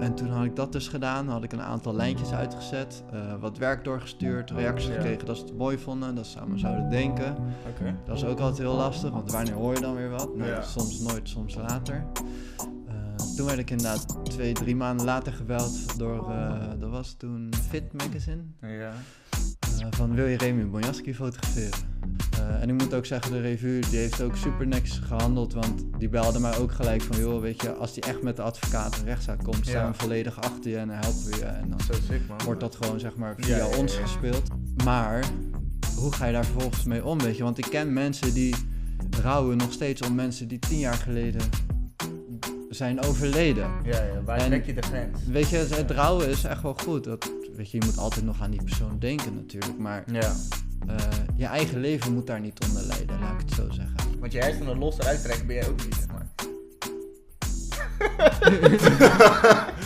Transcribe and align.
en 0.00 0.14
toen 0.14 0.28
had 0.30 0.44
ik 0.44 0.56
dat 0.56 0.72
dus 0.72 0.88
gedaan. 0.88 1.28
had 1.28 1.42
ik 1.44 1.52
een 1.52 1.62
aantal 1.62 1.94
lijntjes 1.94 2.32
uitgezet. 2.32 3.02
eh, 3.12 3.34
wat 3.40 3.58
werk 3.58 3.84
doorgestuurd. 3.84 4.50
Reacties 4.50 4.88
Ja. 4.88 4.94
gekregen 4.94 5.26
dat 5.26 5.36
ze 5.36 5.44
het 5.44 5.56
mooi 5.56 5.78
vonden. 5.78 6.14
Dat 6.14 6.26
ze 6.26 6.40
aan 6.40 6.50
me 6.50 6.58
zouden 6.58 6.90
denken. 6.90 7.36
Dat 8.04 8.16
is 8.16 8.24
ook 8.24 8.38
altijd 8.40 8.58
heel 8.58 8.74
lastig. 8.76 9.10
Want 9.10 9.32
wanneer 9.32 9.54
hoor 9.54 9.74
je 9.74 9.80
dan 9.80 9.94
weer 9.94 10.10
wat? 10.10 10.36
Nou, 10.36 10.50
Ja. 10.50 10.62
Soms 10.62 10.98
nooit, 11.00 11.28
soms 11.28 11.54
later. 11.54 12.04
Eh, 12.88 12.94
toen 13.36 13.46
werd 13.46 13.58
ik 13.58 13.70
inderdaad 13.70 14.18
twee, 14.24 14.52
drie 14.52 14.76
maanden 14.76 15.06
later 15.06 15.32
gebeld 15.32 15.98
door... 15.98 16.30
eh, 16.30 16.54
dat 16.78 16.90
was 16.90 17.12
toen 17.18 17.50
Fit 17.68 17.92
Magazine. 17.92 18.42
Ja. 18.60 18.92
Van 19.90 20.14
wil 20.14 20.26
je 20.26 20.36
Remy 20.36 20.68
Bonjaski 20.68 21.14
fotograferen? 21.14 21.78
Eh, 22.48 22.62
en 22.62 22.68
ik 22.68 22.74
moet 22.82 22.94
ook 22.94 23.06
zeggen, 23.06 23.32
de 23.32 23.40
revue 23.40 23.80
die 23.90 23.98
heeft 23.98 24.20
ook 24.22 24.36
super 24.36 24.66
niks 24.66 24.98
gehandeld. 24.98 25.52
Want 25.52 25.82
die 25.98 26.08
belde 26.08 26.40
mij 26.40 26.56
ook 26.58 26.72
gelijk 26.72 27.02
van, 27.02 27.18
joh, 27.18 27.40
weet 27.40 27.62
je, 27.62 27.72
als 27.72 27.94
die 27.94 28.02
echt 28.02 28.22
met 28.22 28.36
de 28.36 28.42
advocaat 28.42 28.98
een 28.98 29.04
rechtszaak 29.04 29.42
komt, 29.44 29.66
staan 29.66 29.84
Ja. 29.84 29.90
we 29.90 29.96
volledig 29.98 30.40
achter 30.40 30.70
je 30.70 30.76
en 30.76 30.88
dan 30.88 30.96
helpen 30.96 31.24
we 31.30 31.36
je. 31.36 31.44
En 31.44 31.70
dan 31.70 31.80
Zo 31.80 31.92
sick, 31.92 32.20
man. 32.28 32.38
wordt 32.44 32.60
dat 32.60 32.76
gewoon, 32.76 33.00
zeg 33.00 33.16
maar, 33.16 33.34
via 33.38 33.56
Ja, 33.56 33.66
ons 33.66 33.94
ja. 33.94 34.00
gespeeld. 34.00 34.42
Maar, 34.84 35.24
hoe 35.96 36.12
ga 36.12 36.26
je 36.26 36.32
daar 36.32 36.44
vervolgens 36.44 36.84
mee 36.84 37.04
om, 37.04 37.18
weet 37.20 37.36
je? 37.36 37.42
Want 37.42 37.58
ik 37.58 37.66
ken 37.70 37.92
mensen 37.92 38.34
die 38.34 38.54
rouwen 39.22 39.56
nog 39.56 39.72
steeds 39.72 40.02
om 40.02 40.14
mensen 40.14 40.48
die 40.48 40.58
tien 40.58 40.78
jaar 40.78 40.94
geleden 40.94 41.40
zijn 42.70 43.00
overleden. 43.04 43.70
Ja, 43.84 44.02
ja. 44.02 44.22
Waar 44.24 44.44
trek 44.44 44.66
je 44.66 44.74
de 44.74 44.82
grens? 44.82 45.18
Weet 45.26 45.48
je, 45.48 45.56
het 45.56 45.90
rouwen 45.90 46.28
is 46.28 46.44
echt 46.44 46.62
wel 46.62 46.74
goed. 46.84 47.04
Dat, 47.04 47.30
weet 47.56 47.70
je, 47.70 47.78
je 47.78 47.84
moet 47.84 47.98
altijd 47.98 48.24
nog 48.24 48.42
aan 48.42 48.50
die 48.50 48.62
persoon 48.62 48.98
denken 48.98 49.34
natuurlijk, 49.34 49.78
maar... 49.78 50.04
Ja. 50.12 50.32
Eh, 50.86 50.96
je 51.36 51.46
eigen 51.46 51.80
leven 51.80 52.14
moet 52.14 52.26
daar 52.26 52.40
niet 52.40 52.64
onder 52.68 52.82
lijden, 52.82 53.20
laat 53.20 53.32
ik 53.32 53.40
het 53.40 53.54
zo 53.54 53.70
zeggen. 53.70 53.94
Want 54.20 54.32
je 54.32 54.38
hersenen 54.38 54.78
los 54.78 54.98
eruit 54.98 55.22
trekken 55.22 55.46
ben 55.46 55.56
jij 55.56 55.68
ook 55.68 55.84
niet, 55.84 55.94
zeg 55.94 56.06
maar. 56.06 56.28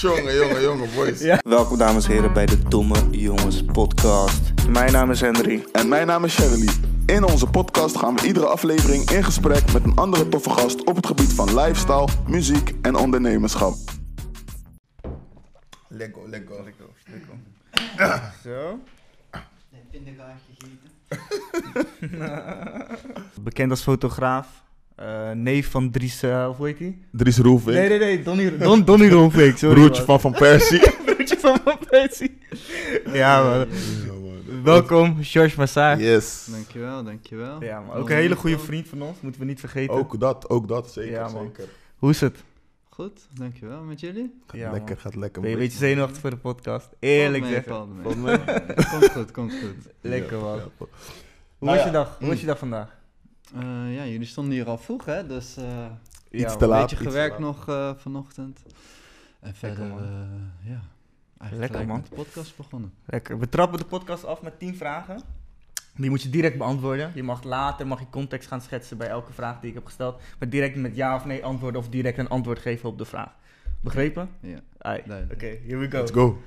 Jongen, 0.00 0.34
jongen, 0.34 0.62
jongen, 0.62 0.88
boys. 0.94 1.20
Ja. 1.20 1.40
Welkom 1.44 1.78
dames 1.78 2.04
en 2.06 2.12
heren 2.12 2.32
bij 2.32 2.46
de 2.46 2.62
Domme 2.68 3.10
Jongens 3.10 3.64
podcast. 3.64 4.40
Mijn 4.68 4.92
naam 4.92 5.10
is 5.10 5.20
Henry. 5.20 5.66
En 5.72 5.88
mijn 5.88 6.06
naam 6.06 6.24
is 6.24 6.34
Shirley. 6.34 6.68
In 7.06 7.24
onze 7.24 7.46
podcast 7.46 7.96
gaan 7.96 8.16
we 8.16 8.26
iedere 8.26 8.46
aflevering 8.46 9.10
in 9.10 9.24
gesprek 9.24 9.72
met 9.72 9.84
een 9.84 9.94
andere 9.94 10.28
toffe 10.28 10.50
gast 10.50 10.84
op 10.84 10.96
het 10.96 11.06
gebied 11.06 11.32
van 11.32 11.54
lifestyle, 11.54 12.08
muziek 12.26 12.74
en 12.82 12.94
ondernemerschap. 12.96 13.74
Lego, 15.88 16.26
Lego. 16.26 16.64
Zo. 18.42 18.78
Bekend 23.42 23.70
als 23.70 23.82
fotograaf. 23.82 24.64
eh, 24.94 25.30
neef 25.30 25.70
van 25.70 25.90
Dries, 25.90 26.22
eh, 26.22 26.48
hoe 26.56 26.66
heet 26.66 26.78
hij? 26.78 26.98
Dries 27.12 27.38
Roelvink, 27.38 27.76
Nee, 27.76 27.88
nee, 27.88 27.98
nee, 27.98 28.22
Donny, 28.22 28.58
Don, 28.84 29.08
Roelvink, 29.08 29.56
sorry. 29.58 29.74
broertje 29.74 30.02
van 30.02 30.20
Van 30.20 30.32
Persie. 30.32 30.90
broertje 31.06 31.38
van 31.38 31.58
Van 31.64 31.78
Persie. 31.88 32.38
Ja, 33.12 33.42
man. 33.42 33.66
Welkom, 34.62 35.16
George 35.20 35.58
Massage. 35.58 36.02
Yes. 36.02 36.46
Dankjewel, 36.50 37.04
dankjewel. 37.04 37.62
Ja, 37.62 37.80
man. 37.80 37.96
Ook 37.96 38.10
een 38.10 38.16
hele 38.16 38.36
goede 38.36 38.58
vriend 38.58 38.88
van 38.88 39.02
ons, 39.02 39.20
moeten 39.20 39.40
we 39.40 39.46
niet 39.46 39.60
vergeten. 39.60 39.94
Ook 39.94 40.20
dat, 40.20 40.50
ook 40.50 40.68
dat, 40.68 40.92
zeker, 40.92 41.10
Ja, 41.12 41.28
man. 41.28 41.42
zeker. 41.44 41.64
Hoe 41.96 42.10
is 42.10 42.20
het? 42.20 42.36
Goed, 42.96 43.26
dankjewel. 43.34 43.82
Met 43.82 44.00
jullie? 44.00 44.40
Gaat 44.46 44.56
Ja, 44.60 44.70
lekker, 44.70 44.94
man. 44.94 44.98
gaat 45.00 45.14
lekker. 45.14 45.40
Ben 45.42 45.50
je 45.50 45.56
een 45.56 45.62
beetje 45.62 45.78
zenuwachtig 45.78 46.20
voor 46.20 46.30
de 46.30 46.36
podcast? 46.36 46.88
Eerlijk 46.98 47.42
mee, 47.42 47.52
zeggen. 47.52 47.72
valt 47.72 47.94
mee. 47.94 48.02
Valt 48.02 48.16
mee. 48.24 48.74
Komt 48.90 49.10
goed, 49.10 49.30
komt 49.30 49.52
goed. 49.52 49.92
Lekker 50.00 50.38
man. 50.40 50.56
ja. 50.56 50.62
Hoe 50.78 50.88
Nou 51.58 51.76
was 51.76 51.78
ja. 51.78 51.84
je 51.86 51.90
dag? 51.92 52.08
Hoe 52.16 52.22
Mm. 52.24 52.28
was 52.28 52.40
je 52.40 52.46
dag 52.46 52.58
vandaag? 52.58 52.98
Eh, 53.54 53.94
ja, 53.94 54.06
jullie 54.06 54.26
stonden 54.26 54.52
hier 54.52 54.66
al 54.66 54.78
vroeg, 54.78 55.04
hè? 55.04 55.26
Dus 55.26 55.56
eh 55.56 55.86
Iets 56.30 56.52
Ja, 56.52 56.56
te 56.58 56.66
laat. 56.66 56.80
een 56.82 56.96
beetje 56.96 57.04
gewerkt 57.10 57.38
nog 57.38 57.68
eh, 57.68 57.90
vanochtend. 57.96 58.62
En 59.40 59.54
verder, 59.54 59.86
man. 59.86 59.98
eh, 59.98 60.70
ja, 60.70 60.80
eigenlijk 61.38 61.72
Lekker, 61.72 61.88
man. 61.88 61.96
met 62.00 62.08
de 62.10 62.14
podcast 62.14 62.56
begonnen. 62.56 62.92
Lekker. 63.04 63.38
We 63.38 63.48
trappen 63.48 63.78
de 63.78 63.84
podcast 63.84 64.24
af 64.24 64.42
met 64.42 64.58
10 64.58 64.76
vragen. 64.76 65.20
Die 65.96 66.10
moet 66.10 66.22
je 66.22 66.30
direct 66.30 66.58
beantwoorden. 66.58 67.10
Je 67.14 67.22
mag 67.22 67.42
later 67.42 67.86
mag 67.86 68.00
je 68.00 68.06
context 68.10 68.48
gaan 68.48 68.60
schetsen 68.60 68.96
bij 68.96 69.08
elke 69.08 69.32
vraag 69.32 69.60
die 69.60 69.68
ik 69.68 69.74
heb 69.74 69.84
gesteld. 69.84 70.22
Maar 70.38 70.48
direct 70.48 70.76
met 70.76 70.96
ja 70.96 71.14
of 71.14 71.24
nee 71.24 71.44
antwoorden 71.44 71.80
of 71.80 71.88
direct 71.88 72.18
een 72.18 72.28
antwoord 72.28 72.58
geven 72.58 72.88
op 72.88 72.98
de 72.98 73.04
vraag. 73.04 73.34
Begrepen? 73.80 74.28
Ja. 74.40 74.58
Oké, 75.32 75.58
here 75.66 75.76
we 75.76 75.90
go. 75.90 75.98
Let's 75.98 76.10
go. 76.10 76.42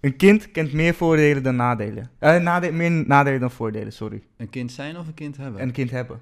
Een 0.00 0.16
kind 0.16 0.50
kent 0.50 0.72
meer 0.72 0.94
voordelen 0.94 1.42
dan 1.42 1.56
nadelen. 1.56 2.10
Eh, 2.18 2.40
nade 2.40 2.72
meer 2.72 2.90
nadelen 2.90 3.40
dan 3.40 3.50
voordelen, 3.50 3.92
sorry. 3.92 4.22
Een 4.36 4.50
kind 4.50 4.72
zijn 4.72 4.96
of 4.96 5.06
een 5.06 5.14
kind 5.14 5.36
hebben? 5.36 5.62
Een 5.62 5.72
kind 5.72 5.90
hebben. 5.90 6.20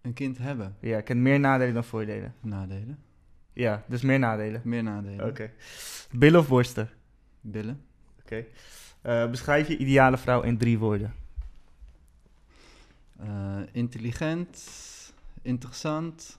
Een 0.00 0.12
kind 0.12 0.38
hebben. 0.38 0.76
Ja, 0.80 1.00
kent 1.00 1.20
meer 1.20 1.40
nadelen 1.40 1.74
dan 1.74 1.84
voordelen. 1.84 2.34
Nadelen. 2.40 2.98
Ja, 3.52 3.84
dus 3.88 4.02
meer 4.02 4.18
nadelen. 4.18 4.60
Meer 4.64 4.82
nadelen. 4.82 5.26
Oké. 5.26 5.50
Billen 6.10 6.40
of 6.40 6.48
borsten? 6.48 6.88
Billen. 7.40 7.80
Oké. 8.22 8.44
Eh, 9.02 9.30
beschrijf 9.30 9.68
je 9.68 9.76
ideale 9.76 10.18
vrouw 10.18 10.42
in 10.42 10.58
drie 10.58 10.78
woorden. 10.78 11.14
Eh, 13.18 13.60
intelligent. 13.72 14.68
Interessant. 15.42 16.38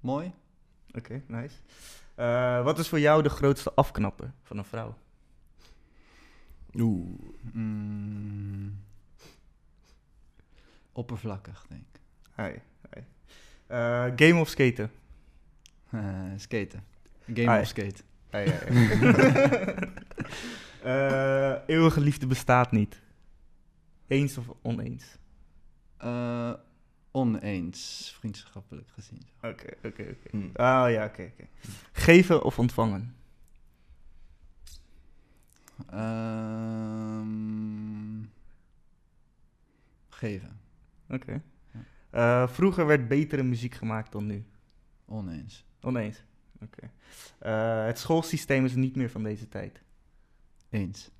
Mooi. 0.00 0.32
Oké, 0.92 1.22
nice. 1.26 1.54
Eh, 2.14 2.64
wat 2.64 2.78
is 2.78 2.88
voor 2.88 3.00
jou 3.00 3.22
de 3.22 3.28
grootste 3.28 3.72
afknapper 3.74 4.32
van 4.42 4.58
een 4.58 4.64
vrouw? 4.64 4.94
Oeh. 6.74 7.20
Mm, 7.52 8.78
oppervlakkig, 10.92 11.66
denk 11.68 11.84
ik. 11.92 12.00
Eh, 13.66 14.04
game 14.16 14.40
of 14.40 14.48
skaten? 14.48 14.90
Skaten. 16.36 16.84
Game 17.34 17.60
of 17.60 17.66
skate. 17.66 18.02
Eeuwige 21.66 22.00
liefde 22.00 22.26
bestaat 22.26 22.72
niet. 22.72 23.00
Eens 24.06 24.38
of 24.38 24.46
oneens? 24.62 25.18
Eh, 26.00 26.52
oneens, 27.10 28.12
vriendschappelijk 28.18 28.88
gezien. 28.88 29.22
Oké, 29.42 29.66
oké, 29.84 30.02
oké. 30.02 30.30
Hmm. 30.30 30.50
Ah 30.52 30.90
ja, 30.90 31.04
oké, 31.04 31.30
oké. 31.32 31.48
Geven 31.92 32.42
of 32.42 32.58
ontvangen? 32.58 33.14
Ehm, 35.90 37.30
geven. 40.08 40.60
Oké. 41.08 41.42
Eh, 42.10 42.48
vroeger 42.48 42.86
werd 42.86 43.08
betere 43.08 43.42
muziek 43.42 43.74
gemaakt 43.74 44.12
dan 44.12 44.26
nu. 44.26 44.44
Oneens. 45.04 45.64
Oneens. 45.80 46.24
Oké. 46.60 46.90
Eh, 47.38 47.84
het 47.84 47.98
schoolsysteem 47.98 48.64
is 48.64 48.74
niet 48.74 48.96
meer 48.96 49.10
van 49.10 49.22
deze 49.22 49.48
tijd. 49.48 49.82
Eens. 50.70 51.10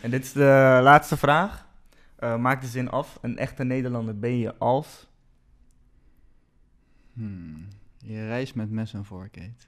En 0.00 0.10
dit 0.10 0.24
is 0.24 0.32
de 0.32 0.80
laatste 0.82 1.16
vraag. 1.16 1.68
Eh, 2.20 2.36
maak 2.36 2.60
de 2.60 2.66
zin 2.66 2.90
af. 2.90 3.18
Een 3.22 3.38
echte 3.38 3.64
Nederlander 3.64 4.18
ben 4.18 4.38
je 4.38 4.54
als... 4.58 5.08
Hmm. 7.12 7.66
Je 7.98 8.26
reist 8.26 8.54
met 8.54 8.70
mes 8.70 8.94
en 8.94 9.04
vork 9.04 9.36
eet. 9.36 9.66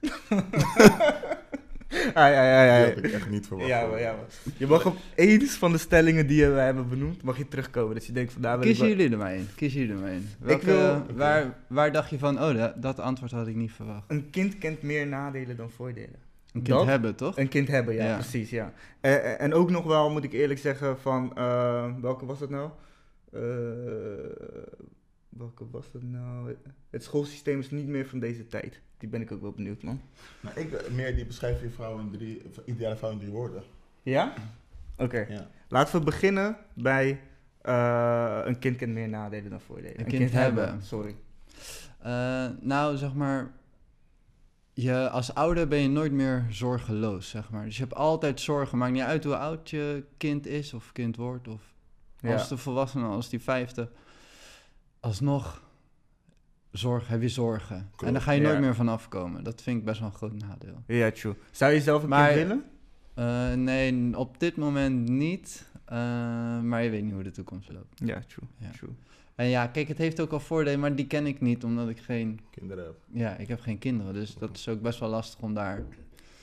Ja, 2.13 2.27
ja, 2.27 2.63
ja, 2.65 2.77
Die 2.77 2.85
ja. 2.87 2.93
had 2.95 3.03
ik 3.03 3.11
echt 3.11 3.29
niet 3.29 3.47
verwacht. 3.47 3.67
Ja, 3.69 3.85
maar, 3.87 3.99
ja, 3.99 4.11
maar. 4.15 4.25
Je 4.57 4.67
mag 4.67 4.85
op 4.85 4.97
eens 5.15 5.53
van 5.53 5.71
de 5.71 5.77
stellingen 5.77 6.27
die 6.27 6.47
we 6.47 6.59
hebben 6.59 6.89
benoemd, 6.89 7.23
mag 7.23 7.37
je 7.37 7.47
terugkomen. 7.47 7.93
Dat 7.95 8.05
je 8.05 8.11
denkt 8.13 8.33
van 8.33 8.41
daar 8.41 8.59
wil 8.59 8.67
ik 8.67 8.75
Kiezen 8.75 8.87
jullie 8.97 9.11
er 9.11 9.17
maar 9.17 9.35
in. 9.35 9.47
Kiezen 9.55 9.79
jullie 9.79 9.95
er 9.95 10.01
maar 10.01 10.11
in. 10.11 10.29
Welke, 10.39 10.65
wil- 10.65 11.05
waar, 11.15 11.57
waar 11.67 11.91
dacht 11.91 12.09
je 12.09 12.19
van, 12.19 12.41
oh, 12.43 12.55
dat, 12.55 12.81
dat 12.81 12.99
antwoord 12.99 13.31
had 13.31 13.47
ik 13.47 13.55
niet 13.55 13.71
verwacht. 13.71 14.03
Een 14.11 14.29
kind 14.29 14.57
kent 14.57 14.81
meer 14.81 15.07
nadelen 15.07 15.55
dan 15.57 15.69
voordelen. 15.69 16.19
Een 16.53 16.61
kind 16.61 16.77
Dat? 16.77 16.85
hebben, 16.85 17.15
toch? 17.15 17.37
Een 17.37 17.47
kind 17.47 17.67
hebben, 17.67 17.93
ja, 17.93 18.05
Ja. 18.05 18.13
precies, 18.15 18.49
ja. 18.49 18.73
Eh, 19.01 19.15
eh, 19.15 19.41
en 19.41 19.53
ook 19.53 19.69
nog 19.69 19.85
wel, 19.85 20.09
moet 20.09 20.23
ik 20.23 20.33
eerlijk 20.33 20.59
zeggen, 20.59 20.99
van... 20.99 21.35
eh, 21.37 21.91
welke 22.01 22.25
was 22.25 22.39
dat 22.39 22.49
nou? 22.49 22.69
Eh, 23.31 23.41
welke 25.29 25.69
was 25.71 25.91
dat 25.91 26.03
nou? 26.03 26.55
Het 26.89 27.03
schoolsysteem 27.03 27.59
is 27.59 27.71
niet 27.71 27.87
meer 27.87 28.05
van 28.07 28.19
deze 28.19 28.47
tijd. 28.47 28.81
Die 28.97 29.09
ben 29.09 29.21
ik 29.21 29.31
ook 29.31 29.41
wel 29.41 29.51
benieuwd, 29.51 29.83
man. 29.83 30.01
Nou, 30.41 30.59
ik 30.59 30.71
eh, 30.73 30.91
meer 30.93 31.15
die 31.15 31.25
beschrijf 31.25 31.61
je 31.61 31.69
vrouw 31.69 31.99
in 31.99 32.11
drie, 32.11 32.41
ideale 32.65 32.95
vrouw 32.95 33.11
in 33.11 33.19
drie 33.19 33.31
woorden. 33.31 33.63
Ja? 34.03 34.33
Oké. 34.97 35.25
Ja. 35.29 35.47
Laten 35.67 35.99
we 35.99 36.05
beginnen 36.05 36.57
bij... 36.73 37.19
eh, 37.61 38.39
een 38.43 38.59
kind 38.59 38.77
kent 38.77 38.93
meer 38.93 39.09
nadelen 39.09 39.49
dan 39.49 39.61
voordelen. 39.61 39.99
Een 39.99 40.05
kind 40.05 40.31
hebben. 40.31 40.81
Sorry. 40.83 41.15
Eh, 41.99 42.45
nou, 42.61 42.97
zeg 42.97 43.13
maar, 43.13 43.51
je, 44.73 45.09
als 45.09 45.33
ouder 45.33 45.67
ben 45.67 45.79
je 45.79 45.89
nooit 45.89 46.11
meer 46.11 46.45
zorgeloos, 46.49 47.29
zeg 47.29 47.49
maar. 47.49 47.65
Dus 47.65 47.75
je 47.77 47.83
hebt 47.83 47.95
altijd 47.95 48.39
zorgen. 48.41 48.77
Maakt 48.77 48.93
niet 48.93 49.01
uit 49.01 49.23
hoe 49.23 49.35
oud 49.37 49.69
je 49.69 50.03
kind 50.17 50.47
is 50.47 50.73
of 50.73 50.91
kind 50.91 51.15
wordt. 51.15 51.47
Of 51.47 51.61
Ja. 52.19 52.33
als 52.33 52.47
de 52.49 52.57
volwassene, 52.57 53.05
als 53.05 53.29
die 53.29 53.41
vijfde. 53.41 53.89
Alsnog 54.99 55.61
zorg, 56.71 57.07
heb 57.07 57.21
je 57.21 57.29
zorgen. 57.29 57.89
En 58.05 58.13
daar 58.13 58.21
ga 58.21 58.31
je 58.31 58.41
Ja. 58.41 58.47
nooit 58.47 58.59
meer 58.59 58.75
van 58.75 58.87
afkomen. 58.89 59.43
Dat 59.43 59.61
vind 59.61 59.79
ik 59.79 59.85
best 59.85 59.99
wel 59.99 60.09
een 60.09 60.15
groot 60.15 60.33
nadeel. 60.33 60.83
Ja, 60.87 61.11
true. 61.11 61.33
Zou 61.51 61.71
je 61.73 61.81
zelf 61.81 62.03
een 62.03 62.09
Maar- 62.09 62.33
kind 62.33 62.39
willen? 62.47 62.63
Eh, 63.13 63.53
nee, 63.53 64.17
op 64.17 64.39
dit 64.39 64.55
moment 64.57 65.09
niet. 65.09 65.69
Eh, 65.85 65.97
maar 66.61 66.83
je 66.83 66.89
weet 66.89 67.03
niet 67.03 67.13
hoe 67.13 67.23
de 67.23 67.31
toekomst 67.31 67.71
loopt. 67.71 67.99
Ja, 68.05 68.19
true. 68.27 68.49
Ja. 68.57 68.69
true. 68.71 68.89
En 69.35 69.47
ja, 69.47 69.67
kijk, 69.67 69.87
het 69.87 69.97
heeft 69.97 70.19
ook 70.19 70.31
al 70.31 70.39
voordelen, 70.39 70.79
maar 70.79 70.95
die 70.95 71.07
ken 71.07 71.25
ik 71.27 71.41
niet 71.41 71.63
omdat 71.63 71.89
ik 71.89 71.99
geen... 71.99 72.39
Kinderen 72.49 72.83
heb. 72.85 72.95
Ja, 73.11 73.35
ik 73.35 73.47
heb 73.47 73.59
geen 73.59 73.79
kinderen, 73.79 74.13
dus 74.13 74.35
dat 74.35 74.57
is 74.57 74.67
ook 74.67 74.81
best 74.81 74.99
wel 74.99 75.09
lastig 75.09 75.39
om 75.41 75.53
daar 75.53 75.83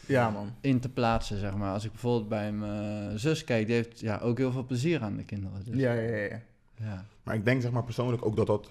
Ja, 0.06 0.30
man. 0.30 0.52
in 0.60 0.80
te 0.80 0.88
plaatsen, 0.88 1.38
zeg 1.38 1.56
maar. 1.56 1.72
Als 1.72 1.84
ik 1.84 1.90
bijvoorbeeld 1.90 2.28
bij 2.28 2.52
mijn 2.52 3.18
zus 3.18 3.44
kijk, 3.44 3.66
die 3.66 3.74
heeft 3.74 4.00
ja, 4.00 4.18
ook 4.18 4.38
heel 4.38 4.52
veel 4.52 4.64
plezier 4.64 5.02
aan 5.02 5.16
de 5.16 5.24
kinderen. 5.24 5.64
Dus, 5.64 5.80
Ja, 5.80 5.92
ja, 5.92 6.16
ja. 6.16 6.40
ja. 6.74 7.04
Maar 7.22 7.34
ik 7.34 7.44
denk 7.44 7.62
zeg 7.62 7.70
maar 7.70 7.84
persoonlijk 7.84 8.24
ook 8.26 8.36
dat 8.36 8.46
dat... 8.46 8.70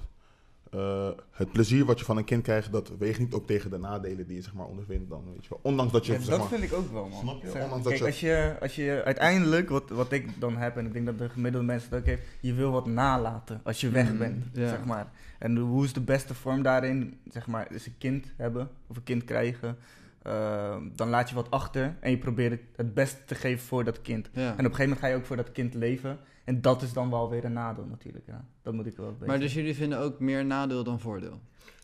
eh, 0.69 1.09
het 1.31 1.51
plezier 1.51 1.85
wat 1.85 1.99
je 1.99 2.05
van 2.05 2.17
een 2.17 2.23
kind 2.23 2.43
krijgt, 2.43 2.71
dat 2.71 2.91
weegt 2.99 3.19
niet 3.19 3.33
op 3.33 3.47
tegen 3.47 3.69
de 3.69 3.77
nadelen 3.77 4.27
die 4.27 4.35
je 4.35 4.41
zeg 4.41 4.53
maar 4.53 4.65
ondervindt 4.65 5.09
dan, 5.09 5.23
weet 5.33 5.43
je 5.43 5.49
wel. 5.49 5.59
Ondanks 5.61 5.91
dat 5.91 6.05
je, 6.05 6.11
Ja, 6.11 6.19
zeg 6.19 6.27
dat 6.29 6.39
maar... 6.39 6.47
vind 6.47 6.63
ik 6.63 6.73
ook 6.73 6.91
wel, 6.91 7.07
man. 7.07 7.19
Snap 7.21 7.41
je? 7.41 7.49
Zeg, 7.49 7.63
Ondanks 7.63 7.83
dat 7.83 7.93
kijk, 7.93 7.99
je- 7.99 8.05
als 8.07 8.19
je, 8.19 8.55
als 8.61 8.75
je 8.75 9.01
uiteindelijk, 9.05 9.69
wat, 9.69 9.89
wat 9.89 10.11
ik 10.11 10.39
dan 10.39 10.57
heb, 10.57 10.77
en 10.77 10.85
ik 10.85 10.93
denk 10.93 11.05
dat 11.05 11.17
de 11.17 11.29
gemiddelde 11.29 11.65
mensen 11.67 11.89
het 11.89 11.99
ook 11.99 12.05
heeft, 12.05 12.21
je 12.39 12.53
wil 12.53 12.71
wat 12.71 12.85
nalaten 12.85 13.61
als 13.63 13.81
je 13.81 13.89
weg 13.89 14.11
Mm, 14.11 14.17
bent, 14.17 14.45
zeg 14.53 14.85
maar. 14.85 15.11
En 15.39 15.57
hoe 15.57 15.83
is 15.83 15.93
de 15.93 16.01
beste 16.01 16.33
vorm 16.33 16.61
daarin, 16.61 17.19
zeg 17.31 17.47
maar, 17.47 17.73
is 17.73 17.85
een 17.85 17.97
kind 17.97 18.25
hebben, 18.35 18.69
of 18.87 18.95
een 18.95 19.03
kind 19.03 19.23
krijgen, 19.23 19.77
eh, 20.21 20.77
dan 20.95 21.09
laat 21.09 21.29
je 21.29 21.35
wat 21.35 21.51
achter 21.51 21.95
en 21.99 22.11
je 22.11 22.17
probeert 22.17 22.51
het, 22.51 22.61
het 22.75 22.93
beste 22.93 23.25
te 23.25 23.35
geven 23.35 23.65
voor 23.67 23.83
dat 23.83 24.01
kind. 24.01 24.29
ja. 24.33 24.41
En 24.41 24.49
op 24.51 24.57
een 24.57 24.63
gegeven 24.63 24.83
moment 24.83 24.99
ga 24.99 25.07
je 25.07 25.15
ook 25.15 25.25
voor 25.25 25.35
dat 25.35 25.51
kind 25.51 25.73
leven, 25.73 26.19
en 26.43 26.61
dat 26.61 26.81
is 26.81 26.93
dan 26.93 27.09
wel 27.09 27.29
weer 27.29 27.45
een 27.45 27.53
nadeel 27.53 27.85
natuurlijk, 27.85 28.25
ja. 28.27 28.45
Dat 28.61 28.73
moet 28.73 28.85
ik 28.85 28.97
wel 28.97 29.11
weten. 29.11 29.27
Maar 29.27 29.39
dus 29.39 29.53
jullie 29.53 29.75
vinden 29.75 29.99
ook 29.99 30.19
meer 30.19 30.45
nadeel 30.45 30.83
dan 30.83 30.99
voordeel? 30.99 31.39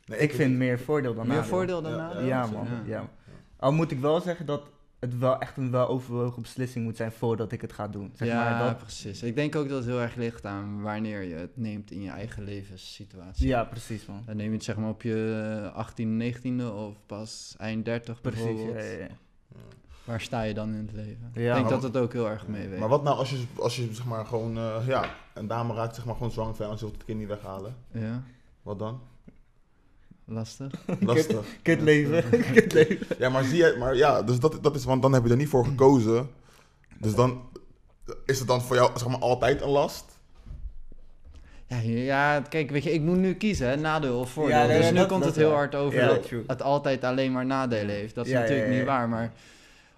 Nee, 0.05 0.19
ik 0.19 0.33
vind 0.33 0.55
meer 0.55 0.79
voordeel 0.79 1.13
dan 1.15 1.27
meer 1.27 1.35
nadeel. 1.35 1.49
voordeel 1.49 1.81
dan 1.81 1.91
Ja, 1.91 1.97
nadeel? 1.97 2.21
Ja, 2.25 2.27
Ja, 2.43 2.51
man. 2.51 2.67
ja. 2.67 2.79
Ja. 2.85 3.09
Al 3.57 3.71
moet 3.73 3.91
ik 3.91 3.99
wel 3.99 4.21
zeggen 4.21 4.45
dat 4.45 4.69
het 4.99 5.17
wel 5.17 5.39
echt 5.39 5.57
een 5.57 5.71
weloverwogen 5.71 6.41
beslissing 6.41 6.85
moet 6.85 6.95
zijn 6.97 7.11
voordat 7.11 7.51
ik 7.51 7.61
het 7.61 7.73
ga 7.73 7.87
doen. 7.87 8.11
Zeg 8.15 8.27
ja, 8.27 8.49
maar 8.49 8.63
dat, 8.67 8.77
precies. 8.77 9.23
Ik 9.23 9.35
denk 9.35 9.55
ook 9.55 9.67
dat 9.69 9.77
het 9.77 9.85
heel 9.87 10.01
erg 10.01 10.15
ligt 10.15 10.45
aan 10.45 10.81
wanneer 10.81 11.21
je 11.21 11.35
het 11.35 11.57
neemt 11.57 11.91
in 11.91 12.01
je 12.01 12.09
eigen 12.09 12.43
levenssituatie. 12.43 13.47
ja, 13.47 13.63
precies 13.63 14.05
man. 14.05 14.21
Dan 14.25 14.35
neem 14.35 14.47
je 14.49 14.53
het 14.55 14.63
zeg 14.63 14.75
maar 14.77 14.89
op 14.89 15.01
je 15.01 15.71
18e, 15.75 16.03
19e 16.37 16.63
of 16.75 16.95
pas 17.05 17.55
eind 17.57 17.85
30 17.85 18.21
Precies, 18.21 18.43
bijvoorbeeld. 18.43 18.77
ja, 18.83 18.91
ja, 18.91 18.97
ja. 18.99 19.07
Waar 20.03 20.21
sta 20.21 20.41
je 20.41 20.53
dan 20.53 20.73
in 20.73 20.85
het 20.85 20.91
leven? 20.91 21.29
Ja, 21.33 21.39
ik 21.47 21.53
denk 21.53 21.61
maar- 21.61 21.69
dat 21.69 21.83
het 21.83 21.97
ook 21.97 22.13
heel 22.13 22.29
erg 22.29 22.47
meeweegt. 22.47 22.79
Maar 22.79 22.89
wat 22.89 23.03
nou 23.03 23.17
als 23.17 23.29
je, 23.29 23.43
als 23.57 23.75
je 23.75 23.93
zeg 23.93 24.05
maar 24.05 24.25
gewoon, 24.25 24.57
eh, 24.57 24.87
ja, 24.87 25.15
een 25.33 25.47
dame 25.47 25.73
raakt 25.73 25.95
zeg 25.95 26.05
maar 26.05 26.15
gewoon 26.15 26.31
zwanger 26.31 26.55
van 26.55 26.69
en 26.71 26.77
ze 26.77 26.83
wilt 26.83 26.95
het 26.95 27.05
kind 27.05 27.19
niet 27.19 27.27
weghalen? 27.27 27.75
Ja, 27.91 28.23
Wat 28.61 28.79
dan? 28.79 29.01
Lastig. 30.25 30.71
Lastig. 30.99 31.45
Kut 31.61 31.81
leven, 31.81 32.29
kut 32.53 32.73
leven. 32.73 33.07
Ja, 33.19 33.29
maar 33.29 33.43
zie 33.43 33.57
je, 33.57 33.75
maar 33.79 33.95
ja, 33.95 34.21
dus 34.23 34.39
dat, 34.39 34.57
dat 34.63 34.75
is, 34.75 34.83
want 34.85 35.01
dan 35.01 35.13
heb 35.13 35.23
je 35.25 35.29
er 35.29 35.35
niet 35.37 35.49
voor 35.49 35.65
gekozen. 35.65 36.29
Dus 36.99 37.15
dan 37.15 37.41
is 38.25 38.39
het 38.39 38.47
dan 38.47 38.61
voor 38.61 38.75
jou 38.75 38.91
zeg 38.99 39.07
maar 39.07 39.19
altijd 39.19 39.61
een 39.61 39.69
last? 39.69 40.05
Ja, 41.67 41.77
ja, 41.83 42.39
kijk, 42.49 42.69
weet 42.69 42.83
je, 42.83 42.91
ik 42.93 43.01
moet 43.01 43.17
nu 43.17 43.33
kiezen, 43.33 43.67
hè, 43.69 43.75
nadeel 43.75 44.19
of 44.19 44.29
voordeel. 44.31 44.57
Ja, 44.57 44.65
nee, 44.65 44.77
dus 44.81 44.89
nu 44.91 44.97
dat- 44.97 45.07
komt 45.07 45.23
dat 45.23 45.29
het 45.35 45.43
heel 45.43 45.53
hard 45.53 45.75
over 45.75 45.99
Ja, 45.99 46.07
dat 46.07 46.23
true. 46.27 46.43
het 46.47 46.61
altijd 46.61 47.03
alleen 47.03 47.31
maar 47.31 47.45
nadelen 47.45 47.95
heeft. 47.95 48.15
Dat 48.15 48.25
is 48.25 48.31
Ja, 48.31 48.39
natuurlijk 48.39 48.67
ja, 48.67 48.71
ja, 48.73 48.77
niet 48.79 48.87
waar, 48.87 49.09
maar 49.09 49.33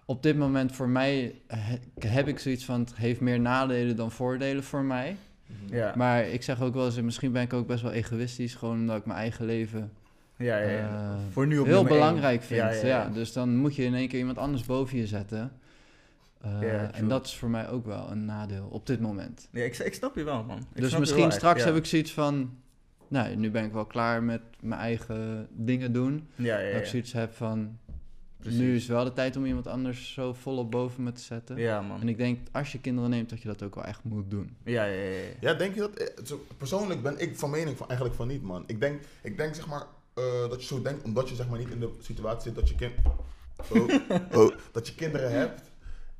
op 0.05 0.23
dit 0.23 0.37
moment 0.37 0.71
voor 0.75 0.89
mij 0.89 1.35
he- 1.47 2.07
heb 2.09 2.27
ik 2.27 2.39
zoiets 2.39 2.65
van, 2.65 2.79
het 2.79 2.95
heeft 2.95 3.19
meer 3.19 3.39
nadelen 3.39 3.95
dan 3.95 4.11
voordelen 4.11 4.63
voor 4.63 4.83
mij. 4.83 5.17
Ja, 5.65 5.93
Maar 5.95 6.27
ik 6.27 6.43
zeg 6.43 6.61
ook 6.61 6.73
wel 6.73 6.85
eens, 6.85 7.01
misschien 7.01 7.31
ben 7.31 7.41
ik 7.41 7.53
ook 7.53 7.67
best 7.67 7.81
wel 7.81 7.91
egoïstisch, 7.91 8.55
gewoon 8.55 8.75
omdat 8.79 8.97
ik 8.97 9.05
mijn 9.05 9.19
eigen 9.19 9.45
leven 9.45 9.91
ja, 10.37 10.57
ja. 10.57 10.69
ja. 10.69 11.11
eh, 11.11 11.15
Voor 11.31 11.47
nu 11.47 11.59
op 11.59 11.65
heel 11.65 11.75
nummer 11.75 11.91
één. 11.91 11.99
belangrijk 12.01 12.41
vind. 12.41 12.59
Ja, 12.59 12.69
Ja, 12.69 12.75
ja, 12.79 12.87
ja. 12.87 13.09
Dus 13.09 13.33
dan 13.33 13.55
moet 13.57 13.75
je 13.75 13.83
in 13.83 13.93
één 13.93 14.07
keer 14.07 14.19
iemand 14.19 14.37
anders 14.37 14.65
boven 14.65 14.97
je 14.97 15.07
zetten. 15.07 15.51
Eh, 16.41 16.97
en 16.97 17.07
dat 17.07 17.25
is 17.25 17.35
voor 17.35 17.49
mij 17.49 17.69
ook 17.69 17.85
wel 17.85 18.11
een 18.11 18.25
nadeel 18.25 18.67
op 18.71 18.85
dit 18.85 18.99
moment. 18.99 19.47
Ja, 19.51 19.63
ik, 19.63 19.77
ik 19.77 19.93
snap 19.93 20.15
je 20.15 20.23
wel 20.23 20.43
man. 20.43 20.57
Ik 20.73 20.81
dus 20.81 20.97
misschien 20.97 21.25
echt, 21.25 21.33
straks 21.33 21.59
ja. 21.59 21.65
heb 21.65 21.75
ik 21.75 21.85
zoiets 21.85 22.13
van, 22.13 22.57
nou, 23.07 23.35
nu 23.35 23.51
ben 23.51 23.63
ik 23.63 23.71
wel 23.71 23.85
klaar 23.85 24.23
met 24.23 24.41
mijn 24.59 24.81
eigen 24.81 25.47
dingen 25.51 25.93
doen. 25.93 26.27
Ja, 26.35 26.59
ja, 26.59 26.71
Dat 26.71 26.81
ik 26.81 26.87
zoiets 26.87 27.11
heb 27.13 27.33
van, 27.33 27.77
Precies. 28.39 28.59
nu 28.59 28.75
is 28.75 28.87
wel 28.87 29.03
de 29.03 29.13
tijd 29.13 29.35
om 29.37 29.45
iemand 29.45 29.67
anders 29.67 30.13
zo 30.13 30.33
volop 30.33 30.71
boven 30.71 31.03
me 31.03 31.11
te 31.11 31.21
zetten. 31.21 31.57
Ja 31.57 31.81
man. 31.81 32.01
En 32.01 32.09
ik 32.09 32.17
denk, 32.17 32.39
als 32.51 32.71
je 32.71 32.79
kinderen 32.79 33.09
neemt, 33.09 33.29
dat 33.29 33.41
je 33.41 33.47
dat 33.47 33.63
ook 33.63 33.75
wel 33.75 33.83
echt 33.83 34.03
moet 34.03 34.29
doen. 34.31 34.55
Ja, 34.63 34.83
ja, 34.85 35.01
ja. 35.01 35.09
ja. 35.09 35.21
Ja, 35.39 35.53
denk 35.53 35.73
je 35.73 35.79
dat? 35.79 35.95
eh, 35.95 36.35
Persoonlijk 36.57 37.01
ben 37.01 37.19
ik 37.19 37.35
van 37.37 37.49
mening 37.49 37.77
van 37.77 37.87
eigenlijk 37.87 38.17
van 38.17 38.27
niet, 38.27 38.43
man. 38.43 38.63
Ik 38.67 38.79
denk, 38.79 39.01
ik 39.21 39.37
denk 39.37 39.55
zeg 39.55 39.67
maar 39.67 39.83
eh, 40.17 40.49
dat 40.49 40.61
je 40.61 40.67
zo 40.67 40.81
denkt 40.81 41.03
omdat 41.03 41.29
je 41.29 41.35
zeg 41.35 41.47
maar 41.47 41.59
niet 41.59 41.69
in 41.69 41.79
de 41.79 41.89
situatie 41.99 42.41
zit 42.41 42.55
dat 42.55 42.69
je 42.69 42.75
kind, 42.75 42.93
oh, 43.73 44.39
oh, 44.41 44.51
dat 44.71 44.87
je 44.87 44.95
kinderen 44.95 45.31
hebt. 45.31 45.61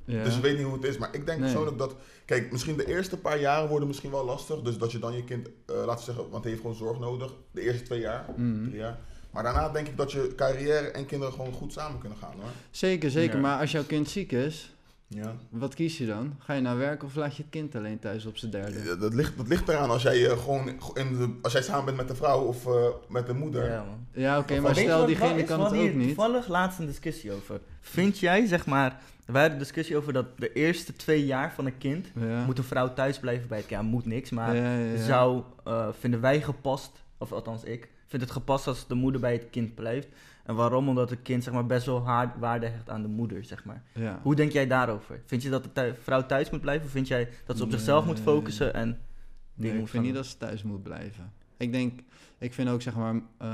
Ja. 0.05 0.23
Dus 0.23 0.35
je 0.35 0.41
weet 0.41 0.55
niet 0.57 0.65
hoe 0.65 0.73
het 0.75 0.83
is. 0.83 0.97
Maar 0.97 1.09
ik 1.15 1.25
denk 1.25 1.39
Nee. 1.39 1.47
persoonlijk 1.49 1.77
dat, 1.77 1.95
kijk, 2.25 2.51
misschien 2.51 2.77
de 2.77 2.85
eerste 2.87 3.17
paar 3.17 3.39
jaren 3.39 3.69
worden 3.69 3.87
misschien 3.87 4.11
wel 4.11 4.25
lastig. 4.25 4.61
Dus 4.61 4.77
dat 4.77 4.91
je 4.91 4.99
dan 4.99 5.13
je 5.13 5.23
kind, 5.23 5.47
eh, 5.47 5.75
laten 5.75 5.95
we 5.97 6.03
zeggen, 6.03 6.29
want 6.29 6.41
hij 6.43 6.51
heeft 6.51 6.61
gewoon 6.61 6.77
zorg 6.77 6.99
nodig. 6.99 7.33
De 7.51 7.61
eerste 7.61 7.83
twee 7.83 7.99
jaar, 7.99 8.25
Mhm. 8.35 8.63
drie 8.63 8.77
jaar. 8.79 8.99
Maar 9.31 9.43
daarna 9.43 9.69
denk 9.69 9.87
ik 9.87 9.97
dat 9.97 10.11
je 10.11 10.33
carrière 10.35 10.87
en 10.87 11.05
kinderen 11.05 11.33
gewoon 11.33 11.53
goed 11.53 11.73
samen 11.73 11.99
kunnen 11.99 12.17
gaan, 12.17 12.33
hoor. 12.35 12.49
Zeker, 12.71 13.11
zeker. 13.11 13.35
Ja. 13.35 13.41
Maar 13.41 13.59
als 13.59 13.71
jouw 13.71 13.83
kind 13.83 14.09
ziek 14.09 14.31
is, 14.31 14.75
Ja. 15.09 15.35
wat 15.49 15.73
kies 15.73 15.97
je 15.97 16.05
dan? 16.05 16.35
Ga 16.39 16.53
je 16.53 16.61
naar 16.61 16.77
werk 16.77 17.03
of 17.03 17.15
laat 17.15 17.35
je 17.35 17.41
het 17.41 17.51
kind 17.51 17.75
alleen 17.75 17.99
thuis 17.99 18.25
op 18.25 18.37
zijn 18.37 18.51
derde? 18.51 18.83
Ja, 18.83 18.95
Dat 18.95 19.13
ligt, 19.13 19.37
dat 19.37 19.47
ligt 19.47 19.67
eraan 19.67 19.89
als 19.89 20.01
jij 20.01 20.29
eh, 20.29 20.37
gewoon 20.37 20.67
in 20.93 21.17
de, 21.17 21.37
als 21.41 21.53
jij 21.53 21.61
samen 21.61 21.85
bent 21.85 21.97
met 21.97 22.07
de 22.07 22.15
vrouw 22.15 22.41
of 22.43 22.65
eh, 22.67 22.85
met 23.09 23.27
de 23.27 23.33
moeder. 23.33 23.69
Ja, 23.71 23.83
man. 23.83 24.07
Ja, 24.11 24.37
oké, 24.39 24.59
maar 24.59 24.75
stel 24.75 25.05
diegene 25.05 25.43
kan 25.43 25.59
het 25.63 25.73
ook 25.73 25.93
niet. 25.93 26.07
toevallig 26.07 26.47
laatst 26.47 26.79
een 26.79 26.85
discussie 26.85 27.31
over. 27.33 27.59
Vind 27.81 28.19
jij, 28.19 28.45
zeg 28.45 28.65
maar, 28.65 28.99
wij 29.25 29.41
hadden 29.41 29.51
een 29.51 29.63
discussie 29.63 29.97
over 29.97 30.13
dat 30.13 30.25
de 30.37 30.53
eerste 30.53 30.93
twee 30.95 31.25
jaar 31.25 31.53
van 31.53 31.65
een 31.65 31.77
kind 31.77 32.07
Ja. 32.19 32.45
moet 32.45 32.57
een 32.57 32.63
vrouw 32.63 32.93
thuis 32.93 33.19
blijven 33.19 33.47
bij 33.47 33.57
het 33.57 33.67
kind. 33.67 33.81
Ja, 33.81 33.87
moet 33.87 34.05
niks, 34.05 34.29
maar 34.29 34.55
Ja, 34.55 34.77
ja, 34.77 34.91
ja. 34.93 35.03
zou, 35.03 35.43
eh, 35.63 35.87
vinden 35.99 36.21
wij 36.21 36.41
gepast, 36.41 36.91
of 37.17 37.31
althans 37.31 37.63
ik, 37.63 37.87
vind 38.07 38.21
het 38.21 38.31
gepast 38.31 38.67
als 38.67 38.87
de 38.87 38.95
moeder 38.95 39.21
bij 39.21 39.33
het 39.33 39.47
kind 39.51 39.75
blijft. 39.75 40.07
En 40.47 40.55
waarom? 40.55 40.89
Omdat 40.89 41.09
het 41.09 41.21
kind 41.21 41.43
zeg 41.43 41.53
maar, 41.53 41.65
best 41.65 41.85
wel 41.85 42.05
haar 42.05 42.33
waarde 42.39 42.65
hecht 42.67 42.89
aan 42.89 43.01
de 43.01 43.07
moeder, 43.07 43.43
zeg 43.43 43.65
maar. 43.65 43.83
Ja. 43.93 44.19
Hoe 44.23 44.35
denk 44.35 44.51
jij 44.51 44.67
daarover? 44.67 45.21
Vind 45.25 45.41
je 45.41 45.49
dat 45.49 45.63
de 45.75 45.93
vrouw 46.01 46.25
thuis 46.25 46.49
moet 46.49 46.61
blijven? 46.61 46.85
Of 46.85 46.91
vind 46.91 47.07
jij 47.07 47.29
dat 47.45 47.57
ze 47.57 47.63
op 47.63 47.71
zichzelf 47.71 48.05
moet 48.05 48.19
focussen 48.19 48.73
en 48.73 48.99
Nee, 49.53 49.71
ik 49.71 49.79
moet 49.79 49.89
vind 49.89 49.89
gaan 49.89 50.01
niet 50.01 50.13
dat 50.13 50.25
ze 50.25 50.37
thuis 50.37 50.63
moet 50.63 50.83
blijven. 50.83 51.31
Ik 51.57 51.71
denk, 51.71 51.99
ik 52.37 52.53
vind 52.53 52.69
ook 52.69 52.81
zeg 52.81 52.95
maar, 52.95 53.15
eh, 53.37 53.47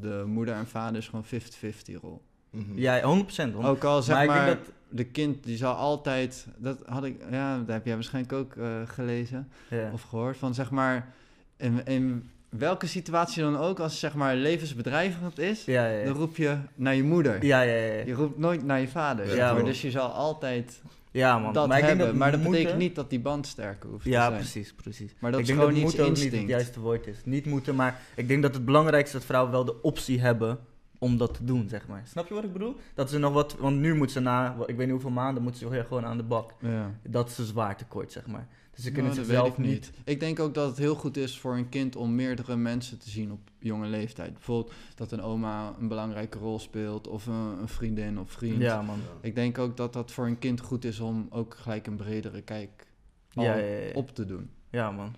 de 0.00 0.24
moeder 0.26 0.54
en 0.54 0.66
vader 0.66 0.96
is 0.96 1.08
gewoon 1.08 1.24
50-50 1.24 2.00
rol. 2.00 2.22
Doen? 2.50 2.72
Ja, 2.74 3.00
100%. 3.00 3.52
hond- 3.54 3.66
Ook 3.66 3.84
al 3.84 4.02
zeg 4.02 4.16
maar 4.16 4.26
maar, 4.26 4.40
ik 4.48 4.54
denk 4.54 4.64
dat... 4.66 4.74
de 4.88 5.04
kind 5.04 5.44
die 5.44 5.56
zal 5.56 5.74
altijd, 5.74 6.46
dat 6.56 6.82
had 6.86 7.04
ik, 7.04 7.20
ja, 7.30 7.58
dat 7.58 7.66
heb 7.68 7.84
jij 7.84 7.94
waarschijnlijk 7.94 8.32
ook 8.34 8.56
eh, 8.56 8.80
gelezen 8.84 9.48
of 9.92 10.02
gehoord, 10.02 10.36
van 10.36 10.54
zeg 10.54 10.70
maar, 10.70 11.14
in, 11.56 11.84
in 11.86 12.30
welke 12.58 12.86
situatie 12.86 13.42
dan 13.42 13.56
ook, 13.56 13.78
als 13.80 13.90
het 13.90 14.00
zeg 14.00 14.14
maar 14.14 14.34
levensbedreigend 14.34 15.38
is, 15.38 15.64
Ja, 15.64 15.86
ja, 15.86 16.04
dan 16.04 16.12
ja. 16.12 16.18
roep 16.18 16.36
je 16.36 16.56
naar 16.74 16.94
je 16.94 17.02
moeder. 17.02 17.44
Ja, 17.44 17.60
ja, 17.60 17.74
ja. 17.74 18.02
Je 18.04 18.12
roept 18.12 18.38
nooit 18.38 18.64
naar 18.64 18.80
je 18.80 18.88
vader. 18.88 19.36
Ja, 19.36 19.52
maar. 19.52 19.64
Dus 19.64 19.82
je 19.82 19.90
zal 19.90 20.08
altijd 20.10 20.82
Ja, 21.10 21.38
man. 21.38 21.52
dat 21.52 21.68
maar 21.68 21.78
ik 21.78 21.84
denk 21.84 21.98
hebben. 21.98 22.16
maar 22.16 22.30
dat 22.30 22.40
moeten- 22.40 22.58
betekent 22.60 22.82
niet 22.82 22.94
dat 22.94 23.10
die 23.10 23.20
band 23.20 23.46
sterker 23.46 23.88
hoeft 23.90 24.02
te 24.04 24.10
Ja, 24.10 24.26
zijn. 24.26 24.38
precies, 24.38 24.72
precies. 24.72 25.14
Maar 25.18 25.30
dat 25.30 25.40
ik 25.40 25.46
is 25.46 25.52
denk 25.52 25.58
gewoon 25.68 25.74
dat 25.80 25.84
iets 25.88 25.96
moeten 25.96 26.12
ook 26.14 26.22
niet 26.32 26.40
het 26.40 26.48
juiste 26.48 26.80
woord 26.80 27.06
is. 27.06 27.18
Niet 27.24 27.46
moeten, 27.46 27.74
maar 27.74 28.00
ik 28.16 28.28
denk 28.28 28.42
dat 28.42 28.54
het 28.54 28.64
belangrijkste 28.64 29.12
is 29.16 29.22
dat 29.22 29.24
vrouwen 29.30 29.52
wel 29.52 29.64
de 29.64 29.82
optie 29.82 30.20
hebben 30.20 30.58
om 30.98 31.16
dat 31.16 31.34
te 31.34 31.44
doen, 31.44 31.68
zeg 31.68 31.86
maar. 31.86 32.02
Snap 32.06 32.28
je 32.28 32.34
wat 32.34 32.44
ik 32.44 32.52
bedoel? 32.52 32.76
Dat 32.94 33.10
ze 33.10 33.18
nog 33.18 33.32
wat, 33.32 33.56
want 33.58 33.76
nu 33.80 33.94
moet 33.94 34.10
ze 34.10 34.20
na, 34.20 34.56
ik 34.66 34.76
weet 34.76 34.78
niet 34.78 34.90
hoeveel 34.90 35.10
maanden, 35.10 35.42
moet 35.42 35.56
ze 35.56 35.68
weer 35.68 35.84
gewoon 35.84 36.04
aan 36.04 36.16
de 36.16 36.22
bak. 36.22 36.52
Ja. 36.58 36.90
Dat 37.08 37.28
is 37.28 37.38
een 37.38 37.44
zwaar 37.44 37.76
tekort, 37.76 38.12
zeg 38.12 38.26
maar. 38.26 38.46
Dus 38.74 38.84
ze 38.84 38.92
kunnen 38.92 39.26
weet 39.26 39.46
ik 39.46 39.58
niet. 39.58 39.90
Ik 40.04 40.20
denk 40.20 40.40
ook 40.40 40.54
dat 40.54 40.68
het 40.68 40.78
heel 40.78 40.94
goed 40.94 41.16
is 41.16 41.38
voor 41.38 41.56
een 41.56 41.68
kind 41.68 41.96
om 41.96 42.14
meerdere 42.14 42.56
mensen 42.56 42.98
te 42.98 43.10
zien 43.10 43.32
op 43.32 43.40
jonge 43.58 43.86
leeftijd. 43.86 44.32
Bijvoorbeeld 44.32 44.72
dat 44.94 45.12
een 45.12 45.22
oma 45.22 45.74
een 45.80 45.88
belangrijke 45.88 46.38
rol 46.38 46.58
speelt, 46.58 47.08
of 47.08 47.26
een, 47.26 47.34
een 47.60 47.68
vriendin 47.68 48.18
of 48.18 48.30
vriend. 48.30 48.62
Ja, 48.62 48.82
man. 48.82 48.98
Ik 49.20 49.34
denk 49.34 49.58
ook 49.58 49.76
dat 49.76 49.92
dat 49.92 50.10
voor 50.10 50.26
een 50.26 50.38
kind 50.38 50.60
goed 50.60 50.84
is 50.84 51.00
om 51.00 51.26
ook 51.30 51.54
gelijk 51.54 51.86
een 51.86 51.96
bredere 51.96 52.42
kijk 52.42 52.86
al 53.34 53.44
Ja, 53.44 53.54
ja, 53.56 53.64
ja, 53.66 53.78
ja. 53.86 53.92
op 53.94 54.14
te 54.14 54.24
doen. 54.24 54.50
Ja, 54.70 54.90
man. 54.90 55.14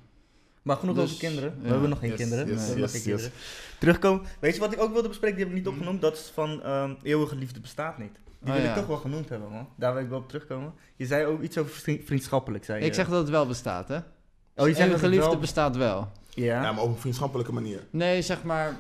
Maar 0.62 0.76
genoeg 0.76 0.94
Dus, 0.94 1.04
over 1.04 1.18
kinderen. 1.18 1.54
We 1.62 1.68
hebben 1.68 1.88
nog 1.88 1.99
geen 1.99 2.08
Yes, 2.11 2.18
kinderen. 2.18 2.46
yes, 2.46 2.68
nog 2.68 2.76
yes, 2.76 2.90
geen 2.90 3.00
yes. 3.00 3.02
kinderen. 3.02 3.30
Terugkomen. 3.78 4.23
Weet 4.40 4.54
je 4.54 4.61
wat 4.61 4.73
ik 4.73 4.80
ook 4.80 4.92
wilde 4.92 5.08
bespreken? 5.08 5.37
Die 5.37 5.46
heb 5.46 5.54
ik 5.56 5.61
niet 5.62 5.73
opgenoemd. 5.73 6.00
Dat 6.00 6.16
is 6.16 6.30
van 6.34 6.62
ehm, 6.62 6.94
eeuwige 7.02 7.37
liefde 7.37 7.61
bestaat 7.61 7.99
niet. 7.99 8.18
Die 8.44 8.52
Oh, 8.52 8.58
wil 8.58 8.68
ja. 8.68 8.72
ik 8.72 8.76
toch 8.78 8.86
wel 8.86 8.96
genoemd 8.96 9.28
hebben, 9.28 9.50
man. 9.50 9.68
Daar 9.76 9.94
wil 9.94 10.02
ik 10.02 10.08
wel 10.08 10.18
op 10.18 10.28
terugkomen. 10.28 10.72
Je 10.96 11.06
zei 11.06 11.26
ook 11.26 11.42
iets 11.42 11.58
over 11.58 11.72
vriend- 11.74 12.04
vriendschappelijk. 12.04 12.64
Zei 12.64 12.80
je. 12.80 12.86
Ik 12.86 12.94
zeg 12.94 13.08
dat 13.08 13.18
het 13.20 13.28
wel 13.30 13.46
bestaat, 13.46 13.88
hè? 13.88 13.96
oh, 13.96 14.02
je 14.02 14.62
zegt 14.64 14.66
dat 14.66 14.78
Eeuwige 14.78 15.04
het 15.04 15.14
liefde 15.14 15.28
wel- 15.30 15.38
bestaat 15.38 15.76
wel. 15.76 16.08
Ja. 16.28 16.62
Ja, 16.62 16.72
maar 16.72 16.82
op 16.82 16.88
een 16.88 16.96
vriendschappelijke 16.98 17.52
manier. 17.52 17.80
Nee, 17.90 18.22
zeg 18.22 18.42
maar. 18.42 18.76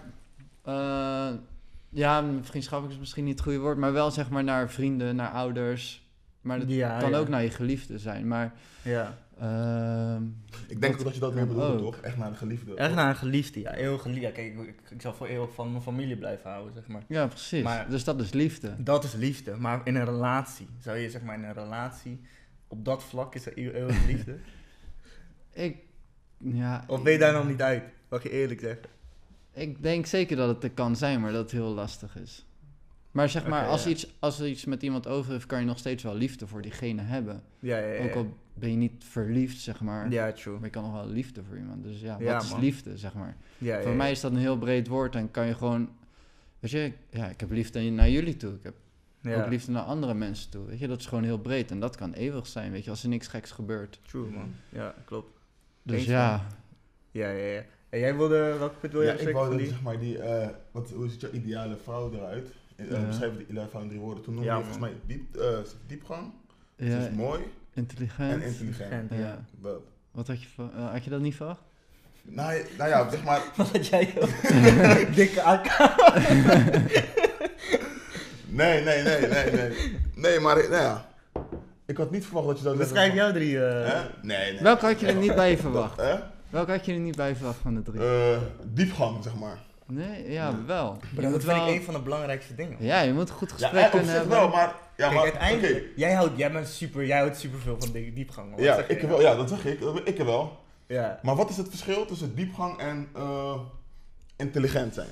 eh, 0.62 1.28
ja, 1.90 2.24
vriendschappelijk 2.42 2.94
is 2.94 3.00
misschien 3.00 3.24
niet 3.24 3.32
het 3.34 3.42
goede 3.42 3.58
woord, 3.58 3.78
maar 3.78 3.92
wel 3.92 4.10
zeg 4.10 4.30
maar 4.30 4.44
naar 4.44 4.70
vrienden, 4.70 5.16
naar 5.16 5.30
ouders. 5.30 6.02
Maar 6.40 6.58
het 6.58 6.70
Ja, 6.70 6.98
kan 6.98 7.10
ja. 7.10 7.18
ook 7.18 7.28
naar 7.28 7.42
je 7.42 7.50
geliefde 7.50 7.98
zijn. 7.98 8.28
Maar 8.28 8.52
Ja. 8.82 9.18
Ehm, 9.38 10.22
Ik 10.68 10.80
denk 10.80 10.80
Dat 10.80 10.90
ook 11.00 11.04
dat 11.04 11.14
je 11.14 11.20
dat 11.20 11.34
kan 11.34 11.48
bedoelt, 11.48 11.72
ook. 11.72 11.78
toch? 11.78 11.96
Echt 12.00 12.16
naar 12.16 12.30
de 12.30 12.36
geliefde. 12.36 12.74
Echt 12.74 12.86
toch? 12.88 12.96
naar 12.96 13.08
een 13.08 13.16
geliefde, 13.16 13.60
ja. 13.60 13.74
Eeuwig 13.74 14.02
geliefde. 14.02 14.22
Ja, 14.26 14.30
kijk, 14.32 14.58
ik, 14.58 14.90
ik 14.90 15.00
zal 15.00 15.14
voor 15.14 15.26
eeuwig 15.26 15.54
van 15.54 15.70
mijn 15.70 15.82
familie 15.82 16.16
blijven 16.16 16.50
houden, 16.50 16.72
zeg 16.74 16.86
maar. 16.86 17.02
ja, 17.08 17.26
precies. 17.26 17.62
Maar- 17.62 17.90
dus 17.90 18.04
dat 18.04 18.20
is 18.20 18.32
liefde. 18.32 18.74
Dat 18.78 19.04
is 19.04 19.14
liefde. 19.14 19.56
Maar 19.56 19.80
in 19.84 19.94
een 19.94 20.04
relatie, 20.04 20.68
zou 20.78 20.96
je 20.98 21.10
zeg 21.10 21.22
maar 21.22 21.34
in 21.38 21.44
een 21.44 21.52
relatie, 21.54 22.20
op 22.68 22.84
dat 22.84 23.02
vlak 23.04 23.34
is 23.34 23.46
er 23.46 23.52
eeuw- 23.58 23.70
eeuwige 23.70 24.06
liefde? 24.06 24.36
Ik, 25.52 25.76
ja, 26.38 26.84
Of 26.86 27.02
ben 27.02 27.12
je 27.12 27.18
daar 27.18 27.32
nog 27.32 27.48
niet 27.48 27.62
uit? 27.62 27.82
Mag 28.08 28.22
je 28.22 28.30
eerlijk 28.30 28.60
zeggen. 28.60 28.82
Ik 29.52 29.82
denk 29.82 30.06
zeker 30.06 30.36
dat 30.36 30.48
het 30.48 30.64
er 30.64 30.70
kan 30.70 30.96
zijn, 30.96 31.20
maar 31.20 31.32
dat 31.32 31.40
het 31.42 31.50
heel 31.50 31.74
lastig 31.74 32.16
is. 32.16 32.44
Maar 33.10 33.28
zeg 33.28 33.46
maar, 33.46 33.66
als, 33.66 33.84
ja. 33.84 33.90
iets, 33.90 34.14
als 34.18 34.40
er 34.40 34.48
iets 34.48 34.64
met 34.64 34.82
iemand 34.82 35.06
over 35.06 35.32
heeft, 35.32 35.46
kan 35.46 35.60
je 35.60 35.66
nog 35.66 35.78
steeds 35.78 36.02
wel 36.02 36.14
liefde 36.14 36.46
voor 36.46 36.62
diegene 36.62 37.02
hebben. 37.02 37.42
Ja, 37.58 37.78
ja, 37.78 37.92
ja. 37.92 38.04
Ook 38.04 38.14
al 38.14 38.36
ben 38.54 38.70
je 38.70 38.76
niet 38.76 39.04
verliefd, 39.04 39.60
zeg 39.60 39.80
maar. 39.80 40.10
Ja, 40.10 40.32
true. 40.32 40.54
Maar 40.54 40.64
je 40.64 40.70
kan 40.70 40.82
nog 40.82 40.92
wel 40.92 41.06
liefde 41.08 41.42
voor 41.48 41.56
iemand. 41.56 41.82
Dus 41.82 42.00
ja, 42.00 42.16
Ja, 42.20 42.32
wat 42.34 42.42
is 42.42 42.50
man. 42.50 42.60
liefde, 42.60 42.96
zeg 42.96 43.14
maar. 43.14 43.36
Ja, 43.58 43.80
Voor 43.80 43.90
ja. 43.90 43.96
mij 43.96 44.10
is 44.10 44.20
dat 44.20 44.30
een 44.30 44.36
heel 44.38 44.58
breed 44.58 44.88
woord 44.88 45.14
en 45.14 45.30
kan 45.30 45.46
je 45.46 45.54
gewoon... 45.54 45.88
Weet 46.60 46.70
je, 46.70 46.92
ja, 47.10 47.28
ik 47.28 47.40
heb 47.40 47.50
liefde 47.50 47.90
naar 47.90 48.10
jullie 48.10 48.36
toe. 48.36 48.52
Ik 48.54 48.62
heb 48.62 48.74
ja. 49.20 49.42
ook 49.42 49.48
liefde 49.50 49.72
naar 49.72 49.82
andere 49.82 50.14
mensen 50.14 50.50
toe. 50.50 50.66
Weet 50.66 50.78
je, 50.78 50.86
dat 50.88 51.00
is 51.00 51.06
gewoon 51.06 51.24
heel 51.24 51.38
breed 51.38 51.70
en 51.70 51.80
dat 51.80 51.96
kan 51.96 52.12
eeuwig 52.12 52.46
zijn, 52.46 52.72
weet 52.72 52.84
je, 52.84 52.90
als 52.90 53.02
er 53.02 53.08
niks 53.08 53.26
geks 53.28 53.50
gebeurt. 53.50 54.00
True, 54.06 54.30
man. 54.30 54.54
Ja, 54.68 54.94
klopt. 55.04 55.40
Dus 55.82 55.96
Eens, 55.98 56.06
ja, 56.06 56.46
Ja, 57.10 57.30
ja, 57.30 57.46
ja. 57.46 57.62
En 57.88 57.98
jij 57.98 58.16
wilde, 58.16 58.56
welk 58.58 58.80
punt 58.80 58.92
wil 58.92 59.02
je 59.02 59.06
Ja, 59.08 59.14
ik 59.14 59.32
wou 59.34 59.58
dat, 59.58 59.68
zeg 59.68 59.82
maar, 59.82 59.98
die, 59.98 60.18
eh, 60.18 60.48
wat, 60.70 60.90
hoe 60.90 61.08
ziet 61.08 61.20
jouw 61.20 61.30
ideale 61.30 61.76
vrouw 61.76 62.12
eruit? 62.12 62.52
Uh, 62.76 62.90
Ja. 62.90 63.06
Beschrijf 63.06 63.36
die 63.36 63.46
ideale 63.46 63.68
vrouw 63.68 63.82
in 63.82 63.88
drie 63.88 64.00
woorden. 64.00 64.24
Toen 64.24 64.34
noemde 64.34 64.48
Ja, 64.48 64.56
je 64.56 64.64
volgens 64.64 64.82
mij 64.84 64.94
diep, 65.06 65.36
eh, 65.36 65.58
diepgang, 65.86 66.32
ja 66.76 66.98
is 66.98 67.14
mooi 67.14 67.40
intelligent. 67.74 68.42
en 68.42 68.48
intelligent. 68.48 69.10
Ja. 69.14 69.44
Dat. 69.60 69.80
Wat 70.10 70.26
had 70.26 70.42
je, 70.42 70.48
eh, 70.56 70.90
had 70.90 71.04
je 71.04 71.10
dat 71.10 71.20
niet 71.20 71.34
verwacht? 71.36 71.60
Nou, 72.22 72.52
ja- 72.54 72.62
nou 72.78 72.90
ja, 72.90 73.10
zeg 73.10 73.24
maar, 73.24 73.40
Wat 73.56 73.70
had 73.70 73.86
jij 73.86 74.14
ook? 74.20 74.28
Dikke 75.16 75.42
AK. 75.42 75.66
nee, 78.48 78.82
nee, 78.84 79.02
nee, 79.02 79.20
nee, 79.28 79.50
nee. 79.50 79.98
Nee, 80.14 80.40
maar, 80.40 80.56
nou 80.56 80.72
ja, 80.82 81.06
ik 81.86 81.96
had 81.96 82.10
niet 82.10 82.24
verwacht 82.26 82.46
dat 82.46 82.58
je 82.58 82.64
dat 82.64 82.76
Beschrijf 82.76 83.14
jouw 83.14 83.32
drie. 83.32 83.64
eh, 83.66 83.92
Hè? 83.92 84.00
Nee, 84.22 84.52
nee. 84.52 84.62
Welke 84.62 84.86
had 84.86 85.00
je 85.00 85.06
er 85.06 85.14
niet 85.14 85.34
bij 85.34 85.56
verwacht? 85.58 85.96
Hè? 85.96 86.14
Welke 86.50 86.70
had 86.70 86.86
je 86.86 86.92
er 86.92 86.98
niet 86.98 87.16
bij 87.16 87.36
verwacht 87.36 87.58
van 87.62 87.74
de 87.74 87.82
drie? 87.82 88.00
Eh, 88.00 88.38
diepgang, 88.64 89.22
zeg 89.24 89.34
maar. 89.34 89.58
Nee, 89.86 90.30
ja, 90.30 90.64
wel. 90.66 90.92
Dat 91.14 91.22
vind 91.30 91.42
wel... 91.44 91.68
ik 91.68 91.74
een 91.76 91.82
van 91.82 91.94
de 91.94 92.00
belangrijkste 92.00 92.54
dingen. 92.54 92.76
Ja, 92.80 93.00
je 93.00 93.12
moet 93.12 93.28
een 93.28 93.34
goed 93.34 93.52
gesprek 93.52 93.84
eh, 93.84 93.90
kunnen 93.90 94.10
hebben. 94.10 94.28
wel, 94.28 94.48
maar... 94.48 94.66
Ja, 94.96 95.02
Kijk, 95.08 95.12
maar, 95.12 95.22
uiteindelijk, 95.22 95.76
oké. 95.76 95.92
jij, 95.96 96.12
houdt, 96.12 96.36
jij, 96.38 96.52
bent 96.52 96.68
super, 96.68 97.06
jij 97.06 97.18
houdt 97.18 97.38
super 97.38 97.58
veel 97.60 97.76
van 97.78 97.92
die 97.92 98.12
diepgang. 98.12 98.50
Wat 98.50 98.60
Ja, 98.60 98.74
zeg 98.74 98.86
je? 98.88 98.94
ik 98.96 99.08
wel, 99.08 99.20
ja, 99.20 99.34
dat 99.34 99.48
zeg 99.48 99.64
ik. 99.64 99.80
Dat- 99.80 100.00
Ik 100.08 100.16
wel. 100.18 100.58
Ja. 100.86 101.18
Maar 101.22 101.36
wat 101.36 101.50
is 101.50 101.56
het 101.56 101.68
verschil 101.68 102.06
tussen 102.06 102.34
diepgang 102.34 102.78
en 102.78 103.08
eh, 103.14 103.60
intelligent 104.36 104.94
zijn? 104.94 105.08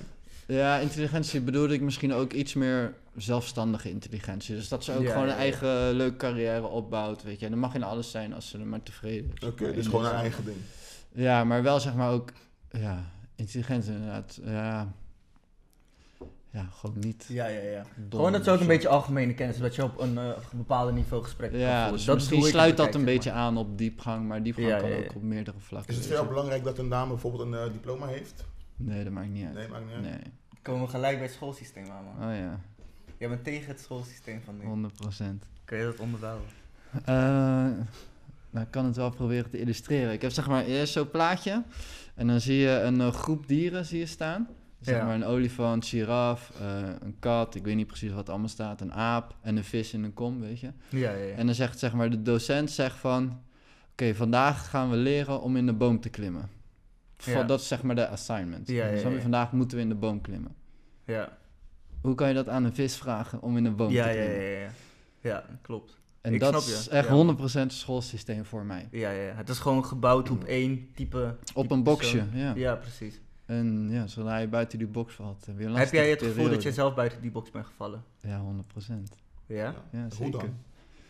Ja, 0.47 0.79
intelligentie 0.79 1.41
bedoelde 1.41 1.75
ik 1.75 1.81
misschien 1.81 2.13
ook 2.13 2.33
iets 2.33 2.55
meer 2.55 2.95
zelfstandige 3.17 3.91
intelligentie. 3.91 4.55
Dus 4.55 4.69
dat 4.69 4.85
ze 4.85 4.93
ook 4.97 5.03
Ja, 5.03 5.13
gewoon 5.13 5.27
ja, 5.27 5.31
een 5.33 5.37
ja. 5.37 5.43
eigen 5.43 5.93
leuke 5.93 6.17
carrière 6.17 6.67
opbouwt, 6.67 7.23
weet 7.23 7.39
je. 7.39 7.45
En 7.45 7.51
dat 7.51 7.61
mag 7.61 7.75
in 7.75 7.83
alles 7.83 8.11
zijn 8.11 8.35
als 8.35 8.49
ze 8.49 8.59
er 8.59 8.67
maar 8.67 8.83
tevreden 8.83 9.31
is. 9.41 9.47
Oké, 9.49 9.73
dus 9.73 9.87
gewoon 9.87 10.05
een 10.05 10.13
eigen 10.15 10.45
ding. 10.45 10.57
Ja, 11.13 11.45
maar 11.45 11.63
wel 11.63 11.81
zeg 11.81 11.95
maar 11.95 12.11
ook, 12.11 12.33
ja, 12.71 13.05
intelligent 13.43 13.87
inderdaad. 13.87 14.41
Ja, 14.45 14.93
ja 16.51 16.67
gewoon 16.71 16.97
niet 16.99 17.25
Ja, 17.29 17.47
ja, 17.47 17.61
ja. 17.61 17.85
Gewoon 18.11 18.33
dat 18.33 18.45
ze 18.45 18.51
ook 18.51 18.61
een 18.61 18.67
beetje 18.67 18.89
algemene 18.89 19.35
kennis, 19.35 19.59
dat 19.59 19.75
je 19.75 19.83
op 19.85 20.01
een 20.01 20.19
eh, 20.19 20.31
bepaalde 20.53 20.93
niveau 20.93 21.23
gesprek 21.23 21.51
kan 21.51 21.61
Ja, 21.61 21.91
dus 21.91 22.05
Dat 22.05 22.17
is 22.17 22.23
misschien 22.29 22.51
sluit 22.51 22.77
dat 22.77 22.95
een 22.95 23.05
beetje 23.05 23.31
aan 23.31 23.57
op 23.57 23.79
diepgang, 23.79 24.27
maar 24.29 24.43
diepgang 24.43 24.69
Ja, 24.69 24.79
kan 24.79 24.89
ja, 24.91 24.97
ja. 24.97 25.05
ook 25.05 25.15
op 25.15 25.23
meerdere 25.23 25.59
vlakken. 25.59 25.91
Is 25.91 25.97
het 25.97 26.07
voor 26.07 26.15
weet 26.17 26.25
jou 26.25 26.35
je. 26.35 26.35
belangrijk 26.35 26.65
dat 26.65 26.79
een 26.85 26.89
dame 26.89 27.09
bijvoorbeeld 27.13 27.43
een 27.43 27.55
eh, 27.55 27.73
diploma 27.73 28.07
heeft? 28.07 28.45
Nee, 28.77 29.05
dat 29.05 29.13
maakt 29.13 29.29
niet 29.31 29.45
uit. 29.47 29.55
Nee, 29.55 29.69
maakt 29.69 29.85
niet 29.85 29.95
uit. 29.95 30.03
Nee. 30.03 30.33
Komen 30.63 30.83
we 30.83 30.89
gelijk 30.89 31.15
bij 31.17 31.27
het 31.27 31.35
schoolsysteem 31.35 31.87
aan, 31.91 32.05
man. 32.05 32.29
oh 32.31 32.37
ja, 32.37 32.61
Jij 33.19 33.29
bent 33.29 33.45
tegen 33.45 33.69
het 33.69 33.81
schoolsysteem 33.81 34.41
van 34.45 34.57
nu. 34.59 34.65
100 34.65 34.95
procent. 34.95 35.45
Kun 35.65 35.79
je 35.79 35.85
dat 35.85 35.99
onderbouwen? 35.99 36.45
Eh, 37.05 37.15
nou, 38.51 38.65
ik 38.67 38.71
kan 38.71 38.85
het 38.85 38.97
wel 38.97 39.11
proberen 39.11 39.51
te 39.51 39.59
illustreren. 39.59 40.13
Ik 40.13 40.23
heb 40.23 40.31
zeg 40.31 40.49
maar 40.49 40.65
eerst 40.65 40.93
zo'n 40.93 41.11
plaatje. 41.11 41.63
En 42.15 42.27
dan 42.27 42.41
zie 42.41 42.57
je 42.57 42.69
een 42.81 43.01
eh, 43.01 43.13
groep 43.13 43.47
dieren 43.49 43.85
zie 43.85 43.99
je 43.99 44.07
staan. 44.07 44.49
Zeg 44.81 44.97
Ja. 44.97 45.05
maar 45.05 45.15
een 45.15 45.25
olifant, 45.25 45.87
giraf, 45.87 46.53
eh, 46.61 46.83
een 47.01 47.17
kat, 47.19 47.55
ik 47.55 47.65
weet 47.65 47.77
niet 47.77 47.87
precies 47.87 48.13
wat 48.13 48.29
allemaal 48.29 48.49
staat. 48.49 48.81
Een 48.81 48.93
aap 48.93 49.35
en 49.41 49.57
een 49.57 49.65
vis 49.65 49.93
in 49.93 50.03
een 50.05 50.15
kom, 50.15 50.41
weet 50.41 50.61
je. 50.61 50.73
Ja, 50.89 51.11
ja, 51.11 51.13
ja. 51.13 51.35
En 51.35 51.47
dan 51.47 51.55
zegt 51.55 51.79
zeg 51.79 51.93
maar 51.93 52.11
de 52.11 52.23
docent 52.23 52.71
zegt 52.71 52.97
van... 52.97 53.41
Oké, 53.93 54.15
vandaag 54.15 54.71
gaan 54.71 54.91
we 54.91 54.97
leren 54.97 55.41
om 55.43 55.57
in 55.57 55.67
de 55.67 55.73
boom 55.73 56.01
te 56.01 56.09
klimmen. 56.09 56.51
Ja. 57.25 57.43
Dat 57.43 57.61
is 57.61 57.69
zeg 57.69 57.83
maar 57.83 57.95
de 57.95 58.09
assignment. 58.09 58.69
Ja, 58.69 58.87
ja, 58.87 59.09
ja. 59.11 59.21
Vandaag 59.21 59.53
moeten 59.53 59.77
we 59.77 59.83
in 59.83 59.89
de 59.89 59.95
boom 59.95 60.21
klimmen. 60.21 60.55
ja. 61.05 61.39
Hoe 62.01 62.15
kan 62.15 62.29
je 62.29 62.35
dat 62.35 62.49
aan 62.49 62.65
een 62.65 62.75
vis 62.75 62.97
vragen 62.97 63.43
om 63.43 63.57
in 63.57 63.65
een 63.65 63.77
boom 63.77 63.91
Ja, 63.91 64.03
te 64.05 64.09
ja, 64.11 64.15
klimmen? 64.25 64.43
ja, 64.51 64.59
ja. 64.61 64.71
Ja, 65.21 65.45
klopt. 65.63 65.99
En 66.23 66.35
Ik 66.35 66.41
dat 66.41 66.49
snap 66.49 66.63
is 66.79 66.85
je, 66.85 66.91
echt 66.91 67.09
ja. 67.09 67.63
100% 67.65 67.67
schoolsysteem 67.67 68.45
voor 68.45 68.65
mij. 68.65 68.89
Ja, 68.91 69.11
ja, 69.11 69.23
ja. 69.23 69.35
Het 69.35 69.49
is 69.49 69.59
gewoon 69.59 69.85
gebouwd 69.85 70.31
op 70.31 70.45
één 70.45 70.89
type... 70.95 71.37
Op 71.55 71.63
type 71.63 71.75
een 71.75 71.83
boxje, 71.83 72.17
persoon. 72.19 72.39
ja. 72.41 72.53
Ja, 72.55 72.75
precies. 72.75 73.21
En 73.47 73.91
ja, 73.91 74.07
zodra 74.07 74.37
je 74.37 74.49
buiten 74.49 74.79
die 74.79 74.87
box 74.87 75.15
valt, 75.15 75.47
heb 75.47 75.75
Heb 75.75 75.93
jij 75.93 76.11
het 76.11 76.23
gevoel 76.23 76.49
dat 76.51 76.63
je 76.63 76.73
zelf 76.73 76.95
buiten 76.95 77.21
die 77.21 77.31
box 77.31 77.51
bent 77.51 77.67
gevallen? 77.67 78.05
Ja, 78.21 78.41
100%. 78.79 78.93
Ja? 79.47 79.75
Ja, 79.91 80.01
Hoe 80.03 80.11
zeker. 80.11 80.31
dan? 80.31 80.41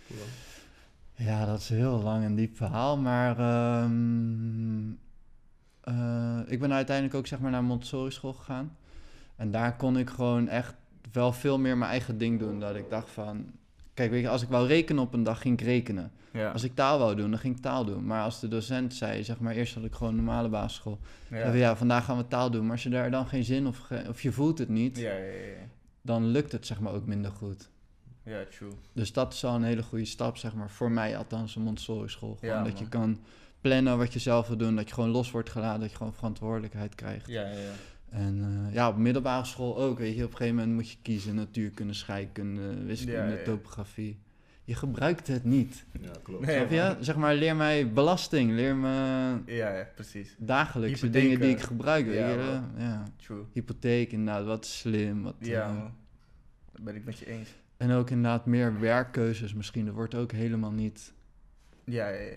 Hoe 0.06 0.16
dan? 0.16 1.26
Ja, 1.26 1.46
dat 1.46 1.58
is 1.60 1.70
een 1.70 1.76
heel 1.76 2.02
lang 2.02 2.24
en 2.24 2.34
diep 2.34 2.56
verhaal, 2.56 2.96
maar 2.96 3.38
ehm, 3.38 4.90
eh, 5.80 6.38
ik 6.46 6.60
ben 6.60 6.72
uiteindelijk 6.72 7.16
ook 7.16 7.26
zeg 7.26 7.38
maar 7.40 7.50
naar 7.50 7.64
Montessori 7.64 8.10
school 8.10 8.32
gegaan. 8.32 8.76
En 9.36 9.50
daar 9.50 9.76
kon 9.76 9.98
ik 9.98 10.10
gewoon 10.10 10.48
echt 10.48 10.74
wel 11.12 11.32
veel 11.32 11.58
meer 11.58 11.76
mijn 11.78 11.90
eigen 11.90 12.18
ding 12.18 12.38
doen. 12.38 12.60
Dat 12.60 12.76
ik 12.76 12.90
dacht 12.90 13.10
van, 13.10 13.46
kijk 13.94 14.10
weet 14.10 14.22
je, 14.22 14.28
als 14.28 14.42
ik 14.42 14.48
wou 14.48 14.66
rekenen 14.66 15.02
op 15.02 15.14
een 15.14 15.22
dag, 15.22 15.40
ging 15.40 15.60
ik 15.60 15.66
rekenen. 15.66 16.12
Ja. 16.32 16.50
Als 16.50 16.62
ik 16.62 16.74
taal 16.74 16.98
wou 16.98 17.14
doen, 17.16 17.30
dan 17.30 17.38
ging 17.38 17.56
ik 17.56 17.62
taal 17.62 17.84
doen. 17.84 18.06
Maar 18.06 18.22
als 18.22 18.40
de 18.40 18.48
docent 18.48 18.94
zei, 18.94 19.24
zeg 19.24 19.40
maar, 19.40 19.54
eerst 19.54 19.74
had 19.74 19.84
ik 19.84 19.92
gewoon 19.94 20.16
normale 20.16 20.48
basisschool. 20.48 20.98
Ja. 21.30 21.76
Vandaag 21.76 22.04
gaan 22.04 22.16
we 22.16 22.28
taal 22.28 22.50
doen. 22.50 22.62
Maar 22.62 22.70
als 22.72 22.82
je 22.82 22.88
daar 22.88 23.10
dan 23.10 23.26
geen 23.26 23.44
zin 23.44 23.66
of, 23.66 23.78
ge- 23.78 24.04
of 24.08 24.22
je 24.22 24.32
voelt 24.32 24.58
het 24.58 24.68
niet, 24.68 24.98
Ja, 24.98 25.10
ja, 25.12 25.16
ja, 25.24 25.46
ja. 25.46 25.66
dan 26.02 26.26
lukt 26.26 26.52
het 26.52 26.66
zeg 26.66 26.80
maar 26.80 26.92
ook 26.92 27.06
minder 27.06 27.30
goed. 27.30 27.70
Ja, 28.24 28.44
true. 28.50 28.70
Dus 28.92 29.12
dat 29.12 29.32
is 29.32 29.40
wel 29.40 29.54
een 29.54 29.62
hele 29.62 29.82
goede 29.82 30.04
stap, 30.04 30.36
zeg 30.36 30.54
maar, 30.54 30.70
voor 30.70 30.90
mij 30.90 31.16
althans, 31.16 31.56
een 31.56 31.62
Montessori 31.62 32.08
school. 32.08 32.36
Gewoon 32.40 32.64
dat 32.64 32.72
man. 32.72 32.82
je 32.82 32.88
kan 32.88 33.18
plannen 33.60 33.98
wat 33.98 34.12
je 34.12 34.18
zelf 34.18 34.48
wil 34.48 34.56
doen, 34.56 34.76
dat 34.76 34.88
je 34.88 34.94
gewoon 34.94 35.10
los 35.10 35.30
wordt 35.30 35.50
gelaten, 35.50 35.80
dat 35.80 35.90
je 35.90 35.96
gewoon 35.96 36.14
verantwoordelijkheid 36.14 36.94
krijgt. 36.94 37.26
Ja, 37.28 37.42
ja, 37.42 37.48
ja. 37.58 37.70
En 38.12 38.64
eh, 38.68 38.74
ja, 38.74 38.88
op 38.88 38.96
middelbare 38.96 39.44
school 39.44 39.78
ook, 39.78 39.98
weet 39.98 40.16
je, 40.16 40.24
op 40.24 40.30
een 40.30 40.36
gegeven 40.36 40.56
moment 40.58 40.74
moet 40.74 40.90
je 40.90 40.96
kiezen 41.02 41.34
natuurkunde, 41.34 41.92
scheikunde, 41.92 42.84
wiskunde, 42.84 43.18
Ja, 43.20 43.26
ja, 43.28 43.36
ja. 43.38 43.42
topografie. 43.44 44.18
Je 44.64 44.74
gebruikt 44.74 45.26
het 45.26 45.44
niet. 45.44 45.84
Ja, 46.00 46.10
klopt. 46.22 46.46
Nee, 46.46 46.56
Snap 46.56 46.70
je? 46.70 46.76
man. 46.94 47.04
Zeg 47.04 47.16
maar, 47.16 47.34
leer 47.34 47.56
mij 47.56 47.92
belasting, 47.92 48.50
leer 48.52 48.76
me 48.76 48.88
Ja, 49.46 49.76
ja, 49.76 49.86
precies. 49.94 50.34
dagelijkse 50.38 51.04
Hypotheken. 51.06 51.30
dingen 51.30 51.46
die 51.46 51.56
ik 51.56 51.62
gebruik, 51.62 52.06
weet 52.06 52.14
Ja, 52.18 52.28
je. 52.28 52.60
Ja. 52.76 53.02
True. 53.16 53.44
Hypotheek, 53.52 54.12
inderdaad, 54.12 54.44
wat 54.44 54.66
slim, 54.66 55.22
wat... 55.22 55.34
Ja, 55.38 55.72
man. 55.72 55.90
Dat 56.72 56.82
ben 56.84 56.94
ik 56.94 57.04
met 57.04 57.18
je 57.18 57.26
eens. 57.26 57.48
en 57.76 57.90
ook 57.90 58.10
inderdaad 58.10 58.46
meer 58.46 58.80
werkkeuzes 58.80 59.54
misschien, 59.54 59.86
er 59.86 59.92
wordt 59.92 60.14
ook 60.14 60.32
helemaal 60.32 60.72
niet, 60.72 61.12
Ja, 61.84 62.08
ja, 62.08 62.20
ja. 62.20 62.36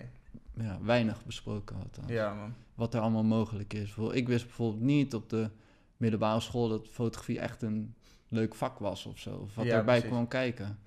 ja, 0.62 0.78
weinig 0.82 1.24
besproken 1.24 1.76
althans. 1.76 2.10
Ja, 2.10 2.34
man. 2.34 2.54
wat 2.74 2.94
er 2.94 3.00
allemaal 3.00 3.24
mogelijk 3.24 3.72
is. 3.74 3.96
Ik 4.12 4.28
wist 4.28 4.44
bijvoorbeeld 4.44 4.82
niet 4.82 5.14
op 5.14 5.30
de 5.30 5.50
middelbare 5.96 6.40
school 6.40 6.68
dat 6.68 6.88
fotografie 6.88 7.38
echt 7.40 7.62
een 7.62 7.94
leuk 8.28 8.54
vak 8.54 8.78
was 8.78 9.06
of 9.06 9.18
zo. 9.18 9.30
Of 9.36 9.54
wat 9.54 9.64
Ja, 9.64 9.76
erbij 9.76 9.94
precies. 9.94 10.10
kwam 10.10 10.28
kijken. 10.28 10.78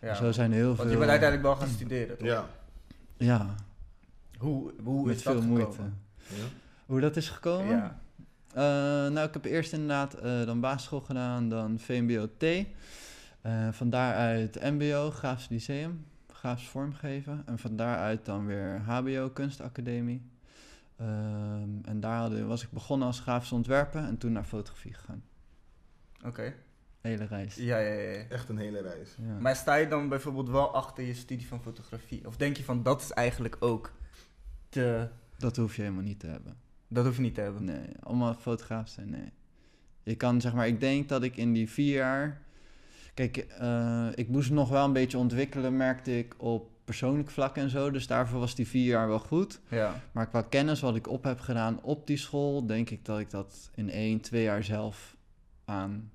Ja, 0.00 0.14
zo 0.14 0.32
zijn 0.32 0.50
er 0.50 0.56
heel 0.56 0.66
veel... 0.74 0.76
Want 0.76 0.90
je 0.90 0.96
bent 0.96 1.10
uiteindelijk 1.10 1.48
wel 1.48 1.56
gaan 1.66 1.74
studeren, 1.74 2.18
toch? 2.18 2.26
Ja. 2.26 2.46
Ja, 3.16 3.54
Hoe, 4.38 4.72
hoe 4.82 5.06
met 5.06 5.16
is 5.16 5.22
dat 5.22 5.32
veel 5.32 5.42
gekomen? 5.42 5.62
moeite. 5.64 5.82
ja. 6.28 6.44
Hoe 6.86 7.00
dat 7.00 7.16
is 7.16 7.28
gekomen? 7.28 7.76
Ja. 7.76 8.00
Eh, 8.54 8.62
nou, 9.12 9.26
ik 9.26 9.32
heb 9.32 9.44
eerst 9.44 9.72
inderdaad 9.72 10.14
eh, 10.14 10.44
dan 10.44 10.60
basisschool 10.60 11.00
gedaan, 11.00 11.48
dan 11.48 11.78
VMBO-T. 11.78 12.42
Eh 12.42 13.68
van 13.70 13.90
daaruit 13.90 14.60
MBO, 14.62 15.10
Graafs 15.10 15.48
Lyceum, 15.48 16.06
Graafs 16.32 16.68
vormgeven. 16.68 17.42
En 17.46 17.58
van 17.58 17.76
daaruit 17.76 18.24
dan 18.24 18.46
weer 18.46 18.80
HBO, 18.86 19.28
Kunstacademie. 19.30 20.22
Ehm, 21.02 21.68
en 21.84 22.00
daar 22.00 22.18
hadden- 22.18 22.46
was 22.46 22.62
ik 22.62 22.70
begonnen 22.70 23.06
als 23.06 23.20
grafisch 23.20 23.52
ontwerper 23.52 24.04
en 24.04 24.18
toen 24.18 24.32
naar 24.32 24.44
fotografie 24.44 24.92
gegaan. 24.94 25.22
Oké. 26.24 26.54
Hele 27.00 27.24
reis. 27.24 27.54
Ja, 27.56 27.78
ja, 27.78 27.92
ja, 27.92 28.10
ja. 28.10 28.24
Echt 28.28 28.48
een 28.48 28.58
hele 28.58 28.80
reis. 28.80 29.16
Ja. 29.18 29.38
Maar 29.38 29.56
sta 29.56 29.74
je 29.74 29.88
dan 29.88 30.08
bijvoorbeeld 30.08 30.48
wel 30.48 30.74
achter 30.74 31.04
je 31.04 31.14
studie 31.14 31.46
van 31.46 31.62
fotografie? 31.62 32.26
Of 32.26 32.36
denk 32.36 32.56
je 32.56 32.64
van, 32.64 32.82
dat 32.82 33.00
is 33.00 33.10
eigenlijk 33.10 33.56
ook 33.60 33.92
te... 34.68 35.08
Dat 35.38 35.56
hoef 35.56 35.76
je 35.76 35.82
helemaal 35.82 36.02
niet 36.02 36.20
te 36.20 36.26
hebben. 36.26 36.56
Dat 36.88 37.04
hoef 37.04 37.16
je 37.16 37.22
niet 37.22 37.34
te 37.34 37.40
hebben. 37.40 37.64
Nee, 37.64 37.86
allemaal 38.02 38.34
fotograaf 38.34 38.88
zijn, 38.88 39.10
nee. 39.10 39.32
Je 40.02 40.14
kan 40.14 40.40
zeg 40.40 40.54
maar, 40.54 40.66
ik 40.66 40.80
denk 40.80 41.08
dat 41.08 41.22
ik 41.22 41.36
in 41.36 41.52
die 41.52 41.70
vier 41.70 41.94
jaar. 41.94 42.40
Kijk, 43.14 43.36
eh, 43.36 44.08
ik 44.14 44.28
moest 44.28 44.50
nog 44.50 44.68
wel 44.68 44.84
een 44.84 44.92
beetje 44.92 45.18
ontwikkelen, 45.18 45.76
merkte 45.76 46.18
ik 46.18 46.34
op 46.36 46.70
persoonlijk 46.84 47.30
vlak 47.30 47.56
en 47.56 47.70
zo. 47.70 47.90
Dus 47.90 48.06
daarvoor 48.06 48.40
was 48.40 48.54
die 48.54 48.68
vier 48.68 48.86
jaar 48.86 49.08
wel 49.08 49.18
goed. 49.18 49.60
Ja. 49.68 50.00
Maar 50.12 50.26
qua 50.28 50.42
kennis 50.42 50.80
wat 50.80 50.96
ik 50.96 51.08
op 51.08 51.24
heb 51.24 51.40
gedaan 51.40 51.78
op 51.82 52.06
die 52.06 52.16
school, 52.16 52.66
denk 52.66 52.90
ik 52.90 53.04
dat 53.04 53.18
ik 53.18 53.30
dat 53.30 53.70
in 53.74 53.90
één, 53.90 54.20
twee 54.20 54.42
jaar 54.42 54.64
zelf 54.64 55.16
aan 55.64 56.10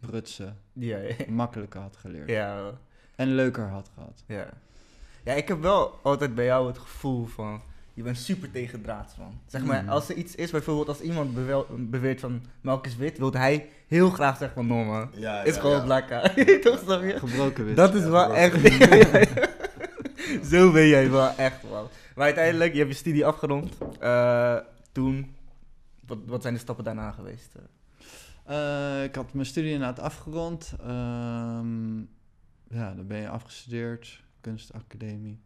prutsen 0.00 0.56
Ja, 0.72 0.98
ja. 0.98 1.14
makkelijker 1.28 1.80
had 1.80 1.96
geleerd. 1.96 2.28
Ja, 2.28 2.70
En 3.16 3.34
leuker 3.34 3.68
had 3.68 3.90
gehad. 3.94 4.22
ja. 4.26 4.46
Ja, 5.24 5.34
ik 5.34 5.48
heb 5.48 5.60
wel 5.60 5.98
altijd 6.02 6.34
bij 6.34 6.44
jou 6.44 6.66
het 6.66 6.78
gevoel 6.78 7.24
van... 7.26 7.60
je 7.94 8.02
bent 8.02 8.16
super 8.18 8.50
tegendraads, 8.50 9.16
man. 9.16 9.40
Zeg 9.46 9.64
maar, 9.64 9.82
Mm. 9.82 9.88
als 9.88 10.08
er 10.08 10.14
iets 10.16 10.34
is, 10.34 10.50
bijvoorbeeld 10.50 10.88
als 10.88 11.00
iemand 11.00 11.34
beweert 11.90 12.20
van 12.20 12.42
melk 12.60 12.86
is 12.86 12.96
wit, 12.96 13.18
wil 13.18 13.32
hij 13.32 13.68
heel 13.86 14.10
graag 14.10 14.36
zeggen 14.36 14.56
van, 14.56 14.66
no 14.66 14.84
man, 14.84 15.10
Ja, 15.14 15.42
is 15.42 15.54
ja, 15.54 15.60
gewoon 15.60 15.76
ja. 15.76 15.82
black 15.84 16.08
Toch, 16.62 16.78
snap 16.78 17.02
je? 17.02 17.18
Gebroken 17.18 17.64
wit. 17.64 17.76
Dat 17.76 17.94
is 17.94 18.02
Ja, 18.02 18.10
wel 18.10 18.34
echt. 18.34 18.54
Zo 20.50 20.72
ben 20.72 20.86
jij 20.86 21.10
wel 21.10 21.36
echt, 21.36 21.62
man. 21.62 21.88
Maar 22.14 22.24
uiteindelijk, 22.24 22.72
je 22.72 22.78
hebt 22.78 22.90
je 22.90 22.96
studie 22.96 23.26
afgerond. 23.26 23.78
Eh, 24.00 24.56
toen, 24.92 25.34
wat, 26.06 26.18
wat 26.26 26.42
zijn 26.42 26.54
de 26.54 26.60
stappen 26.60 26.84
daarna 26.84 27.10
geweest? 27.10 27.52
Eh, 28.44 29.04
ik 29.04 29.14
had 29.14 29.32
mijn 29.32 29.46
studie 29.46 29.72
inderdaad 29.72 30.00
afgerond. 30.00 30.72
Ehm, 30.80 31.98
ja, 32.68 32.94
dan 32.94 33.06
ben 33.06 33.18
je 33.18 33.28
afgestudeerd, 33.28 34.22
kunstacademie. 34.40 35.40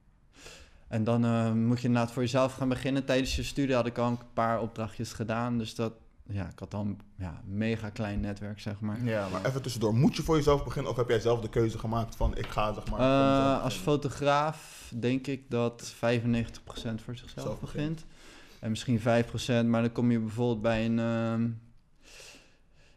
En 0.88 1.04
dan 1.04 1.24
eh, 1.24 1.52
moet 1.52 1.80
je 1.80 1.86
inderdaad 1.86 2.12
voor 2.12 2.22
jezelf 2.22 2.54
gaan 2.54 2.68
beginnen. 2.68 3.04
Tijdens 3.04 3.36
je 3.36 3.42
studie 3.42 3.74
had 3.74 3.86
ik 3.86 3.98
al 3.98 4.08
een 4.08 4.18
paar 4.34 4.60
opdrachtjes 4.60 5.12
gedaan. 5.12 5.58
Dus 5.58 5.74
dat, 5.74 5.92
ja, 6.28 6.48
ik 6.48 6.58
had 6.58 6.70
dan 6.70 6.98
ja, 7.16 7.40
mega 7.44 7.90
klein 7.90 8.20
netwerk, 8.20 8.60
zeg 8.60 8.80
maar. 8.80 9.04
Ja, 9.04 9.28
Maar 9.28 9.44
even 9.44 9.62
tussendoor, 9.62 9.94
moet 9.94 10.16
je 10.16 10.22
voor 10.22 10.36
jezelf 10.36 10.64
beginnen 10.64 10.90
of 10.90 10.96
heb 10.96 11.08
jij 11.08 11.20
zelf 11.20 11.40
de 11.40 11.48
keuze 11.48 11.78
gemaakt 11.78 12.16
van 12.16 12.36
ik 12.36 12.46
ga 12.46 12.72
zeg 12.72 12.90
maar... 12.90 13.00
Eh, 13.56 13.62
als 13.62 13.74
fotograaf 13.76 14.92
denk 14.98 15.26
ik 15.26 15.50
dat 15.50 15.94
95% 15.94 15.98
voor 17.04 17.16
zichzelf 17.16 17.46
Zelf 17.46 17.60
begint. 17.60 17.94
begint. 17.94 18.04
En 18.60 18.70
misschien 18.70 18.98
5%, 19.00 19.66
maar 19.66 19.82
dan 19.82 19.92
kom 19.92 20.10
je 20.10 20.18
bijvoorbeeld 20.18 20.62
bij 20.62 20.84
een... 20.86 20.98
ehm, 20.98 21.48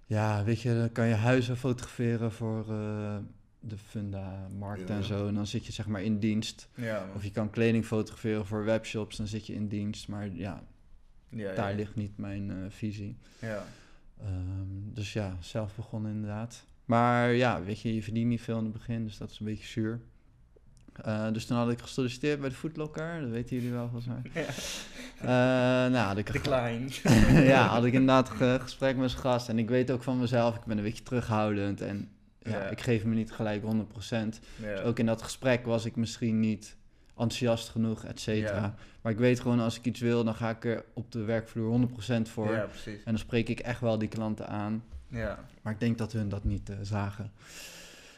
ja, 0.05 0.43
weet 0.43 0.61
je, 0.61 0.75
dan 0.77 0.91
kan 0.91 1.07
je 1.07 1.13
huizen 1.13 1.57
fotograferen 1.57 2.31
voor 2.31 2.59
eh, 2.59 3.15
de 3.59 3.77
Funda-markt 3.77 4.87
Ja. 4.89 4.95
en 4.95 5.03
zo. 5.03 5.27
En 5.27 5.33
dan 5.33 5.47
zit 5.47 5.65
je 5.65 5.71
zeg 5.71 5.87
maar 5.87 6.03
in 6.03 6.19
dienst. 6.19 6.67
ja. 6.75 7.07
Of 7.15 7.23
je 7.23 7.31
kan 7.31 7.49
kleding 7.49 7.85
fotograferen 7.85 8.45
voor 8.45 8.63
webshops, 8.65 9.17
dan 9.17 9.27
zit 9.27 9.45
je 9.47 9.53
in 9.53 9.67
dienst. 9.67 10.07
Maar 10.07 10.29
ja, 10.33 10.63
ja, 11.29 11.49
ja. 11.49 11.55
daar 11.55 11.73
ligt 11.73 11.95
niet 11.95 12.17
mijn 12.17 12.51
eh, 12.51 12.57
visie. 12.69 13.17
Ja. 13.39 13.65
Ehm, 14.21 14.93
dus 14.93 15.13
ja, 15.13 15.37
zelf 15.39 15.75
begonnen 15.75 16.11
inderdaad. 16.11 16.65
Maar 16.85 17.33
ja, 17.33 17.63
weet 17.63 17.81
je, 17.81 17.95
je 17.95 18.03
verdient 18.03 18.27
niet 18.27 18.41
veel 18.41 18.57
in 18.57 18.63
het 18.63 18.73
begin, 18.73 19.03
dus 19.03 19.17
dat 19.17 19.31
is 19.31 19.39
een 19.39 19.45
beetje 19.45 19.65
zuur. 19.67 19.99
Eh, 21.01 21.31
dus 21.31 21.45
toen 21.45 21.57
had 21.57 21.71
ik 21.71 21.79
gesolliciteerd 21.79 22.39
bij 22.39 22.49
de 22.49 22.55
Foodlocker, 22.55 23.21
dat 23.21 23.29
weten 23.29 23.55
jullie 23.55 23.71
wel 23.71 23.89
volgens 23.89 24.05
mij. 24.05 24.21
Ja. 24.43 24.47
Eh, 25.21 25.91
nou, 25.91 26.07
had 26.07 26.17
ik, 26.17 26.33
Decline. 26.33 26.87
ja, 27.53 27.67
had 27.67 27.85
ik 27.85 27.93
inderdaad 27.99 28.39
een 28.39 28.61
gesprek 28.61 28.97
met 28.97 29.09
zijn 29.09 29.21
gast. 29.21 29.49
En 29.49 29.59
ik 29.59 29.69
weet 29.69 29.91
ook 29.91 30.03
van 30.03 30.19
mezelf, 30.19 30.55
ik 30.55 30.65
ben 30.65 30.77
een 30.77 30.83
beetje 30.83 31.03
terughoudend. 31.03 31.81
En 31.81 32.09
ja, 32.39 32.49
Ja. 32.51 32.69
ik 32.69 32.81
geef 32.81 33.03
me 33.05 33.15
niet 33.15 33.31
gelijk 33.31 33.61
100%. 33.63 33.65
Ja. 34.61 34.75
Dus 34.75 34.81
ook 34.83 34.99
in 34.99 35.05
dat 35.05 35.21
gesprek 35.21 35.65
was 35.65 35.85
ik 35.85 35.95
misschien 35.95 36.39
niet 36.39 36.75
enthousiast 37.17 37.69
genoeg, 37.69 38.03
et 38.03 38.19
cetera. 38.19 38.55
Ja. 38.61 38.75
Maar 39.01 39.11
ik 39.11 39.17
weet 39.17 39.39
gewoon, 39.39 39.59
als 39.59 39.77
ik 39.77 39.85
iets 39.85 39.99
wil, 39.99 40.23
dan 40.23 40.35
ga 40.35 40.49
ik 40.49 40.65
er 40.65 40.83
op 40.93 41.11
de 41.11 41.23
werkvloer 41.23 41.79
100% 41.79 42.21
voor. 42.21 42.51
Ja. 42.51 42.67
En 42.85 42.99
dan 43.05 43.17
spreek 43.17 43.49
ik 43.49 43.59
echt 43.59 43.79
wel 43.79 43.97
die 43.97 44.09
klanten 44.09 44.47
aan. 44.47 44.83
Ja. 45.07 45.39
Maar 45.61 45.73
ik 45.73 45.79
denk 45.79 45.97
dat 45.97 46.11
hun 46.11 46.29
dat 46.29 46.43
niet 46.43 46.69
eh, 46.69 46.75
zagen. 46.81 47.31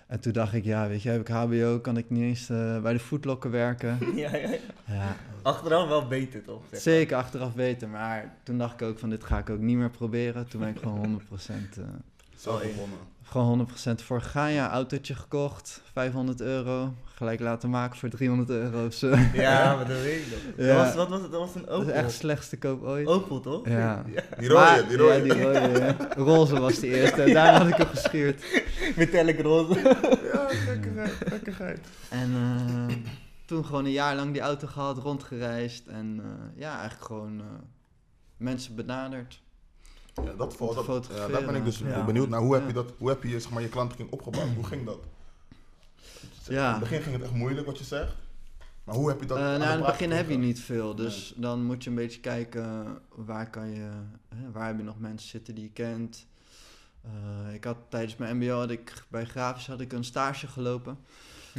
En 0.08 0.20
toen 0.20 0.34
dacht 0.34 0.54
ik, 0.54 0.64
ja, 0.64 0.88
weet 0.88 1.02
je, 1.02 1.10
heb 1.10 1.22
ik 1.22 1.28
HBO, 1.28 1.80
kan 1.80 1.98
ik 1.98 2.10
niet 2.10 2.22
eens 2.22 2.50
eh, 2.50 2.82
bij 2.82 2.94
de 2.94 3.00
voetlokken 3.00 3.52
werken. 3.52 3.98
Ja, 4.16 4.36
ja, 4.36 4.50
ja. 4.50 4.58
Ja, 4.86 5.16
Achteraf 5.42 5.88
wel 5.88 6.08
beter, 6.08 6.44
toch? 6.44 6.62
zeg 6.62 6.72
maar. 6.72 6.80
zeker 6.80 7.18
achteraf 7.18 7.54
weten. 7.54 7.90
Maar 7.90 8.36
toen 8.44 8.58
dacht 8.58 8.82
ik 8.82 8.88
ook 8.88 9.00
van, 9.00 9.10
dit 9.10 9.24
ga 9.24 9.38
ik 9.38 9.50
ook 9.50 9.60
niet 9.60 9.78
meer 9.78 9.90
proberen. 9.90 10.48
Toen 10.48 10.60
ben 10.60 10.70
ik 10.70 10.78
gewoon 10.78 11.22
100%, 11.22 11.78
eh, 11.78 11.84
Zelf 12.38 12.62
ja. 12.64 12.68
begonnen. 12.68 12.98
gewoon 13.24 13.68
100% 13.98 14.04
voor. 14.04 14.24
Ja, 14.34 14.70
autootje 14.72 15.16
gekocht, 15.16 15.82
500 15.94 16.42
euro. 16.42 16.94
Gelijk 17.16 17.40
laten 17.40 17.70
maken 17.70 17.98
voor 18.00 18.10
300 18.10 18.50
euro 18.50 18.86
of 18.86 18.94
zo. 18.94 19.16
Ja, 19.34 19.76
maar 19.76 19.88
dat 19.88 20.02
weet 20.02 20.22
ik 20.26 20.32
nog. 20.32 20.66
Ja. 20.66 20.76
Dat 20.76 20.86
was, 20.86 20.96
wat 20.96 21.10
was 21.10 21.22
het? 21.22 21.32
Dat 21.32 21.40
was 21.40 21.56
een 21.56 21.62
Dat 21.66 21.70
Opel. 21.74 21.88
is 21.88 21.94
echt 21.94 22.12
slechtste 22.12 22.58
koop 22.58 22.84
ooit. 22.84 23.08
Opel, 23.08 23.40
toch? 23.40 23.68
Ja. 23.68 24.04
Die 24.38 24.48
rode, 24.48 24.54
Maar- 24.54 24.88
die 24.88 24.98
rode. 24.98 25.14
Ja, 25.26 25.34
die 25.34 25.44
rode. 25.44 25.80
ja. 25.80 25.96
Roze 26.16 26.60
was 26.60 26.80
de 26.80 26.88
eerste. 26.88 27.22
En 27.24 27.34
daarna 27.34 27.58
had 27.58 27.68
ik 27.68 27.76
hem 27.76 27.88
geschuurd. 27.88 28.44
Metallic 28.96 29.42
roze. 29.42 29.80
Ja, 30.34 30.48
gekkigheid, 30.48 31.12
gekkigheid. 31.28 31.88
En 32.10 32.32
eh, 32.36 32.96
toen 33.46 33.66
gewoon 33.66 33.86
een 33.86 33.92
jaar 33.92 34.16
lang 34.16 34.32
die 34.34 34.42
auto 34.42 34.68
gehad, 34.68 34.98
rondgereisd. 34.98 35.88
En 35.88 36.20
eh, 36.24 36.60
ja, 36.62 36.72
eigenlijk 36.80 37.06
gewoon 37.06 37.40
eh, 37.40 37.46
mensen 38.38 38.76
benaderd. 38.76 39.42
Ja, 40.24 40.34
dat, 40.34 40.58
te 40.58 40.84
dat, 40.88 41.08
ja, 41.16 41.28
daar 41.28 41.46
ben 41.46 41.56
ik 41.56 41.64
dus 41.64 41.78
Ja. 41.78 42.06
benieuwd 42.06 42.30
naar. 42.30 42.40
Hoe 42.40 42.54
heb 42.54 42.68
je, 42.68 42.74
dat, 42.74 42.94
hoe 42.98 43.10
heb 43.10 43.24
je 43.24 43.40
zeg 43.40 43.52
maar, 43.52 43.62
je 43.62 43.70
klantenkring 43.70 44.12
opgebouwd? 44.12 44.54
Hoe 44.56 44.64
ging 44.66 44.86
dat? 44.86 45.00
Ja. 46.48 46.66
In 46.66 46.72
het 46.72 46.80
begin 46.80 47.02
ging 47.02 47.16
het 47.16 47.24
echt 47.24 47.34
moeilijk 47.34 47.66
wat 47.66 47.78
je 47.78 47.84
zegt. 47.84 48.14
Maar 48.84 48.96
hoe 48.96 49.10
heb 49.10 49.20
je 49.20 49.26
dat 49.26 49.38
Eh, 49.38 49.44
aan 49.44 49.60
nou, 49.60 49.72
in 49.72 49.78
het 49.78 49.86
begin 49.92 50.12
heb 50.12 50.30
je 50.30 50.38
niet 50.38 50.60
veel. 50.60 50.96
Dus 50.96 51.34
dan 51.36 51.66
moet 51.66 51.84
je 51.84 51.90
een 51.90 51.96
beetje 51.96 52.20
kijken 52.20 52.98
waar 53.16 53.50
kan 53.50 53.70
je, 53.70 53.90
hè, 54.36 54.52
waar 54.52 54.68
heb 54.68 54.78
je 54.78 54.84
nog 54.84 55.00
mensen 55.00 55.30
zitten 55.30 55.56
die 55.56 55.64
je 55.64 55.70
kent. 55.70 56.26
Eh, 57.04 57.54
ik 57.54 57.64
had 57.64 57.78
tijdens 57.90 58.16
mijn 58.16 58.38
MBO 58.38 58.60
had 58.60 58.70
ik 58.70 59.04
bij 59.08 59.26
Grafisch 59.26 59.68
had 59.68 59.82
ik 59.82 59.94
een 59.94 60.04
stage 60.04 60.48
gelopen. 60.48 60.98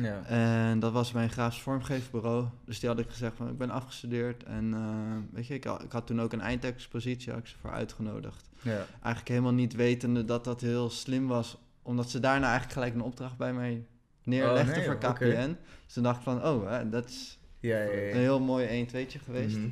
Ja. 0.03 0.23
En 0.25 0.79
dat 0.79 0.93
was 0.93 1.13
bij 1.13 1.23
een 1.23 1.31
grafisch 1.31 1.61
vormgeefbureau. 1.61 2.47
Dus 2.65 2.81
die 2.81 2.89
had 2.89 2.99
ik 2.99 3.09
gezegd 3.11 3.37
van 3.37 3.49
ik 3.49 3.59
ben 3.59 3.71
afgestudeerd. 3.71 4.43
En 4.45 4.75
eh, 4.75 5.35
weet 5.35 5.47
je, 5.47 5.55
ik 5.55 5.65
had, 5.65 5.83
ik 5.83 5.93
had 5.93 6.07
toen 6.07 6.21
ook 6.21 6.33
een 6.33 6.41
eindexpositie, 6.41 7.31
had 7.33 7.41
ik 7.41 7.47
ze 7.47 7.57
voor 7.61 7.71
uitgenodigd. 7.71 8.49
Ja. 8.63 8.77
Eigenlijk 8.93 9.29
helemaal 9.29 9.53
niet 9.53 9.75
wetende 9.75 10.25
dat 10.25 10.45
dat 10.45 10.61
heel 10.61 10.91
slim 10.91 11.27
was. 11.27 11.59
Omdat 11.83 12.11
ze 12.11 12.21
daarna 12.21 12.45
eigenlijk 12.45 12.73
gelijk 12.73 12.95
een 12.95 13.01
opdracht 13.03 13.37
bij 13.37 13.53
mij 13.53 13.85
neerlegden 14.23 14.69
Oh, 14.69 14.77
nee, 14.77 14.85
voor 14.85 14.99
KPN. 14.99 15.57
Dus 15.85 15.95
toen 15.95 16.03
dacht 16.03 16.17
ik 16.17 16.23
van, 16.23 16.45
oh, 16.47 16.71
hè, 16.71 16.89
dat 16.89 17.09
is 17.09 17.39
Ja, 17.61 17.81
een 17.81 18.17
heel 18.17 18.41
mooi 18.41 18.87
1-2'tje 18.87 19.19
geweest. 19.25 19.57
Mhm. 19.57 19.69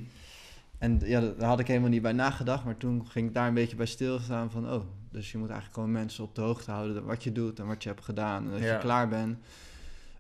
En 0.79 1.01
ja, 1.05 1.21
daar 1.21 1.49
had 1.49 1.61
ik 1.61 1.67
helemaal 1.67 1.89
niet 1.91 2.03
bij 2.03 2.12
nagedacht. 2.12 2.65
Maar 2.65 2.77
toen 2.77 3.07
ging 3.09 3.29
ik 3.29 3.35
daar 3.35 3.49
een 3.49 3.55
beetje 3.55 3.77
bij 3.77 3.87
stilstaan 3.87 4.51
van, 4.51 4.71
oh, 4.73 4.83
dus 5.11 5.33
je 5.33 5.39
moet 5.39 5.49
eigenlijk 5.49 5.79
gewoon 5.79 5.93
mensen 5.93 6.25
op 6.25 6.35
de 6.35 6.41
hoogte 6.41 6.71
houden 6.71 7.05
wat 7.05 7.25
je 7.25 7.33
doet 7.33 7.59
en 7.59 7.67
wat 7.67 7.83
je 7.83 7.89
hebt 7.89 8.05
gedaan. 8.05 8.45
En 8.45 8.51
dat 8.51 8.61
Ja. 8.61 8.73
je 8.73 8.79
klaar 8.79 9.09
bent. 9.09 9.39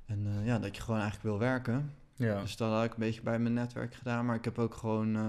En 0.06 0.26
eh, 0.26 0.46
ja, 0.46 0.58
dat 0.58 0.76
je 0.76 0.82
gewoon 0.82 1.00
eigenlijk 1.00 1.28
wil 1.28 1.38
werken. 1.48 1.92
Ja. 2.14 2.40
Dus 2.40 2.56
dat 2.56 2.72
had 2.72 2.84
ik 2.84 2.90
een 2.92 2.98
beetje 2.98 3.22
bij 3.22 3.38
mijn 3.38 3.54
netwerk 3.54 3.94
gedaan. 3.94 4.26
Maar 4.26 4.36
ik 4.36 4.44
heb 4.44 4.58
ook 4.58 4.74
gewoon, 4.74 5.16
eh, 5.16 5.22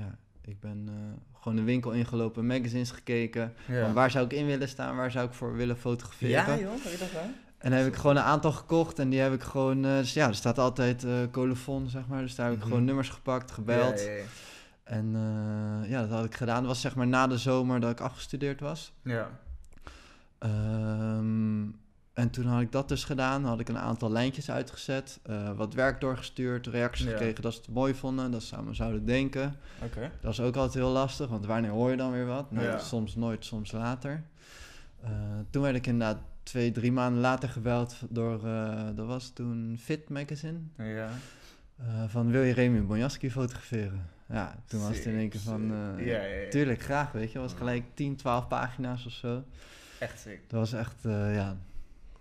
ja, 0.00 0.14
ik 0.40 0.60
ben 0.60 0.84
eh, 0.88 1.38
gewoon 1.40 1.56
de 1.56 1.62
winkel 1.64 1.90
ingelopen, 1.92 2.46
magazines 2.46 2.90
gekeken. 2.90 3.54
Ja. 3.66 3.84
Van 3.84 3.92
waar 3.94 4.10
zou 4.10 4.24
ik 4.24 4.32
in 4.32 4.46
willen 4.46 4.68
staan? 4.68 4.96
Waar 4.96 5.10
zou 5.10 5.26
ik 5.26 5.32
voor 5.32 5.56
willen 5.56 5.76
fotograferen? 5.76 6.30
Ja, 6.58 6.58
joh, 6.58 6.72
heb 6.82 6.92
je 6.92 6.98
dat 6.98 7.08
gedaan? 7.08 7.34
En 7.58 7.72
heb 7.72 7.86
ik 7.86 7.94
gewoon 7.96 8.16
een 8.16 8.22
aantal 8.22 8.52
gekocht 8.52 8.98
en 8.98 9.08
die 9.10 9.20
heb 9.20 9.32
ik 9.32 9.42
gewoon... 9.42 9.82
dus 9.82 10.14
ja, 10.14 10.28
er 10.28 10.34
staat 10.34 10.58
altijd 10.58 11.04
eh 11.04 11.12
colofon, 11.30 11.88
zeg 11.88 12.06
maar. 12.06 12.20
Dus 12.22 12.34
daar 12.34 12.46
heb 12.46 12.54
ik 12.54 12.60
Mhm. 12.60 12.68
gewoon 12.70 12.84
nummers 12.84 13.08
gepakt, 13.08 13.50
gebeld. 13.50 14.00
Ja. 14.00 14.10
En 14.84 15.12
ja, 15.88 16.00
dat 16.00 16.10
had 16.10 16.24
ik 16.24 16.34
gedaan. 16.34 16.56
Dat 16.58 16.66
was 16.66 16.80
zeg 16.80 16.94
maar 16.96 17.06
na 17.06 17.26
de 17.26 17.38
zomer 17.38 17.80
dat 17.80 17.90
ik 17.90 18.00
afgestudeerd 18.00 18.60
was. 18.60 18.92
Ja. 19.02 19.30
Ehm, 20.38 21.62
en 22.20 22.30
toen 22.30 22.46
had 22.46 22.60
ik 22.60 22.72
dat 22.72 22.88
dus 22.88 23.04
gedaan. 23.04 23.44
Had 23.44 23.60
ik 23.60 23.68
een 23.68 23.78
aantal 23.78 24.10
lijntjes 24.10 24.50
uitgezet. 24.50 25.18
eh, 25.22 25.52
wat 25.56 25.74
werk 25.74 26.00
doorgestuurd, 26.00 26.66
reacties 26.66 27.04
Ja. 27.06 27.10
gekregen 27.10 27.42
dat 27.42 27.52
ze 27.54 27.60
het 27.60 27.70
mooi 27.70 27.94
vonden. 27.94 28.30
Dat 28.30 28.42
ze 28.42 28.56
aan 28.56 28.64
me 28.64 28.74
zouden 28.74 29.04
denken. 29.04 29.54
Dat 30.20 30.32
is 30.32 30.40
ook 30.40 30.56
altijd 30.56 30.74
heel 30.74 30.90
lastig, 30.92 31.28
want 31.28 31.46
wanneer 31.46 31.70
hoor 31.70 31.90
je 31.90 31.96
dan 31.96 32.12
weer 32.12 32.26
wat? 32.26 32.50
Nou, 32.50 32.66
Ja. 32.66 32.78
Soms 32.78 33.14
nooit, 33.16 33.44
soms 33.44 33.72
later. 33.72 34.22
Eh, 35.02 35.10
toen 35.50 35.62
werd 35.62 35.76
ik 35.76 35.86
inderdaad 35.86 36.18
twee, 36.42 36.72
drie 36.72 36.92
maanden 36.92 37.20
later 37.20 37.48
gebeld 37.48 37.96
door, 38.08 38.46
eh, 38.46 38.86
dat 38.94 39.06
was 39.06 39.30
toen 39.34 39.76
Fit 39.80 40.08
Magazine. 40.08 40.58
Ja. 40.76 41.08
van 42.08 42.30
wil 42.30 42.42
je 42.42 42.52
Remy 42.52 42.84
Bonjaski 42.86 43.30
fotograferen? 43.30 44.06
Ja, 44.28 44.54
toen 44.66 44.80
was 44.80 44.96
het 44.96 45.04
in 45.06 45.16
één 45.16 45.28
keer 45.28 45.40
van, 45.40 45.72
Ja, 45.98 46.20
tuurlijk, 46.50 46.82
graag, 46.82 47.12
weet 47.12 47.32
je. 47.32 47.38
Het 47.38 47.50
was 47.50 47.58
gelijk 47.58 47.84
10, 47.94 48.16
12 48.16 48.48
pagina's 48.48 49.06
of 49.06 49.12
zo. 49.12 49.42
Echt 49.98 50.20
sick. 50.20 50.40
Dat 50.48 50.58
was 50.60 50.72
echt, 50.72 50.94
ja. 51.02 51.56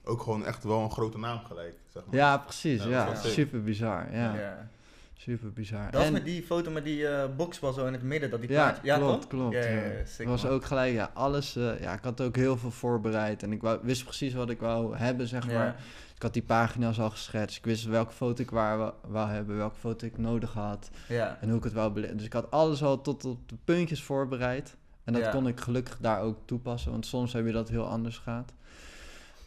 Ook 0.10 0.22
gewoon 0.22 0.46
echt 0.46 0.64
wel 0.64 0.82
een 0.84 0.92
grote 0.92 1.18
naam 1.20 1.40
gelijk, 1.46 1.74
zeg 1.94 2.04
maar. 2.06 2.16
Ja, 2.16 2.38
precies, 2.38 2.84
Ja, 2.84 2.90
ja. 2.90 3.16
super 3.16 3.64
bizar, 3.64 4.08
ja. 4.12 4.36
Ja. 4.36 4.68
Super 5.14 5.52
bizar. 5.54 5.92
Dat 5.92 6.02
was 6.02 6.12
met 6.12 6.26
die 6.26 6.44
foto 6.44 6.72
met 6.72 6.84
die 6.84 7.08
eh 7.08 7.24
boxbal 7.38 7.74
zo 7.74 7.86
in 7.86 7.94
het 7.94 8.04
midden, 8.04 8.30
dat 8.30 8.42
die 8.42 8.50
Ja, 8.52 8.72
plaatje- 8.72 8.94
klopt, 8.98 9.22
toch? 9.22 9.30
klopt. 9.30 9.54
Ja, 9.54 9.62
ja, 9.62 9.68
ja. 9.70 9.76
ja, 9.84 10.06
sick, 10.06 10.18
Het 10.18 10.28
was 10.28 10.44
man. 10.44 10.52
ook 10.52 10.66
gelijk, 10.66 10.94
ja, 10.94 11.12
alles. 11.14 11.56
eh, 11.56 11.82
ja, 11.82 11.94
ik 11.94 12.04
had 12.04 12.22
ook 12.22 12.36
heel 12.36 12.58
veel 12.58 12.72
voorbereid 12.72 13.44
en 13.44 13.52
ik 13.52 13.62
wou, 13.62 13.80
wist 13.82 14.04
precies 14.04 14.34
wat 14.34 14.50
ik 14.50 14.60
wou 14.60 14.96
hebben, 14.98 15.28
zeg 15.28 15.46
maar. 15.46 15.54
Ja. 15.66 15.76
Ik 16.16 16.22
had 16.22 16.34
die 16.34 16.44
pagina's 16.44 17.00
al 17.00 17.10
geschetst. 17.10 17.58
Ik 17.58 17.66
wist 17.66 17.86
welke 17.86 18.12
foto 18.14 18.42
ik 18.42 18.52
waar 18.52 18.78
wou, 18.78 18.94
wou 19.08 19.30
hebben, 19.30 19.58
welke 19.58 19.76
foto 19.80 20.06
ik 20.06 20.18
nodig 20.18 20.54
had 20.54 20.90
Ja. 21.08 21.38
en 21.42 21.48
hoe 21.50 21.58
ik 21.58 21.64
het 21.64 21.74
wou 21.74 21.92
beleven. 21.92 22.18
Dus 22.18 22.26
ik 22.26 22.34
had 22.34 22.52
alles 22.52 22.84
al 22.84 23.02
tot 23.02 23.26
op 23.26 23.50
de 23.50 23.56
puntjes 23.64 24.04
voorbereid. 24.04 24.78
En 25.04 25.14
dat 25.14 25.22
Ja. 25.24 25.30
kon 25.32 25.48
ik 25.48 25.60
gelukkig 25.60 25.98
daar 26.02 26.22
ook 26.22 26.38
toepassen, 26.46 26.92
want 26.92 27.06
soms 27.06 27.34
heb 27.34 27.46
je 27.46 27.52
dat 27.52 27.70
heel 27.70 27.86
anders 27.88 28.18
gaat. 28.18 28.54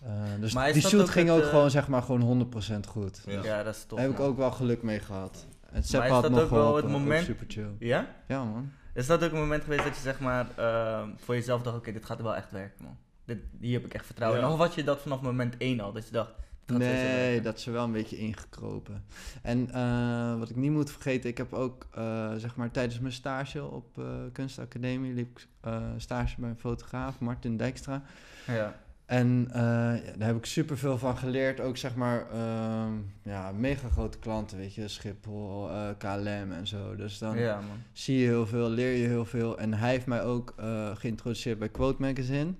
Eh, 0.02 0.10
dus 0.40 0.52
Maar 0.52 0.72
die 0.72 0.82
shoot 0.82 1.00
ook 1.00 1.10
ging 1.10 1.28
het, 1.28 1.36
ook 1.36 1.42
eh, 1.42 1.48
gewoon, 1.48 1.70
zeg 1.70 1.88
maar, 1.88 2.02
gewoon 2.02 2.22
100% 2.22 2.86
goed. 2.88 3.22
Ja. 3.26 3.42
Ja, 3.42 3.62
dat 3.62 3.74
is 3.74 3.84
tof. 3.84 3.98
Daar 3.98 4.08
heb 4.08 4.18
ik 4.18 4.24
ook 4.24 4.36
wel 4.36 4.50
geluk 4.50 4.82
mee 4.82 5.00
gehad. 5.00 5.46
En 5.70 5.82
Sepp 5.82 6.04
is 6.04 6.10
had 6.10 6.22
dat 6.22 6.30
nog 6.30 6.40
ook 6.42 6.50
wel 6.50 6.76
het 6.76 6.84
ook 6.84 6.90
moment- 6.90 7.24
super 7.24 7.46
chill. 7.48 7.70
Ja? 7.78 8.06
Ja, 8.28 8.44
man. 8.44 8.70
Is 8.94 9.06
dat 9.06 9.24
ook 9.24 9.32
een 9.32 9.38
moment 9.38 9.62
geweest 9.62 9.84
dat 9.84 9.94
je 9.94 10.00
zeg 10.02 10.20
maar 10.20 10.46
ehm, 10.56 11.08
voor 11.16 11.34
jezelf 11.34 11.62
dacht, 11.62 11.76
oké, 11.76 11.92
dit 11.92 12.04
gaat 12.04 12.22
wel 12.22 12.36
echt 12.36 12.50
werken, 12.50 12.84
man. 12.84 12.96
Dit, 13.24 13.38
hier 13.60 13.72
heb 13.72 13.84
ik 13.84 13.94
echt 13.94 14.06
vertrouwen 14.06 14.40
in. 14.40 14.46
Ja. 14.46 14.52
Of 14.52 14.58
had 14.58 14.74
je 14.74 14.84
dat 14.84 15.00
vanaf 15.00 15.20
moment 15.20 15.56
één 15.56 15.80
al, 15.80 15.92
dat 15.92 16.06
je 16.06 16.12
dacht, 16.12 16.30
Dat 16.64 16.78
nee, 16.78 17.40
dat 17.40 17.56
is 17.58 17.66
er 17.66 17.72
wel 17.72 17.84
een 17.84 17.92
beetje 17.92 18.16
ingekropen. 18.16 19.04
En 19.42 19.70
eh, 19.72 20.38
wat 20.38 20.50
ik 20.50 20.56
niet 20.56 20.70
moet 20.70 20.90
vergeten, 20.90 21.30
ik 21.30 21.38
heb 21.38 21.52
ook 21.52 21.86
eh, 21.94 22.34
zeg 22.36 22.56
maar 22.56 22.70
tijdens 22.70 23.00
mijn 23.00 23.12
stage 23.12 23.64
op 23.64 23.98
eh, 23.98 24.04
kunstacademie 24.32 25.14
liep 25.14 25.38
ik 25.38 25.46
eh, 25.60 25.82
stage 25.96 26.40
bij 26.40 26.50
een 26.50 26.58
fotograaf, 26.58 27.18
Martin 27.18 27.56
Dijkstra. 27.56 28.02
Ja. 28.46 28.74
En 29.12 29.48
eh, 29.52 29.60
ja, 30.06 30.12
daar 30.16 30.26
heb 30.26 30.36
ik 30.36 30.44
super 30.44 30.78
veel 30.78 30.98
van 30.98 31.16
geleerd. 31.16 31.60
Ook 31.60 31.76
zeg 31.76 31.94
maar, 31.94 32.30
ehm, 32.30 32.92
ja, 33.22 33.52
mega 33.52 33.88
grote 33.88 34.18
klanten, 34.18 34.58
weet 34.58 34.74
je, 34.74 34.88
Schiphol, 34.88 35.70
eh, 35.70 35.88
KLM 35.98 36.52
en 36.52 36.66
zo. 36.66 36.96
Dus 36.96 37.18
dan 37.18 37.38
ja, 37.38 37.60
zie 37.92 38.18
je 38.18 38.26
heel 38.26 38.46
veel, 38.46 38.68
leer 38.68 38.96
je 38.96 39.06
heel 39.06 39.24
veel. 39.24 39.58
En 39.58 39.74
hij 39.74 39.90
heeft 39.90 40.06
mij 40.06 40.22
ook 40.22 40.54
eh, 40.56 40.96
geïntroduceerd 40.96 41.58
bij 41.58 41.68
Quote 41.68 42.02
Magazine. 42.02 42.52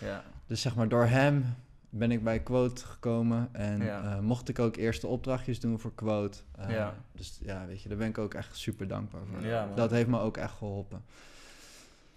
Ja. 0.00 0.22
Dus 0.46 0.60
zeg 0.60 0.74
maar, 0.74 0.88
door 0.88 1.06
hem 1.06 1.44
ben 1.90 2.10
ik 2.10 2.24
bij 2.24 2.40
Quote 2.40 2.84
gekomen. 2.86 3.48
En 3.52 3.84
Ja. 3.84 4.20
mocht 4.20 4.48
ik 4.48 4.58
ook 4.58 4.76
eerste 4.76 5.06
opdrachtjes 5.06 5.60
doen 5.60 5.78
voor 5.80 5.94
Quote. 5.94 6.38
Ja. 6.68 6.94
Dus 7.12 7.38
ja, 7.42 7.66
weet 7.66 7.82
je, 7.82 7.88
daar 7.88 7.98
ben 7.98 8.08
ik 8.08 8.18
ook 8.18 8.34
echt 8.34 8.56
super 8.56 8.88
dankbaar 8.88 9.22
voor. 9.30 9.42
Dat 9.74 9.90
heeft 9.90 10.08
me 10.08 10.18
ook 10.18 10.36
echt 10.36 10.54
geholpen. 10.58 11.02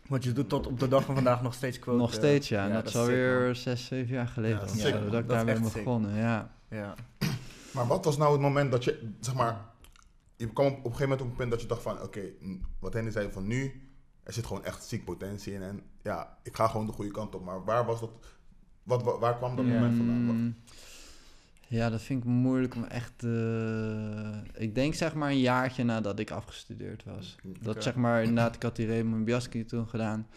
Want 0.10 0.24
je 0.24 0.32
doet 0.32 0.50
tot 0.50 0.68
op 0.68 0.80
de 0.80 0.88
dag 0.88 1.04
van 1.06 1.16
vandaag 1.16 1.42
nog 1.42 1.54
steeds 1.54 1.80
quote. 1.80 2.00
Nog 2.00 2.14
steeds, 2.14 2.50
ja. 2.50 2.60
ja, 2.62 2.68
En 2.68 2.74
dat, 2.74 2.84
dat 2.84 2.94
is 2.94 3.00
alweer 3.00 3.56
zes, 3.56 3.86
zeven 3.86 4.14
jaar 4.14 4.28
geleden. 4.28 4.60
Ja, 4.76 4.90
man. 4.94 5.02
dat 5.02 5.12
Dat 5.12 5.14
ik 5.14 5.30
is 5.30 5.32
daarmee 5.46 5.60
begonnen, 5.60 6.16
ja. 6.16 6.52
Ja. 6.70 6.96
Maar 7.74 7.88
wat 7.88 8.06
was 8.06 8.18
nou 8.18 8.32
het 8.32 8.42
moment 8.42 8.72
dat 8.72 8.84
je, 8.84 9.10
zeg 9.20 9.34
maar, 9.36 9.62
je 10.36 10.54
kwam 10.54 10.66
op, 10.66 10.72
op 10.72 10.78
een 10.78 10.84
gegeven 10.84 11.04
moment 11.10 11.22
op 11.22 11.28
een 11.30 11.36
punt 11.36 11.52
dat 11.52 11.62
je 11.62 11.68
dacht 11.68 11.82
van, 11.82 12.02
oké, 12.02 12.22
wat 12.80 12.94
Henny 12.94 13.12
zei 13.12 13.32
van 13.32 13.48
nu, 13.48 13.82
er 14.24 14.34
zit 14.34 14.46
gewoon 14.46 14.66
echt 14.66 14.84
ziek 14.84 15.06
potentie 15.06 15.54
in 15.54 15.62
en 15.62 15.82
ja, 16.04 16.38
ik 16.44 16.56
ga 16.56 16.68
gewoon 16.68 16.86
de 16.86 16.92
goede 16.92 17.12
kant 17.12 17.36
op. 17.36 17.44
Maar 17.46 17.64
waar 17.66 17.86
was 17.86 18.00
dat, 18.00 18.10
wat, 18.84 19.04
wa- 19.04 19.18
waar 19.20 19.38
kwam 19.38 19.56
dat 19.56 19.66
Ja. 19.66 19.72
moment 19.74 19.98
vandaan? 19.98 20.58
Mm, 21.70 21.78
Ja, 21.78 21.90
dat 21.90 22.02
vind 22.02 22.24
ik 22.24 22.30
moeilijk 22.30 22.76
om 22.76 22.84
echt... 22.84 23.24
ik 24.54 24.76
denk 24.76 24.94
zeg 24.94 25.14
maar 25.14 25.30
een 25.30 25.40
jaartje 25.40 25.84
nadat 25.84 26.20
ik 26.20 26.32
afgestudeerd 26.32 27.04
was. 27.04 27.36
Dat 27.60 27.74
Oké. 27.74 27.82
zeg 27.82 27.96
maar, 27.96 28.22
inderdaad, 28.24 28.56
ik 28.56 28.64
had 28.64 28.76
die 28.76 28.88
Raymond 28.88 29.26
Biaski 29.26 29.66
toen 29.66 29.88
gedaan. 29.88 30.28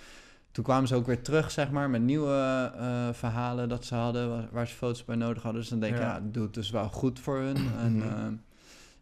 Toen 0.53 0.65
kwamen 0.65 0.89
ze 0.89 0.95
ook 0.95 1.07
weer 1.07 1.23
terug, 1.23 1.51
zeg 1.51 1.71
maar, 1.71 1.91
met 1.91 2.03
nieuwe 2.03 2.73
eh, 2.77 3.09
verhalen 3.13 3.69
dat 3.69 3.85
ze 3.85 3.95
hadden, 3.95 4.29
waar, 4.31 4.49
waar 4.53 4.67
ze 4.67 4.75
foto's 4.75 5.05
bij 5.05 5.17
nodig 5.17 5.43
hadden. 5.43 5.61
Dus 5.61 5.71
dan 5.71 5.81
denk 5.81 5.95
ik, 5.95 6.01
Ja. 6.01 6.07
ja, 6.07 6.15
het 6.15 6.35
doet 6.35 6.55
dus 6.55 6.71
wel 6.71 6.89
goed 6.89 7.21
voor 7.21 7.39
hun. 7.39 7.57
En 7.81 7.97
Mhm. 7.97 8.07
eh, 8.07 8.27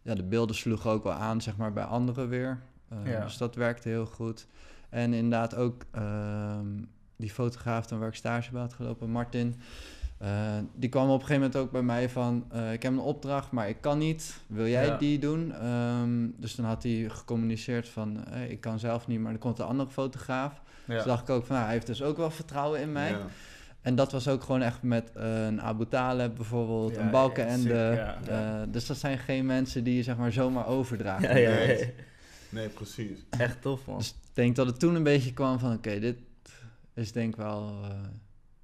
ja, 0.01 0.15
de 0.15 0.23
beelden 0.23 0.55
sloegen 0.55 0.91
ook 0.91 1.03
wel 1.03 1.13
aan, 1.13 1.41
zeg 1.41 1.57
maar, 1.57 1.73
bij 1.73 1.83
anderen 1.83 2.29
weer. 2.29 2.59
Eh, 2.89 2.97
Ja. 3.11 3.23
Dus 3.23 3.37
dat 3.37 3.55
werkte 3.55 3.89
heel 3.89 4.05
goed. 4.05 4.47
En 4.89 5.13
inderdaad 5.13 5.55
ook 5.55 5.85
ehm, 5.91 6.65
die 7.15 7.29
fotograaf 7.31 7.85
dan 7.87 7.99
waar 7.99 8.07
ik 8.07 8.15
stage 8.15 8.51
bij 8.51 8.61
had 8.61 8.73
gelopen, 8.73 9.09
Martin. 9.09 9.55
Eh, 10.19 10.57
die 10.75 10.89
kwam 10.89 11.03
op 11.09 11.19
een 11.19 11.25
gegeven 11.25 11.41
moment 11.41 11.55
ook 11.55 11.71
bij 11.71 11.81
mij 11.81 12.09
van, 12.09 12.45
eh, 12.51 12.73
ik 12.73 12.83
heb 12.83 12.91
een 12.91 12.99
opdracht, 12.99 13.51
maar 13.51 13.69
ik 13.69 13.77
kan 13.81 13.97
niet. 13.97 14.37
Wil 14.47 14.67
jij 14.67 14.85
Ja. 14.85 14.97
die 14.97 15.19
doen? 15.19 15.53
Ehm, 15.53 16.27
dus 16.37 16.55
dan 16.55 16.65
had 16.65 16.83
hij 16.83 17.05
gecommuniceerd 17.09 17.89
van, 17.89 18.25
eh, 18.25 18.49
ik 18.51 18.61
kan 18.61 18.79
zelf 18.79 19.07
niet, 19.07 19.19
maar 19.19 19.31
er 19.31 19.37
komt 19.37 19.59
een 19.59 19.65
andere 19.65 19.89
fotograaf. 19.89 20.61
Ja. 20.87 20.95
Dus 20.95 21.03
dacht 21.03 21.21
ik 21.21 21.29
ook 21.35 21.45
van, 21.45 21.53
nou, 21.55 21.65
hij 21.67 21.73
heeft 21.75 21.87
dus 21.87 22.01
ook 22.03 22.17
wel 22.17 22.31
vertrouwen 22.31 22.81
in 22.81 22.91
mij. 22.91 23.09
Ja. 23.09 23.25
En 23.81 23.95
dat 23.95 24.11
was 24.11 24.27
ook 24.27 24.43
gewoon 24.43 24.61
echt 24.61 24.81
met 24.81 25.11
een 25.13 25.61
Abu 25.61 25.85
Taleb 25.87 26.35
bijvoorbeeld, 26.35 26.97
een 26.97 27.11
Balkenende. 27.11 28.15
dus 28.69 28.85
dat 28.85 28.97
zijn 28.97 29.17
geen 29.17 29.45
mensen 29.45 29.83
die 29.83 29.95
je 29.95 30.03
zeg 30.03 30.17
maar 30.17 30.31
zomaar 30.31 30.65
ja, 31.21 31.35
ja. 31.35 31.85
Nee, 32.49 32.67
precies. 32.67 33.25
Echt 33.29 33.61
tof, 33.61 33.85
man. 33.85 33.97
Dus 33.97 34.09
ik 34.09 34.15
denk 34.33 34.55
dat 34.55 34.67
het 34.67 34.79
toen 34.79 34.95
een 34.95 35.03
beetje 35.03 35.33
kwam 35.33 35.59
van, 35.59 35.73
oké, 35.73 35.99
dit 35.99 36.17
is 36.93 37.11
denk 37.11 37.29
ik 37.29 37.35
wel 37.35 37.73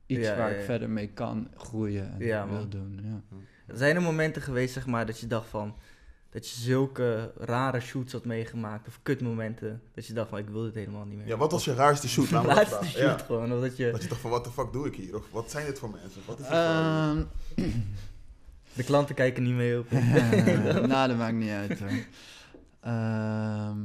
iets 0.05 0.27
Ja, 0.27 0.37
waar 0.37 0.51
ja, 0.51 0.57
ik 0.57 0.65
verder 0.65 0.89
mee 0.89 1.07
kan 1.07 1.47
groeien 1.57 2.11
en 2.13 2.25
Ja, 2.25 2.47
wil 2.47 2.57
man. 2.57 2.69
doen. 2.69 2.99
Ja. 3.03 3.37
Zijn 3.75 3.95
er 3.95 4.01
momenten 4.01 4.41
geweest, 4.41 4.73
zeg 4.73 4.85
maar, 4.85 5.05
dat 5.05 5.19
je 5.19 5.27
dacht 5.27 5.47
van... 5.49 5.75
Dat 6.29 6.49
je 6.49 6.55
zulke 6.61 7.31
rare 7.37 7.79
shoots 7.79 8.11
had 8.13 8.25
meegemaakt, 8.25 8.87
of 8.87 8.99
kutmomenten, 9.03 9.81
dat 9.93 10.05
je 10.07 10.13
dacht 10.13 10.29
van, 10.29 10.37
ik 10.37 10.49
wil 10.49 10.63
dit 10.63 10.73
helemaal 10.75 11.05
niet 11.05 11.17
meer. 11.17 11.27
Ja, 11.27 11.37
wat 11.37 11.51
was 11.51 11.65
je 11.65 11.73
raarste 11.73 12.07
shoot? 12.07 12.31
Laatste 12.31 12.65
vragen. 12.65 12.87
shoot 12.87 13.19
Ja. 13.19 13.25
gewoon, 13.25 13.53
of 13.53 13.61
dat 13.61 13.77
je 13.77 13.91
Dat 13.91 14.01
je 14.03 14.07
dacht 14.09 14.21
van, 14.21 14.29
wat 14.29 14.43
de 14.43 14.51
fuck 14.51 14.73
doe 14.73 14.87
ik 14.87 14.95
hier? 14.95 15.15
Of 15.15 15.31
wat 15.31 15.51
zijn 15.51 15.65
dit 15.65 15.79
voor 15.79 15.89
mensen? 15.89 16.21
Wat 16.25 16.39
is 16.39 16.47
dit 16.47 16.53
voor... 16.55 16.63
Ehm, 16.65 17.23
de 18.73 18.83
klanten 18.83 19.15
kijken 19.15 19.43
niet 19.43 19.53
mee 19.53 19.79
op. 19.79 19.91
nou, 20.87 21.07
dat 21.09 21.17
maakt 21.17 21.35
niet 21.35 21.49
uit 21.51 21.79
hoor. 21.79 21.89
Ehm, 22.81 23.77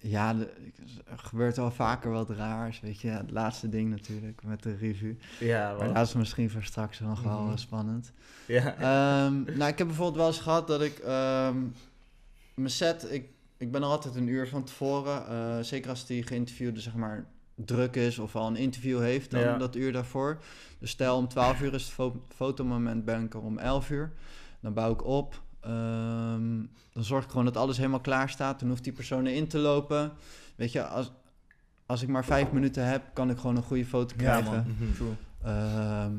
ja, 0.00 0.34
er 1.10 1.18
gebeurt 1.18 1.56
wel 1.56 1.70
vaker 1.70 2.10
wat 2.10 2.30
raars, 2.30 2.80
weet 2.80 3.00
je. 3.00 3.08
Het 3.08 3.30
laatste 3.30 3.68
ding 3.68 3.90
natuurlijk, 3.90 4.42
met 4.44 4.62
de 4.62 4.74
review. 4.76 5.14
Ja, 5.40 5.74
Maar 5.78 5.94
dat 5.94 6.06
is 6.06 6.12
misschien 6.14 6.50
voor 6.50 6.62
straks 6.62 7.00
nog 7.00 7.22
wel 7.22 7.40
Mhm. 7.40 7.56
spannend. 7.56 8.12
Ja. 8.46 8.74
Ehm, 8.74 9.42
nou, 9.56 9.70
ik 9.70 9.78
heb 9.78 9.86
bijvoorbeeld 9.86 10.16
wel 10.16 10.26
eens 10.26 10.38
gehad 10.40 10.66
dat 10.66 10.82
ik 10.82 10.98
ehm, 10.98 11.56
mijn 12.54 12.70
set, 12.70 13.12
ik, 13.12 13.28
ik 13.56 13.72
ben 13.72 13.82
er 13.82 13.88
altijd 13.88 14.14
een 14.14 14.28
uur 14.28 14.48
van 14.48 14.64
tevoren. 14.64 15.26
eh, 15.28 15.58
zeker 15.60 15.90
als 15.90 16.06
die 16.06 16.22
geïnterviewde, 16.22 16.80
zeg 16.80 16.94
maar, 16.94 17.26
druk 17.54 17.96
is 17.96 18.18
of 18.18 18.36
al 18.36 18.46
een 18.46 18.56
interview 18.56 19.00
heeft, 19.00 19.30
dan 19.30 19.40
Ja. 19.40 19.56
dat 19.58 19.76
uur 19.76 19.92
daarvoor. 19.92 20.38
Dus 20.78 20.90
stel 20.90 21.16
om 21.16 21.28
12 21.28 21.60
uur 21.60 21.74
is 21.74 21.82
het 21.84 21.92
fo- 21.92 22.24
fotomoment, 22.34 23.04
ben 23.04 23.24
ik 23.24 23.34
er 23.34 23.40
om 23.40 23.58
11 23.58 23.90
uur. 23.90 24.12
Dan 24.60 24.72
bouw 24.74 24.92
ik 24.92 25.04
op. 25.04 25.42
Ehm, 25.60 26.58
dan 26.92 27.04
zorg 27.04 27.24
ik 27.24 27.30
gewoon 27.30 27.44
dat 27.44 27.56
alles 27.56 27.76
helemaal 27.76 28.00
klaar 28.00 28.28
staat. 28.28 28.60
Dan 28.60 28.68
hoeft 28.68 28.84
die 28.84 28.92
persoon 28.92 29.26
erin 29.26 29.48
te 29.48 29.58
lopen. 29.58 30.12
Weet 30.56 30.72
je, 30.72 30.84
als, 30.86 31.12
als 31.86 32.02
ik 32.02 32.08
maar 32.08 32.24
vijf 32.24 32.50
minuten 32.52 32.86
heb, 32.86 33.02
kan 33.12 33.30
ik 33.30 33.38
gewoon 33.38 33.56
een 33.56 33.62
goede 33.62 33.84
foto 33.86 34.14
Ja, 34.16 34.22
krijgen. 34.22 34.50
man. 34.52 34.64
Mhm. 34.78 35.02
Ehm, 35.44 36.12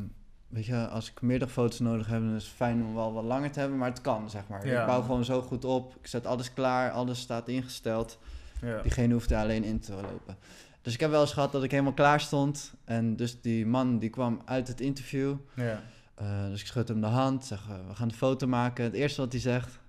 weet 0.47 0.65
je, 0.65 0.88
als 0.88 1.12
ik 1.12 1.21
meerdere 1.21 1.51
foto's 1.51 1.80
nodig 1.80 2.08
heb, 2.08 2.19
dan 2.21 2.36
is 2.36 2.43
het 2.45 2.54
fijn 2.54 2.84
om 2.84 2.95
wel 2.95 3.13
wat 3.13 3.23
langer 3.23 3.51
te 3.51 3.60
hebben, 3.60 3.77
maar 3.77 3.89
het 3.89 4.01
kan, 4.01 4.30
zeg 4.30 4.47
maar. 4.47 4.67
Ja. 4.67 4.80
Ik 4.82 4.88
bouw 4.88 5.01
gewoon 5.01 5.25
zo 5.25 5.41
goed 5.41 5.65
op, 5.65 5.95
ik 5.95 6.08
zet 6.08 6.25
alles 6.25 6.54
klaar, 6.54 6.91
alles 6.91 7.19
staat 7.19 7.47
ingesteld. 7.47 8.19
Ja. 8.62 8.82
Diegene 8.82 9.13
hoeft 9.13 9.32
er 9.32 9.38
alleen 9.38 9.63
in 9.63 9.80
te 9.80 9.91
lopen. 9.93 10.38
Dus 10.82 10.93
ik 10.93 10.99
heb 10.99 11.10
wel 11.12 11.21
eens 11.21 11.34
gehad 11.34 11.51
dat 11.51 11.63
ik 11.63 11.71
helemaal 11.71 11.93
klaar 11.93 12.19
stond 12.21 12.73
en 12.86 13.15
dus 13.15 13.41
die 13.41 13.65
man 13.65 13.99
die 13.99 14.10
kwam 14.10 14.41
uit 14.45 14.67
het 14.67 14.82
interview. 14.82 15.36
Ja. 15.56 15.82
Eh, 16.21 16.49
dus 16.49 16.62
ik 16.62 16.67
schud 16.67 16.88
hem 16.88 17.01
de 17.01 17.07
hand, 17.07 17.45
zeg 17.45 17.60
eh, 17.69 17.75
we 17.88 17.95
gaan 17.95 18.07
de 18.07 18.13
foto 18.13 18.47
maken. 18.47 18.84
Het 18.84 18.93
eerste 18.93 19.21
wat 19.21 19.31
hij 19.31 19.41
zegt, 19.41 19.79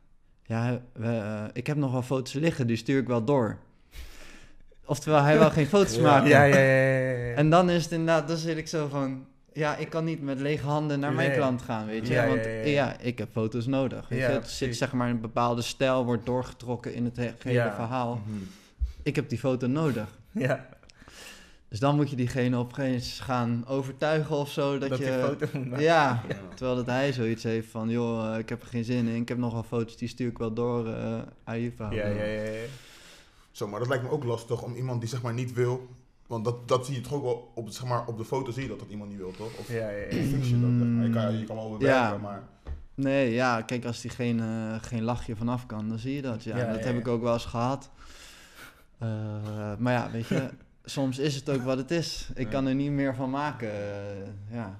ja, 0.42 0.80
we, 0.92 1.06
eh, 1.06 1.44
ik 1.52 1.66
heb 1.66 1.76
nog 1.76 1.92
wel 1.92 2.02
foto's 2.02 2.32
liggen, 2.32 2.66
die 2.66 2.76
stuur 2.76 3.00
ik 3.00 3.06
wel 3.06 3.24
door. 3.24 3.58
Oftewel, 4.84 5.22
hij 5.22 5.38
wil 5.38 5.50
geen 5.50 5.66
foto's 5.66 5.94
Ja. 5.96 6.02
maken. 6.02 6.28
Ja, 6.28 6.42
ja, 6.44 6.56
ja, 6.58 7.00
ja, 7.10 7.26
ja. 7.26 7.34
En 7.34 7.50
dan 7.50 7.70
is 7.70 7.82
het 7.82 7.92
inderdaad, 7.92 8.28
dan 8.28 8.36
zit 8.36 8.56
ik 8.56 8.68
zo 8.68 8.88
van, 8.88 9.26
ja, 9.52 9.76
ik 9.76 9.90
kan 9.90 10.04
niet 10.04 10.22
met 10.22 10.40
lege 10.40 10.66
handen 10.66 11.00
naar 11.00 11.12
mijn 11.12 11.32
klant 11.32 11.62
gaan, 11.62 11.86
weet 11.86 12.08
je. 12.08 12.26
Want 12.26 12.68
ja, 12.68 12.96
ik 13.00 13.18
heb 13.18 13.28
foto's 13.32 13.66
nodig. 13.66 14.08
Weet 14.08 14.18
Ja, 14.18 14.28
je? 14.28 14.34
Het 14.34 14.48
zit 14.50 14.76
zeg 14.76 14.92
maar 14.92 15.08
een 15.10 15.20
bepaalde 15.20 15.62
stijl, 15.62 16.04
wordt 16.04 16.26
doorgetrokken 16.26 16.94
in 16.94 17.04
het 17.04 17.16
he- 17.16 17.34
hele 17.42 17.72
verhaal. 17.74 18.14
Mhm. 18.26 18.36
Ik 19.02 19.16
heb 19.16 19.28
die 19.28 19.38
foto 19.38 19.66
nodig. 19.66 20.18
Ja, 20.30 20.68
Dus 21.72 21.80
dan 21.80 21.96
moet 21.96 22.10
je 22.10 22.16
diegene 22.16 22.58
op 22.58 22.68
een 22.68 22.74
gegeven 22.74 22.92
moment 23.00 23.20
gaan 23.20 23.64
overtuigen 23.66 24.36
of 24.36 24.50
zo. 24.50 24.78
Dat, 24.78 24.88
dat 24.88 24.98
je, 24.98 25.04
je 25.04 25.18
foto 25.22 25.46
moet 25.58 25.68
maken. 25.68 25.84
Ja, 25.84 26.22
Ja. 26.28 26.34
terwijl 26.54 26.76
dat 26.76 26.86
hij 26.86 27.12
zoiets 27.12 27.42
heeft 27.42 27.70
van, 27.70 27.88
joh, 27.88 28.32
eh, 28.32 28.38
ik 28.38 28.48
heb 28.48 28.62
er 28.62 28.68
geen 28.68 28.84
zin 28.84 29.06
in. 29.06 29.20
Ik 29.20 29.28
heb 29.28 29.38
nog 29.38 29.52
wel 29.52 29.62
foto's, 29.62 29.96
die 29.96 30.08
stuur 30.08 30.28
ik 30.28 30.38
wel 30.38 30.52
door 30.52 30.88
eh 30.88 31.18
aan 31.44 31.58
je 31.60 31.72
verhaal. 31.76 31.94
Ja, 31.94 32.06
ja, 32.06 32.22
ja, 32.24 32.42
ja. 32.42 32.64
Zo, 33.50 33.68
maar 33.68 33.78
dat 33.78 33.88
lijkt 33.88 34.04
me 34.04 34.10
ook 34.10 34.24
lastig 34.24 34.62
om 34.62 34.74
iemand 34.74 35.00
die 35.00 35.08
zeg 35.08 35.22
maar 35.22 35.32
niet 35.34 35.52
wil. 35.52 35.88
Want 36.26 36.44
dat, 36.44 36.68
dat 36.68 36.86
zie 36.86 36.94
je 36.94 37.00
toch 37.00 37.12
ook 37.12 37.22
wel 37.22 37.50
op, 37.54 37.68
zeg 37.70 37.84
maar, 37.88 38.06
op 38.06 38.18
de 38.18 38.24
foto 38.24 38.50
zie 38.50 38.62
je 38.62 38.68
dat 38.68 38.78
dat 38.78 38.88
iemand 38.90 39.10
niet 39.10 39.18
wil, 39.18 39.30
toch? 39.36 39.58
Of 39.58 39.68
Ja, 39.72 39.88
ja, 39.90 39.96
ja. 40.10 40.22
fix 40.22 40.48
je 40.48 40.60
dat? 40.60 40.70
zeg 40.78 40.88
maar. 40.88 41.04
Je 41.04 41.10
kan, 41.10 41.38
je 41.38 41.44
kan 41.44 41.56
wel 41.56 41.70
bewerken, 41.76 42.12
Ja. 42.12 42.18
maar... 42.18 42.42
Nee, 42.94 43.32
ja, 43.32 43.62
kijk, 43.62 43.84
als 43.84 44.00
die 44.00 44.10
geen, 44.10 44.40
geen 44.80 45.02
lachje 45.02 45.36
vanaf 45.36 45.66
kan, 45.66 45.88
dan 45.88 45.98
zie 45.98 46.14
je 46.14 46.22
dat. 46.22 46.44
Ja, 46.44 46.56
Ja, 46.56 46.66
dat 46.66 46.78
ja, 46.78 46.84
heb 46.84 46.94
ja. 46.94 47.00
ik 47.00 47.08
ook 47.08 47.22
wel 47.22 47.32
eens 47.32 47.44
gehad. 47.44 47.90
Eh, 48.98 49.08
maar 49.78 49.92
ja, 49.92 50.10
weet 50.10 50.26
je, 50.26 50.48
soms 50.84 51.18
is 51.18 51.34
het 51.34 51.50
ook 51.50 51.62
wat 51.62 51.78
het 51.78 51.90
is. 51.90 52.28
Ik 52.34 52.44
Ja. 52.44 52.50
kan 52.50 52.66
er 52.66 52.74
niet 52.74 52.90
meer 52.90 53.14
van 53.14 53.30
maken. 53.30 53.70
eh, 53.70 54.26
ja. 54.56 54.78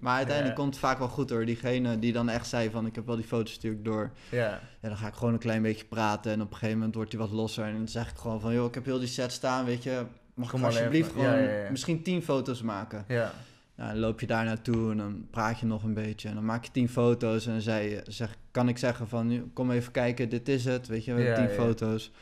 Maar 0.00 0.16
uiteindelijk 0.16 0.56
Ja. 0.56 0.62
komt 0.62 0.74
het 0.74 0.84
vaak 0.84 0.98
wel 0.98 1.08
goed 1.08 1.30
hoor. 1.30 1.44
Diegene 1.44 1.98
die 1.98 2.12
dan 2.12 2.28
echt 2.28 2.46
zei 2.46 2.70
van, 2.70 2.86
ik 2.86 2.94
heb 2.94 3.06
wel 3.06 3.16
die 3.16 3.24
foto's 3.24 3.52
stuur 3.52 3.72
ik 3.72 3.84
door. 3.84 4.10
Ja, 4.30 4.60
Ja, 4.80 4.88
dan 4.88 4.96
ga 4.96 5.06
ik 5.06 5.14
gewoon 5.14 5.32
een 5.32 5.38
klein 5.38 5.62
beetje 5.62 5.84
praten. 5.84 6.32
En 6.32 6.40
op 6.40 6.46
een 6.50 6.52
gegeven 6.56 6.76
moment 6.78 6.94
wordt 6.94 7.12
hij 7.12 7.20
wat 7.20 7.30
losser. 7.30 7.64
En 7.64 7.76
dan 7.76 7.88
zeg 7.88 8.10
ik 8.10 8.16
gewoon 8.16 8.40
van, 8.40 8.52
joh, 8.54 8.66
ik 8.66 8.74
heb 8.74 8.84
heel 8.84 8.98
die 8.98 9.08
set 9.08 9.32
staan, 9.32 9.64
weet 9.64 9.82
je. 9.82 10.02
Mag 10.34 10.50
Kom 10.50 10.58
ik 10.58 10.64
maar 10.64 10.74
alsjeblieft 10.74 11.08
even. 11.10 11.20
gewoon 11.22 11.38
Ja, 11.38 11.48
ja, 11.50 11.62
ja. 11.64 11.70
misschien 11.70 12.02
tien 12.02 12.22
foto's 12.22 12.62
maken? 12.62 13.04
ja. 13.08 13.32
Nou, 13.76 13.90
dan 13.90 13.98
loop 14.00 14.20
je 14.20 14.26
daar 14.26 14.44
naartoe 14.44 14.90
en 14.90 14.96
dan 14.96 15.26
praat 15.30 15.58
je 15.60 15.66
nog 15.66 15.82
een 15.82 15.94
beetje. 15.94 16.28
En 16.28 16.34
dan 16.34 16.44
maak 16.44 16.64
je 16.64 16.70
tien 16.70 16.88
foto's 16.88 17.46
en 17.46 17.52
dan 17.52 17.60
zei 17.60 17.90
je, 17.90 18.02
zeg, 18.08 18.36
kan 18.50 18.68
ik 18.68 18.78
zeggen 18.78 19.08
van, 19.08 19.26
"Nu, 19.26 19.50
kom 19.52 19.70
even 19.70 19.92
kijken, 19.92 20.28
dit 20.28 20.48
is 20.48 20.64
het. 20.64 20.86
Weet 20.86 21.04
je, 21.04 21.14
we 21.14 21.22
hebben 21.22 21.40
Ja, 21.42 21.48
tien 21.48 21.56
ja. 21.56 21.62
foto's. 21.64 22.12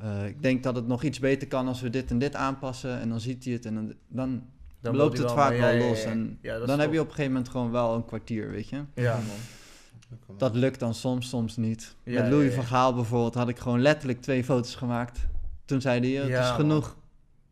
Eh, 0.00 0.26
ik 0.26 0.42
denk 0.42 0.62
dat 0.62 0.76
het 0.76 0.86
nog 0.86 1.02
iets 1.02 1.18
beter 1.18 1.48
kan 1.48 1.68
als 1.68 1.80
we 1.80 1.90
dit 1.90 2.10
en 2.10 2.18
dit 2.18 2.34
aanpassen. 2.34 3.00
En 3.00 3.08
dan 3.08 3.20
ziet 3.20 3.44
hij 3.44 3.52
het 3.52 3.66
en 3.66 3.74
dan, 3.74 3.94
dan 4.08 4.42
Dan 4.80 4.96
loopt 4.96 5.18
het 5.18 5.32
vaak 5.32 5.56
wel 5.58 5.70
ja, 5.74 5.88
los. 5.88 6.02
ja. 6.02 6.08
En 6.10 6.38
dan 6.66 6.78
heb 6.80 6.92
je 6.92 7.00
op 7.00 7.06
een 7.06 7.10
gegeven 7.14 7.32
moment 7.32 7.50
gewoon 7.50 7.70
wel 7.70 7.94
een 7.94 8.04
kwartier, 8.04 8.50
weet 8.50 8.68
je. 8.68 8.82
Ja, 8.94 9.14
man. 9.14 10.38
Dat 10.38 10.54
lukt 10.54 10.80
dan 10.80 10.94
soms, 10.94 11.28
soms 11.28 11.56
niet. 11.56 11.94
Ja, 12.04 12.22
Met 12.22 12.30
Louis 12.30 12.44
ja, 12.44 12.50
ja. 12.50 12.56
van 12.56 12.64
Gaal 12.66 12.94
bijvoorbeeld 12.94 13.34
had 13.34 13.48
ik 13.48 13.58
gewoon 13.58 13.80
letterlijk 13.80 14.20
twee 14.20 14.44
foto's 14.44 14.74
gemaakt. 14.74 15.18
Toen 15.64 15.80
zei 15.80 16.00
hij, 16.00 16.08
"Ja, 16.10 16.20
het 16.20 16.28
Ja, 16.28 16.40
is 16.42 16.46
man. 16.48 16.56
genoeg. 16.56 16.96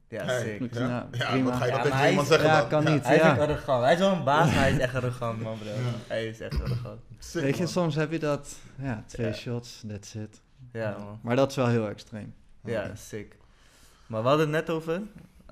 Ja, 0.09 0.25
Hey, 0.25 0.59
sick. 0.61 0.75
Ja, 0.75 0.81
Ja, 1.13 1.35
ja, 1.35 1.43
wat 1.43 1.55
ga 1.55 1.65
je 1.65 1.71
Ja, 1.71 1.83
dat 1.83 1.93
tegen 1.93 2.09
iemand 2.09 2.27
is- 2.29 2.33
zeggen 2.33 2.51
ja, 2.51 2.61
dan? 2.61 2.69
kan 2.69 2.93
niet. 2.93 3.05
Hij 3.07 3.17
is 3.17 3.23
echt 3.23 3.39
arrogant. 3.39 3.85
Hij 3.85 3.93
is 3.93 3.99
wel 3.99 4.13
een 4.13 4.25
baas, 4.25 4.47
maar 4.47 4.59
hij 4.59 4.73
is 4.73 4.79
echt 4.79 4.95
arrogant, 4.95 5.41
man, 5.43 5.59
bro. 5.59 5.69
Ja. 5.69 5.75
Hij 6.07 6.27
is 6.27 6.41
echt 6.41 6.61
arrogant. 6.63 7.01
Sick, 7.19 7.43
Weet 7.43 7.57
je, 7.57 7.63
man. 7.63 7.73
soms 7.73 7.95
heb 7.95 8.13
je 8.13 8.19
dat, 8.19 8.57
ja, 8.83 9.03
twee 9.07 9.27
Ja. 9.27 9.33
shots, 9.33 9.83
that's 9.89 10.15
it. 10.15 10.41
Ja, 10.73 10.97
man. 10.99 11.19
Maar 11.23 11.37
dat 11.37 11.51
is 11.51 11.57
wel 11.57 11.67
heel 11.69 11.89
extreem. 11.89 12.35
Ja, 12.64 12.94
sick. 12.94 13.37
Maar 14.07 14.23
we 14.23 14.29
hadden 14.29 14.53
het 14.53 14.66
net 14.66 14.77
over, 14.77 15.03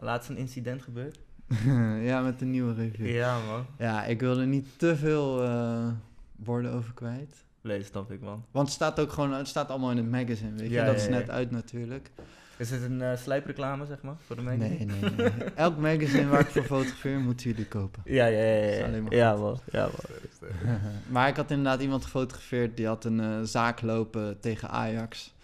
laatst 0.00 0.28
een 0.28 0.36
incident 0.36 0.82
gebeurd. 0.82 1.18
ja, 2.10 2.20
met 2.20 2.38
de 2.38 2.44
nieuwe 2.44 2.74
review. 2.74 3.08
Ja, 3.08 3.38
man. 3.46 3.66
Ja, 3.78 4.04
ik 4.04 4.20
wil 4.20 4.38
er 4.38 4.46
niet 4.46 4.68
te 4.76 4.96
veel 4.96 5.42
eh, 5.42 5.88
woorden 6.36 6.72
over 6.72 6.94
kwijt. 6.94 7.44
Nee, 7.60 7.82
snap 7.82 8.10
ik, 8.10 8.20
man. 8.20 8.44
Want 8.50 8.66
het 8.66 8.76
staat 8.76 9.00
ook 9.00 9.12
gewoon, 9.12 9.32
het 9.32 9.48
staat 9.48 9.70
allemaal 9.70 9.90
in 9.90 9.96
het 9.96 10.10
magazine, 10.10 10.56
weet 10.56 10.68
je. 10.68 10.74
Ja, 10.74 10.84
dat 10.84 10.94
ja, 10.94 11.00
is 11.00 11.06
ja. 11.06 11.10
net 11.10 11.30
uit 11.30 11.50
natuurlijk. 11.50 12.10
Is 12.56 12.70
het 12.70 12.82
een 12.82 13.02
eh, 13.02 13.16
slijpreclame, 13.16 13.86
zeg 13.86 14.02
maar, 14.02 14.14
voor 14.26 14.36
de 14.36 14.42
magazine? 14.42 14.84
Nee, 14.84 15.00
nee, 15.00 15.30
nee. 15.30 15.50
Elk 15.54 15.76
magazine 15.76 16.28
waar 16.28 16.40
ik 16.40 16.46
voor 16.46 16.64
fotografeer, 16.64 17.20
moeten 17.20 17.50
jullie 17.50 17.66
kopen. 17.66 18.02
Ja, 18.04 18.26
ja, 18.26 18.44
ja. 18.44 18.72
Ja, 18.72 18.84
alleen 18.84 19.02
maar 19.02 19.14
ja, 19.14 19.36
man. 19.36 19.60
Ja, 19.72 19.88
man. 19.88 20.50
maar 21.08 21.28
ik 21.28 21.36
had 21.36 21.50
inderdaad 21.50 21.80
iemand 21.80 22.04
gefotografeerd 22.04 22.76
die 22.76 22.86
had 22.86 23.04
een 23.04 23.20
eh, 23.20 23.40
zaak 23.42 23.82
lopen 23.82 24.40
tegen 24.40 24.68
Ajax. 24.70 25.34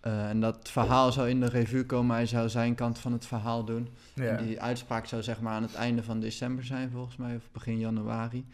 Eh, 0.00 0.28
en 0.28 0.40
dat 0.40 0.68
verhaal 0.70 1.12
zou 1.12 1.28
in 1.28 1.40
de 1.40 1.48
review 1.48 1.86
komen. 1.86 2.14
Hij 2.16 2.26
zou 2.26 2.48
zijn 2.48 2.74
kant 2.74 2.98
van 2.98 3.12
het 3.12 3.26
verhaal 3.26 3.64
doen. 3.64 3.88
Ja. 4.14 4.24
En 4.36 4.46
die 4.46 4.60
uitspraak 4.62 5.06
zou 5.06 5.22
zeg 5.22 5.40
maar 5.40 5.52
aan 5.52 5.62
het 5.62 5.74
einde 5.74 6.02
van 6.02 6.20
december 6.20 6.64
zijn 6.64 6.90
volgens 6.90 7.16
mij. 7.16 7.36
Of 7.36 7.50
begin 7.52 7.78
januari. 7.78 8.46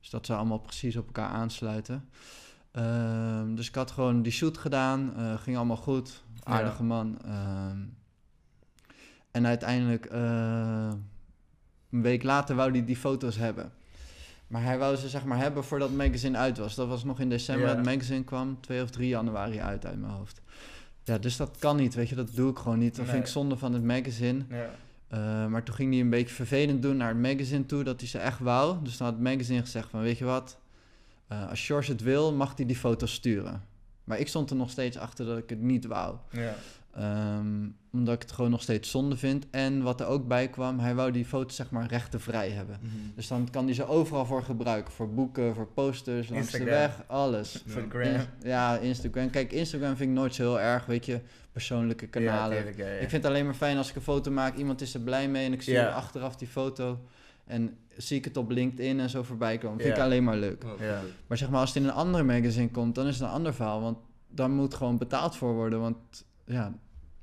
Dus 0.00 0.10
dat 0.10 0.26
zou 0.26 0.38
allemaal 0.38 0.58
precies 0.58 0.96
op 0.96 1.06
elkaar 1.06 1.28
aansluiten. 1.28 2.08
Ehm, 2.72 3.54
dus 3.54 3.68
ik 3.68 3.74
had 3.74 3.90
gewoon 3.90 4.22
die 4.22 4.32
shoot 4.32 4.58
gedaan. 4.58 5.12
eh, 5.16 5.34
ging 5.38 5.56
allemaal 5.56 5.76
goed. 5.76 6.22
Aardige 6.42 6.76
Ja. 6.82 6.88
man. 6.88 7.18
Ehm, 7.24 7.78
en 9.30 9.46
uiteindelijk, 9.46 10.04
eh, 10.06 10.88
een 11.90 12.02
week 12.02 12.22
later, 12.22 12.56
wou 12.56 12.70
hij 12.70 12.84
die 12.84 12.96
foto's 12.96 13.36
hebben. 13.36 13.72
Maar 14.46 14.62
hij 14.62 14.78
wou 14.78 14.96
ze 14.96 15.08
zeg 15.08 15.24
maar 15.24 15.38
hebben 15.38 15.64
voordat 15.64 15.88
het 15.88 15.96
magazine 15.98 16.38
uit 16.38 16.58
was. 16.58 16.74
Dat 16.74 16.88
was 16.88 17.04
nog 17.04 17.20
in 17.20 17.28
december. 17.28 17.68
Ja. 17.68 17.74
Het 17.76 17.84
magazine 17.84 18.24
kwam 18.24 18.60
2 18.60 18.82
of 18.82 18.90
3 18.90 19.08
januari 19.08 19.60
uit 19.60 19.86
uit 19.86 20.00
mijn 20.00 20.12
hoofd. 20.12 20.40
Ja, 21.04 21.18
dus 21.18 21.36
dat 21.36 21.56
kan 21.58 21.76
niet, 21.76 21.94
weet 21.94 22.08
je. 22.08 22.14
Dat 22.14 22.34
doe 22.34 22.50
ik 22.50 22.58
gewoon 22.58 22.78
niet. 22.78 22.96
Dat 22.96 23.08
vind 23.08 23.22
ik 23.22 23.30
zonde 23.30 23.56
van 23.56 23.72
het 23.72 23.84
magazine. 23.84 24.44
Ja. 24.48 24.70
Eh, 25.08 25.46
maar 25.46 25.62
toen 25.62 25.74
ging 25.74 25.92
hij 25.92 26.00
een 26.00 26.10
beetje 26.10 26.34
vervelend 26.34 26.82
doen 26.82 26.96
naar 26.96 27.08
het 27.08 27.18
magazine 27.18 27.66
toe, 27.66 27.84
dat 27.84 28.00
hij 28.00 28.08
ze 28.08 28.18
echt 28.18 28.38
wou. 28.38 28.76
Dus 28.82 28.96
dan 28.96 29.06
had 29.06 29.16
het 29.16 29.24
magazine 29.24 29.60
gezegd 29.60 29.88
van, 29.90 30.00
weet 30.00 30.18
je 30.18 30.24
wat, 30.24 30.58
eh, 31.28 31.48
als 31.48 31.66
George 31.66 31.90
het 31.92 32.02
wil, 32.02 32.32
mag 32.32 32.56
hij 32.56 32.66
die 32.66 32.76
foto's 32.76 33.12
sturen. 33.12 33.64
Maar 34.04 34.18
ik 34.18 34.28
stond 34.28 34.50
er 34.50 34.56
nog 34.56 34.70
steeds 34.70 34.96
achter 34.96 35.26
dat 35.26 35.38
ik 35.38 35.48
het 35.48 35.60
niet 35.60 35.86
wou. 35.86 36.16
Ja. 36.30 36.54
Ehm, 36.94 37.68
omdat 37.92 38.14
ik 38.14 38.22
het 38.22 38.32
gewoon 38.32 38.50
nog 38.50 38.62
steeds 38.62 38.90
zonde 38.90 39.16
vind. 39.16 39.46
En 39.50 39.82
wat 39.82 40.00
er 40.00 40.06
ook 40.06 40.28
bij 40.28 40.48
kwam, 40.48 40.78
hij 40.78 40.94
wou 40.94 41.10
die 41.10 41.24
foto's 41.24 41.56
zeg 41.56 41.70
maar 41.70 41.86
rechtenvrij 41.86 42.50
hebben. 42.50 42.78
Mhm. 42.80 42.92
Dus 43.14 43.28
dan 43.28 43.48
kan 43.50 43.64
hij 43.64 43.74
ze 43.74 43.86
overal 43.86 44.26
voor 44.26 44.42
gebruiken. 44.42 44.92
Voor 44.92 45.14
boeken, 45.14 45.54
voor 45.54 45.66
posters, 45.66 46.28
langs 46.28 46.50
de 46.50 46.58
Instagram. 46.58 46.80
weg, 46.80 47.02
alles. 47.06 47.64
Voor 47.66 47.82
Ja. 47.82 47.88
Gram. 47.88 48.02
In- 48.02 48.48
ja, 48.48 48.76
Instagram. 48.76 49.30
Kijk, 49.30 49.52
Instagram 49.52 49.96
vind 49.96 50.10
ik 50.10 50.16
nooit 50.16 50.34
zo 50.34 50.42
heel 50.42 50.60
erg, 50.60 50.86
weet 50.86 51.06
je, 51.06 51.20
persoonlijke 51.52 52.06
kanalen. 52.06 52.56
Ja, 52.56 52.62
tuurlijk, 52.62 52.76
ja, 52.78 52.86
ja. 52.86 52.92
Ik 52.92 53.08
vind 53.10 53.22
het 53.22 53.24
alleen 53.24 53.44
maar 53.44 53.54
fijn 53.54 53.76
als 53.76 53.88
ik 53.90 53.96
een 53.96 54.02
foto 54.02 54.30
maak, 54.30 54.56
iemand 54.56 54.80
is 54.80 54.94
er 54.94 55.00
blij 55.00 55.28
mee 55.28 55.46
en 55.46 55.52
ik 55.52 55.62
zie 55.62 55.80
achteraf 55.82 56.36
die 56.36 56.48
foto. 56.48 56.98
En 57.44 57.76
zie 57.96 58.18
ik 58.18 58.24
het 58.24 58.36
op 58.36 58.50
LinkedIn 58.50 59.00
en 59.00 59.10
zo 59.10 59.22
voorbij 59.22 59.58
komen. 59.58 59.80
Vind 59.80 59.96
ik 59.96 60.02
alleen 60.02 60.24
maar 60.24 60.36
leuk. 60.36 60.64
Ja. 60.80 61.00
Maar 61.26 61.38
zeg 61.38 61.50
maar, 61.50 61.60
als 61.60 61.68
het 61.74 61.82
in 61.82 61.88
een 61.88 61.94
ander 61.94 62.24
magazine 62.24 62.70
komt, 62.70 62.94
dan 62.94 63.06
is 63.06 63.14
het 63.18 63.22
een 63.28 63.34
ander 63.34 63.54
verhaal. 63.54 63.80
Want 63.80 63.98
dan 64.28 64.50
moet 64.50 64.74
gewoon 64.74 64.98
betaald 64.98 65.36
voor 65.36 65.54
worden. 65.54 65.80
Want 65.80 65.96
ja, 66.44 66.72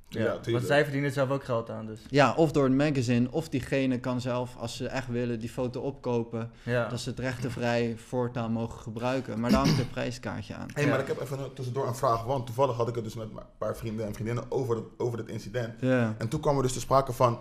Ja, 0.09 0.39
want 0.51 0.63
zij 0.65 0.83
verdienen 0.83 1.11
zelf 1.11 1.29
ook 1.29 1.43
geld 1.43 1.69
aan, 1.69 1.85
dus. 1.85 1.99
ja, 2.09 2.33
of 2.35 2.51
door 2.51 2.63
het 2.63 2.73
magazine, 2.73 3.31
of 3.31 3.49
diegene 3.49 3.99
kan 3.99 4.21
zelf, 4.21 4.55
als 4.57 4.75
ze 4.75 4.87
echt 4.87 5.07
willen, 5.07 5.39
die 5.39 5.49
foto 5.49 5.81
opkopen. 5.81 6.51
Ja. 6.63 6.87
Dat 6.89 6.99
ze 6.99 7.09
het 7.09 7.19
rechtenvrij 7.19 7.95
voortaan 8.07 8.51
mogen 8.51 8.79
gebruiken. 8.79 9.39
Maar 9.39 9.51
dan 9.51 9.59
hangt 9.65 9.79
een 9.79 9.89
prijskaartje 9.89 10.53
aan. 10.55 10.67
Hé, 10.73 10.81
Ja. 10.81 10.87
maar 10.87 10.99
ik 10.99 11.07
heb 11.07 11.21
even 11.21 11.39
een- 11.39 11.53
tussendoor 11.53 11.87
een 11.87 11.95
vraag, 11.95 12.23
want 12.23 12.45
toevallig 12.45 12.75
had 12.75 12.87
ik 12.87 12.95
het 12.95 13.03
dus 13.03 13.15
met 13.15 13.29
een 13.29 13.39
paar 13.57 13.75
vrienden 13.75 14.05
en 14.05 14.13
vriendinnen 14.13 14.43
over, 14.51 14.75
dat, 14.75 14.83
over 14.97 15.17
dit 15.17 15.27
incident. 15.27 15.73
Ja. 15.81 16.15
En 16.17 16.27
toen 16.27 16.39
kwam 16.39 16.55
er 16.57 16.63
dus 16.63 16.73
te 16.73 16.79
sprake 16.79 17.13
van, 17.13 17.37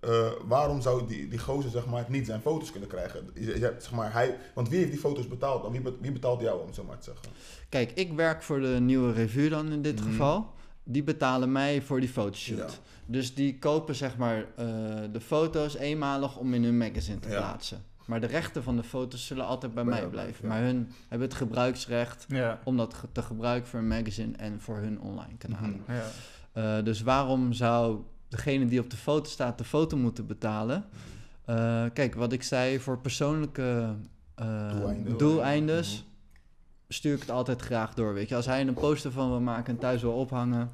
eh, 0.00 0.26
waarom 0.44 0.80
zou 0.80 1.06
die, 1.06 1.28
die 1.28 1.38
gozer 1.38 1.70
zeg 1.70 1.86
maar, 1.86 2.04
niet 2.08 2.26
zijn 2.26 2.40
foto's 2.40 2.70
kunnen 2.70 2.88
krijgen? 2.88 3.30
Zeg 3.60 3.92
maar, 3.92 4.12
hij, 4.12 4.36
want 4.54 4.68
wie 4.68 4.78
heeft 4.78 4.90
die 4.90 5.00
foto's 5.00 5.28
betaald 5.28 5.62
dan? 5.62 5.72
Wie, 5.72 5.80
be- 5.80 5.96
wie 6.00 6.12
betaalt 6.12 6.40
jou, 6.40 6.60
om 6.60 6.66
het 6.66 6.74
zo 6.74 6.84
maar 6.84 6.98
te 6.98 7.04
zeggen? 7.04 7.26
Kijk, 7.68 7.92
ik 7.94 8.12
werk 8.12 8.42
voor 8.42 8.60
de 8.60 8.76
nieuwe 8.80 9.12
revue 9.12 9.48
dan 9.48 9.72
in 9.72 9.82
dit 9.82 10.00
Mhm. 10.00 10.08
geval. 10.10 10.56
Die 10.90 11.02
betalen 11.02 11.52
mij 11.52 11.82
voor 11.82 12.00
die 12.00 12.08
fotoshoot. 12.08 12.58
Ja. 12.58 12.66
Dus 13.06 13.34
die 13.34 13.58
kopen 13.58 13.94
zeg 13.94 14.16
maar 14.16 14.36
eh, 14.56 14.66
de 15.12 15.20
foto's 15.20 15.76
eenmalig 15.76 16.36
om 16.36 16.54
in 16.54 16.64
hun 16.64 16.78
magazine 16.78 17.18
te 17.18 17.28
Ja. 17.28 17.36
plaatsen. 17.36 17.82
Maar 18.04 18.20
de 18.20 18.26
rechten 18.26 18.62
van 18.62 18.76
de 18.76 18.82
foto's 18.82 19.26
zullen 19.26 19.46
altijd 19.46 19.74
bij 19.74 19.84
Bij 19.84 20.00
mij 20.00 20.06
blijven. 20.08 20.48
Maar 20.48 20.62
hun 20.62 20.88
hebben 21.08 21.28
het 21.28 21.36
gebruiksrecht 21.36 22.26
om 22.64 22.76
dat 22.76 23.04
te 23.12 23.22
gebruiken 23.22 23.68
voor 23.70 23.78
hun 23.78 23.88
magazine 23.88 24.36
en 24.36 24.60
voor 24.60 24.76
hun 24.76 25.00
online 25.00 25.36
kanalen. 25.38 25.82
Mhm. 25.86 25.92
Ja. 25.96 26.78
Eh, 26.78 26.84
dus 26.84 27.02
waarom 27.02 27.52
zou 27.52 28.00
degene 28.28 28.66
die 28.66 28.80
op 28.80 28.90
de 28.90 28.96
foto 28.96 29.30
staat 29.30 29.58
de 29.58 29.64
foto 29.64 29.96
moeten 29.96 30.26
betalen? 30.26 30.84
Eh, 31.44 31.84
kijk, 31.92 32.14
wat 32.14 32.32
ik 32.32 32.42
zei, 32.42 32.80
voor 32.80 32.98
persoonlijke 32.98 33.94
Doeleinden. 34.34 35.18
doeleinden 35.18 35.80
Mhm. 35.80 35.86
Stuur 36.88 37.14
ik 37.14 37.20
het 37.20 37.30
altijd 37.30 37.62
graag 37.62 37.94
door. 37.94 38.14
Weet 38.14 38.28
je, 38.28 38.34
als 38.36 38.46
hij 38.46 38.60
een 38.60 38.74
poster 38.74 39.12
van 39.12 39.28
wil 39.28 39.40
maken 39.40 39.72
en 39.74 39.78
thuis 39.80 40.02
wil 40.02 40.12
ophangen, 40.12 40.70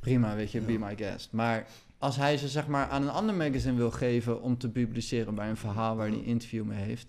prima, 0.00 0.34
weet 0.34 0.50
je, 0.50 0.60
be 0.60 0.78
my 0.78 0.96
guest. 0.96 1.28
Maar 1.32 1.66
als 1.98 2.16
hij 2.16 2.36
ze 2.36 2.48
zeg 2.48 2.66
maar 2.66 2.88
aan 2.88 3.02
een 3.02 3.08
ander 3.10 3.34
magazine 3.34 3.76
wil 3.76 3.90
geven 3.90 4.42
om 4.42 4.58
te 4.58 4.68
publiceren 4.70 5.34
bij 5.34 5.48
een 5.48 5.56
verhaal 5.56 5.96
waar 5.96 6.08
hij 6.08 6.22
interview 6.22 6.64
mee 6.64 6.82
heeft, 6.82 7.06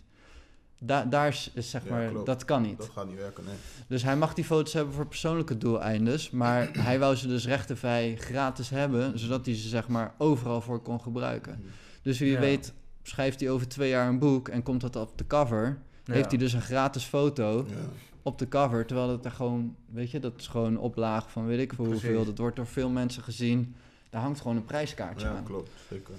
da 0.79 1.03
daar 1.05 1.27
is 1.27 1.51
is 1.53 1.69
zeg 1.69 1.83
Ja, 1.83 1.89
maar, 1.89 2.09
klopt. 2.09 2.25
dat 2.25 2.45
kan 2.45 2.61
niet. 2.61 2.77
Dat 2.77 2.89
gaat 2.89 3.07
niet 3.07 3.15
werken, 3.17 3.43
nee. 3.45 3.55
Dus 3.87 4.03
hij 4.03 4.15
mag 4.17 4.33
die 4.33 4.43
foto's 4.43 4.73
hebben 4.73 4.93
voor 4.93 5.07
persoonlijke 5.07 5.57
doeleinden. 5.57 6.19
Maar 6.31 6.69
hij 6.87 6.99
wou 6.99 7.15
ze 7.15 7.27
dus 7.27 7.45
rechtenvrij 7.45 8.15
gratis 8.15 8.69
hebben, 8.69 9.19
zodat 9.19 9.45
hij 9.45 9.55
ze 9.55 9.67
zeg 9.67 9.87
maar 9.87 10.13
overal 10.17 10.61
voor 10.61 10.79
kon 10.81 11.01
gebruiken. 11.01 11.63
Dus 12.01 12.19
wie 12.19 12.31
Ja. 12.31 12.39
weet 12.39 12.73
schrijft 13.03 13.39
hij 13.39 13.49
over 13.49 13.67
twee 13.67 13.89
jaar 13.89 14.07
een 14.07 14.19
boek 14.19 14.47
en 14.49 14.63
komt 14.63 14.81
dat 14.81 14.95
op 14.95 15.17
de 15.17 15.27
cover. 15.27 15.77
Ja. 16.07 16.13
Heeft 16.13 16.29
hij 16.29 16.37
dus 16.37 16.53
een 16.53 16.61
gratis 16.61 17.03
foto 17.03 17.65
Ja. 17.69 17.75
op 18.21 18.37
de 18.39 18.47
cover, 18.47 18.85
terwijl 18.85 19.09
het 19.09 19.25
er 19.25 19.31
gewoon, 19.31 19.75
weet 19.85 20.11
je, 20.11 20.19
dat 20.19 20.33
is 20.37 20.47
gewoon 20.47 20.67
een 20.67 20.79
oplaag 20.79 21.31
van 21.31 21.45
weet 21.45 21.59
ik 21.59 21.73
veel 21.73 21.85
Precies. 21.85 22.03
hoeveel. 22.03 22.25
Dat 22.25 22.37
wordt 22.37 22.55
door 22.55 22.67
veel 22.67 22.89
mensen 22.89 23.23
gezien. 23.23 23.75
Daar 24.09 24.21
hangt 24.21 24.41
gewoon 24.41 24.57
een 24.57 24.65
prijskaartje 24.65 25.27
Ja, 25.27 25.35
aan. 25.35 25.43
klopt, 25.43 25.69
zeker. 25.89 26.13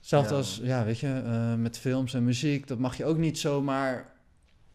Ja, 0.00 0.18
als, 0.18 0.60
ja, 0.62 0.84
weet 0.84 0.98
je, 0.98 1.22
eh, 1.24 1.54
met 1.54 1.78
films 1.78 2.14
en 2.14 2.24
muziek, 2.24 2.66
dat 2.68 2.78
mag 2.78 2.96
je 2.96 3.04
ook 3.04 3.16
niet 3.18 3.38
zomaar 3.38 4.12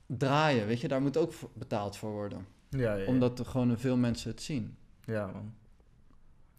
draaien, 0.05 0.67
weet 0.67 0.81
je. 0.81 0.87
Daar 0.87 1.01
moet 1.01 1.17
ook 1.17 1.33
voor- 1.33 1.49
betaald 1.53 1.97
voor 1.97 2.11
worden. 2.11 2.45
Ja, 2.69 2.79
ja, 2.79 2.93
ja. 2.95 3.05
Omdat 3.05 3.39
er 3.39 3.45
gewoon 3.45 3.77
veel 3.77 3.97
mensen 3.97 4.31
het 4.31 4.41
zien. 4.41 4.75
Ja, 5.05 5.25
man. 5.25 5.53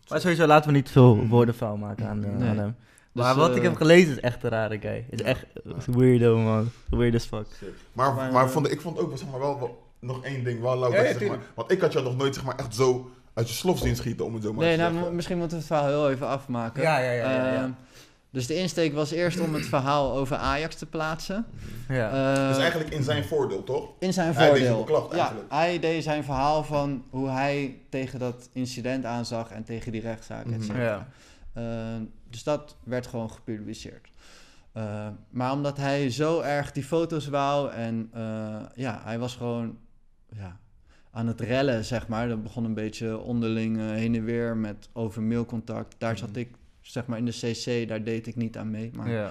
Maar 0.09 0.21
sowieso 0.21 0.47
laten 0.47 0.71
we 0.71 0.77
niet 0.77 0.90
veel 0.90 1.27
woorden 1.27 1.55
vuil 1.55 1.77
maken 1.77 2.07
aan, 2.09 2.25
eh, 2.25 2.37
Nee. 2.37 2.49
aan 2.49 2.59
hem. 2.59 2.75
Dus, 3.14 3.25
maar 3.25 3.35
wat 3.35 3.51
ik 3.51 3.57
eh, 3.57 3.62
heb 3.62 3.75
gelezen 3.77 4.11
is 4.12 4.20
echt 4.20 4.42
een 4.42 4.51
rare 4.51 4.79
guy. 4.81 5.05
Is 5.11 5.18
Ja. 5.18 5.25
echt 5.25 5.44
is 5.79 5.87
weirdo, 5.87 6.38
man. 6.38 6.70
Weird 6.90 7.14
as 7.14 7.25
fuck. 7.25 7.46
Maar, 7.92 8.14
Maar, 8.14 8.33
maar 8.33 8.44
eh, 8.44 8.51
vond, 8.51 8.70
ik 8.70 8.81
vond 8.81 8.98
ook 8.98 9.18
zeg 9.18 9.29
maar, 9.31 9.40
wel, 9.40 9.59
wel 9.59 9.83
nog 10.01 10.25
één 10.25 10.44
ding 10.44 10.61
wel 10.61 10.79
leuk. 10.79 10.92
Ja, 10.92 11.03
zeg 11.18 11.29
maar, 11.29 11.38
want 11.55 11.70
ik 11.70 11.81
had 11.81 11.92
jou 11.92 12.05
nog 12.05 12.16
nooit 12.16 12.35
zeg 12.35 12.44
maar, 12.44 12.57
echt 12.57 12.75
zo 12.75 13.11
uit 13.35 13.48
je 13.48 13.55
slof 13.55 13.79
zien 13.79 13.96
schieten, 13.96 14.25
om 14.25 14.35
het 14.35 14.42
zo 14.42 14.53
maar 14.53 14.64
Nee, 14.64 14.75
te 14.77 14.81
nou, 14.83 14.94
zeggen. 14.94 15.14
misschien 15.14 15.38
moeten 15.38 15.57
we 15.57 15.62
het 15.64 15.72
verhaal 15.72 15.88
heel 15.88 16.11
even 16.11 16.27
afmaken. 16.29 16.83
Ja, 16.83 16.98
ja, 16.98 17.11
ja, 17.12 17.31
ja, 17.31 17.53
ja. 17.53 17.62
Ehm, 17.62 17.70
dus 18.31 18.46
de 18.46 18.55
insteek 18.57 18.94
was 18.94 19.11
eerst 19.11 19.40
om 19.40 19.55
het 19.55 19.66
verhaal 19.66 20.12
over 20.16 20.37
Ajax 20.37 20.75
te 20.77 20.87
plaatsen. 20.87 21.44
Ja. 21.88 22.35
Eh, 22.42 22.48
dus 22.48 22.59
eigenlijk 22.59 22.90
in 22.90 23.03
zijn 23.03 23.25
voordeel, 23.25 23.64
toch? 23.64 23.88
in 23.98 24.12
zijn 24.12 24.35
hij 24.35 24.51
deed 24.51 24.57
zijn 24.62 24.72
voordeel. 24.75 24.85
beklacht 24.85 25.12
ja, 25.12 25.18
eigenlijk. 25.18 25.53
hij 25.53 25.79
deed 25.79 26.03
zijn 26.03 26.25
verhaal 26.25 26.64
van 26.64 27.05
hoe 27.11 27.29
hij 27.29 27.79
tegen 27.90 28.18
dat 28.18 28.48
incident 28.53 29.05
aanzag 29.05 29.51
en 29.51 29.64
tegen 29.64 29.92
die 29.92 30.01
rechtszaak, 30.01 30.44
et 30.44 30.51
Mhm. 30.51 30.62
cetera. 30.62 30.83
ja. 30.85 31.09
Eh, 31.55 31.62
dus 32.33 32.42
dat 32.42 32.77
werd 32.85 33.07
gewoon 33.07 33.31
gepubliceerd. 33.31 34.11
Eh, 34.73 35.09
maar 35.31 35.53
omdat 35.53 35.77
hij 35.77 36.11
zo 36.11 36.40
erg 36.40 36.73
die 36.73 36.85
foto's 36.85 37.27
wou 37.29 37.71
en 37.73 38.09
eh, 38.12 38.57
ja, 38.75 39.01
hij 39.05 39.18
was 39.18 39.37
gewoon 39.37 39.79
ja, 40.37 40.59
aan 41.11 41.27
het 41.27 41.40
rellen, 41.40 41.85
zeg 41.85 42.09
maar. 42.09 42.29
Dat 42.29 42.42
begon 42.42 42.64
een 42.64 42.75
beetje 42.75 43.18
onderling 43.18 43.79
eh, 43.79 43.85
heen 43.90 44.14
en 44.14 44.25
weer 44.25 44.57
met 44.57 44.88
over 44.92 45.23
mailcontact. 45.23 45.95
Daar 45.99 46.18
zat 46.18 46.29
Mhm. 46.31 46.38
ik, 46.38 46.49
zeg 46.81 47.07
maar, 47.07 47.18
in 47.18 47.25
de 47.25 47.33
CC, 47.53 47.88
daar 47.88 48.05
deed 48.05 48.27
ik 48.27 48.37
niet 48.37 48.57
aan 48.59 48.71
mee. 48.71 48.90
Maar 48.95 49.11
ja. 49.11 49.31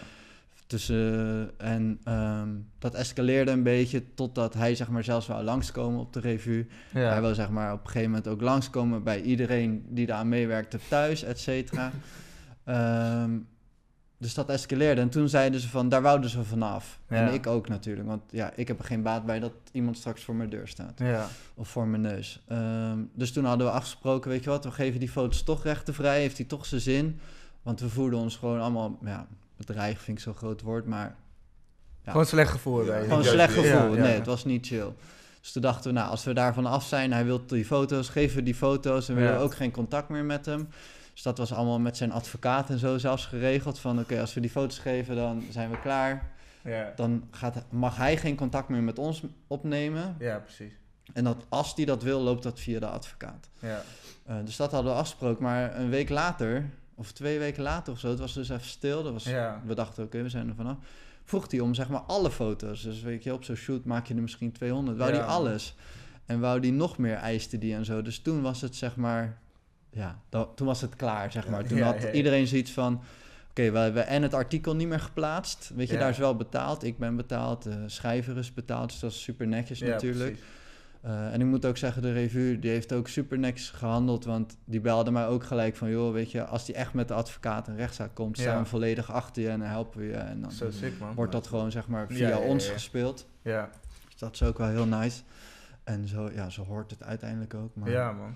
tussen, 0.67 1.51
en 1.57 1.99
ehm, 2.03 2.49
dat 2.79 2.93
escaleerde 2.93 3.51
een 3.51 3.63
beetje 3.63 4.13
totdat 4.13 4.53
hij, 4.53 4.75
zeg 4.75 4.89
maar, 4.89 5.03
zelfs 5.03 5.27
wou 5.27 5.43
langskomen 5.43 5.99
op 5.99 6.13
de 6.13 6.19
revue. 6.19 6.67
Hij 6.91 7.21
wil 7.21 7.35
zeg 7.35 7.49
maar 7.49 7.73
op 7.73 7.79
een 7.79 7.85
gegeven 7.85 8.09
moment 8.09 8.27
ook 8.27 8.41
langskomen 8.41 9.03
bij 9.03 9.21
iedereen 9.21 9.85
die 9.89 10.05
daar 10.05 10.17
aan 10.17 10.29
meewerkte 10.29 10.79
thuis, 10.89 11.23
et 11.23 11.39
cetera. 11.39 11.91
Ehm, 12.63 13.37
dus 14.17 14.33
dat 14.33 14.49
escaleerde. 14.49 15.01
En 15.01 15.09
toen 15.09 15.29
zeiden 15.29 15.59
ze 15.59 15.69
van, 15.69 15.89
daar 15.89 16.01
wouden 16.01 16.29
ze 16.29 16.43
vanaf. 16.43 16.99
Ja. 17.09 17.15
En 17.27 17.33
ik 17.33 17.47
ook 17.47 17.67
natuurlijk. 17.67 18.07
Want 18.07 18.21
ja, 18.29 18.51
ik 18.55 18.67
heb 18.67 18.79
er 18.79 18.85
geen 18.85 19.01
baat 19.01 19.25
bij 19.25 19.39
dat 19.39 19.51
iemand 19.71 19.97
straks 19.97 20.23
voor 20.23 20.35
mijn 20.35 20.49
deur 20.49 20.67
staat. 20.67 20.93
Ja. 20.99 21.27
Of 21.55 21.67
voor 21.67 21.87
mijn 21.87 22.01
neus. 22.01 22.41
Ehm, 22.47 22.97
dus 23.13 23.31
toen 23.31 23.45
hadden 23.45 23.67
we 23.67 23.73
afgesproken, 23.73 24.29
weet 24.29 24.43
je 24.43 24.49
wat, 24.49 24.63
we 24.63 24.71
geven 24.71 24.99
die 24.99 25.09
foto's 25.09 25.43
toch 25.43 25.63
rechtenvrij. 25.63 26.19
Heeft 26.19 26.37
hij 26.37 26.45
toch 26.45 26.65
zijn 26.65 26.81
zin. 26.81 27.19
Want 27.61 27.79
we 27.79 27.89
voelden 27.89 28.19
ons 28.19 28.35
gewoon 28.35 28.59
allemaal, 28.61 28.97
ja, 29.05 29.27
bedreigd 29.57 30.01
vind 30.01 30.17
ik 30.17 30.23
zo'n 30.23 30.35
groot 30.35 30.61
woord, 30.61 30.85
maar 30.85 31.15
Ja. 32.05 32.11
Gewoon 32.11 32.25
slecht 32.25 32.51
gevoel. 32.51 32.85
Bij 32.85 33.03
gewoon 33.03 33.23
slecht 33.23 33.53
gevoel. 33.53 33.71
Ja, 33.89 33.95
ja. 33.95 34.01
Nee, 34.01 34.13
het 34.13 34.25
was 34.25 34.45
niet 34.45 34.67
chill. 34.67 34.93
Dus 35.41 35.51
toen 35.51 35.61
dachten 35.61 35.93
we, 35.93 35.97
nou, 35.99 36.09
als 36.09 36.23
we 36.23 36.33
daarvan 36.33 36.65
af 36.65 36.83
zijn, 36.83 37.11
hij 37.13 37.25
wil 37.25 37.45
die 37.45 37.65
foto's, 37.65 38.09
geven 38.09 38.35
we 38.35 38.43
die 38.43 38.55
foto's 38.55 39.09
en 39.09 39.15
we 39.15 39.21
Ja. 39.21 39.27
willen 39.27 39.41
ook 39.43 39.55
geen 39.55 39.71
contact 39.71 40.09
meer 40.09 40.23
met 40.25 40.45
hem. 40.45 40.67
Dus 41.21 41.29
dat 41.33 41.47
was 41.49 41.57
allemaal 41.57 41.79
met 41.79 41.97
zijn 41.97 42.11
advocaat 42.11 42.69
en 42.69 42.79
zo 42.79 42.97
zelfs 42.97 43.25
geregeld. 43.25 43.79
Van 43.79 43.99
oké, 43.99 44.19
als 44.19 44.33
we 44.33 44.39
die 44.41 44.49
foto's 44.49 44.79
geven, 44.79 45.15
dan 45.15 45.43
zijn 45.49 45.69
we 45.71 45.79
klaar. 45.79 46.31
Ja. 46.63 46.93
Dan 46.95 47.27
gaat, 47.31 47.63
mag 47.69 47.97
hij 47.97 48.17
geen 48.17 48.35
contact 48.35 48.69
meer 48.69 48.81
met 48.83 48.99
ons 48.99 49.23
opnemen. 49.47 50.15
ja, 50.19 50.39
precies. 50.39 50.73
En 51.13 51.23
dat, 51.23 51.45
als 51.49 51.73
hij 51.75 51.85
dat 51.85 52.03
wil, 52.03 52.19
loopt 52.21 52.43
dat 52.43 52.59
via 52.59 52.79
de 52.79 52.85
advocaat. 52.87 53.49
Ja. 53.59 53.81
Eh, 54.25 54.35
dus 54.45 54.55
dat 54.55 54.71
hadden 54.71 54.91
we 54.91 54.97
afgesproken. 54.97 55.43
Maar 55.43 55.79
een 55.79 55.89
week 55.89 56.09
later, 56.09 56.69
of 56.95 57.11
twee 57.11 57.39
weken 57.39 57.63
later 57.63 57.93
of 57.93 57.99
zo, 57.99 58.09
het 58.09 58.19
was 58.19 58.33
dus 58.33 58.49
even 58.49 58.65
stil. 58.65 59.03
Dat 59.03 59.13
was, 59.13 59.23
Ja. 59.23 59.61
We 59.65 59.73
dachten, 59.75 60.03
oké, 60.03 60.21
we 60.21 60.29
zijn 60.29 60.49
er 60.49 60.55
vanaf. 60.55 60.77
Vroeg 61.23 61.51
hij 61.51 61.59
om 61.59 61.73
zeg 61.73 61.89
maar 61.89 62.01
alle 62.01 62.31
foto's. 62.31 62.81
Dus 62.81 63.01
weet 63.01 63.23
je, 63.23 63.33
op 63.33 63.43
zo'n 63.43 63.55
shoot 63.55 63.85
maak 63.85 64.05
je 64.07 64.13
er 64.15 64.21
misschien 64.21 64.51
200. 64.51 64.97
Wou 64.97 65.11
Ja. 65.11 65.17
die 65.17 65.25
alles. 65.27 65.75
En 66.25 66.39
wou 66.39 66.59
die 66.59 66.71
nog 66.73 66.97
meer, 66.97 67.15
eiste 67.15 67.57
die 67.57 67.73
en 67.75 67.85
zo. 67.85 68.01
Dus 68.01 68.19
toen 68.19 68.41
was 68.41 68.61
het 68.61 68.75
zeg 68.75 68.95
maar, 68.95 69.39
ja, 69.91 70.19
dat- 70.29 70.49
toen 70.55 70.67
was 70.67 70.81
het 70.81 70.95
klaar 70.95 71.31
zeg 71.31 71.47
maar. 71.47 71.63
Toen 71.67 71.77
Ja, 71.77 71.85
had 71.85 72.01
ja, 72.01 72.07
ja. 72.07 72.13
iedereen 72.13 72.47
zoiets 72.47 72.71
van, 72.71 73.01
oké, 73.49 73.71
we 73.71 73.77
hebben 73.77 74.07
en 74.07 74.21
het 74.21 74.33
artikel 74.33 74.75
niet 74.75 74.87
meer 74.87 74.99
geplaatst. 74.99 75.71
Weet 75.75 75.89
je, 75.89 75.97
daar 75.97 76.09
is 76.09 76.17
wel 76.17 76.35
betaald. 76.35 76.83
Ik 76.83 76.97
ben 76.97 77.15
betaald, 77.15 77.63
de 77.63 77.83
schrijver 77.89 78.37
is 78.37 78.53
betaald. 78.53 78.89
Dus 78.89 78.99
dat 78.99 79.11
is 79.11 79.21
super 79.23 79.47
netjes 79.47 79.79
Ja, 79.79 79.87
natuurlijk. 79.87 80.37
Eh, 81.01 81.33
en 81.33 81.41
ik 81.41 81.47
moet 81.47 81.65
ook 81.65 81.77
zeggen, 81.77 82.01
de 82.01 82.13
revue 82.13 82.59
die 82.59 82.69
heeft 82.71 82.93
ook 82.93 83.07
super 83.07 83.39
netjes 83.39 83.69
gehandeld. 83.69 84.25
Want 84.25 84.57
die 84.65 84.79
belde 84.81 85.11
mij 85.11 85.27
ook 85.27 85.43
gelijk 85.43 85.75
van... 85.75 85.89
joh, 85.89 86.13
weet 86.13 86.31
je, 86.31 86.45
als 86.45 86.65
die 86.65 86.75
echt 86.75 86.93
met 86.93 87.07
de 87.07 87.13
advocaat 87.13 87.67
een 87.67 87.75
rechtszaak 87.75 88.15
komt... 88.15 88.37
staan 88.39 88.61
we 88.63 88.69
volledig 88.69 89.11
achter 89.11 89.41
je 89.41 89.49
en 89.49 89.59
dan 89.59 89.67
helpen 89.67 89.99
we 89.99 90.05
je. 90.05 90.13
En 90.13 90.41
dan 90.41 90.51
sick, 90.51 90.93
wordt 91.15 91.31
dat 91.31 91.47
gewoon 91.47 91.71
zeg 91.71 91.87
maar 91.87 92.07
via 92.07 92.37
ons 92.37 92.67
gespeeld. 92.69 93.27
Ja. 93.41 93.69
Dus 94.05 94.15
dat 94.19 94.33
is 94.33 94.43
ook 94.43 94.57
wel 94.57 94.67
heel 94.67 94.85
nice. 94.85 95.21
En 95.83 96.07
zo, 96.07 96.29
ja, 96.33 96.49
zo 96.49 96.63
hoort 96.63 96.91
het 96.91 97.03
uiteindelijk 97.03 97.53
ook. 97.53 97.75
Maar... 97.75 97.89
ja, 97.89 98.11
man. 98.11 98.35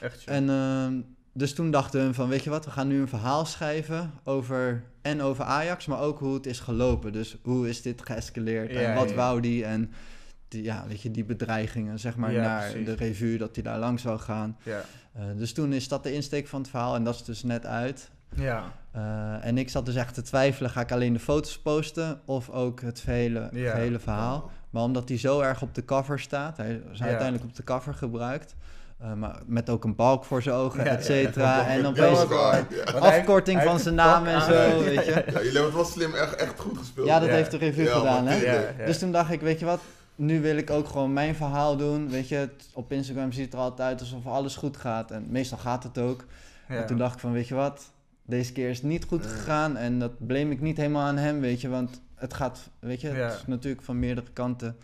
Echt. 0.00 0.24
En 0.24 0.50
ehm, 0.50 1.00
dus 1.32 1.54
toen 1.54 1.70
dachten 1.70 2.06
we 2.06 2.14
van, 2.14 2.28
weet 2.28 2.44
je 2.44 2.50
wat, 2.50 2.64
we 2.64 2.70
gaan 2.70 2.88
nu 2.88 3.00
een 3.00 3.08
verhaal 3.08 3.44
schrijven 3.44 4.10
over 4.24 4.82
en 5.02 5.22
over 5.22 5.44
Ajax, 5.44 5.86
maar 5.86 6.00
ook 6.00 6.18
hoe 6.18 6.34
het 6.34 6.46
is 6.46 6.60
gelopen. 6.60 7.12
Dus 7.12 7.36
hoe 7.42 7.68
is 7.68 7.82
dit 7.82 8.02
geëscaleerd 8.06 8.72
Ja, 8.72 8.80
en 8.80 8.94
wat 8.94 9.08
ja. 9.10 9.14
wou 9.16 9.40
die 9.40 9.64
en 9.64 9.90
die, 10.48 10.62
ja, 10.62 10.84
weet 10.88 11.02
je, 11.02 11.10
die 11.10 11.24
bedreigingen, 11.24 11.98
zeg 11.98 12.16
maar, 12.16 12.32
Ja, 12.32 12.40
naar 12.42 12.70
precies. 12.70 12.86
de 12.86 12.94
revue, 12.94 13.38
dat 13.38 13.54
hij 13.54 13.64
daar 13.64 13.78
langs 13.78 14.02
zou 14.02 14.18
gaan. 14.18 14.56
Ja. 14.62 14.82
Eh, 15.12 15.22
dus 15.36 15.52
toen 15.52 15.72
is 15.72 15.88
dat 15.88 16.02
de 16.02 16.12
insteek 16.12 16.46
van 16.48 16.60
het 16.60 16.70
verhaal 16.70 16.94
en 16.94 17.04
dat 17.04 17.14
is 17.14 17.24
dus 17.24 17.42
net 17.42 17.66
uit. 17.66 18.10
Ja. 18.34 18.72
Eh, 18.90 19.46
en 19.46 19.58
ik 19.58 19.68
zat 19.68 19.86
dus 19.86 19.94
echt 19.94 20.14
te 20.14 20.22
twijfelen, 20.22 20.70
ga 20.70 20.80
ik 20.80 20.92
alleen 20.92 21.12
de 21.12 21.18
foto's 21.18 21.58
posten 21.58 22.20
of 22.24 22.50
ook 22.50 22.80
het 22.80 23.00
gehele, 23.00 23.48
Ja. 23.52 23.70
gehele 23.70 23.98
verhaal? 23.98 24.50
Maar 24.70 24.82
omdat 24.82 25.08
hij 25.08 25.18
zo 25.18 25.40
erg 25.40 25.62
op 25.62 25.74
de 25.74 25.84
cover 25.84 26.20
staat, 26.20 26.56
hij 26.56 26.80
is 26.92 27.02
uiteindelijk 27.02 27.44
op 27.44 27.54
de 27.56 27.64
cover 27.64 27.94
gebruikt. 27.94 28.54
Eh, 29.00 29.12
maar 29.12 29.40
met 29.46 29.70
ook 29.70 29.84
een 29.84 29.94
balk 29.94 30.24
voor 30.24 30.42
zijn 30.42 30.54
ogen, 30.54 30.84
Ja, 30.84 30.90
et 30.90 31.04
cetera. 31.04 31.66
En 31.66 31.86
opeens 31.86 32.24
ja. 32.30 32.64
Afkorting 32.98 33.56
hij 33.58 33.66
van 33.66 33.78
zijn 33.78 33.94
naam 33.94 34.26
en 34.26 34.40
zo, 34.42 34.52
Ja, 34.52 34.78
weet 34.78 35.04
je. 35.04 35.10
Ja, 35.10 35.22
jullie 35.24 35.42
hebben 35.42 35.62
het 35.64 35.72
wel 35.74 35.84
slim, 35.84 36.14
echt, 36.14 36.34
echt 36.34 36.60
goed 36.60 36.78
gespeeld. 36.78 37.06
Ja, 37.06 37.18
dat 37.18 37.28
Ja. 37.28 37.34
heeft 37.34 37.50
de 37.50 37.56
revue 37.56 37.84
Ja, 37.84 37.98
gedaan, 37.98 38.26
hè. 38.26 38.38
tuurlijk. 38.38 38.62
Ja, 38.76 38.80
ja. 38.80 38.86
Dus 38.86 38.98
toen 38.98 39.12
dacht 39.12 39.30
ik, 39.32 39.40
weet 39.40 39.58
je 39.58 39.64
wat, 39.64 39.80
nu 40.14 40.40
wil 40.40 40.56
ik 40.56 40.70
ook 40.70 40.88
gewoon 40.88 41.12
mijn 41.12 41.34
verhaal 41.34 41.76
doen. 41.76 42.10
Weet 42.10 42.28
je, 42.28 42.34
het- 42.34 42.68
op 42.74 42.92
Instagram 42.92 43.32
ziet 43.32 43.44
het 43.44 43.52
er 43.54 43.58
altijd 43.60 43.88
uit 43.88 44.00
alsof 44.00 44.26
alles 44.26 44.56
goed 44.56 44.76
gaat. 44.76 45.10
En 45.10 45.26
meestal 45.28 45.58
gaat 45.58 45.82
het 45.82 45.98
ook. 45.98 46.24
Ja. 46.68 46.74
En 46.76 46.86
toen 46.86 46.98
dacht 46.98 47.14
ik 47.14 47.20
van, 47.20 47.32
weet 47.32 47.48
je 47.48 47.54
wat, 47.54 47.90
deze 48.26 48.52
keer 48.52 48.68
is 48.70 48.76
het 48.76 48.86
niet 48.86 49.04
goed 49.04 49.26
gegaan. 49.26 49.76
En 49.76 49.98
dat 49.98 50.26
blame 50.26 50.50
ik 50.50 50.60
niet 50.60 50.76
helemaal 50.76 51.06
aan 51.06 51.16
hem, 51.16 51.40
weet 51.40 51.60
je. 51.60 51.68
Want 51.68 52.00
het 52.14 52.34
gaat, 52.34 52.60
weet 52.78 53.00
je, 53.00 53.08
Ja. 53.08 53.14
het 53.14 53.32
is 53.34 53.46
natuurlijk 53.46 53.82
van 53.82 53.98
meerdere 53.98 54.26
kanten. 54.32 54.76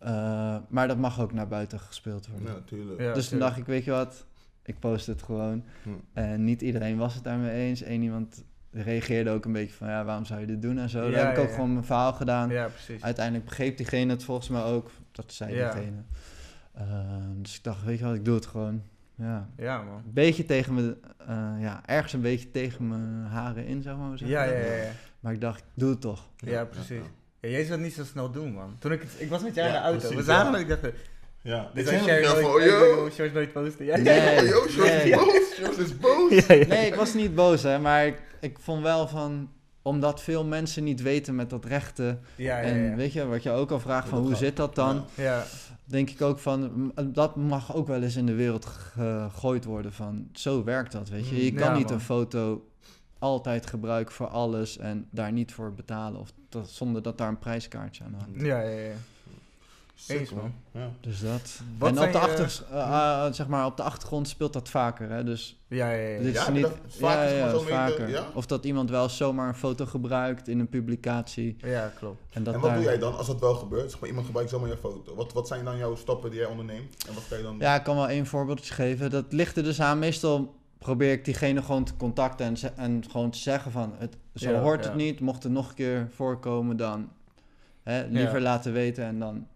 Eh, 0.00 0.56
maar 0.68 0.88
dat 0.88 0.96
mag 0.98 1.20
ook 1.20 1.32
naar 1.32 1.48
buiten 1.48 1.80
gespeeld 1.80 2.26
worden. 2.28 2.46
Ja, 2.54 2.60
tuurlijk. 2.66 3.00
Ja, 3.00 3.12
dus 3.12 3.28
toen 3.28 3.38
dacht 3.38 3.56
ik, 3.56 3.66
weet 3.66 3.84
je 3.84 3.90
wat, 3.90 4.26
ik 4.62 4.78
post 4.78 5.06
het 5.06 5.22
gewoon. 5.22 5.64
Hm. 5.82 5.88
En 6.12 6.44
niet 6.44 6.62
iedereen 6.62 6.96
was 6.96 7.14
het 7.14 7.24
daarmee 7.24 7.50
eens. 7.68 7.84
Eén 7.84 8.02
iemand 8.02 8.44
reageerde 8.72 9.30
ook 9.30 9.44
een 9.44 9.52
beetje 9.52 9.74
van, 9.74 9.88
ja, 9.88 10.04
waarom 10.04 10.24
zou 10.24 10.40
je 10.40 10.46
dit 10.46 10.62
doen 10.62 10.78
en 10.78 10.88
zo. 10.88 11.04
Ja, 11.04 11.10
Daar 11.10 11.26
heb 11.26 11.36
ik 11.36 11.42
ook 11.42 11.48
ja. 11.48 11.54
gewoon 11.54 11.72
mijn 11.72 11.84
verhaal 11.84 12.12
gedaan. 12.12 12.50
Ja, 12.50 12.68
precies. 12.68 13.02
Uiteindelijk 13.02 13.44
begreep 13.44 13.76
diegene 13.76 14.12
het 14.12 14.24
volgens 14.24 14.48
mij 14.48 14.62
ook. 14.62 14.90
Dat 15.12 15.32
zei 15.32 15.54
Ja. 15.54 15.72
diegene. 15.72 15.96
Ehm, 16.74 17.42
dus 17.42 17.56
ik 17.56 17.64
dacht, 17.64 17.84
weet 17.84 17.98
je 17.98 18.04
wat, 18.04 18.14
ik 18.14 18.24
doe 18.24 18.34
het 18.34 18.46
gewoon. 18.46 18.82
Ja. 19.14 19.48
Ja, 19.56 19.82
man. 19.82 19.94
Een 19.94 20.12
beetje 20.12 20.44
tegen 20.46 20.74
me, 20.74 20.96
eh, 21.26 21.52
ja, 21.58 21.80
ergens 21.86 22.12
een 22.12 22.20
beetje 22.20 22.50
tegen 22.50 22.88
mijn 22.88 23.24
haren 23.24 23.66
in, 23.66 23.82
zou 23.82 23.96
ik 23.96 24.08
maar 24.08 24.18
zeggen. 24.18 24.38
Ja, 24.38 24.44
ja, 24.44 24.58
ja. 24.66 24.82
Ja, 24.82 24.90
Maar 25.20 25.32
ik 25.32 25.40
dacht, 25.40 25.58
ik 25.60 25.64
doe 25.74 25.90
het 25.90 26.00
toch. 26.00 26.28
ja 26.36 26.64
precies. 26.64 27.02
Ja, 27.40 27.48
jij 27.48 27.60
zou 27.60 27.72
het 27.72 27.80
niet 27.80 27.94
zo 27.94 28.04
snel 28.04 28.30
doen, 28.30 28.52
man. 28.52 28.76
Toen 28.78 28.92
ik, 28.92 29.00
het, 29.00 29.10
ik 29.18 29.28
was 29.30 29.42
met 29.42 29.54
jou 29.54 29.68
Ja, 29.68 29.74
in 29.74 29.80
de 29.80 29.86
auto. 29.86 29.98
precies, 30.00 30.16
we 30.16 30.22
zagen 30.22 30.60
ik 30.60 30.68
dacht, 30.68 30.80
Ja, 31.42 31.70
dit 31.74 31.86
zijn 31.86 31.98
is 31.98 32.04
Sherry 32.04 32.22
ja, 32.24 32.32
nooit, 32.40 32.46
van, 32.46 33.26
yo. 33.26 33.32
nooit 33.32 33.52
posten. 33.52 33.84
Ja, 33.84 33.96
Nee. 33.96 34.14
Ja, 34.34 34.42
yo, 34.42 34.66
Sjors 34.68 34.88
nee. 34.88 35.10
is 35.10 35.16
boos. 35.16 35.76
Is 35.78 35.98
boos. 35.98 36.46
ja, 36.46 36.54
ja. 36.54 36.66
Nee, 36.66 36.86
ik 36.86 36.94
was 36.94 37.14
niet 37.14 37.34
boos, 37.34 37.62
hè. 37.62 37.78
Maar 37.78 38.06
ik, 38.06 38.18
ik 38.40 38.56
vond 38.60 38.82
wel 38.82 39.08
van... 39.08 39.50
Omdat 39.82 40.22
veel 40.22 40.44
mensen 40.44 40.84
niet 40.84 41.02
weten 41.02 41.34
met 41.34 41.50
dat 41.50 41.64
rechten. 41.64 42.20
Ja, 42.36 42.58
ja, 42.58 42.62
en 42.62 42.96
weet 42.96 43.12
je, 43.12 43.26
wat 43.26 43.42
je 43.42 43.50
ook 43.50 43.70
al 43.70 43.80
vraagt 43.80 44.08
van 44.08 44.18
hoe 44.18 44.28
gaat. 44.30 44.38
zit 44.38 44.56
dat 44.56 44.74
dan? 44.74 45.04
Ja. 45.14 45.22
Ja, 45.24 45.44
Denk 45.84 46.10
ik 46.10 46.22
ook 46.22 46.38
van, 46.38 46.92
dat 47.04 47.36
mag 47.36 47.74
ook 47.74 47.86
wel 47.86 48.02
eens 48.02 48.16
in 48.16 48.26
de 48.26 48.34
wereld 48.34 48.64
gegooid 48.66 49.64
worden 49.64 49.92
van... 49.92 50.28
Zo 50.32 50.64
werkt 50.64 50.92
dat, 50.92 51.08
weet 51.08 51.28
je. 51.28 51.44
Je 51.44 51.50
Mm, 51.52 51.56
kan 51.58 51.66
ja, 51.68 51.76
niet 51.76 51.84
man. 51.84 51.92
een 51.92 52.00
foto 52.00 52.64
altijd 53.20 53.66
gebruiken 53.66 54.14
voor 54.14 54.28
alles... 54.28 54.78
en 54.78 55.06
daar 55.10 55.32
niet 55.32 55.52
voor 55.52 55.72
betalen. 55.74 56.20
Of 56.20 56.32
dat, 56.48 56.70
zonder 56.70 57.02
dat 57.02 57.18
daar 57.18 57.28
een 57.28 57.38
prijskaartje 57.38 58.04
aan 58.04 58.14
hangt. 58.18 58.40
ja, 58.40 58.60
ja. 58.60 58.78
ja. 58.78 58.92
Eens, 60.08 60.30
man. 60.32 60.54
Ja. 60.70 60.90
Dus 61.00 61.20
dat. 61.20 61.60
Wat 61.78 61.88
en 61.88 61.98
op 61.98 62.04
de, 62.04 62.10
je- 62.10 62.18
achter, 62.18 62.62
eh, 62.70 62.80
eh, 63.26 63.32
zeg 63.32 63.46
maar, 63.48 63.66
op 63.66 63.76
de 63.76 63.82
achtergrond 63.82 64.28
speelt 64.28 64.52
dat 64.52 64.68
vaker. 64.68 65.10
Hè? 65.10 65.24
Dus 65.24 65.60
Ja, 65.68 65.90
ja, 65.90 66.08
ja. 66.08 66.18
dit 66.22 66.34
Ja, 66.34 66.42
is 66.46 66.52
niet. 66.52 66.62
dat 66.62 66.76
vaker 66.88 68.08
is? 68.08 68.20
Of 68.34 68.46
dat 68.46 68.64
iemand 68.64 68.90
wel 68.90 69.08
zomaar 69.08 69.48
een 69.48 69.54
foto 69.54 69.86
gebruikt 69.86 70.48
in 70.48 70.58
een 70.58 70.68
publicatie. 70.68 71.56
Ja, 71.58 71.92
klopt. 71.98 72.20
En, 72.32 72.42
dat 72.42 72.54
En 72.54 72.60
wat 72.60 72.68
daar- 72.70 72.78
doe 72.78 72.88
jij 72.88 72.98
dan 72.98 73.16
als 73.16 73.26
dat 73.26 73.40
wel 73.40 73.54
gebeurt? 73.54 73.90
Zeg 73.90 74.00
maar, 74.00 74.08
iemand 74.08 74.26
gebruikt 74.26 74.50
zomaar 74.50 74.68
je 74.68 74.76
foto. 74.76 75.14
Wat, 75.14 75.32
wat 75.32 75.48
zijn 75.48 75.64
dan 75.64 75.76
jouw 75.76 75.94
stappen 75.96 76.30
die 76.30 76.38
jij 76.38 76.48
onderneemt? 76.48 77.04
En 77.08 77.14
wat 77.14 77.24
kan 77.28 77.38
je 77.38 77.44
dan 77.44 77.56
Ja, 77.58 77.74
ik 77.74 77.82
kan 77.82 77.96
wel 77.96 78.08
één 78.08 78.26
voorbeeldje 78.26 78.74
geven. 78.74 79.10
Dat 79.10 79.32
ligt 79.32 79.56
er 79.56 79.62
dus 79.62 79.80
aan. 79.80 79.98
Meestal 79.98 80.54
probeer 80.80 81.12
ik 81.12 81.24
diegene 81.24 81.62
gewoon 81.62 81.84
te 81.84 81.96
contacten 81.96 82.56
en, 82.76 83.04
gewoon 83.10 83.30
te 83.30 83.38
zeggen 83.38 83.72
van... 83.72 83.92
Het, 83.98 84.16
zo 84.34 84.50
Ja, 84.50 84.60
hoort 84.60 84.82
ja. 84.84 84.88
het 84.88 84.98
niet. 84.98 85.20
Mocht 85.20 85.42
het 85.42 85.52
nog 85.52 85.68
een 85.68 85.74
keer 85.74 86.08
voorkomen, 86.14 86.76
dan 86.76 87.08
hè, 87.82 88.06
liever 88.06 88.36
Ja. 88.36 88.40
laten 88.42 88.72
weten. 88.72 89.04
En 89.04 89.18
dan, 89.18 89.46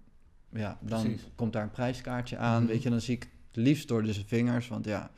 ja, 0.49 0.79
dan 0.81 1.03
Precies. 1.03 1.29
komt 1.35 1.53
daar 1.53 1.63
een 1.63 1.71
prijskaartje 1.71 2.37
aan. 2.37 2.63
Mhm. 2.63 2.73
Weet 2.73 2.83
je, 2.83 2.91
dan 2.91 3.01
zie 3.01 3.15
ik 3.15 3.23
het 3.23 3.57
liefst 3.57 3.89
door 3.89 4.03
de 4.03 4.15
vingers. 4.27 4.69
Want 4.69 4.85
ja, 4.85 5.11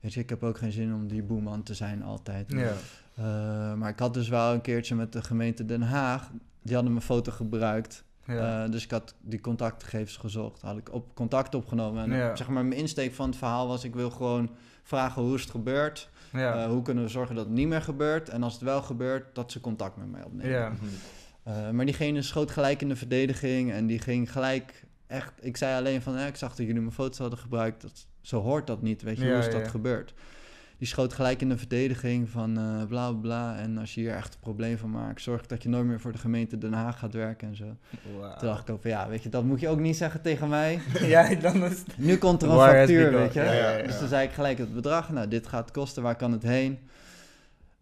weet 0.00 0.12
je, 0.14 0.20
ik 0.20 0.28
heb 0.28 0.42
ook 0.42 0.58
geen 0.58 0.72
zin 0.72 0.94
om 0.94 1.08
die 1.08 1.22
boeman 1.22 1.62
te 1.62 1.74
zijn 1.74 2.02
altijd. 2.02 2.52
Ja. 2.52 2.72
Eh, 3.14 3.74
maar 3.74 3.90
ik 3.90 3.98
had 3.98 4.14
dus 4.14 4.28
wel 4.28 4.52
een 4.54 4.60
keertje 4.60 4.94
met 4.94 5.12
de 5.12 5.22
gemeente 5.22 5.64
Den 5.64 5.82
Haag. 5.82 6.30
Die 6.62 6.74
hadden 6.74 6.92
mijn 6.92 7.04
foto 7.04 7.32
gebruikt. 7.32 8.04
Ja. 8.26 8.64
Eh, 8.64 8.70
dus 8.70 8.84
ik 8.84 8.90
had 8.90 9.14
die 9.20 9.40
contactgegevens 9.40 10.16
gezocht. 10.16 10.62
Had 10.62 10.76
ik 10.76 10.92
op 10.92 11.14
contact 11.14 11.54
opgenomen. 11.54 12.02
En 12.12 12.18
Ja. 12.18 12.36
zeg 12.36 12.48
maar, 12.48 12.64
mijn 12.64 12.80
insteek 12.80 13.12
van 13.14 13.26
het 13.28 13.36
verhaal 13.38 13.68
was: 13.68 13.84
ik 13.84 13.94
wil 13.94 14.10
gewoon 14.10 14.50
vragen 14.82 15.22
hoe 15.22 15.34
is 15.34 15.40
het 15.42 15.50
gebeurd. 15.50 16.10
ja. 16.32 16.62
Eh, 16.62 16.68
hoe 16.70 16.82
kunnen 16.82 17.04
we 17.04 17.10
zorgen 17.10 17.34
dat 17.34 17.44
het 17.44 17.54
niet 17.54 17.68
meer 17.68 17.82
gebeurt. 17.82 18.28
En 18.28 18.42
als 18.42 18.52
het 18.52 18.62
wel 18.62 18.82
gebeurt, 18.82 19.34
dat 19.34 19.52
ze 19.52 19.60
contact 19.60 19.96
met 19.96 20.10
mij 20.10 20.22
opnemen. 20.24 20.50
ja. 20.52 20.68
Mhm. 20.68 20.84
Eh, 21.42 21.70
maar 21.70 21.84
diegene 21.84 22.22
schoot 22.22 22.50
gelijk 22.50 22.80
in 22.82 22.88
de 22.88 22.96
verdediging. 22.96 23.72
En 23.72 23.86
die 23.86 23.98
ging 23.98 24.32
gelijk 24.32 24.84
echt. 25.06 25.32
Ik 25.40 25.56
zei 25.56 25.76
alleen 25.78 26.02
van: 26.02 26.16
eh, 26.16 26.26
ik 26.26 26.36
zag 26.36 26.48
dat 26.54 26.66
jullie 26.66 26.80
mijn 26.80 26.92
foto's 26.92 27.18
hadden 27.18 27.38
gebruikt. 27.38 27.82
Dat, 27.82 28.06
zo 28.20 28.40
hoort 28.40 28.66
dat 28.66 28.82
niet. 28.82 29.02
Weet 29.02 29.18
je, 29.18 29.24
Ja, 29.24 29.30
hoe 29.30 29.38
is 29.38 29.50
dat 29.50 29.60
ja. 29.64 29.68
gebeurd? 29.68 30.14
Die 30.82 30.90
schoot 30.90 31.12
gelijk 31.12 31.40
in 31.40 31.48
de 31.48 31.58
verdediging 31.58 32.28
van 32.28 32.58
eh 32.58 32.86
bla 32.88 33.10
bla 33.10 33.20
bla. 33.20 33.56
En 33.56 33.78
als 33.78 33.94
je 33.94 34.00
hier 34.00 34.14
echt 34.14 34.34
een 34.34 34.40
probleem 34.40 34.78
van 34.78 34.90
maakt, 34.90 35.22
zorg 35.22 35.46
dat 35.46 35.62
je 35.62 35.68
nooit 35.68 35.84
meer 35.84 36.00
voor 36.00 36.12
de 36.12 36.18
gemeente 36.18 36.58
Den 36.58 36.72
Haag 36.72 36.98
gaat 36.98 37.12
werken 37.12 37.48
en 37.48 37.56
zo. 37.56 37.64
Wauw. 38.18 38.36
Toen 38.36 38.48
dacht 38.48 38.68
ik 38.68 38.74
ook 38.74 38.82
van 38.82 38.90
ja, 38.90 39.08
weet 39.08 39.22
je, 39.22 39.28
dat 39.28 39.44
moet 39.44 39.60
je 39.60 39.68
ook 39.68 39.78
niet 39.78 39.96
zeggen 39.96 40.22
tegen 40.22 40.48
mij. 40.48 40.80
Ja, 41.14 41.34
dan 41.34 41.64
is 41.64 41.70
het... 41.78 41.98
Nu 41.98 42.16
komt 42.16 42.42
er 42.42 42.50
een 42.50 42.58
factuur, 42.58 43.12
weet 43.12 43.32
je. 43.32 43.40
Ja, 43.40 43.52
ja, 43.52 43.76
ja. 43.76 43.86
Dus 43.86 43.98
toen 43.98 44.08
zei 44.08 44.26
ik 44.26 44.32
gelijk 44.32 44.58
het 44.58 44.74
bedrag. 44.74 45.10
Nou, 45.10 45.28
dit 45.28 45.46
gaat 45.46 45.70
kosten, 45.70 46.02
waar 46.02 46.16
kan 46.16 46.32
het 46.32 46.42
heen? 46.42 46.78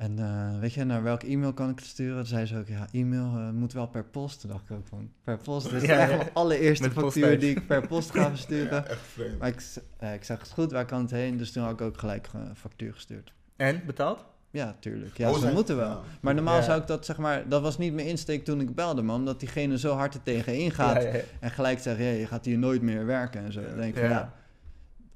En 0.01 0.19
eh, 0.19 0.59
weet 0.61 0.73
je, 0.75 0.85
naar 0.85 1.03
welk 1.03 1.23
e-mail 1.23 1.53
kan 1.53 1.71
ik 1.71 1.79
het 1.79 1.89
sturen? 1.89 2.17
Toen 2.17 2.27
zei 2.27 2.47
ze 2.47 2.59
ook, 2.59 2.67
ja, 2.69 2.87
e-mail 2.93 3.25
eh, 3.37 3.51
moet 3.51 3.73
wel 3.73 3.87
per 3.87 4.05
post. 4.05 4.41
Toen 4.41 4.51
dacht 4.51 4.71
ik 4.71 4.77
ook 4.77 4.87
van, 4.87 5.11
per 5.25 5.37
post? 5.37 5.71
Dit 5.71 5.83
is 5.83 5.89
Ja, 5.89 5.99
echt 5.99 6.11
ja. 6.11 6.17
mijn 6.17 6.29
allereerste 6.33 6.85
Met 6.89 6.93
factuur 6.93 7.39
die 7.39 7.51
ik 7.51 7.67
per 7.67 7.87
post 7.87 8.11
ga 8.11 8.21
Ja, 8.23 8.29
versturen. 8.29 8.89
echt 8.89 9.01
vreemd. 9.01 9.39
Maar 9.39 9.49
ik, 9.49 9.63
eh, 9.99 10.15
ik 10.15 10.25
zeg, 10.25 10.41
is 10.43 10.51
goed, 10.51 10.73
waar 10.73 10.85
kan 10.87 11.01
het 11.01 11.11
heen? 11.11 11.37
Dus 11.37 11.53
toen 11.53 11.63
had 11.63 11.73
ik 11.73 11.81
ook 11.81 11.99
gelijk 11.99 12.29
een 12.33 12.57
factuur 12.57 12.93
gestuurd. 12.95 13.33
En, 13.57 13.83
betaald? 13.87 14.25
Ja, 14.51 14.77
tuurlijk. 14.81 15.17
Ja, 15.17 15.29
Oh, 15.29 15.35
ze 15.35 15.41
zijn- 15.41 15.55
moeten 15.55 15.77
wel. 15.77 15.89
ja. 15.89 15.99
Maar 16.21 16.35
normaal 16.35 16.57
Ja. 16.57 16.63
zou 16.63 16.81
ik 16.81 16.87
dat, 16.87 17.05
zeg 17.05 17.17
maar, 17.19 17.49
dat 17.49 17.63
was 17.63 17.79
niet 17.79 17.95
mijn 17.95 18.07
insteek 18.07 18.45
toen 18.45 18.61
ik 18.61 18.75
belde, 18.75 19.03
man. 19.03 19.17
Omdat 19.19 19.41
diegene 19.41 19.79
zo 19.79 19.95
hard 19.95 20.15
er 20.15 20.23
tegenin 20.23 20.71
gaat. 20.71 21.03
Ja. 21.03 21.11
En 21.41 21.51
gelijk 21.51 21.79
ja, 21.79 21.93
je 21.93 22.27
gaat 22.27 22.45
hier 22.45 22.59
nooit 22.59 22.83
meer 22.83 23.07
werken 23.07 23.45
en 23.45 23.53
zo. 23.53 23.61
Dan 23.63 23.77
denk 23.77 23.95
ik 23.95 24.01
van, 24.01 24.09
ja, 24.09 24.33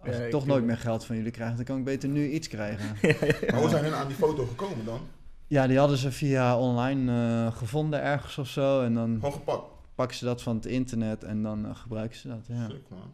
als 0.06 0.16
Ja, 0.16 0.22
ik 0.22 0.30
toch 0.30 0.46
nooit 0.46 0.64
meer 0.64 0.76
geld 0.76 1.04
van 1.04 1.16
jullie 1.16 1.30
krijg, 1.30 1.54
dan 1.54 1.64
kan 1.64 1.78
ik 1.78 1.84
beter 1.84 2.08
nu 2.08 2.28
iets 2.28 2.48
krijgen. 2.48 2.96
Maar 3.50 3.60
hoe 3.60 3.68
zijn 3.68 3.84
hun 3.84 3.94
aan 3.94 4.06
die 4.06 4.16
foto 4.16 4.44
gekomen 4.46 4.84
dan? 4.84 5.00
Ja, 5.46 5.66
die 5.66 5.78
hadden 5.78 5.96
ze 5.98 6.12
via 6.12 6.58
online 6.58 7.12
eh, 7.46 7.56
gevonden 7.56 8.02
ergens 8.02 8.38
of 8.38 8.48
zo. 8.48 8.82
En 8.82 8.94
dan 8.94 9.14
Gewoon 9.14 9.32
gepakt. 9.32 9.62
pakken 9.94 10.16
ze 10.16 10.24
dat 10.24 10.42
van 10.42 10.56
het 10.56 10.66
internet 10.66 11.24
en 11.24 11.42
dan 11.42 11.66
eh, 11.66 11.74
gebruiken 11.76 12.18
ze 12.18 12.28
dat. 12.28 12.46
Ja. 12.46 12.68
Sick, 12.68 12.82
man. 12.88 13.12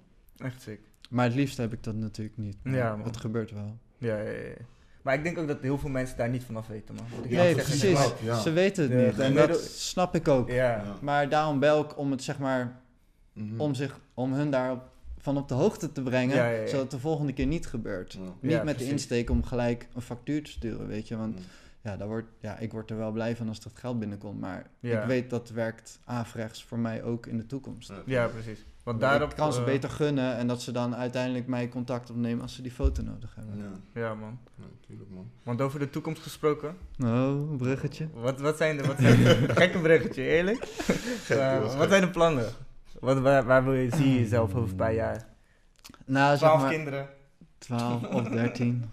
Echt 0.49 0.63
sick. 0.63 0.81
Maar 1.11 1.25
het 1.25 1.35
liefst 1.35 1.57
heb 1.57 1.73
ik 1.73 1.83
dat 1.85 1.95
natuurlijk 1.95 2.37
niet. 2.39 2.57
maar 2.63 2.75
Ja, 2.75 2.97
man. 2.97 3.07
het 3.07 3.17
gebeurt 3.17 3.51
wel. 3.53 3.77
Ja, 3.99 4.17
ja, 4.17 4.31
ja. 4.31 4.55
Maar 5.03 5.15
ik 5.15 5.23
denk 5.23 5.39
ook 5.39 5.49
dat 5.49 5.61
heel 5.61 5.79
veel 5.79 5.89
mensen 5.91 6.17
daar 6.17 6.29
niet 6.29 6.45
vanaf 6.45 6.67
weten, 6.67 6.95
man. 6.95 7.05
Ik 7.23 7.31
Nee, 7.31 7.55
precies. 7.55 8.13
ja. 8.23 8.39
Ze 8.41 8.51
weten 8.51 8.83
het 8.83 8.93
Ja, 8.93 9.07
niet. 9.07 9.19
En 9.19 9.35
dat 9.35 9.61
snap 9.65 10.15
ik 10.15 10.29
ook. 10.29 10.49
Ja. 10.49 10.55
Ja. 10.57 10.83
Maar 11.01 11.29
daarom 11.29 11.59
bel 11.59 11.83
ik 11.85 11.99
om 11.99 12.11
het 12.11 12.23
zeg 12.23 12.39
maar 12.39 12.81
Mhm. 13.33 13.61
om, 13.61 13.75
zich, 13.75 13.99
om 14.15 14.33
hun 14.33 14.51
daar 14.51 14.77
van 15.21 15.37
op 15.37 15.49
de 15.49 15.55
hoogte 15.55 15.93
te 15.93 16.03
brengen, 16.03 16.37
Ja, 16.37 16.49
ja, 16.51 16.61
ja. 16.61 16.67
zodat 16.67 16.83
het 16.83 16.91
de 16.91 16.99
volgende 16.99 17.33
keer 17.33 17.47
niet 17.47 17.67
gebeurt. 17.67 18.13
Ja. 18.13 18.19
Niet 18.41 18.53
Ja, 18.53 18.63
met 18.65 18.79
de 18.79 18.85
insteek 18.89 19.31
om 19.31 19.45
gelijk 19.45 19.89
een 19.95 20.03
factuur 20.03 20.43
te 20.45 20.51
sturen, 20.51 20.87
weet 20.87 21.09
je. 21.09 21.17
Want 21.17 21.35
Mhm. 21.35 21.43
ja, 21.83 21.97
daar 21.97 22.09
wordt, 22.09 22.29
ja, 22.41 22.59
ik 22.59 22.73
word 22.73 22.91
er 22.91 22.97
wel 22.97 23.13
blij 23.13 23.37
van 23.37 23.49
als 23.49 23.61
dat 23.61 23.73
geld 23.75 23.99
binnenkomt. 23.99 24.41
Maar 24.41 24.67
Ja. 24.81 25.01
ik 25.01 25.07
weet 25.07 25.31
dat 25.31 25.51
werkt 25.51 25.99
averechts 26.05 26.65
voor 26.65 26.79
mij 26.79 27.03
ook 27.03 27.27
in 27.27 27.37
de 27.37 27.47
toekomst. 27.47 27.89
Ja. 27.89 28.03
Ja, 28.07 28.27
precies. 28.27 28.65
Want 28.83 29.01
Daarop, 29.01 29.31
ik 29.31 29.37
kan 29.37 29.53
ze 29.53 29.59
eh, 29.59 29.65
beter 29.65 29.91
gunnen 29.91 30.37
en 30.37 30.47
dat 30.47 30.63
ze 30.63 30.73
dan 30.73 30.95
uiteindelijk 30.97 31.47
mij 31.47 31.69
contact 31.69 32.11
opnemen 32.11 32.43
als 32.43 32.55
ze 32.55 32.63
die 32.63 32.71
foto 32.71 33.03
nodig 33.03 33.35
hebben. 33.35 33.57
Ja, 33.95 34.01
Ja, 34.01 34.15
man. 34.15 34.39
ja, 34.57 34.65
natuurlijk 34.81 35.11
man. 35.11 35.31
Want 35.43 35.61
over 35.61 35.79
de 35.79 35.91
toekomst 35.91 36.23
gesproken, 36.23 36.77
Oh, 37.03 37.51
een 37.51 37.57
bruggetje. 37.57 38.09
wat, 38.15 38.41
wat 38.41 38.57
zijn 38.57 38.77
de... 38.77 38.87
Wat 38.87 38.99
zijn 38.99 39.23
de 39.25 39.35
gekke 39.61 39.79
bruggetje, 39.79 40.23
eerlijk? 40.23 40.65
Gek, 41.25 41.37
Eh, 41.39 41.77
wat 41.77 41.89
zijn 41.89 42.01
de 42.03 42.11
plannen? 42.11 42.45
Wat, 43.01 43.19
waar, 43.19 43.45
waar 43.45 43.65
wil 43.65 43.73
je, 43.73 43.91
zie 43.97 44.09
je 44.09 44.21
jezelf 44.21 44.55
over 44.55 44.71
een 44.71 44.77
paar 44.77 44.95
jaar? 44.95 45.29
Nou, 46.05 46.29
zeg 46.29 46.39
Twaalf 46.39 46.61
maar 46.61 46.71
kinderen. 46.71 47.09
12 47.59 48.07
of 48.07 48.29
13. 48.39 48.85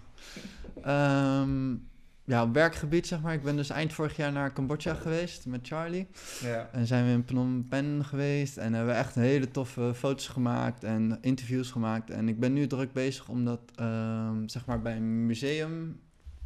Ehm, 0.82 1.76
ja, 2.24 2.44
op 2.44 2.54
werkgebied 2.54 3.08
zeg 3.08 3.22
maar. 3.22 3.34
Ik 3.34 3.44
ben 3.44 3.56
dus 3.56 3.70
eind 3.70 3.94
vorig 3.94 4.16
jaar 4.16 4.32
naar 4.32 4.54
Cambodja 4.54 4.94
geweest 4.94 5.46
met 5.46 5.68
Charlie. 5.68 6.08
Ja. 6.42 6.70
En 6.72 6.88
zijn 6.88 7.06
we 7.06 7.12
in 7.12 7.24
Phnom 7.26 7.68
Penh 7.68 8.08
geweest 8.08 8.58
en 8.58 8.74
hebben 8.74 8.94
we 8.94 9.00
echt 9.00 9.16
hele 9.16 9.52
toffe 9.52 9.92
foto's 9.96 10.28
gemaakt 10.28 10.84
en 10.84 11.18
interviews 11.22 11.72
gemaakt. 11.72 12.10
En 12.10 12.28
ik 12.30 12.40
ben 12.40 12.54
nu 12.54 12.68
druk 12.68 12.94
bezig 12.94 13.30
om 13.30 13.46
dat 13.46 13.60
ehm, 13.76 14.48
zeg 14.48 14.66
maar 14.66 14.82
bij 14.82 14.96
een 14.96 15.26
museum 15.26 16.00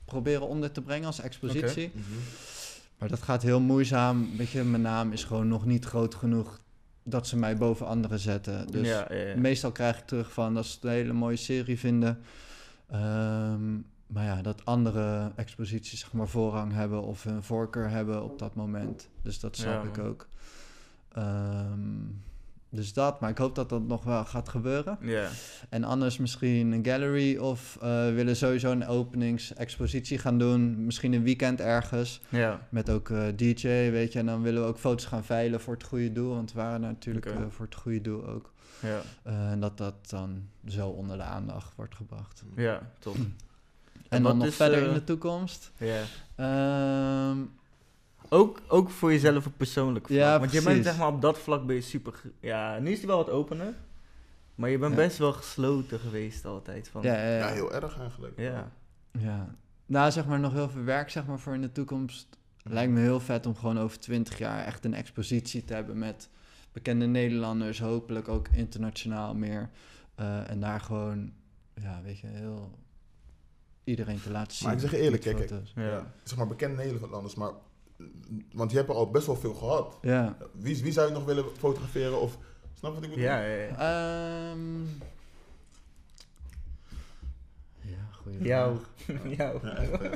proberen 0.05 0.47
onder 0.47 0.72
te 0.72 0.82
brengen 0.82 1.05
als 1.05 1.20
expositie. 1.20 1.91
Mhm. 1.93 2.20
Maar 2.97 3.09
dat 3.09 3.22
gaat 3.22 3.41
heel 3.41 3.59
moeizaam. 3.59 4.38
Weet 4.38 4.49
je, 4.49 4.64
mijn 4.64 4.82
naam 4.82 5.12
is 5.12 5.24
gewoon 5.24 5.47
nog 5.47 5.66
niet 5.66 5.86
groot 5.86 6.16
genoeg 6.16 6.59
dat 7.04 7.28
ze 7.28 7.38
mij 7.38 7.58
boven 7.58 7.88
anderen 7.88 8.20
zetten. 8.20 8.68
Dus 8.68 8.88
ja, 8.88 9.06
ja, 9.10 9.16
ja. 9.20 9.38
meestal 9.38 9.72
krijg 9.72 9.97
ik 9.99 10.06
terug 10.06 10.32
van 10.32 10.54
dat 10.54 10.66
ze 10.66 10.76
het 10.76 10.84
een 10.84 10.89
hele 10.89 11.14
mooie 11.14 11.36
serie 11.36 11.80
vinden. 11.80 12.20
Ehm, 12.89 13.74
maar 14.08 14.26
ja, 14.26 14.41
dat 14.41 14.66
andere 14.66 15.32
exposities 15.36 15.99
zeg 15.99 16.14
maar 16.14 16.28
voorrang 16.28 16.74
hebben 16.74 17.04
of 17.04 17.26
een 17.26 17.43
voorkeur 17.43 17.89
hebben 17.89 18.24
op 18.24 18.39
dat 18.39 18.56
moment. 18.56 19.10
Dus 19.22 19.39
dat 19.39 19.58
snap 19.58 19.86
ik 19.86 19.97
ook. 19.97 20.28
Ehm, 21.14 21.80
dus 22.74 22.93
dat, 22.93 23.19
maar 23.19 23.30
ik 23.30 23.38
hoop 23.38 23.55
dat 23.55 23.69
dat 23.69 23.88
nog 23.88 24.03
wel 24.03 24.26
gaat 24.26 24.49
gebeuren. 24.49 24.97
Ja. 25.01 25.30
En 25.69 25.84
anders 25.84 26.17
misschien 26.17 26.72
een 26.72 26.86
gallery 26.86 27.38
of 27.38 27.78
we 27.80 28.11
willen 28.15 28.36
sowieso 28.36 28.72
een 28.72 28.88
openingsexpositie 28.88 30.17
gaan 30.17 30.38
doen. 30.38 30.86
Misschien 30.86 31.13
een 31.13 31.24
weekend 31.24 31.61
ergens. 31.61 32.22
Ja. 32.30 32.67
Met 32.69 32.89
ook 32.89 33.09
eh, 33.09 33.24
DJ, 33.36 33.67
weet 33.67 34.13
je. 34.13 34.19
En 34.19 34.26
dan 34.26 34.41
willen 34.41 34.61
we 34.61 34.67
ook 34.67 34.78
foto's 34.78 35.05
gaan 35.05 35.24
veilen 35.24 35.61
voor 35.61 35.74
het 35.74 35.84
goede 35.84 36.11
doel. 36.11 36.34
Want 36.34 36.53
we 36.53 36.59
waren 36.59 36.82
natuurlijk 36.82 37.26
eh, 37.26 37.36
voor 37.49 37.65
het 37.65 37.76
goede 37.76 38.01
doel 38.01 38.28
ook. 38.28 38.51
Ja. 38.82 39.01
En 39.24 39.59
dat 39.59 39.78
dat 39.78 40.09
dan 40.09 40.47
zo 40.67 40.88
onder 40.89 41.17
de 41.17 41.24
aandacht 41.24 41.76
wordt 41.76 41.95
gebracht. 41.95 42.43
Ja, 42.55 42.91
top. 42.99 43.15
En, 44.09 44.24
dan 44.24 44.38
nog 44.38 44.53
verder 44.53 44.88
in 44.88 44.93
de 44.93 45.03
toekomst. 45.03 45.72
Ja. 45.78 46.01
Ehm, 46.36 47.38
Ook, 48.34 48.61
ook 48.67 48.89
voor 48.89 49.11
jezelf 49.11 49.45
op 49.45 49.53
persoonlijk 49.57 50.05
vlak. 50.07 50.17
Ja, 50.19 50.39
Want 50.39 50.51
je 50.51 50.61
bent 50.63 50.84
zeg 50.84 50.97
maar 50.97 51.07
op 51.07 51.21
dat 51.21 51.39
vlak 51.39 51.65
ben 51.65 51.75
je 51.75 51.82
super... 51.82 52.21
Ja, 52.39 52.79
nu 52.79 52.91
is 52.91 52.97
hij 52.97 53.07
wel 53.07 53.17
wat 53.17 53.29
opener. 53.29 53.73
Maar 54.55 54.69
je 54.69 54.77
bent 54.77 54.91
Ja. 54.91 54.97
best 54.97 55.17
wel 55.17 55.34
gesloten 55.34 55.99
geweest 55.99 56.45
altijd. 56.45 56.88
Van, 56.89 57.01
ja, 57.01 57.13
ja, 57.13 57.21
Ja, 57.29 57.38
ja. 57.38 57.53
heel 57.53 57.73
erg 57.73 57.99
eigenlijk. 57.99 58.39
Ja. 58.39 58.71
ja. 59.19 59.55
Nou, 59.86 60.11
zeg 60.11 60.25
maar 60.25 60.39
nog 60.39 60.53
heel 60.53 60.69
veel 60.69 60.84
werk 60.84 61.09
zeg 61.09 61.25
maar, 61.25 61.39
voor 61.39 61.53
in 61.53 61.61
de 61.61 61.71
toekomst. 61.71 62.27
Lijkt 62.63 62.91
me 62.91 62.99
heel 62.99 63.19
vet 63.19 63.45
om 63.45 63.55
gewoon 63.55 63.79
over 63.79 63.99
20 63.99 64.38
jaar 64.38 64.65
echt 64.65 64.86
een 64.86 64.93
expositie 64.93 65.63
te 65.65 65.73
hebben 65.73 65.97
met 65.97 66.29
bekende 66.71 67.05
Nederlanders. 67.05 67.79
Hopelijk 67.79 68.27
ook 68.27 68.47
internationaal 68.47 69.36
meer. 69.36 69.69
Eh, 70.15 70.49
en 70.49 70.59
daar 70.59 70.79
gewoon, 70.79 71.32
ja, 71.75 72.01
weet 72.03 72.19
je, 72.19 72.27
heel 72.27 72.77
iedereen 73.84 74.21
te 74.21 74.32
laten 74.32 74.55
zien. 74.57 74.65
Maar 74.67 74.75
ik 74.75 74.82
zeg 74.82 74.91
je 74.91 74.97
eerlijk, 74.97 75.25
met 75.25 75.34
kijk, 75.36 75.47
kijk. 75.47 75.49
foto's. 75.49 75.73
Ja. 75.75 76.13
Zeg 76.23 76.38
maar 76.38 76.47
bekende 76.47 76.75
Nederlanders, 76.84 77.36
maar... 77.36 77.51
Want 78.54 78.72
je 78.72 78.78
hebt 78.78 78.89
er 78.89 78.95
al 78.95 79.10
best 79.12 79.26
wel 79.26 79.36
veel 79.36 79.54
gehad. 79.54 79.97
Ja. 80.02 80.38
Wie, 80.54 80.84
wie 80.84 80.91
zou 80.91 81.08
je 81.08 81.14
nog 81.14 81.26
willen 81.26 81.45
fotograferen 81.58 82.22
of... 82.22 82.38
Snap 82.74 82.89
je 82.93 82.95
wat 82.99 83.04
ik 83.04 83.10
bedoel? 83.10 83.26
Ja, 83.26 83.41
ja, 83.41 83.56
ja. 83.56 83.70
Ehm 84.52 84.82
ja, 87.82 87.97
goeie 88.12 88.43
Jou. 88.43 88.78
Jou. 89.38 89.60
Ja, 89.68 89.76
echt, 89.76 89.91
hè. 89.99 90.08
Ja. 90.08 90.12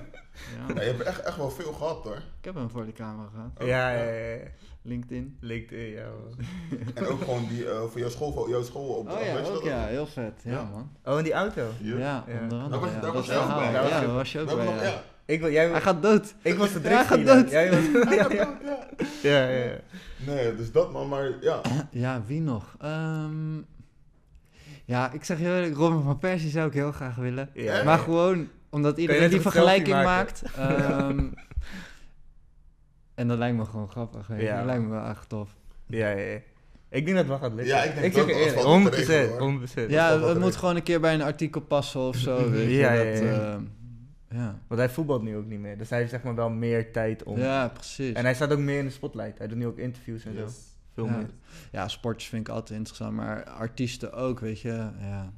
Ja, 0.76 0.82
je 0.82 0.88
hebt 0.88 1.02
echt, 1.02 1.20
echt 1.22 1.38
wel 1.38 1.50
veel 1.52 1.74
gehad 1.74 2.04
hoor. 2.04 2.16
Ik 2.16 2.46
heb 2.46 2.56
hem 2.56 2.70
voor 2.70 2.86
de 2.86 2.94
camera 2.94 3.30
gehad. 3.34 3.52
Ja, 3.60 3.90
ja, 3.92 4.04
ja. 4.04 4.34
ja. 4.36 4.38
LinkedIn. 4.82 5.38
LinkedIn, 5.40 5.90
ja. 5.92 6.08
En 6.96 7.08
ook 7.08 7.20
gewoon 7.22 7.48
die 7.48 7.70
eh, 7.70 7.82
voor 7.82 8.00
jouw 8.00 8.10
school, 8.10 8.50
jouw 8.50 8.64
school 8.64 8.88
op 8.88 9.08
Oh 9.12 9.20
ja, 9.20 9.34
weet 9.34 9.46
je 9.46 9.52
ook 9.52 9.54
dat 9.54 9.64
ja, 9.64 9.86
heel 9.86 10.06
vet. 10.06 10.42
Ja, 10.44 10.52
Ja. 10.52 10.64
man. 10.72 10.92
Oh, 11.04 11.18
en 11.18 11.24
die 11.24 11.34
auto. 11.34 11.68
Ja, 11.82 12.26
onder 12.42 12.60
andere. 12.60 13.00
Daar 13.00 13.14
was- 13.14 13.26
jij 13.26 13.38
ook 13.40 13.48
bij. 13.56 13.72
Daar 13.72 13.82
was 13.82 13.92
Ja, 13.92 14.00
je- 14.00 14.06
daar 14.06 14.16
was 14.16 14.32
je 14.32 14.40
ook 14.40 14.56
bij. 14.56 15.02
Ik, 15.26 15.39
wil, 15.39 15.51
jij, 15.51 15.69
Hij 15.69 15.82
gaat 15.82 16.01
dood. 16.01 16.36
ik 16.41 16.55
was 16.55 16.73
de 16.73 16.80
Ja, 16.84 16.89
hij 16.89 17.05
gaat 17.05 17.26
dood. 17.26 17.49
Jij 17.49 17.71
was, 17.71 17.80
ja, 18.15 18.28
ja. 18.32 18.32
ja. 18.32 18.57
ja, 19.23 19.49
ja, 19.49 19.63
ja. 19.63 19.80
Nee, 20.26 20.55
dus 20.55 20.71
dat 20.71 20.91
man, 20.91 21.07
maar 21.07 21.32
ja. 21.41 21.61
Ja, 21.91 22.21
wie 22.26 22.41
nog? 22.41 22.76
Ehm, 22.80 23.57
ja, 24.86 25.11
ik 25.11 25.23
zeg 25.23 25.39
je 25.39 25.45
eerlijk, 25.45 25.76
Robin 25.76 26.03
van 26.03 26.19
Persie 26.19 26.49
zou 26.49 26.67
ik 26.67 26.73
heel 26.73 26.91
graag 26.91 27.15
willen. 27.15 27.49
Ja. 27.53 27.84
Maar 27.84 27.97
gewoon 27.97 28.47
omdat 28.69 28.97
iedereen 28.97 29.30
die 29.30 29.41
vergelijking 29.41 29.95
maakt. 29.95 30.41
ehm, 30.57 31.28
en 33.15 33.28
dat 33.28 33.38
lijkt 33.38 33.57
me 33.57 33.65
gewoon 33.65 33.89
grappig. 33.89 34.28
Ja. 34.38 34.57
Dat 34.57 34.65
lijkt 34.65 34.84
me 34.84 34.89
wel 34.89 35.05
echt 35.05 35.30
tof. 35.30 35.49
Ja, 35.88 36.09
ja, 36.09 36.17
ja. 36.17 36.39
Ik 36.89 37.05
denk 37.05 37.17
dat 37.17 37.17
het 37.17 37.28
wel 37.28 37.38
gaat 37.38 37.53
lukken. 37.53 37.76
Ja, 37.76 37.84
ik 37.84 37.95
denk 37.95 38.13
zeg 38.13 38.26
je 38.26 38.32
dat 38.32 38.39
het 38.39 38.47
eerlijk, 38.47 38.65
wel 38.67 38.84
te 38.84 38.89
100%. 38.89 39.05
regelen, 39.05 39.39
hoor. 39.39 39.88
100%. 39.88 39.89
Ja, 39.89 40.19
het 40.19 40.39
moet 40.39 40.55
gewoon 40.55 40.76
een 40.76 40.84
keer 40.84 40.99
bij 40.99 41.13
een 41.13 41.21
artikel 41.21 41.61
passen 41.61 42.01
of 42.01 42.15
zo. 42.15 42.49
Weet 42.49 42.69
je, 42.69 42.76
Ja, 42.76 42.93
ja, 42.93 43.11
dat, 43.11 43.21
ja. 43.21 43.59
Ja. 44.30 44.59
Want 44.67 44.80
hij 44.80 44.89
voetbalt 44.89 45.21
nu 45.21 45.36
ook 45.38 45.45
niet 45.45 45.59
meer. 45.59 45.78
Dus 45.78 45.89
hij 45.89 45.99
heeft 45.99 46.11
zeg 46.11 46.23
maar 46.23 46.36
wel 46.36 46.49
meer 46.49 46.91
tijd 46.91 47.23
om... 47.23 47.38
ja, 47.38 47.67
precies. 47.67 48.13
En 48.13 48.23
hij 48.23 48.34
staat 48.34 48.51
ook 48.51 48.59
meer 48.59 48.80
in 48.80 48.86
de 48.86 48.91
spotlight. 48.91 49.38
Hij 49.38 49.47
doet 49.47 49.57
nu 49.57 49.65
ook 49.67 49.78
interviews 49.78 50.26
en 50.26 50.34
zo. 50.38 50.47
Veel 50.93 51.05
Ja. 51.05 51.17
meer. 51.17 51.30
Ja, 51.71 51.88
sporters 51.88 52.28
vind 52.28 52.47
ik 52.47 52.53
altijd 52.53 52.78
interessant, 52.78 53.13
maar 53.15 53.43
artiesten 53.43 54.13
ook, 54.13 54.39
weet 54.39 54.59
je. 54.59 54.89
Ja. 54.99 55.34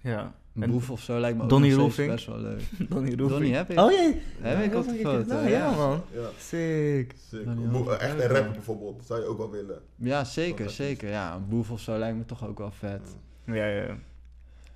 Ja. 0.00 0.34
Een 0.54 0.70
boef 0.70 0.90
of 0.90 1.00
zo 1.02 1.18
lijkt 1.20 1.36
me 1.36 1.42
ook 1.42 1.48
Donnie 1.48 1.74
Roelvink? 1.74 2.10
best 2.10 2.26
wel 2.26 2.38
leuk. 2.38 2.60
Donnie 2.90 3.16
Roelvink. 3.16 3.28
Donnie 3.40 3.54
heb 3.54 3.70
ik. 3.70 3.78
Oh 3.78 3.92
ja. 3.92 4.12
Heb 4.40 4.64
ik 4.64 4.74
op 4.74 4.84
de 4.88 4.94
foto, 4.94 5.34
Ja, 5.34 5.46
ja. 5.46 5.70
man. 5.74 6.02
Ja, 6.12 6.28
Sick. 6.38 7.14
sick. 7.28 7.46
Echt 7.46 8.12
een 8.12 8.26
rapper 8.26 8.50
bijvoorbeeld, 8.50 8.96
dat 8.96 9.06
zou 9.06 9.20
je 9.20 9.26
ook 9.26 9.38
wel 9.38 9.50
willen. 9.50 9.80
Ja, 9.96 10.24
zeker, 10.24 10.70
zeker. 10.70 11.08
Ja, 11.08 11.34
een 11.34 11.48
boef 11.48 11.70
of 11.70 11.80
zo 11.80 11.98
lijkt 11.98 12.16
me 12.16 12.24
toch 12.24 12.46
ook 12.46 12.58
wel 12.58 12.70
vet. 12.70 13.16
Ja. 13.44 13.54
Ja, 13.54 13.66
ja. 13.66 13.96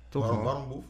Toch 0.09 0.41
waarom 0.43 0.67
Boef? 0.67 0.83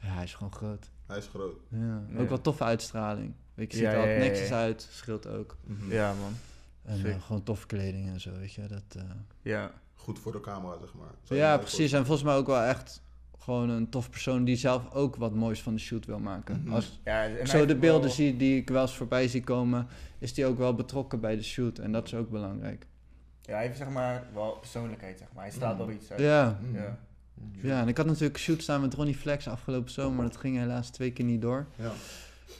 Ja, 0.00 0.08
hij 0.08 0.24
is 0.24 0.34
gewoon 0.34 0.52
groot. 0.52 0.90
Hij 1.06 1.16
is 1.18 1.26
groot. 1.26 1.56
Ja. 1.68 2.02
Ja. 2.08 2.18
Ook 2.18 2.28
wel 2.28 2.40
toffe 2.40 2.64
uitstraling. 2.64 3.34
Weet 3.54 3.70
je, 3.72 3.76
ziet 3.78 3.86
Ja, 3.86 3.92
er 3.92 3.96
ja, 3.96 4.02
altijd 4.02 4.22
ja, 4.24 4.28
netjes 4.30 4.48
ja. 4.48 4.54
uit, 4.60 4.88
scheelt 4.90 5.26
ook. 5.26 5.56
Ja, 5.88 6.12
man. 6.20 6.32
En 6.82 7.04
eh, 7.06 7.22
gewoon 7.22 7.42
toffe 7.42 7.66
kleding 7.66 8.08
en 8.08 8.20
zo, 8.20 8.30
weet 8.38 8.52
je. 8.52 8.66
Dat, 8.66 8.82
eh, 8.96 9.02
Ja. 9.42 9.70
Goed 9.94 10.18
voor 10.18 10.32
de 10.32 10.40
camera, 10.40 10.78
zeg 10.78 10.94
maar. 10.94 11.10
Zou 11.22 11.40
Ja, 11.40 11.58
precies. 11.58 11.92
En 11.92 12.04
volgens 12.06 12.26
mij 12.26 12.36
ook 12.36 12.46
wel 12.46 12.62
echt 12.62 13.02
gewoon 13.38 13.68
een 13.68 13.88
tof 13.90 14.10
persoon 14.10 14.44
die 14.44 14.56
zelf 14.56 14.92
ook 14.94 15.16
wat 15.16 15.34
moois 15.34 15.62
van 15.62 15.74
de 15.74 15.80
shoot 15.80 16.06
wil 16.06 16.18
maken. 16.18 16.60
Mhm. 16.64 16.72
Als 16.74 17.00
ja 17.04 17.24
en 17.24 17.40
ik 17.40 17.46
zo 17.46 17.66
de 17.66 17.76
beelden 17.76 18.02
wel- 18.06 18.10
zie 18.10 18.36
die 18.36 18.56
ik 18.60 18.68
wel 18.68 18.82
eens 18.82 18.96
voorbij 18.96 19.28
zie 19.28 19.44
komen, 19.44 19.86
is 20.18 20.34
die 20.34 20.46
ook 20.46 20.58
wel 20.58 20.74
betrokken 20.74 21.20
bij 21.20 21.36
de 21.36 21.42
shoot. 21.42 21.78
En 21.78 21.92
dat 21.92 22.06
is 22.06 22.14
ook 22.14 22.30
belangrijk. 22.30 22.86
Ja, 23.42 23.54
hij 23.54 23.66
heeft 23.66 23.78
zeg 23.78 23.88
maar 23.88 24.26
wel 24.34 24.50
persoonlijkheid, 24.52 25.18
zeg 25.18 25.28
maar. 25.34 25.42
Hij 25.44 25.52
straalt 25.52 25.78
Mm. 25.78 25.86
wel 25.86 25.94
iets 25.94 26.10
uit. 26.10 26.20
Ja. 26.20 26.58
Mhm. 26.62 26.74
Ja. 26.76 26.98
Ja, 27.50 27.80
en 27.80 27.88
ik 27.88 27.96
had 27.96 28.06
natuurlijk 28.06 28.38
shoot 28.38 28.62
staan 28.62 28.80
met 28.80 28.94
Ronnie 28.94 29.14
Flex 29.16 29.48
afgelopen 29.48 29.90
zomer, 29.90 30.14
maar 30.16 30.26
dat 30.26 30.36
ging 30.36 30.56
helaas 30.56 30.90
twee 30.90 31.12
keer 31.12 31.24
niet 31.24 31.42
door. 31.42 31.66
Ja. 31.76 31.92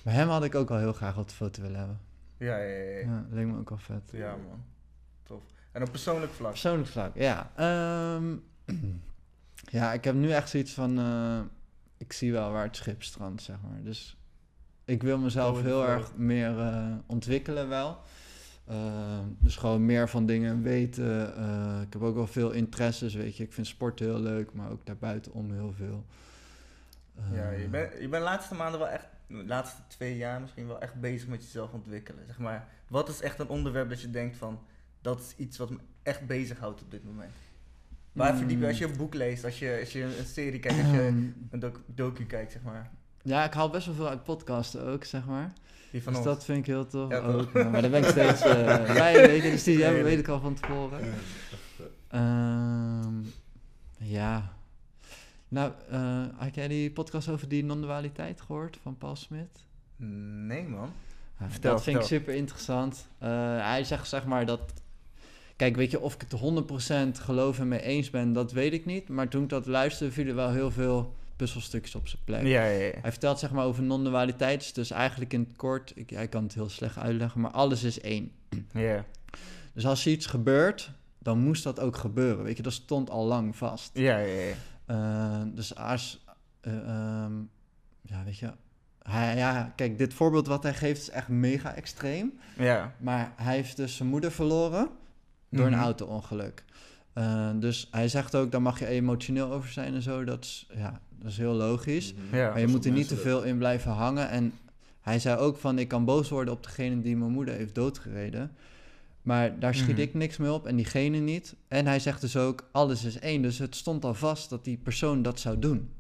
Maar 0.05 0.15
hem 0.15 0.29
had 0.29 0.45
ik 0.45 0.55
ook 0.55 0.71
al 0.71 0.79
heel 0.79 0.93
graag 0.93 1.19
op 1.19 1.29
de 1.29 1.35
foto 1.35 1.63
willen 1.63 1.79
hebben. 1.79 2.01
Ja, 2.39 2.57
ja, 2.57 2.65
ja. 2.65 2.91
ja. 2.91 2.99
Ja, 2.99 3.25
dat 3.29 3.39
leek 3.39 3.47
me 3.47 3.59
ook 3.59 3.69
wel 3.69 3.79
vet. 3.79 4.11
Ja, 4.13 4.31
man. 4.31 4.65
Tof. 5.23 5.43
En 5.73 5.83
op 5.83 5.91
persoonlijk 5.91 6.33
vlak. 6.33 6.51
Persoonlijk 6.51 6.89
vlak, 6.89 7.15
ja. 7.17 7.51
Ehm, 7.57 8.37
ja, 9.79 9.93
ik 9.93 10.05
heb 10.05 10.15
nu 10.15 10.31
echt 10.31 10.49
zoiets 10.49 10.73
van... 10.73 10.99
eh, 10.99 11.41
ik 11.97 12.13
zie 12.13 12.33
wel 12.33 12.53
waar 12.53 12.65
het 12.65 12.77
schip 12.77 13.03
strandt, 13.03 13.43
zeg 13.43 13.57
maar. 13.69 13.83
Dus 13.83 14.17
ik 14.85 15.03
wil 15.03 15.19
mezelf 15.19 15.63
heel 15.63 15.87
erg 15.87 16.17
meer 16.17 16.61
eh, 16.61 16.93
ontwikkelen 17.07 17.69
wel. 17.69 17.99
Eh, 18.65 19.19
dus 19.39 19.57
gewoon 19.57 19.85
meer 19.87 20.09
van 20.09 20.27
dingen 20.27 20.63
weten. 20.63 21.37
Eh, 21.37 21.81
ik 21.87 21.93
heb 21.93 22.03
ook 22.03 22.15
wel 22.15 22.27
veel 22.27 22.51
interesses, 22.51 23.15
weet 23.15 23.37
je. 23.37 23.43
Ik 23.45 23.53
vind 23.53 23.67
sport 23.67 23.99
heel 23.99 24.19
leuk, 24.21 24.53
maar 24.53 24.71
ook 24.71 24.87
daarbuitenom 24.87 25.53
heel 25.53 25.73
veel. 25.77 26.05
Ja, 27.33 27.51
je 27.51 27.65
Eh, 27.65 27.71
bent 27.71 27.93
je 27.93 27.99
bent 28.09 28.13
de 28.13 28.19
laatste 28.31 28.55
maanden 28.55 28.81
wel 28.81 28.89
echt, 28.89 29.07
de 29.27 29.45
laatste 29.47 29.81
twee 29.87 30.17
jaar 30.17 30.41
misschien 30.41 30.67
wel 30.67 30.81
echt 30.81 31.01
bezig 31.01 31.29
met 31.29 31.43
jezelf 31.43 31.73
ontwikkelen. 31.73 32.27
Zeg 32.27 32.39
maar, 32.39 32.69
wat 32.89 33.09
is 33.09 33.21
echt 33.21 33.39
een 33.39 33.49
onderwerp 33.49 33.89
dat 33.89 34.01
je 34.01 34.11
denkt 34.11 34.37
van, 34.37 34.59
dat 35.01 35.21
is 35.21 35.35
iets 35.37 35.57
wat 35.59 35.71
me 35.71 35.79
echt 36.03 36.27
bezighoudt 36.27 36.83
op 36.83 36.91
dit 36.91 37.05
moment? 37.05 37.33
Waar 38.13 38.33
Mm. 38.33 38.39
verdiep 38.39 38.61
je 38.61 38.67
als 38.67 38.79
je 38.79 38.85
een 38.87 38.97
boek 38.97 39.15
leest, 39.15 39.45
als 39.45 39.59
je, 39.59 39.77
als 39.81 39.93
je 39.93 40.03
een 40.19 40.25
serie 40.27 40.61
kijkt, 40.61 40.79
als 40.83 40.91
je 40.91 41.31
een 41.51 41.61
doc- 41.61 41.81
docu 41.87 42.25
kijkt, 42.27 42.53
zeg 42.53 42.63
maar. 42.63 42.91
Ja, 43.23 43.45
ik 43.45 43.53
haal 43.53 43.71
best 43.71 43.87
wel 43.87 43.95
veel 43.95 44.09
uit 44.09 44.25
podcasten 44.25 44.85
ook, 44.87 45.05
zeg 45.05 45.27
maar. 45.27 45.53
Die 45.95 46.03
van 46.03 46.13
dus 46.13 46.23
ons. 46.23 46.31
dat 46.31 46.45
vind 46.45 46.59
ik 46.59 46.67
heel 46.67 46.87
tof 46.87 47.11
Ja, 47.11 47.19
ook. 47.19 47.51
Ja, 47.53 47.69
maar 47.69 47.83
daar 47.83 47.91
ben 47.91 48.03
ik 48.03 48.09
steeds 48.09 48.43
eh, 48.53 48.95
bij, 48.95 49.27
weet 49.27 49.43
je. 49.43 49.51
Dus 49.51 49.63
die 49.63 49.83
hebben, 49.83 50.03
weet 50.03 50.19
ik 50.19 50.29
al 50.29 50.41
van 50.41 50.55
tevoren. 50.55 51.01
Ehm, 52.09 53.13
ja. 53.97 54.53
Nou, 55.49 55.73
eh, 55.91 56.23
had 56.37 56.55
jij 56.55 56.69
die 56.69 56.91
podcast 56.91 57.29
over 57.29 57.49
die 57.49 57.65
non-dualiteit 57.65 58.41
gehoord 58.41 58.79
van 58.83 58.99
Paul 58.99 59.17
Smit? 59.17 59.67
Nee, 60.47 60.69
man. 60.69 60.93
Ja, 61.39 61.51
Vertel, 61.51 61.73
dat 61.73 61.83
vind 61.83 61.97
ik 61.97 62.03
super 62.03 62.35
interessant. 62.35 63.09
Eh, 63.19 63.29
hij 63.59 63.85
zegt 63.85 64.09
zeg 64.09 64.25
maar 64.25 64.47
dat... 64.47 64.73
Kijk, 65.57 65.77
weet 65.77 65.91
je, 65.91 66.01
of 66.01 66.15
ik 66.15 66.21
het 66.21 66.33
er 66.33 66.39
100% 67.17 67.19
geloof 67.21 67.59
en 67.59 67.69
mee 67.69 67.83
eens 67.83 68.11
ben, 68.11 68.33
dat 68.33 68.53
weet 68.53 68.73
ik 68.73 68.85
niet. 68.85 69.09
Maar 69.09 69.29
toen 69.29 69.43
ik 69.43 69.49
dat 69.49 69.67
luisterde, 69.67 70.13
vielen 70.13 70.35
wel 70.35 70.51
heel 70.51 70.71
veel 70.71 71.15
puzzelstukjes 71.37 71.95
op 71.95 72.09
zijn 72.09 72.23
plek. 72.25 72.43
Ja, 72.43 72.65
ja, 72.65 72.83
ja. 72.85 72.93
Hij 73.01 73.11
vertelt 73.11 73.39
zeg 73.39 73.51
maar 73.51 73.65
over 73.65 73.83
non-dualiteit. 73.83 74.75
Dus 74.75 74.91
eigenlijk 74.91 75.33
in 75.33 75.41
het 75.49 75.57
kort, 75.57 75.93
ik, 75.95 76.11
hij 76.11 76.29
kan 76.29 76.43
het 76.43 76.55
heel 76.55 76.69
slecht 76.69 76.99
uitleggen, 76.99 77.41
maar 77.41 77.51
alles 77.51 77.83
is 77.83 78.01
één. 78.01 78.33
Ja, 78.73 79.05
Dus 79.73 79.87
als 79.87 80.05
er 80.07 80.13
iets 80.13 80.27
gebeurt, 80.27 80.91
dan 81.19 81.39
moest 81.39 81.63
dat 81.65 81.81
ook 81.81 81.97
gebeuren. 81.97 82.45
Weet 82.45 82.57
je, 82.57 82.63
dat 82.63 82.73
stond 82.73 83.11
al 83.11 83.25
lang 83.27 83.57
vast. 83.57 83.91
ja, 83.99 84.19
ja. 84.19 84.41
ja. 84.43 84.55
Eh, 84.87 85.43
dus 85.55 85.75
als, 85.75 86.25
eh, 86.61 86.77
ehm, 86.77 87.33
ja, 88.03 88.25
weet 88.25 88.39
je, 88.39 88.51
hij, 89.03 89.37
ja, 89.37 89.73
kijk, 89.77 89.99
dit 89.99 90.15
voorbeeld 90.15 90.47
wat 90.47 90.63
hij 90.63 90.75
geeft 90.75 91.01
is 91.01 91.11
echt 91.11 91.29
mega 91.29 91.75
extreem. 91.75 92.39
Ja, 92.59 92.95
Maar 92.99 93.33
hij 93.37 93.55
heeft 93.57 93.77
dus 93.77 93.97
zijn 93.97 94.09
moeder 94.09 94.33
verloren 94.33 94.89
door 95.51 95.65
Mhm. 95.65 95.73
een 95.75 95.81
auto-ongeluk. 95.81 96.64
Eh, 97.15 97.51
dus 97.55 97.89
hij 97.91 98.09
zegt 98.09 98.35
ook, 98.35 98.53
daar 98.53 98.63
mag 98.63 98.79
je 98.79 98.87
emotioneel 98.87 99.53
over 99.53 99.71
zijn 99.71 99.95
en 99.95 100.03
zo. 100.03 100.25
Dat 100.25 100.45
is, 100.45 100.67
ja, 100.75 101.01
dat 101.19 101.31
is 101.31 101.37
heel 101.39 101.53
logisch. 101.55 102.15
Mhm. 102.15 102.37
Ja. 102.37 102.51
Maar 102.51 102.61
je 102.61 102.67
moet 102.67 102.85
er 102.85 102.93
niet 102.93 103.09
te 103.09 103.17
veel 103.17 103.43
in 103.43 103.59
blijven 103.59 103.91
hangen. 103.93 104.29
En 104.29 104.53
hij 105.01 105.19
zei 105.19 105.37
ook 105.39 105.57
van, 105.57 105.79
ik 105.79 105.89
kan 105.89 106.05
boos 106.05 106.29
worden 106.29 106.55
op 106.55 106.63
degene 106.63 107.01
die 107.01 107.17
mijn 107.17 107.31
moeder 107.31 107.55
heeft 107.55 107.75
doodgereden. 107.75 108.53
Maar 109.23 109.59
daar 109.59 109.75
schiet 109.75 109.89
Mhm. 109.97 110.01
ik 110.01 110.15
niks 110.15 110.37
mee 110.37 110.53
op 110.53 110.67
en 110.67 110.77
diegene 110.77 111.19
niet. 111.19 111.55
En 111.69 111.87
hij 111.87 111.99
zegt 111.99 112.21
dus 112.21 112.37
ook, 112.37 112.69
alles 112.73 113.05
is 113.05 113.19
één. 113.19 113.43
Dus 113.43 113.59
het 113.59 113.77
stond 113.77 114.05
al 114.05 114.15
vast 114.15 114.51
dat 114.51 114.65
die 114.65 114.77
persoon 114.77 115.23
dat 115.23 115.41
zou 115.41 115.59
doen. 115.59 115.91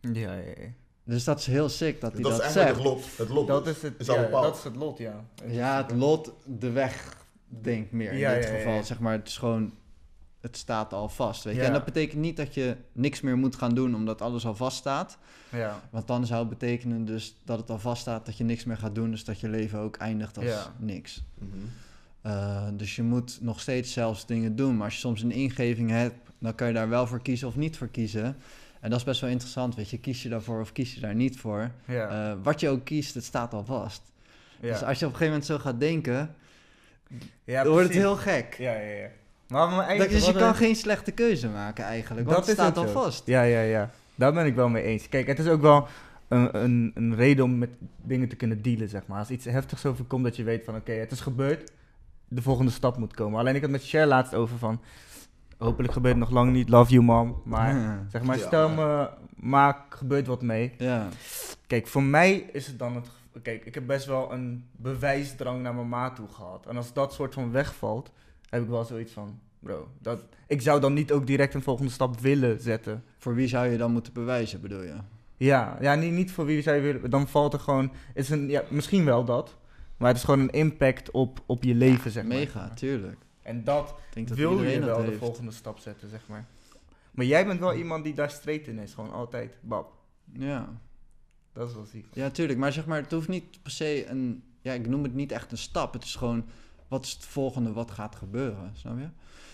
ja, 0.00 0.10
ja. 0.12 0.32
ja. 0.36 0.68
Dus 1.04 1.24
dat 1.24 1.38
is 1.38 1.46
heel 1.46 1.68
sick 1.68 2.00
dat 2.00 2.12
hij 2.12 2.22
Dat 2.22 2.30
dat, 2.30 2.40
is 2.40 2.56
eigenlijk 2.56 2.86
zegt. 2.86 2.94
het 3.18 3.18
lot. 3.18 3.28
Het 3.28 3.36
lot 3.36 3.46
Dat 3.46 3.66
is 3.66 3.82
het, 3.82 3.94
is 3.98 4.08
al 4.08 4.14
ja, 4.16 4.22
bepaald. 4.22 4.44
dat 4.44 4.56
is 4.56 4.64
het 4.64 4.76
lot, 4.76 4.98
ja. 4.98 5.24
Ja, 5.46 5.76
het 5.86 5.96
lot, 5.96 6.32
de 6.44 6.70
weg, 6.70 7.16
denk 7.48 7.90
meer 7.90 8.12
in 8.12 8.18
Ja, 8.18 8.34
dit 8.34 8.44
ja, 8.44 8.50
ja, 8.50 8.56
geval. 8.56 8.74
ja. 8.74 8.82
Zeg 8.82 8.98
maar, 9.00 9.12
het 9.12 9.28
is 9.28 9.36
gewoon, 9.38 9.72
het 10.46 10.56
staat 10.56 10.92
al 10.92 11.08
vast, 11.08 11.44
weet 11.44 11.54
je. 11.54 11.60
Ja. 11.60 11.66
En 11.66 11.72
dat 11.72 11.84
betekent 11.84 12.20
niet 12.20 12.36
dat 12.36 12.54
je 12.54 12.76
niks 12.92 13.20
meer 13.20 13.36
moet 13.36 13.56
gaan 13.56 13.74
doen 13.74 13.94
omdat 13.94 14.22
alles 14.22 14.46
al 14.46 14.54
vast 14.54 14.76
staat. 14.76 15.18
Ja, 15.50 15.80
Want 15.90 16.06
dan 16.06 16.26
zou 16.26 16.40
het 16.40 16.48
betekenen 16.58 17.04
dus 17.04 17.36
dat 17.44 17.58
het 17.58 17.70
al 17.70 17.78
vaststaat 17.78 18.26
dat 18.26 18.36
je 18.36 18.44
niks 18.44 18.64
meer 18.64 18.76
gaat 18.76 18.94
doen. 18.94 19.10
Dus 19.10 19.24
dat 19.24 19.40
je 19.40 19.48
leven 19.48 19.78
ook 19.78 19.96
eindigt 19.96 20.36
als 20.36 20.46
Ja. 20.46 20.74
niks. 20.78 21.22
Mhm. 21.38 21.48
Uh, 22.26 22.66
dus 22.72 22.96
je 22.96 23.02
moet 23.02 23.38
nog 23.40 23.60
steeds 23.60 23.92
zelfs 23.92 24.26
dingen 24.26 24.56
doen. 24.56 24.76
Maar 24.76 24.84
als 24.84 24.94
je 24.94 25.00
soms 25.00 25.22
een 25.22 25.30
ingeving 25.32 25.90
hebt, 25.90 26.14
dan 26.38 26.54
kan 26.54 26.66
je 26.68 26.72
daar 26.74 26.88
wel 26.88 27.06
voor 27.06 27.22
kiezen 27.22 27.48
of 27.48 27.56
niet 27.56 27.76
voor 27.76 27.88
kiezen. 27.88 28.36
En 28.80 28.90
dat 28.90 28.98
is 28.98 29.04
best 29.04 29.20
wel 29.20 29.30
interessant, 29.30 29.74
weet 29.74 29.90
je. 29.90 29.98
Kies 29.98 30.22
je 30.22 30.28
daarvoor 30.28 30.60
of 30.60 30.72
kies 30.72 30.94
je 30.94 31.00
daar 31.00 31.14
niet 31.14 31.38
voor? 31.38 31.70
ja. 31.86 32.30
Uh, 32.30 32.38
wat 32.42 32.60
je 32.60 32.68
ook 32.68 32.84
kiest, 32.84 33.14
het 33.14 33.24
staat 33.24 33.54
al 33.54 33.64
vast. 33.64 34.02
ja. 34.60 34.68
Dus 34.72 34.82
als 34.82 34.98
je 34.98 35.06
op 35.06 35.12
een 35.12 35.18
gegeven 35.18 35.26
moment 35.26 35.44
zo 35.44 35.58
gaat 35.58 35.80
denken, 35.80 36.34
ja, 37.44 37.62
dan 37.62 37.72
wordt 37.72 37.88
het 37.88 37.96
heel 37.96 38.16
gek. 38.16 38.54
Ja, 38.58 38.72
ja, 38.72 38.92
ja. 38.94 39.08
Maar, 39.48 39.78
eigenlijk, 39.78 40.10
dus 40.10 40.26
je 40.26 40.32
kan 40.32 40.48
er- 40.48 40.54
geen 40.54 40.76
slechte 40.76 41.10
keuze 41.12 41.48
maken 41.48 41.84
eigenlijk, 41.84 42.26
want 42.26 42.38
Dat 42.38 42.46
het 42.46 42.56
staat 42.56 42.76
al 42.76 42.86
zo. 42.86 42.92
vast. 43.02 43.26
Ja, 43.26 43.42
ja, 43.42 43.60
ja. 43.60 43.90
Daar 44.14 44.32
ben 44.32 44.46
ik 44.46 44.54
wel 44.54 44.68
mee 44.68 44.82
eens. 44.82 45.08
Kijk, 45.08 45.26
het 45.26 45.38
is 45.38 45.46
ook 45.48 45.60
wel 45.60 45.86
een, 46.28 46.62
een, 46.64 46.90
een 46.94 47.14
reden 47.14 47.44
om 47.44 47.58
met 47.58 47.70
dingen 48.02 48.28
te 48.28 48.36
kunnen 48.36 48.62
dealen, 48.62 48.88
zeg 48.88 49.06
maar. 49.06 49.18
Als 49.18 49.30
iets 49.30 49.44
heftigs 49.44 49.86
overkomt, 49.86 50.24
dat 50.24 50.36
je 50.36 50.42
weet 50.44 50.64
van, 50.64 50.76
oké, 50.76 50.92
het 50.92 51.10
is 51.12 51.20
gebeurd, 51.20 51.70
de 52.28 52.42
volgende 52.42 52.70
stap 52.70 52.96
moet 52.96 53.14
komen. 53.14 53.38
Alleen 53.40 53.54
ik 53.54 53.60
had 53.62 53.70
met 53.70 53.84
Cher 53.88 54.06
laatst 54.06 54.34
over 54.34 54.58
van, 54.58 54.80
hopelijk 55.58 55.92
gebeurt 55.92 56.14
het 56.14 56.24
nog 56.24 56.32
lang 56.32 56.52
niet, 56.52 56.68
love 56.68 56.90
you 56.92 57.02
mom. 57.04 57.42
Maar, 57.44 57.74
Ja. 57.74 58.04
zeg 58.10 58.22
maar, 58.22 58.38
Ja. 58.38 58.46
stel 58.46 58.68
me, 58.68 59.08
maar 59.36 59.76
gebeurt 59.88 60.26
wat 60.26 60.42
mee. 60.42 60.72
Ja. 60.78 61.08
Kijk, 61.66 61.86
voor 61.86 62.02
mij 62.02 62.32
is 62.52 62.66
het 62.66 62.78
dan 62.78 62.94
het. 62.94 63.06
Kijk, 63.42 63.64
ik 63.64 63.74
heb 63.74 63.86
best 63.86 64.06
wel 64.06 64.32
een 64.32 64.64
bewijsdrang 64.72 65.62
naar 65.62 65.74
mijn 65.74 65.88
ma 65.88 66.10
toe 66.10 66.28
gehad. 66.28 66.66
En 66.66 66.76
als 66.76 66.92
dat 66.92 67.12
soort 67.12 67.34
van 67.34 67.50
wegvalt, 67.50 68.10
heb 68.48 68.62
ik 68.62 68.68
wel 68.68 68.84
zoiets 68.84 69.12
van. 69.12 69.40
Bro, 69.58 69.88
dat, 70.00 70.24
ik 70.46 70.60
zou 70.60 70.80
dan 70.80 70.92
niet 70.92 71.12
ook 71.12 71.26
direct 71.26 71.54
een 71.54 71.62
volgende 71.62 71.90
stap 71.90 72.20
willen 72.20 72.60
zetten. 72.60 73.04
Voor 73.18 73.34
wie 73.34 73.48
zou 73.48 73.66
je 73.66 73.76
dan 73.76 73.92
moeten 73.92 74.12
bewijzen, 74.12 74.60
bedoel 74.60 74.82
je? 74.82 74.96
Ja, 75.36 75.78
ja 75.80 75.94
niet, 75.94 76.12
niet 76.12 76.32
voor 76.32 76.44
wie 76.44 76.62
zou 76.62 76.76
je 76.76 76.82
willen. 76.82 77.10
Dan 77.10 77.28
valt 77.28 77.52
er 77.52 77.60
gewoon. 77.60 77.92
Het 78.14 78.24
is 78.24 78.30
een, 78.30 78.48
ja, 78.48 78.62
misschien 78.68 79.04
wel 79.04 79.24
dat. 79.24 79.56
Maar 79.96 80.08
het 80.08 80.16
is 80.16 80.24
gewoon 80.24 80.40
een 80.40 80.50
impact 80.50 81.10
op, 81.10 81.42
op 81.46 81.62
je 81.62 81.74
leven, 81.74 82.10
zeg 82.10 82.24
maar. 82.24 82.36
Mega, 82.36 82.68
tuurlijk. 82.68 83.16
En 83.42 83.64
dat, 83.64 83.94
wil 84.14 84.62
je 84.62 84.80
wel 84.80 84.96
de 84.98 85.02
heeft. 85.02 85.18
volgende 85.18 85.50
stap 85.50 85.78
zetten, 85.78 86.08
zeg 86.08 86.20
maar. 86.28 86.46
Maar 87.10 87.24
jij 87.24 87.46
bent 87.46 87.60
wel 87.60 87.74
iemand 87.74 88.04
die 88.04 88.14
daar 88.14 88.30
straight 88.30 88.66
in 88.66 88.78
is. 88.78 88.94
Gewoon 88.94 89.12
altijd. 89.12 89.58
Bab. 89.60 89.92
Ja. 90.32 90.80
Dat 91.52 91.68
is 91.68 91.74
wel 91.74 91.84
ziek. 91.84 92.06
ja, 92.12 92.30
tuurlijk. 92.30 92.58
Maar 92.58 92.72
zeg 92.72 92.86
maar, 92.86 93.02
het 93.02 93.12
hoeft 93.12 93.28
niet 93.28 93.62
per 93.62 93.70
se 93.70 94.06
een... 94.06 94.42
Ja, 94.60 94.72
ik 94.72 94.88
noem 94.88 95.02
het 95.02 95.14
niet 95.14 95.32
echt 95.32 95.52
een 95.52 95.58
stap. 95.58 95.92
Het 95.92 96.04
is 96.04 96.14
gewoon, 96.14 96.44
wat 96.88 97.04
is 97.04 97.12
het 97.12 97.24
volgende 97.24 97.72
wat 97.72 97.90
gaat 97.90 98.16
gebeuren, 98.16 98.70
snap 98.72 98.98
je? 98.98 99.08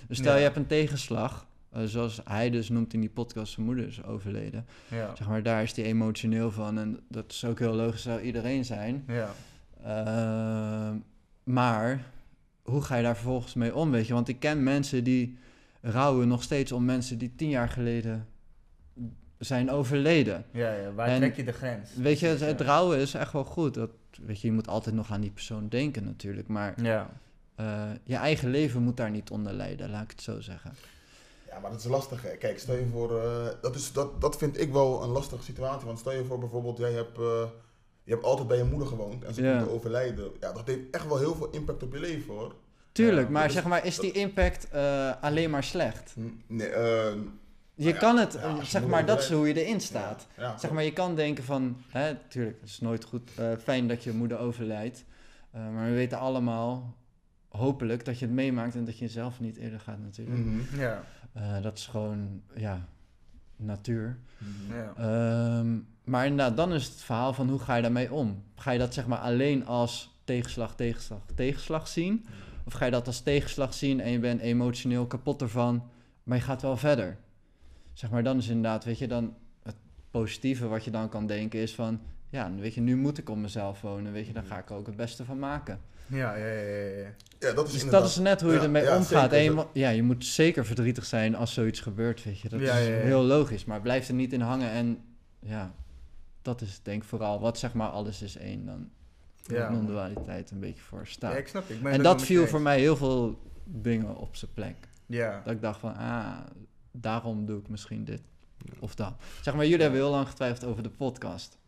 Dus 0.08 0.18
stel 0.18 0.30
Ja. 0.32 0.36
je 0.38 0.42
hebt 0.44 0.56
een 0.56 0.66
tegenslag, 0.66 1.46
eh, 1.70 1.82
zoals 1.84 2.20
hij 2.24 2.50
dus 2.50 2.68
noemt 2.68 2.94
in 2.94 3.00
die 3.00 3.10
podcast, 3.10 3.52
zijn 3.52 3.66
moeder 3.66 3.86
is 3.86 4.04
overleden. 4.04 4.66
Ja. 4.88 5.16
Zeg 5.16 5.28
maar, 5.28 5.42
daar 5.42 5.62
is 5.62 5.76
hij 5.76 5.84
emotioneel 5.84 6.50
van 6.50 6.78
en 6.78 7.00
dat 7.08 7.24
is 7.32 7.44
ook 7.44 7.58
heel 7.58 7.74
logisch, 7.74 8.02
zou 8.02 8.20
iedereen 8.20 8.64
zijn. 8.64 9.04
Ja. 9.06 9.30
Ehm, 9.84 10.96
maar 11.44 12.04
hoe 12.62 12.82
ga 12.82 12.96
je 12.96 13.02
daar 13.02 13.14
vervolgens 13.14 13.54
mee 13.54 13.74
om, 13.74 13.90
weet 13.90 14.06
je? 14.06 14.12
Want 14.14 14.28
ik 14.28 14.40
ken 14.40 14.62
mensen 14.62 15.04
die 15.04 15.38
rouwen 15.80 16.28
nog 16.28 16.42
steeds 16.42 16.72
om 16.72 16.84
mensen 16.84 17.18
die 17.18 17.32
tien 17.36 17.48
jaar 17.48 17.68
geleden 17.68 18.26
zijn 19.38 19.70
overleden. 19.70 20.44
Ja, 20.52 20.72
ja. 20.72 20.92
Waar 20.92 21.06
En- 21.08 21.16
trek 21.20 21.36
je 21.36 21.44
de 21.44 21.52
grens? 21.52 21.94
Weet 21.94 22.20
je, 22.20 22.26
het, 22.26 22.60
rouwen 22.60 22.98
is 22.98 23.14
echt 23.14 23.32
wel 23.32 23.44
goed. 23.44 23.74
Dat, 23.74 23.90
weet 24.26 24.40
je, 24.40 24.46
je 24.46 24.52
moet 24.52 24.68
altijd 24.68 24.94
nog 24.94 25.10
aan 25.12 25.20
die 25.20 25.30
persoon 25.30 25.68
denken 25.68 26.04
natuurlijk. 26.04 26.48
Maar 26.48 26.82
Ja. 26.82 27.10
eh, 27.54 27.90
je 28.04 28.16
eigen 28.16 28.50
leven 28.50 28.82
moet 28.82 28.96
daar 28.96 29.10
niet 29.10 29.30
onder 29.30 29.52
lijden, 29.52 29.90
laat 29.90 30.02
ik 30.02 30.10
het 30.10 30.22
zo 30.22 30.40
zeggen. 30.40 30.72
Ja, 31.48 31.58
maar 31.58 31.70
dat 31.70 31.80
is 31.80 31.86
lastig. 31.86 32.22
Hè. 32.22 32.36
Kijk, 32.36 32.58
stel 32.58 32.74
je 32.76 32.86
voor, 32.86 33.20
eh, 33.22 33.46
dat, 33.60 33.74
is, 33.74 33.92
dat, 33.92 34.20
dat 34.20 34.36
vind 34.38 34.60
ik 34.60 34.72
wel 34.72 35.02
een 35.02 35.08
lastige 35.08 35.42
situatie. 35.42 35.86
Want 35.86 35.98
stel 35.98 36.12
je 36.12 36.24
voor 36.24 36.38
bijvoorbeeld, 36.38 36.78
jij 36.78 36.92
hebt, 36.92 37.18
eh, 37.18 37.44
je 38.04 38.12
hebt 38.12 38.24
altijd 38.24 38.48
bij 38.48 38.56
je 38.56 38.64
moeder 38.64 38.88
gewoond 38.88 39.24
en 39.24 39.34
ze 39.34 39.42
komt 39.42 39.64
te 39.64 39.70
overlijden. 39.70 40.30
Ja, 40.40 40.52
dat 40.52 40.66
heeft 40.66 40.80
echt 40.90 41.06
wel 41.06 41.18
heel 41.18 41.34
veel 41.34 41.50
impact 41.50 41.82
op 41.82 41.92
je 41.92 42.00
leven 42.00 42.34
hoor. 42.34 42.54
Tuurlijk, 42.92 43.28
maar 43.28 43.46
is- 43.46 43.52
zeg 43.52 43.64
maar, 43.64 43.86
is 43.86 43.98
die 43.98 44.12
impact 44.12 44.68
eh, 44.70 45.10
alleen 45.20 45.50
maar 45.50 45.64
slecht? 45.64 46.14
Nee, 46.46 46.68
eh, 46.68 47.14
Je 47.82 47.88
ja, 47.92 47.98
kan 47.98 48.18
het, 48.18 48.32
ja, 48.32 48.40
eh, 48.40 48.62
zeg 48.62 48.86
maar, 48.86 49.06
dat 49.06 49.18
is 49.20 49.30
hoe 49.30 49.48
je 49.48 49.64
erin 49.64 49.80
staat. 49.80 50.26
Ja, 50.36 50.42
ja, 50.42 50.58
Zeg 50.58 50.70
maar, 50.70 50.82
je 50.84 50.92
kan 50.92 51.14
denken 51.14 51.44
van, 51.44 51.76
hè, 51.88 52.14
tuurlijk, 52.28 52.60
het 52.60 52.68
is 52.68 52.80
nooit 52.80 53.04
goed, 53.04 53.30
eh, 53.36 53.52
fijn 53.62 53.88
dat 53.88 54.04
je 54.04 54.12
moeder 54.12 54.38
overlijdt. 54.38 55.04
Eh, 55.50 55.68
maar 55.74 55.84
we 55.88 55.94
weten 55.94 56.18
allemaal, 56.18 56.94
hopelijk, 57.48 58.04
dat 58.04 58.18
je 58.18 58.24
het 58.24 58.34
meemaakt 58.34 58.74
en 58.74 58.84
dat 58.84 58.98
je 58.98 59.08
zelf 59.08 59.40
niet 59.40 59.56
eerder 59.56 59.80
gaat 59.80 59.98
natuurlijk. 59.98 60.38
Mhm, 60.38 60.80
Ja. 60.80 61.02
Eh, 61.32 61.62
dat 61.62 61.78
is 61.78 61.86
gewoon, 61.86 62.42
ja, 62.54 62.86
natuur. 63.56 64.18
mhm. 64.38 64.76
Ja. 64.76 64.92
Ehm, 64.96 65.78
maar 66.04 66.26
inderdaad, 66.26 66.56
dan 66.56 66.72
is 66.72 66.84
het 66.84 66.94
verhaal 67.02 67.32
van 67.32 67.48
hoe 67.48 67.58
ga 67.58 67.74
je 67.74 67.82
daarmee 67.82 68.12
om? 68.12 68.42
Ga 68.56 68.70
je 68.70 68.78
dat 68.78 68.94
zeg 68.94 69.06
maar 69.06 69.18
alleen 69.18 69.66
als 69.66 70.10
tegenslag, 70.24 70.74
tegenslag, 70.74 71.20
tegenslag 71.34 71.88
zien? 71.88 72.26
Of 72.64 72.72
ga 72.72 72.84
je 72.84 72.90
dat 72.90 73.06
als 73.06 73.20
tegenslag 73.20 73.74
zien 73.74 74.00
en 74.00 74.10
je 74.10 74.18
bent 74.18 74.40
emotioneel 74.40 75.06
kapot 75.06 75.42
ervan, 75.42 75.88
maar 76.22 76.36
je 76.38 76.44
gaat 76.44 76.62
wel 76.62 76.76
verder? 76.76 77.16
Zeg 77.92 78.10
maar, 78.10 78.22
dan 78.22 78.38
is 78.38 78.48
inderdaad, 78.48 78.84
weet 78.84 78.98
je, 78.98 79.06
dan 79.06 79.34
het 79.62 79.74
positieve 80.10 80.66
wat 80.68 80.84
je 80.84 80.90
dan 80.90 81.08
kan 81.08 81.26
denken 81.26 81.60
is 81.60 81.74
van, 81.74 82.00
ja, 82.30 82.52
weet 82.54 82.74
je, 82.74 82.80
nu 82.80 82.96
moet 82.96 83.18
ik 83.18 83.28
op 83.30 83.36
mezelf 83.36 83.80
wonen, 83.80 84.12
weet 84.12 84.26
je, 84.26 84.32
daar 84.32 84.44
ga 84.44 84.58
ik 84.58 84.70
er 84.70 84.76
ook 84.76 84.86
het 84.86 84.96
beste 84.96 85.24
van 85.24 85.38
maken. 85.38 85.80
Ja, 86.06 86.36
ja, 86.36 86.46
ja, 86.46 86.60
ja, 86.60 86.96
ja. 86.98 87.08
Ja, 87.38 87.52
dat 87.52 87.66
is 87.66 87.72
Dus 87.72 87.82
inderdaad... 87.82 88.00
dat 88.00 88.10
is 88.10 88.16
net 88.18 88.40
hoe 88.40 88.50
je 88.50 88.56
ja, 88.56 88.62
ermee 88.62 88.82
ja, 88.82 88.96
omgaat. 88.96 89.08
zeker. 89.30 89.36
En 89.36 89.42
je, 89.42 89.50
mo- 89.50 89.70
ja, 89.72 89.88
je 89.90 90.02
moet 90.02 90.24
zeker 90.24 90.66
verdrietig 90.66 91.04
zijn 91.04 91.34
als 91.36 91.52
zoiets 91.54 91.80
gebeurt, 91.80 92.24
weet 92.24 92.38
je. 92.40 92.48
Dat 92.48 92.60
Ja, 92.60 92.74
is 92.76 92.86
ja, 92.86 92.92
ja. 92.94 93.00
heel 93.00 93.22
logisch, 93.22 93.64
maar 93.64 93.80
blijf 93.80 94.08
er 94.08 94.14
niet 94.14 94.32
in 94.32 94.40
hangen. 94.40 94.70
En 94.70 94.98
ja, 95.38 95.74
dat 96.42 96.60
is 96.60 96.80
denk 96.82 97.02
ik 97.02 97.08
vooral 97.08 97.40
wat 97.40 97.58
zeg 97.58 97.74
maar 97.74 97.88
alles 97.88 98.22
is 98.22 98.36
één 98.36 98.66
dan. 98.66 98.88
Ja, 99.46 99.70
non-dualiteit 99.70 100.50
een 100.50 100.60
beetje 100.60 100.82
voor 100.82 101.06
staat. 101.06 101.32
Ja, 101.32 101.38
ik 101.38 101.48
snap. 101.48 101.68
Ik 101.70 101.82
ben 101.82 101.92
en 101.92 102.02
dat 102.02 102.22
viel 102.22 102.46
voor 102.46 102.60
mij 102.60 102.78
heel 102.80 102.96
veel 102.96 103.38
dingen 103.64 104.16
op 104.16 104.36
zijn 104.36 104.50
plek. 104.54 104.76
Ja. 105.06 105.40
Dat 105.44 105.54
ik 105.54 105.60
dacht 105.60 105.80
van, 105.80 105.96
ah, 105.96 106.36
daarom 106.92 107.46
doe 107.46 107.58
ik 107.60 107.68
misschien 107.68 108.04
dit 108.04 108.20
of 108.78 108.94
dat. 108.94 109.12
Zeg 109.40 109.54
maar, 109.54 109.64
jullie 109.66 109.82
hebben 109.82 110.00
heel 110.00 110.10
lang 110.10 110.28
getwijfeld 110.28 110.64
over 110.70 110.82
de 110.82 110.90
podcast. 110.90 111.58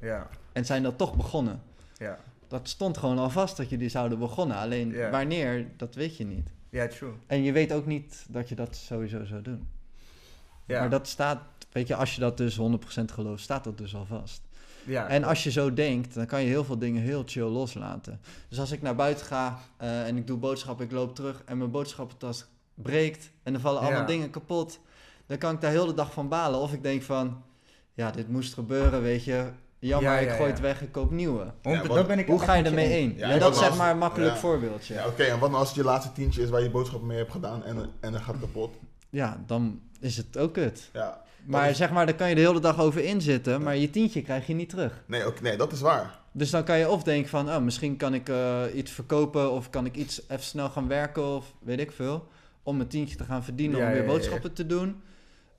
Ja. 0.00 0.28
En 0.52 0.64
zijn 0.64 0.82
dat 0.82 0.98
toch 0.98 1.16
begonnen. 1.16 1.62
Ja. 1.96 2.18
Dat 2.48 2.68
stond 2.68 2.98
gewoon 2.98 3.18
al 3.18 3.30
vast 3.30 3.56
dat 3.56 3.68
jullie 3.70 3.88
zouden 3.88 4.18
begonnen. 4.18 4.56
Alleen 4.56 4.90
Ja. 4.90 5.10
wanneer, 5.10 5.66
dat 5.76 5.94
weet 5.94 6.16
je 6.16 6.24
niet. 6.24 6.46
Ja, 6.70 6.86
true. 6.88 7.12
En 7.26 7.42
je 7.42 7.52
weet 7.52 7.72
ook 7.72 7.86
niet 7.86 8.26
dat 8.28 8.48
je 8.48 8.54
dat 8.54 8.76
sowieso 8.76 9.24
zou 9.24 9.42
doen. 9.42 9.68
Ja. 10.66 10.80
Maar 10.80 10.90
dat 10.90 11.08
staat, 11.08 11.40
weet 11.72 11.86
je, 11.88 11.94
als 11.94 12.14
je 12.14 12.20
dat 12.20 12.36
dus 12.36 12.56
100% 12.56 13.12
gelooft, 13.12 13.42
staat 13.42 13.64
dat 13.64 13.78
dus 13.78 13.94
al 13.94 14.06
vast. 14.06 14.42
ja. 14.86 15.08
En 15.08 15.24
als 15.24 15.44
je 15.44 15.50
zo 15.50 15.74
denkt, 15.74 16.14
dan 16.14 16.26
kan 16.26 16.40
je 16.42 16.46
heel 16.48 16.64
veel 16.64 16.78
dingen 16.78 17.02
heel 17.02 17.22
chill 17.26 17.42
loslaten. 17.48 18.20
Dus 18.48 18.58
als 18.60 18.70
ik 18.70 18.82
naar 18.82 18.94
buiten 18.94 19.26
ga 19.26 19.58
eh, 19.76 20.06
en 20.06 20.16
ik 20.16 20.26
doe 20.26 20.38
boodschappen, 20.38 20.84
ik 20.84 20.92
loop 20.92 21.14
terug 21.14 21.42
en 21.44 21.58
mijn 21.58 21.70
boodschappentas 21.70 22.46
breekt 22.82 23.30
en 23.42 23.54
er 23.54 23.60
vallen 23.60 23.80
allemaal 23.80 24.00
Ja. 24.00 24.06
dingen 24.06 24.30
kapot, 24.30 24.80
dan 25.26 25.38
kan 25.38 25.54
ik 25.54 25.60
daar 25.60 25.70
heel 25.70 25.86
de 25.86 25.94
dag 25.94 26.12
van 26.12 26.28
balen. 26.28 26.60
Of 26.60 26.72
ik 26.72 26.82
denk 26.82 27.02
van, 27.02 27.42
ja, 27.94 28.10
dit 28.10 28.28
moest 28.28 28.54
gebeuren, 28.54 29.02
weet 29.02 29.24
je. 29.24 29.46
Jammer, 29.80 30.10
Ja, 30.10 30.18
ja, 30.18 30.26
ik 30.26 30.30
gooi 30.30 30.42
ja. 30.48 30.50
het 30.54 30.60
weg, 30.60 30.82
ik 30.82 30.92
koop 30.92 31.10
nieuwe. 31.10 31.52
Dat 31.62 32.06
ben 32.06 32.18
ik 32.18 32.26
Hoe 32.26 32.38
ga 32.38 32.54
je 32.54 32.62
ermee 32.64 32.86
heen? 32.86 33.14
Ja, 33.16 33.38
dat 33.38 33.52
is 33.52 33.58
zeg 33.58 33.76
maar 33.76 33.90
een 33.90 33.98
makkelijk 33.98 34.32
ja. 34.32 34.38
voorbeeldje. 34.38 34.94
Ja, 34.94 35.06
oké, 35.06 35.22
en 35.22 35.38
wat 35.38 35.48
nou 35.48 35.60
als 35.60 35.68
het 35.68 35.76
je 35.76 35.84
laatste 35.84 36.12
tientje 36.12 36.42
is 36.42 36.50
waar 36.50 36.62
je 36.62 36.70
boodschappen 36.70 37.08
mee 37.08 37.18
hebt 37.18 37.30
gedaan 37.32 37.64
en, 37.64 37.90
en 38.00 38.12
dat 38.12 38.20
gaat 38.20 38.38
kapot? 38.40 38.74
Ja, 39.10 39.42
dan 39.46 39.80
is 40.00 40.16
het 40.16 40.38
ook 40.38 40.52
kut. 40.52 40.90
Ja. 40.92 41.22
Maar 41.44 41.70
is- 41.70 41.76
zeg 41.76 41.90
maar, 41.90 42.06
daar 42.06 42.14
kan 42.14 42.28
je 42.28 42.34
de 42.34 42.40
hele 42.40 42.60
dag 42.60 42.78
over 42.80 43.04
inzitten, 43.04 43.62
maar 43.62 43.76
je 43.76 43.90
tientje 43.90 44.22
krijg 44.22 44.46
je 44.46 44.54
niet 44.54 44.68
terug. 44.68 45.02
Nee, 45.06 45.26
oké, 45.26 45.42
nee, 45.42 45.56
dat 45.56 45.72
is 45.72 45.80
waar. 45.80 46.18
Dus 46.32 46.50
dan 46.50 46.64
kan 46.64 46.78
je 46.78 46.88
of 46.88 47.02
denken 47.02 47.30
van, 47.30 47.48
oh, 47.48 47.58
misschien 47.58 47.96
kan 47.96 48.14
ik 48.14 48.28
eh, 48.28 48.60
iets 48.74 48.90
verkopen 48.92 49.50
of 49.52 49.70
kan 49.70 49.86
ik 49.86 49.94
iets 49.96 50.22
even 50.28 50.44
snel 50.44 50.68
gaan 50.68 50.88
werken 50.88 51.24
of 51.26 51.54
weet 51.60 51.80
ik 51.80 51.92
veel. 51.92 52.28
Om 52.62 52.80
een 52.80 52.86
tientje 52.88 53.16
te 53.16 53.24
gaan 53.24 53.44
verdienen 53.44 53.78
Ja, 53.78 53.84
om 53.86 53.90
weer 53.92 54.00
ja, 54.00 54.04
ja, 54.06 54.10
ja. 54.12 54.16
boodschappen 54.18 54.52
te 54.52 54.66
doen. 54.66 55.00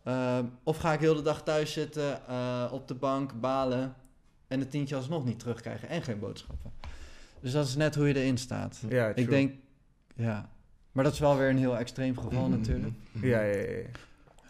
Ehm, 0.04 0.46
of 0.64 0.78
ga 0.78 0.94
ik 0.94 1.00
heel 1.00 1.16
de 1.16 1.22
dag 1.22 1.44
thuis 1.44 1.74
zitten, 1.74 2.28
eh, 2.28 2.66
op 2.72 2.88
de 2.88 2.94
bank, 2.96 3.40
balen 3.40 3.94
en 4.48 4.60
het 4.60 4.72
tientje 4.72 4.96
alsnog 4.96 5.26
niet 5.26 5.40
terugkrijgen 5.40 5.90
en 5.90 6.02
geen 6.02 6.20
boodschappen. 6.20 6.72
Dus 7.40 7.52
dat 7.52 7.68
is 7.68 7.76
net 7.76 7.96
hoe 7.96 8.08
je 8.08 8.16
erin 8.16 8.38
staat. 8.38 8.80
Ja, 8.90 9.12
true. 9.12 9.24
ik 9.24 9.30
denk, 9.30 9.54
ja. 10.16 10.50
Maar 10.92 11.04
dat 11.04 11.14
is 11.14 11.20
wel 11.20 11.38
weer 11.38 11.50
een 11.50 11.58
heel 11.58 11.78
extreem 11.78 12.18
geval 12.18 12.48
Mhm, 12.48 12.58
natuurlijk. 12.60 12.94
mhm. 13.12 13.26
Ja, 13.28 13.42
ja, 13.42 13.58
ja. 13.58 13.78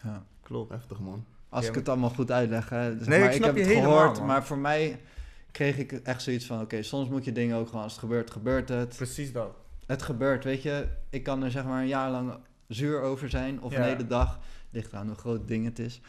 Ja. 0.02 0.22
Klopt. 0.42 0.70
Heftig, 0.70 1.00
man. 1.00 1.24
Als 1.48 1.62
Ja, 1.64 1.70
ik 1.70 1.74
het 1.76 1.88
allemaal 1.88 2.10
goed 2.10 2.30
uitleg. 2.30 2.68
Hè. 2.68 2.98
Zeg 2.98 3.06
Nee, 3.08 3.18
maar, 3.20 3.28
ik 3.28 3.34
snap 3.34 3.46
heb 3.46 3.56
je 3.56 3.62
het 3.62 3.70
helemaal, 3.72 3.98
gehoord, 3.98 4.18
man. 4.18 4.26
maar 4.26 4.44
voor 4.44 4.58
mij 4.58 5.00
kreeg 5.50 5.78
ik 5.78 5.92
echt 5.92 6.22
zoiets 6.22 6.46
van... 6.46 6.60
Oké, 6.60 6.82
soms 6.82 7.08
moet 7.08 7.24
je 7.24 7.32
dingen 7.32 7.56
ook 7.56 7.68
gewoon... 7.68 7.82
Als 7.82 7.92
het 7.92 8.00
gebeurt, 8.00 8.30
gebeurt 8.30 8.68
het. 8.68 8.96
Precies 8.96 9.32
dat. 9.32 9.56
Het 9.90 10.02
gebeurt, 10.02 10.44
weet 10.44 10.62
je. 10.62 10.86
Ik 11.10 11.22
kan 11.22 11.42
er 11.42 11.50
zeg 11.50 11.64
maar 11.64 11.80
een 11.80 11.88
jaar 11.88 12.10
lang 12.10 12.34
zuur 12.68 13.00
over 13.00 13.30
zijn. 13.30 13.62
Of 13.62 13.72
Ja. 13.72 13.78
een 13.78 13.84
hele 13.84 14.06
dag. 14.06 14.38
Ligt 14.70 14.94
aan 14.94 15.06
hoe 15.06 15.16
groot 15.16 15.48
ding 15.48 15.64
het 15.64 15.78
is. 15.78 16.00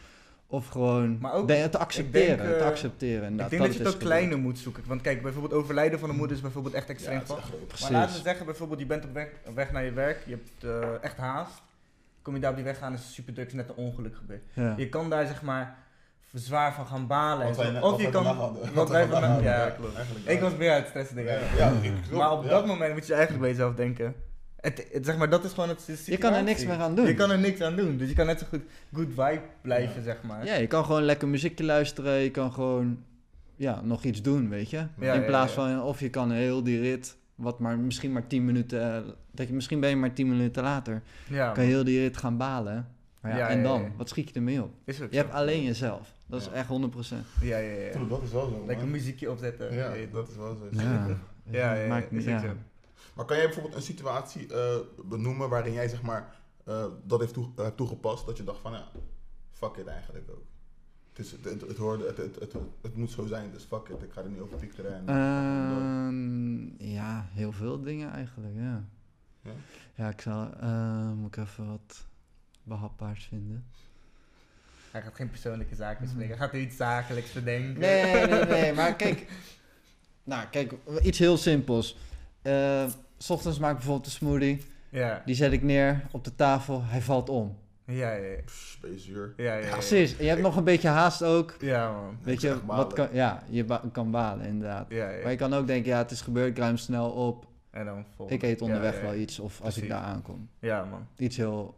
Of 0.46 0.66
gewoon 0.68 1.18
Maar 1.20 1.32
ook- 1.32 1.48
te 1.48 1.78
accepteren. 1.78 2.36
denk, 2.38 2.50
eh, 2.50 2.58
te 2.58 2.64
accepteren. 2.64 3.16
Ik 3.22 3.22
inderdaad, 3.30 3.50
denk 3.50 3.62
dat 3.62 3.72
je 3.74 3.78
het 3.82 3.94
ook 3.94 4.00
kleiner 4.00 4.38
moet 4.38 4.58
zoeken. 4.58 4.82
Want 4.86 5.00
kijk, 5.00 5.22
bijvoorbeeld 5.22 5.52
overlijden 5.54 5.98
van 5.98 6.10
een 6.10 6.16
moeder 6.16 6.36
is 6.36 6.42
bijvoorbeeld 6.42 6.74
echt 6.74 6.86
Ja, 6.88 6.92
extreem. 6.94 7.22
Precies. 7.66 7.80
Maar 7.90 7.92
laten 8.00 8.16
we 8.16 8.22
zeggen, 8.22 8.46
bijvoorbeeld, 8.46 8.80
je 8.80 8.86
bent 8.86 9.04
op 9.04 9.12
weg, 9.12 9.28
op 9.46 9.54
weg 9.54 9.72
naar 9.72 9.84
je 9.84 9.92
werk, 9.92 10.22
je 10.26 10.30
hebt 10.30 10.64
eh, 10.84 11.02
echt 11.04 11.16
haast. 11.16 11.62
Kom 12.22 12.34
je 12.34 12.40
daar 12.40 12.50
op 12.50 12.56
die 12.56 12.64
weg 12.64 12.80
aan, 12.80 12.92
is 12.92 13.00
het 13.02 13.08
super 13.12 13.32
druk, 13.34 13.46
is 13.46 13.52
net 13.52 13.68
een 13.68 13.74
ongeluk 13.74 14.16
gebeurd. 14.16 14.42
Ja. 14.52 14.74
Je 14.76 14.88
kan 14.88 15.10
daar 15.10 15.26
zeg 15.26 15.42
maar 15.42 15.76
zwaar 16.32 16.74
van 16.74 16.86
gaan 16.86 17.06
balen. 17.06 17.40
en 17.42 17.46
Wat 17.48 17.56
wij 17.56 17.66
zo. 17.66 17.72
net- 17.72 17.82
Of 17.82 18.00
je 18.00 18.08
kan. 18.10 18.24
Wat 18.24 18.56
Wat 18.74 18.88
wij 18.90 19.06
vandaag. 19.06 19.42
Ja, 19.42 19.56
hadden. 19.58 19.76
klopt. 19.76 19.94
Eigenlijk 19.94 20.26
Ik 20.28 20.40
was 20.40 20.56
meer 20.56 20.70
uit 20.70 20.78
het 20.80 20.88
stressen, 20.88 21.16
denk 21.16 21.28
ik. 21.28 21.34
Ja, 21.58 21.68
ja, 21.70 21.72
ik- 21.82 22.10
Maar 22.16 22.32
op 22.32 22.42
ja. 22.44 22.48
dat 22.50 22.66
moment 22.66 22.94
moet 22.94 23.06
je 23.06 23.12
eigenlijk 23.12 23.42
bij 23.42 23.50
jezelf 23.52 23.74
denken. 23.74 24.14
Het, 24.60 24.86
het- 24.92 25.06
zeg 25.06 25.16
maar, 25.16 25.30
dat 25.30 25.44
is 25.44 25.52
gewoon 25.52 25.68
het 25.68 25.84
de 25.86 26.02
Je 26.12 26.18
kan 26.18 26.32
er 26.32 26.42
niks 26.42 26.58
situatie. 26.60 26.66
meer 26.78 26.88
aan 26.88 26.94
doen. 26.94 27.06
Je 27.06 27.14
kan 27.14 27.30
er 27.30 27.38
niks 27.38 27.60
aan 27.60 27.76
doen. 27.76 27.96
Dus 27.96 28.08
je 28.08 28.14
kan 28.14 28.26
net 28.26 28.38
zo 28.38 28.46
goed 28.48 28.62
good 28.94 29.06
vibe 29.08 29.40
blijven, 29.62 30.02
zeg 30.02 30.22
maar. 30.22 30.44
Ja, 30.44 30.54
je 30.54 30.66
kan 30.66 30.84
gewoon 30.84 31.02
lekker 31.02 31.28
muziekje 31.28 31.64
luisteren. 31.64 32.12
Je 32.14 32.30
kan 32.30 32.52
gewoon 32.52 32.98
ja, 33.56 33.80
nog 33.84 34.04
iets 34.04 34.22
doen, 34.22 34.48
weet 34.48 34.70
je. 34.70 34.76
Ja, 34.98 35.12
In 35.12 35.20
ja, 35.20 35.26
plaats 35.26 35.54
ja. 35.54 35.68
van, 35.68 35.82
of 35.82 36.00
je 36.00 36.10
kan 36.10 36.30
heel 36.30 36.62
die 36.62 36.80
rit, 36.80 37.16
wat 37.34 37.58
maar 37.58 37.78
misschien 37.78 38.12
maar 38.12 38.26
10 38.26 38.44
minuten, 38.44 38.94
eh, 38.94 39.00
dat 39.30 39.46
je 39.48 39.54
misschien 39.54 39.80
ben 39.80 39.90
je 39.90 39.96
maar 39.96 40.12
10 40.12 40.28
minuten 40.28 40.62
later, 40.62 41.02
Ja, 41.28 41.52
kan 41.52 41.64
je 41.64 41.70
heel 41.70 41.84
die 41.84 41.98
rit 42.00 42.16
gaan 42.16 42.36
balen. 42.36 42.88
Maar 43.20 43.30
ja, 43.32 43.38
Ja, 43.38 43.48
en 43.48 43.56
ja, 43.56 43.62
dan? 43.62 43.82
ja. 43.82 43.88
Wat 43.96 44.08
schiet 44.08 44.28
je 44.28 44.34
ermee 44.34 44.62
op? 44.62 44.70
is 44.84 45.00
ook 45.00 45.10
Je 45.10 45.16
zo. 45.16 45.22
hebt 45.22 45.34
alleen 45.34 45.62
jezelf. 45.62 46.14
Dat 46.32 46.40
is 46.40 46.48
echt 46.48 46.68
100%. 46.68 46.70
Ja, 47.40 47.58
ja, 47.58 47.58
ja. 47.58 47.90
True, 47.90 48.08
Dat 48.08 48.22
is 48.22 48.30
wel 48.32 48.48
zo, 48.48 48.64
Lekker 48.66 48.84
man. 48.84 48.90
muziekje 48.90 49.30
opzetten. 49.30 49.74
Ja, 49.74 49.94
dat 50.12 50.28
is 50.28 50.36
wel 50.36 50.54
zo. 50.56 50.68
Ja, 50.70 51.06
Ja, 51.50 51.74
ja, 51.74 51.74
ja, 51.74 51.88
Maakt 51.88 52.12
is 52.12 52.24
zo. 52.24 52.54
Maar 53.14 53.24
kan 53.24 53.36
jij 53.36 53.44
bijvoorbeeld 53.46 53.74
een 53.74 53.82
situatie 53.82 54.54
eh, 54.54 54.76
benoemen 55.04 55.48
waarin 55.48 55.72
jij 55.72 55.88
zeg 55.88 56.02
maar 56.02 56.34
eh, 56.64 56.84
dat 57.04 57.20
heeft 57.20 57.32
toe, 57.32 57.48
hebt 57.56 57.76
toegepast, 57.76 58.26
dat 58.26 58.36
je 58.36 58.44
dacht 58.44 58.60
van 58.60 58.72
ja, 58.72 58.84
fuck 59.50 59.76
it 59.76 59.86
eigenlijk 59.86 60.30
ook. 60.30 60.44
Het, 61.08 61.18
is, 61.24 61.32
het, 61.32 61.44
het, 61.44 61.60
het 61.60 61.76
hoorde, 61.76 62.06
het, 62.06 62.16
het, 62.16 62.34
het, 62.40 62.54
het 62.82 62.96
moet 62.96 63.10
zo 63.10 63.26
zijn, 63.26 63.50
dus 63.52 63.64
fuck 63.64 63.88
it, 63.88 64.02
ik 64.02 64.12
ga 64.12 64.22
er 64.22 64.28
niet 64.28 64.40
over 64.40 64.58
piekeren. 64.58 64.94
En, 64.94 65.08
Ehm, 65.08 66.84
ja, 66.92 67.26
heel 67.30 67.52
veel 67.52 67.80
dingen 67.80 68.10
eigenlijk, 68.12 68.54
ja. 68.56 68.84
Ja? 69.42 69.50
Ja, 69.94 70.08
ik 70.08 70.20
zal, 70.20 70.50
eh, 70.60 71.12
moet 71.12 71.36
ik 71.36 71.44
even 71.44 71.66
wat 71.66 72.06
behapbaars 72.62 73.24
vinden. 73.26 73.64
Hij 74.92 75.02
gaat 75.02 75.14
geen 75.14 75.28
persoonlijke 75.30 75.74
zaken 75.74 76.00
bespreken. 76.04 76.28
Hij 76.28 76.38
gaat 76.46 76.54
er 76.54 76.60
iets 76.60 76.76
zakelijks 76.76 77.32
bedenken. 77.32 77.78
Nee, 77.80 78.26
nee, 78.26 78.44
nee, 78.44 78.72
maar 78.72 78.94
kijk. 78.94 79.26
Nou, 80.24 80.46
kijk, 80.50 80.72
iets 81.02 81.18
heel 81.18 81.36
simpels. 81.36 81.98
Eh, 82.42 82.84
s 83.18 83.30
ochtends 83.30 83.58
maak 83.58 83.70
ik 83.70 83.76
bijvoorbeeld 83.76 84.06
een 84.06 84.12
smoothie. 84.12 84.62
Ja, 84.88 85.22
Die 85.24 85.34
zet 85.34 85.52
ik 85.52 85.62
neer 85.62 86.00
op 86.10 86.24
de 86.24 86.34
tafel. 86.34 86.84
Hij 86.84 87.00
valt 87.00 87.28
om. 87.28 87.58
ja, 87.84 88.12
ja. 88.12 88.26
ja. 88.26 88.36
Ja, 88.96 89.32
ja, 89.36 89.54
ja. 89.54 89.70
Precies. 89.70 90.16
En 90.16 90.22
je 90.24 90.30
hebt 90.30 90.42
nog 90.42 90.56
een 90.56 90.64
beetje 90.64 90.88
haast 90.88 91.22
ook. 91.22 91.56
Ja, 91.60 91.92
man. 91.92 92.18
Weet 92.22 92.40
je, 92.40 92.64
wat 92.66 92.92
kan, 92.92 93.08
ja, 93.12 93.42
je 93.48 93.64
ba- 93.64 93.82
kan 93.92 94.10
balen 94.10 94.46
inderdaad. 94.46 94.86
Ja, 94.88 95.10
ja. 95.10 95.22
Maar 95.22 95.30
je 95.30 95.36
kan 95.36 95.54
ook 95.54 95.66
denken, 95.66 95.90
ja, 95.90 95.98
het 95.98 96.10
is 96.10 96.20
gebeurd, 96.20 96.48
ik 96.48 96.58
ruim 96.58 96.76
snel 96.76 97.10
op. 97.10 97.46
En 97.70 97.84
dan 97.84 98.04
vol. 98.16 98.32
Ik 98.32 98.42
eet 98.42 98.62
onderweg 98.62 98.94
ja, 98.94 99.00
ja. 99.00 99.04
wel 99.04 99.14
iets, 99.14 99.38
of 99.38 99.60
als 99.60 99.76
ik 99.76 99.88
daar 99.88 100.02
aankom. 100.02 100.48
Ja, 100.58 100.84
man. 100.84 101.06
Iets 101.16 101.36
heel 101.36 101.74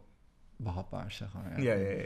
behapbaars, 0.55 1.15
zeg 1.15 1.27
maar. 1.33 1.61
Ja, 1.61 1.73
ja, 1.73 1.89
ja. 1.89 2.03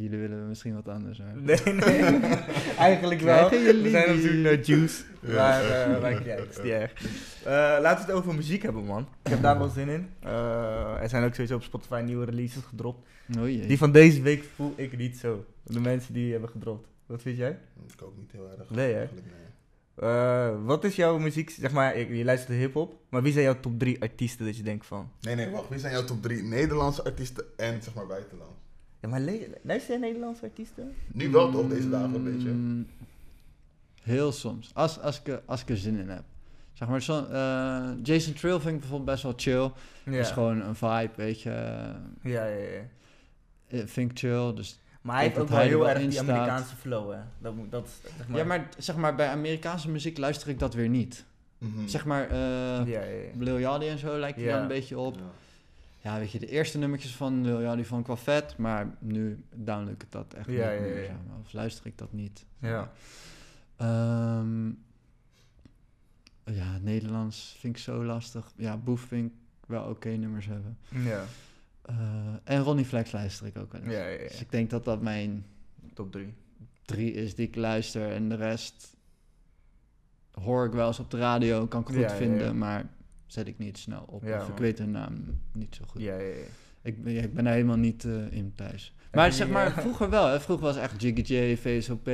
Jullie 0.00 0.18
willen 0.18 0.48
misschien 0.48 0.74
wat 0.74 0.88
anders, 0.88 1.18
maar... 1.18 1.36
Nee, 1.36 1.74
nee. 1.74 2.20
Eigenlijk 2.88 3.20
wel. 3.20 3.46
Krijgen 3.46 3.66
jullie 3.66 3.82
We 3.82 3.90
zijn 3.90 4.14
op 4.14 4.20
zoek 4.20 4.32
naar 4.32 4.60
juice. 4.60 5.02
Ja. 5.20 5.34
Maar 5.34 6.12
uh, 6.12 6.18
niet 6.18 6.28
uit. 6.28 6.38
Het 6.38 6.50
is 6.50 6.62
niet 6.62 6.72
erg. 6.72 6.92
Eh, 7.44 7.52
laten 7.82 8.06
we 8.06 8.12
het 8.12 8.20
over 8.20 8.34
muziek 8.34 8.62
hebben, 8.62 8.84
man. 8.84 9.08
Ik 9.22 9.30
heb 9.30 9.42
daar 9.42 9.58
wel 9.58 9.68
zin 9.68 9.88
in. 9.88 10.08
Eh, 10.20 11.02
er 11.02 11.08
zijn 11.08 11.24
ook 11.24 11.34
sowieso 11.34 11.54
op 11.54 11.62
Spotify 11.62 12.02
nieuwe 12.04 12.24
releases 12.24 12.62
gedropt. 12.64 13.08
Oh 13.38 13.48
jee. 13.48 13.66
Die 13.66 13.78
van 13.78 13.92
deze 13.92 14.22
week 14.22 14.44
voel 14.54 14.72
ik 14.76 14.96
niet 14.96 15.16
zo. 15.16 15.44
De 15.62 15.80
mensen 15.80 16.14
die 16.14 16.30
hebben 16.32 16.50
gedropt. 16.50 16.88
Wat 17.06 17.22
vind 17.22 17.36
jij? 17.36 17.58
Ik 17.92 18.02
ook 18.02 18.16
niet 18.16 18.32
heel 18.32 18.50
erg. 18.58 18.70
Nee, 18.70 18.92
hè? 18.92 18.98
eigenlijk, 18.98 19.26
nee. 19.26 20.10
Eh, 20.10 20.64
wat 20.64 20.84
is 20.84 20.96
jouw 20.96 21.18
muziek? 21.18 21.50
Zeg 21.50 21.72
maar, 21.72 21.98
je 21.98 22.16
je 22.16 22.24
luistert 22.24 22.58
hip-hop. 22.58 22.94
Maar 23.08 23.22
wie 23.22 23.32
zijn 23.32 23.44
jouw 23.44 23.60
top 23.60 23.78
3 23.78 24.00
artiesten 24.02 24.46
dat 24.46 24.56
je 24.56 24.62
denkt 24.62 24.86
van. 24.86 25.10
Nee, 25.20 25.34
nee, 25.34 25.50
wacht. 25.50 25.68
Wie 25.68 25.78
zijn 25.78 25.92
jouw 25.92 26.04
top 26.04 26.22
drie 26.22 26.42
Nederlandse 26.42 27.04
artiesten 27.04 27.44
en 27.56 27.82
zeg 27.82 27.94
maar 27.94 28.06
buitenland? 28.06 28.56
Maar 29.08 29.20
le- 29.20 29.48
luister 29.62 29.90
jij 29.90 29.98
Nederlandse 30.00 30.42
artiesten? 30.44 30.94
Nu 31.12 31.30
wel 31.30 31.50
toch, 31.50 31.68
deze 31.68 31.90
dagen 31.90 32.14
een 32.14 32.24
beetje. 32.24 32.48
Mm, 32.48 32.86
Heel 34.02 34.32
soms. 34.32 34.70
Als, 34.74 35.00
als, 35.00 35.20
ik, 35.20 35.28
er- 35.28 35.42
als 35.44 35.60
ik 35.62 35.68
er 35.68 35.76
zin 35.76 35.98
in 35.98 36.08
heb. 36.08 36.22
Zeg 36.72 36.88
maar, 36.88 37.02
zo, 37.02 37.24
eh, 37.24 37.88
Jason 38.02 38.32
Trill 38.32 38.58
vind 38.60 38.74
ik 38.74 38.80
bijvoorbeeld 38.80 39.10
best 39.10 39.22
wel 39.22 39.32
chill. 39.36 39.70
Ja. 40.14 40.20
Is 40.20 40.30
gewoon 40.30 40.60
een 40.60 40.74
vibe, 40.74 41.10
weet 41.16 41.42
je. 41.42 41.50
ja, 41.50 41.94
ja, 42.22 42.44
ja. 42.46 42.80
Eh, 43.68 43.80
Vind 43.86 44.10
ik 44.10 44.18
chill. 44.18 44.54
Dus, 44.54 44.80
Maar 45.00 45.16
hij 45.16 45.26
Ik 45.26 45.30
heeft 45.30 45.42
ook 45.42 45.48
wel 45.50 45.58
heel 45.66 45.88
erg 45.88 46.00
in 46.00 46.08
die. 46.08 46.20
Amerikaanse 46.20 46.76
flow, 46.76 47.12
hè. 47.12 47.18
Dat, 47.38 47.54
moet- 47.54 47.70
dat, 47.70 47.88
zeg 48.16 48.28
maar, 48.28 48.38
Ja, 48.38 48.44
maar 48.44 48.68
zeg 48.78 48.96
maar, 48.96 49.14
bij 49.14 49.28
Amerikaanse 49.28 49.90
muziek 49.90 50.18
luister 50.18 50.48
ik 50.48 50.58
dat 50.58 50.74
weer 50.74 50.88
niet. 50.88 51.24
Mhm. 51.58 51.86
Zeg 51.88 52.04
maar, 52.04 52.30
eh 52.30 52.36
Ja, 52.38 52.84
ja, 52.86 53.00
ja. 53.02 53.30
Lil 53.38 53.58
Yachty 53.58 53.86
en 53.86 53.98
zo 53.98 54.18
lijkt 54.18 54.36
hij 54.36 54.46
Ja. 54.46 54.52
dan 54.52 54.62
een 54.62 54.68
beetje 54.68 54.98
op. 54.98 55.16
Ja. 56.08 56.14
Ja, 56.14 56.18
weet 56.18 56.30
je, 56.30 56.38
de 56.38 56.48
eerste 56.48 56.78
nummertjes 56.78 57.16
van 57.16 57.44
Lil 57.44 57.60
Yachty 57.60 57.82
vond 57.84 58.00
ik 58.00 58.06
wel 58.06 58.16
vet. 58.16 58.56
Maar 58.56 58.96
nu 58.98 59.42
download 59.54 60.02
ik 60.02 60.10
dat 60.12 60.34
echt 60.34 60.46
Ja, 60.46 60.52
niet 60.52 60.78
ja, 60.78 60.84
meer. 60.86 61.02
ja. 61.02 61.16
Of 61.40 61.52
luister 61.52 61.86
ik 61.86 61.98
dat 61.98 62.12
niet. 62.12 62.44
Ja. 62.58 62.92
Ehm, 63.76 64.66
ja, 66.44 66.78
Nederlands 66.80 67.56
vind 67.58 67.76
ik 67.76 67.82
zo 67.82 68.04
lastig. 68.04 68.52
Ja, 68.56 68.76
Boef 68.76 69.00
vind 69.00 69.30
ik 69.30 69.36
wel 69.66 69.84
oké 69.84 70.08
nummers 70.08 70.46
hebben. 70.46 70.78
Ja, 70.88 71.24
Eh, 71.82 71.96
en 72.44 72.62
Ronnie 72.62 72.84
Flex 72.84 73.12
luister 73.12 73.46
ik 73.46 73.58
ook 73.58 73.72
wel 73.72 73.80
eens. 73.80 73.92
ja, 73.92 74.06
ja, 74.06 74.18
Dus 74.18 74.34
ja. 74.34 74.40
ik 74.40 74.50
denk 74.50 74.70
dat 74.70 74.84
dat 74.84 75.02
mijn 75.02 75.46
Top 75.94 76.12
3. 76.12 76.34
drie 76.84 77.12
is 77.12 77.34
die 77.34 77.46
ik 77.46 77.56
luister. 77.56 78.12
En 78.12 78.28
de 78.28 78.34
rest 78.34 78.96
hoor 80.32 80.66
ik 80.66 80.72
wel 80.72 80.86
eens 80.86 80.98
op 80.98 81.10
de 81.10 81.18
radio, 81.18 81.66
kan 81.66 81.80
ik 81.80 81.86
goed 81.86 81.96
Ja, 81.96 82.00
ja, 82.02 82.14
vinden. 82.16 82.46
ja. 82.46 82.52
Maar 82.52 82.86
zet 83.32 83.46
ik 83.46 83.58
niet 83.58 83.78
snel 83.78 84.04
op. 84.06 84.22
Ja, 84.24 84.40
of 84.42 84.48
ik 84.48 84.56
weet 84.58 84.78
hun 84.78 84.90
naam 84.90 85.24
niet 85.52 85.74
zo 85.74 85.84
goed. 85.86 86.00
Ja, 86.02 86.14
ja, 86.16 86.26
ja. 86.34 86.44
Ik, 86.82 87.02
ben, 87.02 87.12
ja, 87.12 87.22
ik 87.22 87.34
ben 87.34 87.46
er 87.46 87.52
helemaal 87.52 87.76
niet 87.76 88.04
eh, 88.04 88.32
in 88.32 88.52
thuis. 88.54 88.94
Maar 89.12 89.32
zeg 89.32 89.48
maar, 89.48 89.66
eh, 89.66 89.78
vroeger 89.84 90.10
wel. 90.10 90.26
Hè. 90.26 90.40
Vroeger 90.40 90.64
was 90.66 90.76
echt 90.76 91.02
Jiggy 91.02 91.34
J, 91.34 91.56
VSOP, 91.56 92.04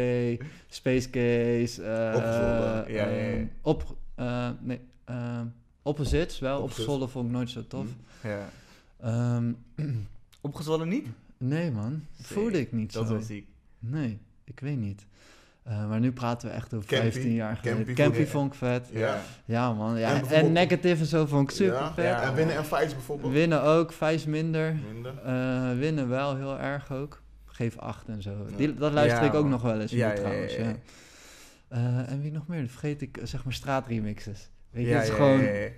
Space 0.69 1.11
Case. 1.11 1.83
eh, 1.83 2.15
Opgezwollen. 2.17 2.93
Ja, 2.93 3.07
ehm, 3.11 3.47
op, 3.63 3.97
Eh, 4.15 4.51
nee, 4.61 4.81
eh, 5.05 5.41
Opposites 5.83 6.39
wel. 6.39 6.63
Opgezwollen 6.63 7.11
vond 7.11 7.27
ik 7.27 7.33
nooit 7.33 7.51
zo 7.51 7.67
tof. 7.67 7.87
Hm. 8.21 8.29
Ja. 8.29 8.49
Opgezwollen 10.41 10.89
niet? 10.89 11.07
nee 11.39 11.71
man, 11.71 12.03
voelde 12.21 12.61
ik 12.61 12.73
niet 12.73 12.93
Dat 12.93 13.03
is 13.03 13.09
zo. 13.09 13.15
wel 13.15 13.23
ziek. 13.25 13.47
Nee, 13.79 14.19
ik 14.45 14.61
weet 14.61 14.79
niet. 14.79 15.07
Eh, 15.65 15.89
maar 15.89 16.01
nu 16.01 16.13
praten 16.13 16.49
we 16.49 16.55
echt 16.55 16.75
over 16.75 16.89
Campy. 16.89 17.11
15 17.11 17.33
jaar 17.33 17.57
geleden. 17.57 17.77
Campy 17.85 17.95
Campy, 18.03 18.17
vond- 18.19 18.29
vond 18.29 18.53
ik 18.53 18.59
vet. 18.59 18.89
Ja. 18.93 19.21
Ja 19.45 19.73
man, 19.73 19.99
ja. 19.99 20.23
En 20.31 20.53
negative 20.53 21.01
en 21.01 21.07
zo 21.07 21.27
vond 21.27 21.51
ik 21.51 21.57
super 21.57 21.75
Ja. 21.75 21.93
vet. 21.95 22.05
Ja. 22.05 22.23
En 22.23 22.35
winnen 22.35 22.57
en 22.57 22.65
fights 22.65 22.93
bijvoorbeeld. 22.93 23.33
Winnen 23.33 23.63
ook, 23.63 23.93
Vijs 23.93 24.25
minder. 24.25 24.77
Minder. 24.93 25.19
Eh, 25.25 25.79
winnen 25.79 26.09
wel 26.09 26.37
heel 26.37 26.59
erg 26.59 26.93
ook. 26.93 27.23
Geef 27.47 27.79
8 27.79 28.09
en 28.09 28.23
zo. 28.23 28.31
Ja. 28.49 28.57
Die, 28.57 28.75
dat 28.75 28.93
luister 28.93 29.21
Ja, 29.23 29.29
ik 29.29 29.35
ook 29.35 29.43
man. 29.43 29.51
nog 29.51 29.63
wel 29.63 29.81
eens 29.81 29.91
Ja, 29.93 30.09
nu 30.09 30.15
ja, 30.15 30.21
trouwens. 30.21 30.55
ja, 30.57 30.63
Ja, 30.63 30.69
ja. 30.69 30.77
Eh, 31.69 32.13
en 32.13 32.21
wie 32.21 32.33
nog 32.33 32.47
meer? 32.47 32.59
Dan 32.59 32.69
vergeet 32.69 33.03
ik, 33.03 33.19
zeg 33.23 33.45
maar, 33.45 33.53
straatremixes. 33.53 34.51
Weet 34.71 34.85
je, 34.85 34.89
ja, 34.91 34.95
het 34.95 35.05
is 35.05 35.09
ja, 35.11 35.15
gewoon, 35.17 35.43
ja, 35.43 35.51
ja. 35.53 35.69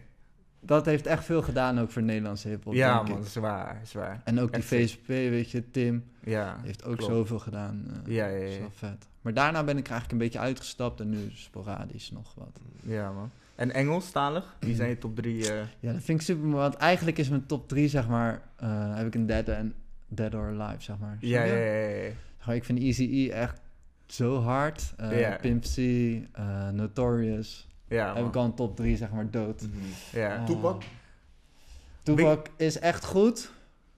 dat 0.60 0.84
heeft 0.86 1.06
echt 1.06 1.24
veel 1.24 1.42
gedaan 1.42 1.80
ook 1.80 1.90
voor 1.90 2.02
Nederlandse 2.02 2.48
hiphop. 2.48 2.72
Ja, 2.74 2.94
denk 2.96 3.08
ik. 3.08 3.14
man, 3.14 3.24
zwaar, 3.24 3.80
zwaar. 3.84 4.20
En 4.24 4.40
ook 4.40 4.48
die 4.52 4.56
Echt. 4.62 4.66
VSP, 4.68 5.06
weet 5.06 5.50
je, 5.50 5.70
Tim, 5.70 6.04
Ja, 6.24 6.56
heeft 6.62 6.84
ook 6.84 6.96
klopt. 6.96 7.12
zoveel 7.12 7.38
gedaan. 7.38 7.84
eh, 8.06 8.14
Ja, 8.14 8.26
ja, 8.26 8.38
Dat 8.38 8.48
is 8.48 8.54
ja. 8.54 8.60
wel 8.60 8.70
vet. 8.74 9.06
Maar 9.26 9.34
daarna 9.34 9.64
ben 9.64 9.76
ik 9.78 9.88
eigenlijk 9.88 10.12
een 10.12 10.18
beetje 10.18 10.38
uitgestapt 10.38 11.00
en 11.00 11.08
nu 11.10 11.30
sporadisch 11.34 12.10
nog 12.10 12.34
wat. 12.34 12.60
Ja, 12.82 13.12
man. 13.12 13.30
En 13.54 13.70
Engelstalig? 13.70 14.56
Wie 14.60 14.74
zijn 14.74 14.88
je 14.88 14.98
top 14.98 15.16
drie? 15.16 15.52
eh, 15.52 15.66
Ja, 15.80 15.92
dat 15.92 16.02
vind 16.02 16.20
ik 16.20 16.26
super 16.26 16.44
mooi. 16.44 16.62
Want 16.62 16.74
eigenlijk 16.74 17.18
is 17.18 17.28
mijn 17.28 17.46
top 17.46 17.68
3, 17.68 17.88
zeg 17.88 18.08
maar, 18.08 18.42
eh, 18.56 18.96
heb 18.96 19.06
ik 19.06 19.14
een 19.14 19.26
Dead, 19.26 19.48
en 19.48 19.74
Dead 20.08 20.34
or 20.34 20.60
Alive, 20.60 20.82
zeg 20.82 20.98
maar. 20.98 21.16
Ja, 21.20 21.42
ja, 21.44 21.54
ja, 21.54 22.10
ja. 22.46 22.52
Ik 22.52 22.64
vind 22.64 22.78
Easy 22.78 23.02
E 23.02 23.28
echt 23.30 23.60
zo 24.06 24.40
hard. 24.40 24.92
Eh 24.96 25.20
Ja. 25.20 25.36
Pimp 25.40 25.62
C, 25.62 25.76
eh, 25.76 26.68
Notorious. 26.70 27.68
Ja, 27.88 28.14
heb 28.16 28.26
ik 28.26 28.36
al 28.36 28.44
een 28.44 28.54
top 28.54 28.76
3, 28.76 28.96
zeg 28.96 29.10
maar, 29.10 29.30
dood. 29.30 29.64
Ja. 30.12 30.36
Eh, 30.36 30.44
Tupac? 30.44 30.82
Tupac 32.02 32.46
is 32.56 32.78
echt 32.78 33.04
goed, 33.04 33.50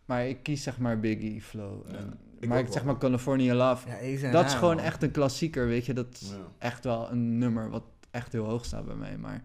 maar 0.04 0.26
ik 0.26 0.42
kies 0.42 0.62
zeg 0.62 0.78
maar 0.78 1.00
Biggie 1.00 1.42
Flow. 1.42 1.90
Ja, 1.90 1.96
En- 1.98 2.18
ik 2.40 2.48
maar 2.48 2.58
ik 2.58 2.66
zeg 2.66 2.82
wel. 2.82 2.84
maar 2.92 3.00
California 3.00 3.54
Love. 3.54 3.88
Ja, 3.88 3.94
is 3.96 4.22
en 4.22 4.32
dat 4.32 4.44
is 4.46 4.54
gewoon 4.54 4.76
man. 4.76 4.84
echt 4.84 5.02
een 5.02 5.10
klassieker, 5.10 5.66
weet 5.66 5.86
je. 5.86 5.92
Dat 5.92 6.06
is 6.20 6.28
Ja. 6.30 6.36
echt 6.58 6.84
wel 6.84 7.10
een 7.10 7.38
nummer 7.38 7.70
wat 7.70 7.82
echt 8.10 8.32
heel 8.32 8.44
hoog 8.44 8.64
staat 8.64 8.86
bij 8.86 8.94
mij. 8.94 9.16
Maar 9.18 9.42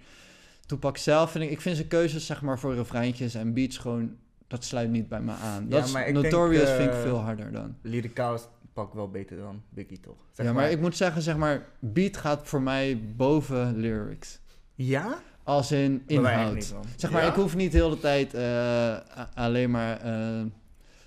Tupac 0.66 0.98
zelf 0.98 1.32
vind 1.32 1.44
ik... 1.44 1.50
Ik 1.52 1.62
vind 1.62 1.76
zijn 1.76 1.88
keuzes 1.88 2.26
zeg 2.26 2.42
maar 2.42 2.60
voor 2.60 2.76
refreintjes 2.76 3.34
en 3.36 3.54
beats 3.54 3.78
gewoon... 3.78 4.16
Dat 4.48 4.64
sluit 4.64 4.90
niet 4.90 5.08
bij 5.08 5.22
me 5.22 5.32
aan. 5.32 5.64
Ja, 5.70 5.80
Dat 5.80 5.92
maar 5.92 6.08
ik 6.08 6.14
denk, 6.14 6.26
Notorious 6.26 6.70
vind 6.70 6.90
ik 6.90 6.96
eh, 6.96 7.02
veel 7.02 7.18
harder 7.18 7.52
dan. 7.52 7.76
Lyricaal 7.82 8.34
is 8.34 8.48
pak 8.74 8.94
wel 8.94 9.10
beter 9.10 9.38
dan 9.38 9.62
Biggie, 9.70 10.00
toch? 10.00 10.18
Zeg 10.32 10.46
ja, 10.46 10.54
maar, 10.54 10.72
ik 10.72 10.80
moet 10.80 10.96
zeggen, 10.98 11.22
zeg 11.22 11.38
maar... 11.38 11.66
Beat 11.80 12.18
gaat 12.18 12.48
voor 12.48 12.62
mij 12.62 13.02
boven 13.16 13.78
lyrics. 13.78 14.40
Ja? 14.76 15.18
Als 15.44 15.72
in 15.72 16.04
inhoud. 16.08 16.54
niet. 16.54 16.74
Zeg 16.96 17.12
maar, 17.12 17.22
Ja? 17.24 17.28
ik 17.30 17.34
hoef 17.36 17.56
niet 17.56 17.72
de 17.72 17.78
hele 17.78 18.00
tijd 18.00 18.34
eh, 18.34 18.98
alleen 19.34 19.72
maar 19.72 20.00
eh, 20.02 20.42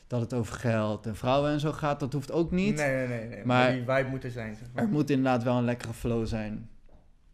dat 0.07 0.21
het 0.21 0.35
over 0.35 0.55
geld 0.55 1.07
en 1.07 1.17
vrouwen 1.17 1.51
en 1.51 1.61
zo 1.61 1.73
gaat. 1.73 2.01
Dat 2.01 2.13
hoeft 2.13 2.33
ook 2.33 2.51
niet. 2.51 2.77
Nee, 2.77 2.95
nee, 2.95 3.07
nee. 3.07 3.29
nee. 3.29 3.45
Maar, 3.45 3.45
Maar- 3.45 3.73
die 3.73 3.85
vibe 3.85 4.09
moet 4.11 4.25
er 4.25 4.31
zijn, 4.31 4.57
zeg 4.57 4.69
maar. 4.73 4.83
Er 4.83 4.89
moet 4.89 5.11
inderdaad 5.11 5.43
wel 5.43 5.57
een 5.57 5.65
lekkere 5.65 5.93
flow 5.93 6.27
zijn. 6.27 6.69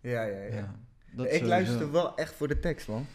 Ja, 0.00 0.22
ja, 0.22 0.38
ja. 0.42 0.54
Ja, 0.56 0.74
dat 1.12 1.26
ik 1.26 1.32
sowieso. 1.32 1.46
luister 1.48 1.92
wel 1.92 2.16
echt 2.16 2.34
voor 2.34 2.48
de 2.48 2.60
tekst, 2.60 2.88
man. 2.88 3.06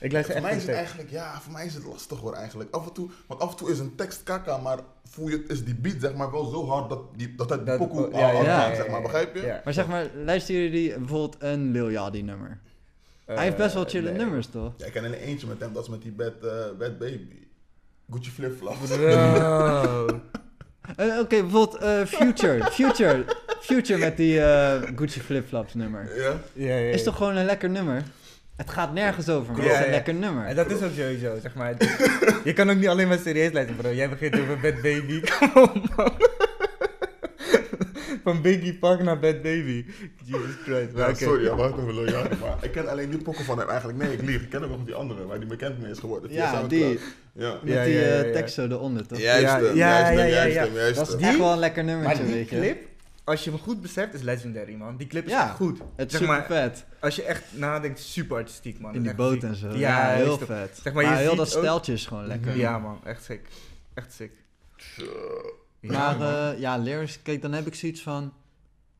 Ik 0.00 0.12
luister 0.12 0.34
Voor 0.36 0.44
echt 0.44 0.52
mij 0.54 0.60
voor 0.60 0.70
is 0.70 0.76
de 0.76 0.80
het 0.80 0.80
tekst. 0.90 1.08
eigenlijk, 1.08 1.10
ja, 1.34 1.40
voor 1.40 1.52
mij 1.52 1.66
is 1.66 1.74
het 1.74 1.84
lastig 1.84 2.18
hoor 2.18 2.32
eigenlijk. 2.34 2.74
Af 2.74 2.86
en 2.86 2.92
toe, 2.92 3.10
want 3.26 3.40
af 3.40 3.50
en 3.50 3.56
toe 3.56 3.70
is 3.70 3.78
een 3.78 3.94
tekst 3.94 4.22
kaka, 4.22 4.56
maar 4.58 4.78
voel 5.04 5.28
je, 5.28 5.44
is 5.48 5.64
die 5.64 5.74
beat 5.74 5.96
zeg 6.00 6.14
maar 6.14 6.30
wel 6.30 6.44
zo 6.44 6.66
hard 6.68 6.88
dat, 6.88 7.00
die, 7.16 7.34
dat 7.34 7.50
het 7.50 7.66
Dat- 7.66 7.78
pokoe 7.78 8.10
ja, 8.12 8.18
ja, 8.18 8.32
hard 8.34 8.46
ja, 8.46 8.68
ja, 8.68 8.74
zeg 8.74 8.84
ja, 8.84 8.90
maar, 8.90 9.00
ja. 9.00 9.06
begrijp 9.06 9.34
je? 9.34 9.42
Ja. 9.42 9.60
Maar 9.64 9.72
zeg 9.72 9.86
maar, 9.88 10.06
luisteren 10.24 10.60
jullie 10.62 10.98
bijvoorbeeld 10.98 11.36
een 11.42 11.70
Lil 11.70 11.90
Yachty 11.90 12.20
nummer? 12.20 12.60
Hij 13.24 13.44
heeft 13.44 13.56
best 13.56 13.74
wel 13.74 13.84
Eh, 13.84 13.90
chille 13.90 14.10
nee. 14.10 14.18
nummers, 14.18 14.46
toch? 14.46 14.72
Ja, 14.76 14.86
ik 14.86 14.92
ken 14.92 15.04
alleen 15.04 15.20
eentje 15.20 15.46
met 15.46 15.60
hem, 15.60 15.72
dat 15.72 15.82
is 15.82 15.88
met 15.88 16.02
die 16.02 16.12
Bad, 16.12 16.32
eh, 16.44 16.50
bad 16.78 16.98
Baby. 16.98 17.46
Gucci 18.10 18.30
Flip 18.30 18.58
Flops. 18.58 18.96
Bro. 18.96 20.06
Eh, 20.96 21.18
Oké, 21.18 21.40
bijvoorbeeld 21.40 21.76
eh, 21.76 22.00
Future. 22.06 22.64
Future. 22.70 23.24
Future 23.60 23.98
met 23.98 24.16
die 24.16 24.40
eh, 24.40 24.82
Gucci 24.96 25.20
flipflops 25.20 25.74
nummer. 25.74 26.16
Ja? 26.16 26.22
Ja, 26.52 26.68
ja, 26.68 26.76
ja. 26.76 26.92
Is 26.92 27.02
toch 27.02 27.16
gewoon 27.16 27.36
een 27.36 27.44
lekker 27.44 27.70
nummer? 27.70 28.02
Het 28.56 28.70
gaat 28.70 28.92
nergens 28.92 29.28
over, 29.28 29.52
maar 29.52 29.64
Ja, 29.64 29.68
het 29.68 29.72
is 29.78 29.84
een 29.84 29.90
ja. 29.90 29.96
lekker 29.96 30.14
nummer. 30.14 30.46
En 30.46 30.56
dat 30.56 30.70
is 30.70 30.82
ook 30.82 30.90
sowieso, 30.96 31.38
zeg 31.42 31.54
maar. 31.54 31.74
je 32.44 32.52
kan 32.52 32.70
ook 32.70 32.76
niet 32.76 32.88
alleen 32.88 33.08
maar 33.08 33.18
serieus 33.18 33.52
luisteren, 33.52 33.82
bro. 33.82 33.92
Jij 33.94 34.08
begint 34.08 34.40
over 34.40 34.58
Bad 34.60 34.74
Baby. 34.82 35.20
Kom 35.38 35.62
op, 35.62 35.96
man. 35.96 36.12
Van 38.32 38.42
Biggie 38.42 38.74
Park 38.74 39.02
naar 39.02 39.18
Bad 39.18 39.42
Baby. 39.42 39.84
Jesus 40.24 40.50
Christ. 40.64 40.92
Maar 40.92 41.08
Ja, 41.08 41.14
sorry, 41.14 41.44
ja, 41.44 41.54
wacht 41.54 41.78
even, 41.78 42.04
Yachty, 42.10 42.34
maar 42.40 42.56
ik 42.60 42.72
ken 42.72 42.88
alleen 42.88 43.10
die 43.10 43.22
pokken 43.22 43.44
van 43.44 43.58
hem 43.58 43.68
eigenlijk. 43.68 43.98
Nee, 43.98 44.12
ik 44.12 44.22
lieg, 44.22 44.42
ik 44.42 44.50
ken 44.50 44.62
ook 44.64 44.70
nog 44.70 44.84
die 44.84 44.94
andere, 44.94 45.26
waar 45.26 45.38
die 45.38 45.48
bekend 45.48 45.78
mee 45.80 45.90
is 45.90 45.98
geworden. 45.98 46.32
Ja, 46.32 46.62
die. 46.62 46.98
Ja. 47.32 47.58
Met 47.62 47.72
Ja, 47.72 47.84
die 47.84 47.92
ja, 47.94 48.00
ja, 48.00 48.06
eh, 48.06 48.26
ja. 48.26 48.32
tekst 48.32 48.54
zo 48.54 48.64
eronder, 48.66 49.06
toch? 49.06 49.18
Juist 49.18 49.42
Ja, 49.42 49.54
hem, 49.60 49.64
ja, 49.64 49.72
juist 49.74 50.08
hem, 50.08 50.18
ja, 50.18 50.24
ja, 50.24 50.30
juist 50.34 50.54
ja. 50.54 50.62
hem, 50.64 50.74
juist 50.74 50.96
Dat 50.96 51.08
is. 51.08 51.16
Die- 51.16 51.26
echt 51.26 51.38
wel 51.38 51.52
een 51.52 51.58
lekker 51.58 51.84
nummertje, 51.84 52.16
Maar 52.16 52.26
die 52.26 52.34
weet 52.34 52.48
je. 52.50 52.56
clip, 52.56 52.86
als 53.24 53.44
je 53.44 53.50
hem 53.50 53.58
goed 53.58 53.80
beseft, 53.82 54.14
is 54.14 54.22
legendary, 54.22 54.74
man. 54.74 54.96
Die 54.96 55.06
clip 55.06 55.24
is 55.24 55.30
Ja. 55.30 55.44
echt 55.46 55.56
goed. 55.56 55.78
Het 55.96 56.06
is 56.12 56.18
zeg 56.18 56.20
super 56.20 56.26
maar, 56.36 56.46
vet. 56.46 56.84
Als 57.00 57.16
je 57.16 57.22
echt 57.22 57.42
nadenkt, 57.50 57.98
super 58.00 58.36
artistiek, 58.36 58.80
man. 58.80 58.94
In 58.94 59.02
die 59.02 59.14
boot 59.14 59.42
en 59.42 59.54
zo. 59.56 59.66
Ja, 59.68 59.76
Ja, 59.76 60.14
heel 60.16 60.38
vet. 60.38 60.80
Zeg 60.82 60.92
maar, 60.92 61.02
maar 61.04 61.12
je 61.12 61.18
heel 61.18 61.28
ziet 61.28 61.38
dat 61.38 61.54
ook- 61.56 61.62
steltje 61.62 61.92
is 61.92 62.06
gewoon 62.06 62.26
lekker. 62.26 62.56
Ja, 62.56 62.78
man. 62.78 63.00
Echt 63.04 63.24
sick. 63.24 63.40
Echt 63.94 64.12
sick. 64.12 64.30
Ja, 65.80 65.90
maar 65.92 66.18
man. 66.18 66.28
eh, 66.28 66.60
ja, 66.60 66.76
lyrics, 66.76 67.22
kijk, 67.22 67.42
dan 67.42 67.52
heb 67.52 67.66
ik 67.66 67.74
zoiets 67.74 68.02
van... 68.02 68.32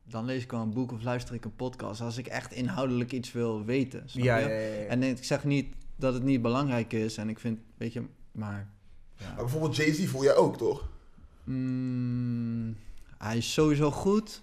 Dan 0.03 0.25
lees 0.25 0.43
ik 0.43 0.51
wel 0.51 0.61
een 0.61 0.73
boek 0.73 0.91
of 0.91 1.03
luister 1.03 1.35
ik 1.35 1.45
een 1.45 1.55
podcast. 1.55 2.01
Als 2.01 2.17
ik 2.17 2.27
echt 2.27 2.53
inhoudelijk 2.53 3.11
iets 3.11 3.31
wil 3.31 3.65
weten, 3.65 4.03
snap 4.05 4.23
ja, 4.23 4.37
je? 4.37 4.47
ja, 4.47 4.55
ja, 4.55 4.81
ja. 4.81 4.85
En 4.85 5.03
ik 5.03 5.23
zeg 5.23 5.43
niet 5.43 5.75
dat 5.95 6.13
het 6.13 6.23
niet 6.23 6.41
belangrijk 6.41 6.93
is. 6.93 7.17
En 7.17 7.29
ik 7.29 7.39
vind, 7.39 7.59
weet 7.77 7.93
je, 7.93 8.03
maar... 8.31 8.69
Ja. 9.15 9.27
Maar 9.27 9.35
bijvoorbeeld 9.35 9.75
Jay-Z 9.75 10.07
voel 10.07 10.23
jij 10.23 10.35
ook, 10.35 10.57
toch? 10.57 10.89
Mm, 11.43 12.75
hij 13.17 13.37
is 13.37 13.53
sowieso 13.53 13.91
goed. 13.91 14.41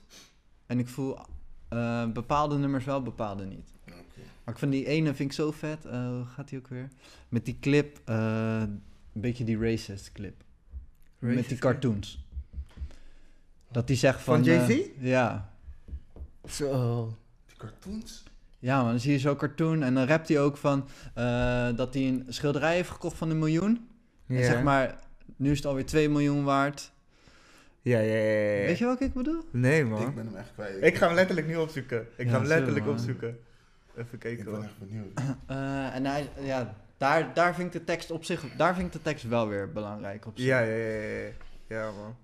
En 0.66 0.78
ik 0.78 0.88
voel 0.88 1.18
eh, 1.68 2.12
bepaalde 2.12 2.58
nummers 2.58 2.84
wel, 2.84 3.02
bepaalde 3.02 3.44
niet. 3.44 3.72
Maar 4.44 4.54
ik 4.54 4.58
vind 4.60 4.72
die 4.72 4.86
ene 4.86 5.14
vind 5.14 5.30
ik 5.30 5.36
zo 5.36 5.50
vet. 5.50 5.84
Eh, 5.84 6.08
hoe 6.08 6.24
gaat 6.24 6.48
die 6.48 6.58
ook 6.58 6.68
weer? 6.68 6.88
Met 7.28 7.44
die 7.44 7.56
clip, 7.60 8.00
eh, 8.04 8.60
een 8.60 8.80
beetje 9.12 9.44
die 9.44 9.58
racist 9.58 10.12
clip. 10.12 10.44
Met 11.18 11.34
die 11.34 11.44
clip? 11.44 11.58
cartoons. 11.58 12.25
Dat 13.70 13.86
die 13.86 13.96
zegt 13.96 14.20
van... 14.20 14.34
Van 14.34 14.44
Jay-Z? 14.44 14.68
eh, 14.70 14.86
ja. 14.98 15.50
Zo. 16.48 17.12
Die 17.46 17.56
cartoons? 17.56 18.24
Ja 18.58 18.82
man, 18.82 18.90
dan 18.90 19.00
zie 19.00 19.12
je 19.12 19.18
zo'n 19.18 19.36
cartoon 19.36 19.82
en 19.82 19.94
dan 19.94 20.06
rapt 20.06 20.28
hij 20.28 20.40
ook 20.40 20.56
van... 20.56 20.88
eh, 21.14 21.68
dat 21.76 21.94
hij 21.94 22.02
een 22.08 22.24
schilderij 22.28 22.74
heeft 22.74 22.90
gekocht 22.90 23.16
van 23.16 23.30
een 23.30 23.38
miljoen. 23.38 23.88
En 24.28 24.44
zeg 24.44 24.62
maar, 24.62 24.94
nu 25.36 25.50
is 25.50 25.56
het 25.56 25.66
alweer 25.66 25.86
2 25.86 26.08
miljoen 26.08 26.44
waard. 26.44 26.92
Ja, 27.82 27.98
ja, 27.98 28.14
ja, 28.14 28.30
ja. 28.52 28.66
Weet 28.66 28.78
je 28.78 28.84
welke 28.84 29.04
ik 29.04 29.12
bedoel? 29.14 29.42
Nee, 29.52 29.80
Ik 29.82 29.88
man. 29.88 30.14
ben 30.14 30.26
hem 30.26 30.36
echt 30.36 30.50
kwijt. 30.54 30.82
Ik 30.84 30.96
ga 30.96 31.06
hem 31.06 31.14
letterlijk 31.14 31.46
nu 31.46 31.56
opzoeken. 31.56 32.06
Ik 32.16 32.26
Ja, 32.26 32.32
ga 32.32 32.38
hem 32.38 32.46
letterlijk 32.46 32.86
opzoeken. 32.86 33.38
Even 33.96 34.08
Ik 34.12 34.18
kijken, 34.18 34.44
ben 34.44 34.52
man. 34.54 34.62
echt 34.64 34.78
benieuwd. 34.78 35.12
Eh, 35.46 35.94
en 35.94 36.04
hij, 36.06 36.28
ja, 36.40 36.74
daar, 36.96 37.34
daar 37.34 37.54
vind 37.54 37.66
ik 37.74 37.80
de 37.80 37.84
tekst 37.84 38.10
op 38.10 38.24
zich, 38.24 38.44
daar 38.56 38.74
vind 38.74 38.86
ik 38.86 38.92
de 38.92 39.02
tekst 39.02 39.28
wel 39.28 39.48
weer 39.48 39.72
belangrijk 39.72 40.26
op 40.26 40.38
zich. 40.38 40.46
Ja, 40.46 40.58
ja, 40.60 40.74
ja, 40.76 41.00
ja. 41.18 41.28
Ja, 41.68 41.90
man. 41.90 42.16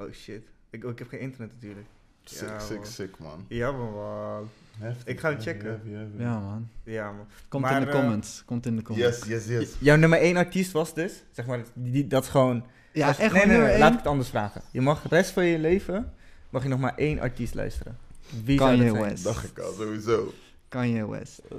Oh, 0.00 0.12
shit. 0.12 0.42
Ik, 0.70 0.84
ik 0.84 0.98
heb 0.98 1.08
geen 1.08 1.20
internet 1.20 1.50
natuurlijk. 1.54 1.86
Sick, 2.24 2.48
Ja, 2.48 2.58
sick, 2.58 2.76
man. 2.76 2.86
sick, 2.86 3.18
man. 3.18 3.44
Ja, 3.48 3.72
man. 3.72 4.48
Heftig, 4.78 5.06
Ik 5.06 5.20
ga 5.20 5.28
hem 5.28 5.36
heavy, 5.38 5.50
checken. 5.50 5.68
heavy, 5.68 5.90
heavy. 5.90 6.22
Ja, 6.22 6.38
man. 6.40 6.68
Ja, 6.84 7.12
man. 7.12 7.26
Komt 7.48 7.62
Maar, 7.62 7.80
in 7.80 7.80
de 7.86 7.92
eh, 7.92 7.98
comments. 8.00 8.42
Komt 8.46 8.66
in 8.66 8.76
de 8.76 8.82
comments. 8.82 9.26
Yes, 9.26 9.46
yes, 9.46 9.58
yes. 9.60 9.74
Jouw 9.78 9.96
nummer 9.96 10.18
1 10.18 10.36
artiest 10.36 10.72
was 10.72 10.94
dus, 10.94 11.22
zeg 11.30 11.46
maar, 11.46 11.60
die, 11.74 11.92
die- 11.92 12.06
dat 12.06 12.22
is 12.22 12.28
gewoon... 12.28 12.64
Ja, 12.92 13.06
als- 13.08 13.18
echt 13.18 13.32
nee, 13.34 13.46
nee, 13.46 13.78
laat 13.78 13.92
ik 13.92 13.98
het 13.98 14.06
anders 14.06 14.28
vragen. 14.28 14.62
Je 14.72 14.80
mag 14.80 15.02
de 15.02 15.08
rest 15.08 15.30
van 15.30 15.44
je 15.44 15.58
leven, 15.58 16.12
mag 16.50 16.62
je 16.62 16.68
nog 16.68 16.80
maar 16.80 16.94
één 16.96 17.20
artiest 17.20 17.54
luisteren. 17.54 17.98
Wie 18.44 18.58
Kanye? 18.58 18.92
West. 18.92 19.24
Dacht 19.24 19.44
ik 19.44 19.58
al, 19.58 19.72
sowieso. 19.72 20.32
Kanye 20.68 21.08
West. 21.08 21.38
Eh, 21.50 21.56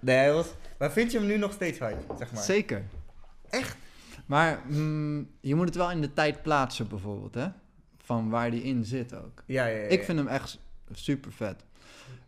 nee, 0.00 0.16
hij 0.16 0.32
was... 0.32 0.46
Maar 0.78 0.92
vind 0.92 1.12
je 1.12 1.18
hem 1.18 1.26
nu 1.26 1.36
nog 1.36 1.52
steeds 1.52 1.78
hard, 1.78 1.96
zeg 2.18 2.32
maar? 2.32 2.42
Zeker. 2.42 2.82
Echt? 3.50 3.76
Maar 4.26 4.62
mm, 4.68 5.28
je 5.40 5.54
moet 5.54 5.66
het 5.66 5.76
wel 5.76 5.90
in 5.90 6.00
de 6.00 6.12
tijd 6.12 6.42
plaatsen 6.42 6.88
bijvoorbeeld, 6.88 7.34
hè? 7.34 7.46
Van 7.98 8.30
waar 8.30 8.50
die 8.50 8.62
in 8.62 8.84
zit 8.84 9.14
ook. 9.14 9.42
Ja, 9.46 9.66
ja, 9.66 9.76
ja. 9.76 9.88
Ik 9.88 10.04
vind 10.04 10.18
hem 10.18 10.28
echt 10.28 10.58
super 10.92 11.32
vet. 11.32 11.64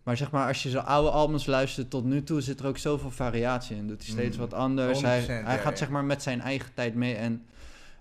Maar 0.02 0.16
zeg 0.16 0.30
maar, 0.30 0.46
als 0.48 0.62
je 0.62 0.70
zijn 0.70 0.84
oude 0.84 1.10
albums 1.10 1.46
luistert 1.46 1.90
tot 1.90 2.04
nu 2.04 2.22
toe, 2.22 2.40
zit 2.40 2.60
er 2.60 2.66
ook 2.66 2.78
zoveel 2.78 3.10
variatie 3.10 3.76
in. 3.76 3.86
Doet 3.88 4.02
hij 4.02 4.10
steeds 4.10 4.36
Mm, 4.36 4.42
wat 4.42 4.54
anders. 4.54 5.02
Hij, 5.02 5.22
100%, 5.22 5.26
hij 5.26 5.58
gaat 5.58 5.72
ja. 5.72 5.76
zeg 5.76 5.88
maar 5.88 6.04
met 6.04 6.22
zijn 6.22 6.40
eigen 6.40 6.74
tijd 6.74 6.94
mee. 6.94 7.14
En 7.14 7.46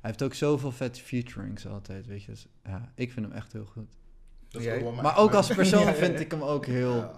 hij 0.02 0.10
heeft 0.12 0.24
ook 0.24 0.34
zoveel 0.34 0.72
vet 0.72 1.00
featurings 1.00 1.68
altijd, 1.68 2.06
weet 2.08 2.24
je. 2.24 2.32
Dus, 2.32 2.48
ja, 2.66 2.92
ik 2.96 3.12
vind 3.12 3.26
hem 3.26 3.36
echt 3.36 3.54
heel 3.54 3.66
goed. 3.66 3.90
Jij? 4.48 4.84
Maar 5.02 5.18
ook 5.18 5.34
als 5.34 5.48
persoon 5.56 5.94
vind 5.94 6.14
ja. 6.14 6.20
ik 6.20 6.32
hem 6.32 6.42
ook 6.42 6.66
heel 6.66 6.96
Ja. 6.96 7.12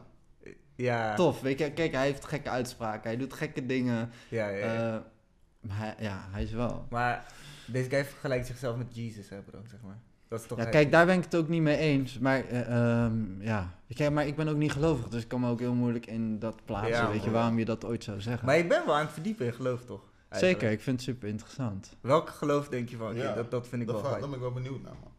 Ja. 0.76 1.15
tof. 1.15 1.41
Weet 1.41 1.59
je, 1.59 1.71
kijk, 1.71 1.91
hij 1.91 2.05
heeft 2.05 2.26
gekke 2.26 2.49
uitspraken. 2.49 3.09
Hij 3.09 3.17
doet 3.17 3.34
gekke 3.34 3.65
dingen. 3.65 4.09
Ja, 4.30 4.47
ja, 4.47 4.57
ja. 4.57 4.93
Eh, 4.95 5.01
maar 5.68 5.78
hij, 5.78 5.95
ja, 5.99 6.28
hij 6.32 6.43
is 6.43 6.51
wel. 6.51 6.86
Maar 6.89 7.26
deze 7.68 7.89
guy 7.89 8.05
vergelijkt 8.05 8.47
zichzelf 8.47 8.78
met 8.78 8.95
Jesus, 8.95 9.30
hè, 9.30 9.41
bro, 9.41 9.59
zeg 9.70 9.82
maar. 9.82 9.99
Dat 10.28 10.39
is 10.41 10.47
toch 10.47 10.57
Ja, 10.57 10.66
kijk, 10.66 10.91
daar 10.91 11.05
ben 11.05 11.18
ik 11.18 11.24
het 11.24 11.36
ook 11.36 11.47
niet 11.47 11.61
mee 11.61 11.78
eens. 11.78 12.20
Maar, 12.20 12.45
eh, 12.45 13.03
ehm, 13.05 13.41
ja. 13.41 13.74
Kijk, 13.93 14.11
maar 14.11 14.28
ik 14.28 14.36
ben 14.36 14.47
ook 14.47 14.55
niet 14.57 14.72
gelovig, 14.72 15.07
dus 15.07 15.22
ik 15.22 15.28
kan 15.28 15.39
me 15.39 15.49
ook 15.49 15.59
heel 15.59 15.74
moeilijk 15.74 16.05
in 16.05 16.39
dat 16.39 16.66
plaatsen. 16.66 16.89
Ja, 16.95 17.11
weet 17.11 17.24
je, 17.24 17.32
waarom 17.32 17.59
je 17.59 17.66
dat 17.66 17.86
ooit 17.86 18.03
zou 18.03 18.22
zeggen. 18.22 18.45
Maar 18.45 18.57
je 18.57 18.66
bent 18.68 18.86
wel 18.86 18.95
aan 18.95 19.01
het 19.05 19.13
verdiepen 19.13 19.45
in 19.45 19.53
geloof, 19.53 19.86
toch? 19.86 20.01
Eigenlijk. 20.30 20.61
Zeker, 20.61 20.76
ik 20.78 20.82
vind 20.84 20.95
het 21.01 21.09
super 21.09 21.30
interessant. 21.30 21.95
Welke 22.01 22.32
geloof 22.32 22.68
denk 22.68 22.89
je 22.89 22.97
van? 22.97 23.16
Ja, 23.16 23.34
dat, 23.34 23.51
dat 23.51 23.68
vind 23.68 23.82
ik 23.82 23.88
Dat 23.88 24.01
wel 24.01 24.09
fijn. 24.09 24.22
daar 24.22 24.30
ben 24.30 24.38
ik 24.39 24.43
wel 24.43 24.53
benieuwd 24.53 24.82
naar, 24.82 24.93
man. 25.01 25.11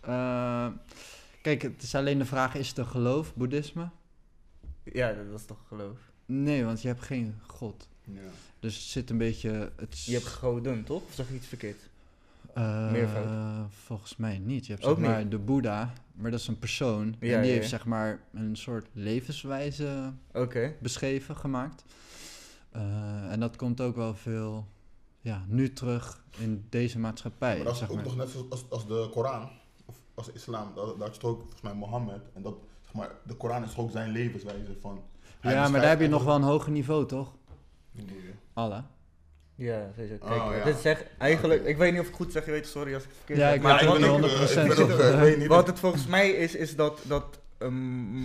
Eh, 0.00 0.66
kijk, 1.42 1.62
het 1.62 1.82
is 1.82 1.94
alleen 1.94 2.18
de 2.18 2.24
vraag, 2.24 2.54
is 2.54 2.68
het 2.68 2.78
een 2.78 2.86
geloof, 2.86 3.34
boeddhisme? 3.34 3.88
Ja, 4.84 5.12
dat, 5.12 5.30
dat 5.30 5.40
is 5.40 5.46
toch 5.46 5.58
geloof? 5.68 5.98
Nee, 6.26 6.64
want 6.64 6.82
je 6.82 6.88
hebt 6.88 7.02
geen 7.02 7.40
god. 7.46 7.88
Ja. 8.04 8.20
Dus 8.60 8.74
het 8.74 8.84
zit 8.84 9.10
een 9.10 9.18
beetje... 9.18 9.72
Het 9.76 9.92
is- 9.92 10.06
Je 10.06 10.12
hebt 10.12 10.26
goden, 10.26 10.84
toch? 10.84 11.02
Of 11.02 11.14
zeg 11.14 11.28
ik 11.28 11.34
iets 11.34 11.46
verkeerd? 11.46 11.88
Eh, 12.54 12.90
meervoud. 12.90 13.26
Volgens 13.84 14.16
mij 14.16 14.38
niet. 14.38 14.66
Je 14.66 14.72
hebt 14.72 14.84
Ook 14.84 14.98
zeg 14.98 15.06
maar 15.06 15.28
de 15.28 15.38
Boeddha, 15.38 15.92
maar 16.12 16.30
dat 16.30 16.40
is 16.40 16.46
een 16.46 16.58
persoon. 16.58 17.04
Ja, 17.06 17.10
en 17.10 17.16
die 17.18 17.28
ja, 17.28 17.40
heeft 17.40 17.62
ja. 17.62 17.68
zeg 17.68 17.86
maar 17.86 18.20
een 18.32 18.56
soort 18.56 18.86
levenswijze 18.92 20.12
Oké. 20.32 20.74
beschreven, 20.80 21.36
gemaakt. 21.36 21.84
Eh, 22.70 23.32
en 23.32 23.40
dat 23.40 23.56
komt 23.56 23.80
ook 23.80 23.96
wel 23.96 24.14
veel 24.14 24.66
ja, 25.20 25.44
nu 25.48 25.72
terug 25.72 26.24
in 26.38 26.66
deze 26.68 26.98
maatschappij. 26.98 27.54
Maar 27.56 27.64
dat 27.64 27.72
is 27.72 27.78
zeg 27.78 27.88
ook 27.90 27.96
maar. 27.96 28.04
nog 28.04 28.16
net 28.16 28.28
zoals 28.28 28.50
als, 28.50 28.64
als 28.68 28.86
de 28.86 29.08
Koran, 29.10 29.50
of 29.86 29.96
als 30.14 30.26
de 30.26 30.32
islam. 30.32 30.74
Dat, 30.74 30.86
dat 30.86 30.98
had 30.98 31.14
je 31.14 31.20
toch 31.20 31.30
ook, 31.30 31.40
volgens 31.40 31.60
mij, 31.62 31.74
Mohammed. 31.74 32.22
En 32.34 32.42
dat, 32.42 32.54
zeg 32.82 32.92
maar, 32.92 33.10
de 33.26 33.34
Koran 33.34 33.62
is 33.62 33.68
toch 33.68 33.78
ook 33.84 33.90
zijn 33.90 34.10
levenswijze 34.10 34.76
van... 34.80 35.02
Ja, 35.42 35.68
maar 35.68 35.80
daar 35.80 35.90
heb 35.90 36.00
je 36.00 36.08
nog 36.08 36.24
wel 36.24 36.34
een 36.34 36.42
hoger 36.42 36.72
niveau, 36.72 37.06
toch? 37.06 37.32
Je? 37.92 38.32
Allah. 38.54 38.82
Ja, 39.54 39.88
sowieso. 39.96 40.14
Kijk, 40.18 40.40
Oh, 40.42 40.52
ja. 40.56 40.64
dit 40.64 40.78
is 40.78 40.84
echt, 40.84 41.04
eigenlijk, 41.18 41.64
ik 41.64 41.76
weet 41.76 41.92
niet 41.92 42.00
of 42.00 42.08
ik 42.08 42.14
goed 42.14 42.32
zeg, 42.32 42.44
je 42.44 42.50
weet, 42.50 42.66
sorry 42.66 42.94
als 42.94 43.02
ik 43.02 43.08
het 43.08 43.16
verkeerd 43.18 43.38
Ja, 43.38 43.46
zeg. 43.46 43.56
ik 43.56 43.62
maar 43.62 43.78
ben 43.78 43.88
100% 43.88 44.70
ik 44.70 44.76
ben 44.76 44.84
ook, 44.84 44.90
of- 44.90 44.98
eh, 44.98 45.20
weet 45.20 45.38
niet. 45.38 45.46
Wat 45.46 45.66
het 45.66 45.78
volgens 45.78 46.06
mij 46.06 46.30
is, 46.30 46.54
is 46.54 46.76
dat, 46.76 47.00
dat 47.02 47.38
ehm, 47.58 47.72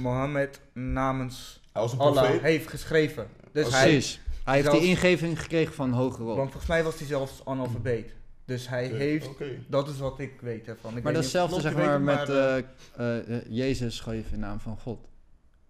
Mohammed 0.02 0.60
namens 0.74 1.62
Allah 1.98 2.42
heeft 2.42 2.70
geschreven. 2.70 3.28
Dus 3.52 3.72
hij, 3.74 3.84
Precies. 3.90 4.20
Hij 4.44 4.56
heeft 4.56 4.72
die 4.72 4.82
ingeving 4.82 5.42
gekregen 5.42 5.74
van 5.74 5.92
hogerop. 5.92 6.36
want 6.36 6.50
volgens 6.50 6.72
mij 6.72 6.84
was 6.84 6.98
hij 6.98 7.08
zelfs 7.08 7.42
analfabeet. 7.46 8.14
Dus 8.46 8.70
hij 8.70 8.88
heeft, 8.88 9.30
dat 9.68 9.88
is 9.90 9.98
wat 10.00 10.20
ik 10.20 10.32
weet 10.42 10.68
ervan. 10.68 10.98
Ik 10.98 11.04
maar 11.04 11.14
weet 11.14 11.22
dat 11.22 11.24
is 11.24 11.34
niet 11.34 11.42
of 11.44 11.50
hetzelfde 11.52 11.68
het 11.68 11.78
zeg 11.78 11.86
maar 11.86 12.02
met 12.02 12.30
eh, 12.30 12.58
eh, 12.58 13.38
eh, 13.38 13.42
Jezus 13.48 13.96
schreef 13.96 14.32
in 14.32 14.40
naam 14.40 14.60
van 14.60 14.78
God. 14.80 15.08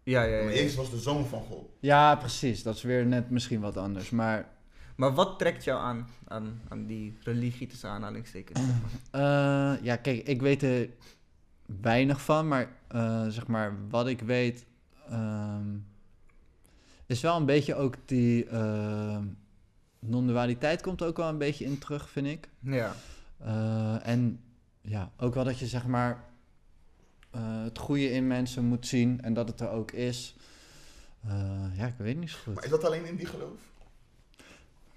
Ja, 0.05 0.23
ja, 0.23 0.37
ja. 0.37 0.43
Maar. 0.43 0.53
Jezus 0.53 0.75
was 0.75 0.89
de 0.89 0.97
zoon 0.99 1.25
van 1.25 1.41
God. 1.41 1.69
Ja, 1.79 2.15
precies. 2.15 2.63
Dat 2.63 2.75
is 2.75 2.81
weer 2.83 3.05
net 3.05 3.29
misschien 3.29 3.59
wat 3.59 3.77
anders. 3.77 4.09
Maar 4.09 4.47
Maar 4.95 5.13
wat 5.13 5.39
trekt 5.39 5.63
jou 5.63 5.79
aan, 5.81 6.07
aan, 6.27 6.61
aan 6.69 6.85
die 6.85 7.17
religie 7.23 7.67
tussen 7.67 7.89
aanhalingstekens? 7.89 8.59
zeg 8.59 8.69
maar? 8.81 8.91
Eh, 9.21 9.83
ja, 9.83 9.95
kijk, 9.95 10.27
ik 10.27 10.41
weet 10.41 10.63
er 10.63 10.89
weinig 11.81 12.21
van, 12.21 12.47
maar 12.47 12.67
eh, 12.87 13.27
zeg 13.27 13.47
maar, 13.47 13.75
wat 13.89 14.07
ik 14.07 14.21
weet, 14.21 14.65
ehm, 15.09 15.77
is 17.05 17.21
wel 17.21 17.35
een 17.35 17.45
beetje 17.45 17.75
ook 17.75 17.95
die 18.05 18.45
ehm, 18.47 19.23
non-dualiteit 19.99 20.81
komt 20.81 21.01
ook 21.01 21.17
wel 21.17 21.29
een 21.29 21.37
beetje 21.37 21.65
in 21.65 21.77
terug, 21.77 22.09
vind 22.09 22.27
ik. 22.27 22.49
Ja. 22.59 22.95
Eh, 23.37 24.07
en 24.07 24.39
ja, 24.81 25.11
ook 25.17 25.33
wel 25.33 25.43
dat 25.43 25.59
je 25.59 25.67
zeg 25.67 25.85
maar 25.87 26.23
het 27.41 27.77
goede 27.77 28.11
in 28.11 28.27
mensen 28.27 28.65
moet 28.65 28.87
zien 28.87 29.21
en 29.21 29.33
dat 29.33 29.47
het 29.47 29.59
er 29.59 29.69
ook 29.69 29.91
is. 29.91 30.35
Eh, 31.27 31.77
ja, 31.77 31.87
ik 31.87 31.97
weet 31.97 32.17
niet 32.17 32.29
zo 32.29 32.37
goed. 32.43 32.53
Maar 32.53 32.63
is 32.63 32.69
dat 32.69 32.83
alleen 32.83 33.05
in 33.05 33.15
die 33.15 33.25
geloof? 33.25 33.59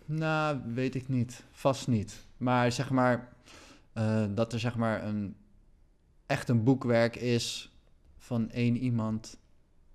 Nou, 0.04 0.60
weet 0.74 0.94
ik 0.94 1.08
niet. 1.08 1.44
Vast 1.50 1.88
niet. 1.88 2.26
Maar 2.36 2.72
zeg 2.72 2.90
maar, 2.90 3.28
eh, 3.92 4.24
dat 4.34 4.52
er 4.52 4.58
zeg 4.58 4.76
maar 4.76 5.04
een, 5.04 5.36
echt 6.26 6.48
een 6.48 6.64
boekwerk 6.64 7.16
is 7.16 7.72
van 8.18 8.50
één 8.50 8.76
iemand 8.76 9.38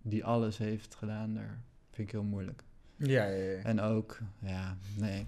die 0.02 0.26
alles 0.26 0.58
heeft 0.58 0.96
gedaan, 0.96 1.34
daar 1.34 1.62
vind 1.92 2.08
ik 2.08 2.14
heel 2.14 2.24
moeilijk. 2.24 2.64
Ja, 2.96 3.26
ja, 3.26 3.52
ja. 3.52 3.62
En 3.62 3.82
ook, 3.82 4.20
ja, 4.40 4.78
nee, 4.98 5.26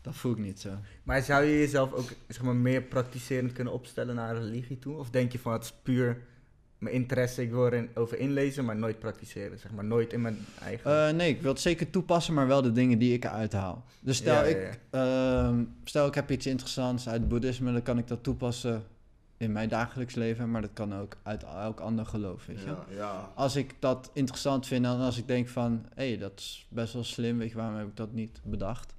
dat 0.00 0.14
voel 0.14 0.32
ik 0.32 0.38
niet 0.38 0.60
zo. 0.60 0.70
Maar 1.02 1.22
zou 1.22 1.44
je 1.44 1.58
jezelf 1.58 1.92
ook 1.92 2.08
zeg 2.28 2.42
maar, 2.42 2.56
meer 2.56 2.82
praktiserend 2.82 3.52
kunnen 3.52 3.72
opstellen 3.72 4.14
naar 4.14 4.36
religie 4.36 4.78
toe? 4.78 4.96
Of 4.96 5.10
denk 5.10 5.32
je 5.32 5.38
van 5.38 5.52
het 5.52 5.62
is 5.62 5.72
puur 5.82 6.22
mijn 6.78 6.94
interesse, 6.94 7.42
ik 7.42 7.50
wil 7.50 7.66
erin 7.66 7.88
over 7.94 8.18
inlezen, 8.18 8.64
maar 8.64 8.76
nooit 8.76 8.98
praktiseren? 8.98 9.58
Zeg 9.58 9.72
maar 9.72 9.84
nooit 9.84 10.12
in 10.12 10.20
mijn 10.20 10.38
eigen. 10.62 11.06
Eh, 11.08 11.14
nee, 11.14 11.30
ik 11.30 11.42
wil 11.42 11.52
het 11.52 11.60
zeker 11.60 11.90
toepassen, 11.90 12.34
maar 12.34 12.46
wel 12.46 12.62
de 12.62 12.72
dingen 12.72 12.98
die 12.98 13.12
ik 13.12 13.24
eruit 13.24 13.52
haal. 13.52 13.84
Dus 14.00 14.16
stel, 14.16 14.34
Ja, 14.34 14.44
ja, 14.44 14.56
Ik, 14.56 14.80
ehm, 14.90 15.64
stel 15.84 16.06
ik 16.06 16.14
heb 16.14 16.30
iets 16.30 16.46
interessants 16.46 17.08
uit 17.08 17.20
het 17.20 17.28
boeddhisme, 17.28 17.72
dan 17.72 17.82
kan 17.82 17.98
ik 17.98 18.06
dat 18.08 18.22
toepassen 18.22 18.82
in 19.36 19.52
mijn 19.52 19.68
dagelijks 19.68 20.14
leven, 20.14 20.50
maar 20.50 20.60
dat 20.60 20.70
kan 20.72 20.94
ook 20.94 21.16
uit 21.22 21.42
elk 21.44 21.80
ander 21.80 22.06
geloof, 22.06 22.46
weet 22.46 22.60
je. 22.60 22.66
Ja, 22.66 22.84
ja. 22.90 23.32
als 23.34 23.56
ik 23.56 23.74
dat 23.78 24.10
interessant 24.12 24.66
vind 24.66 24.84
en 24.84 24.90
als 24.90 25.18
ik 25.18 25.26
denk 25.26 25.48
van, 25.48 25.86
hé, 25.94 26.08
hey, 26.08 26.18
dat 26.18 26.32
is 26.36 26.66
best 26.68 26.92
wel 26.92 27.04
slim, 27.04 27.38
weet 27.38 27.50
je, 27.50 27.56
waarom 27.56 27.76
heb 27.76 27.86
ik 27.86 27.96
dat 27.96 28.12
niet 28.12 28.40
bedacht? 28.44 28.94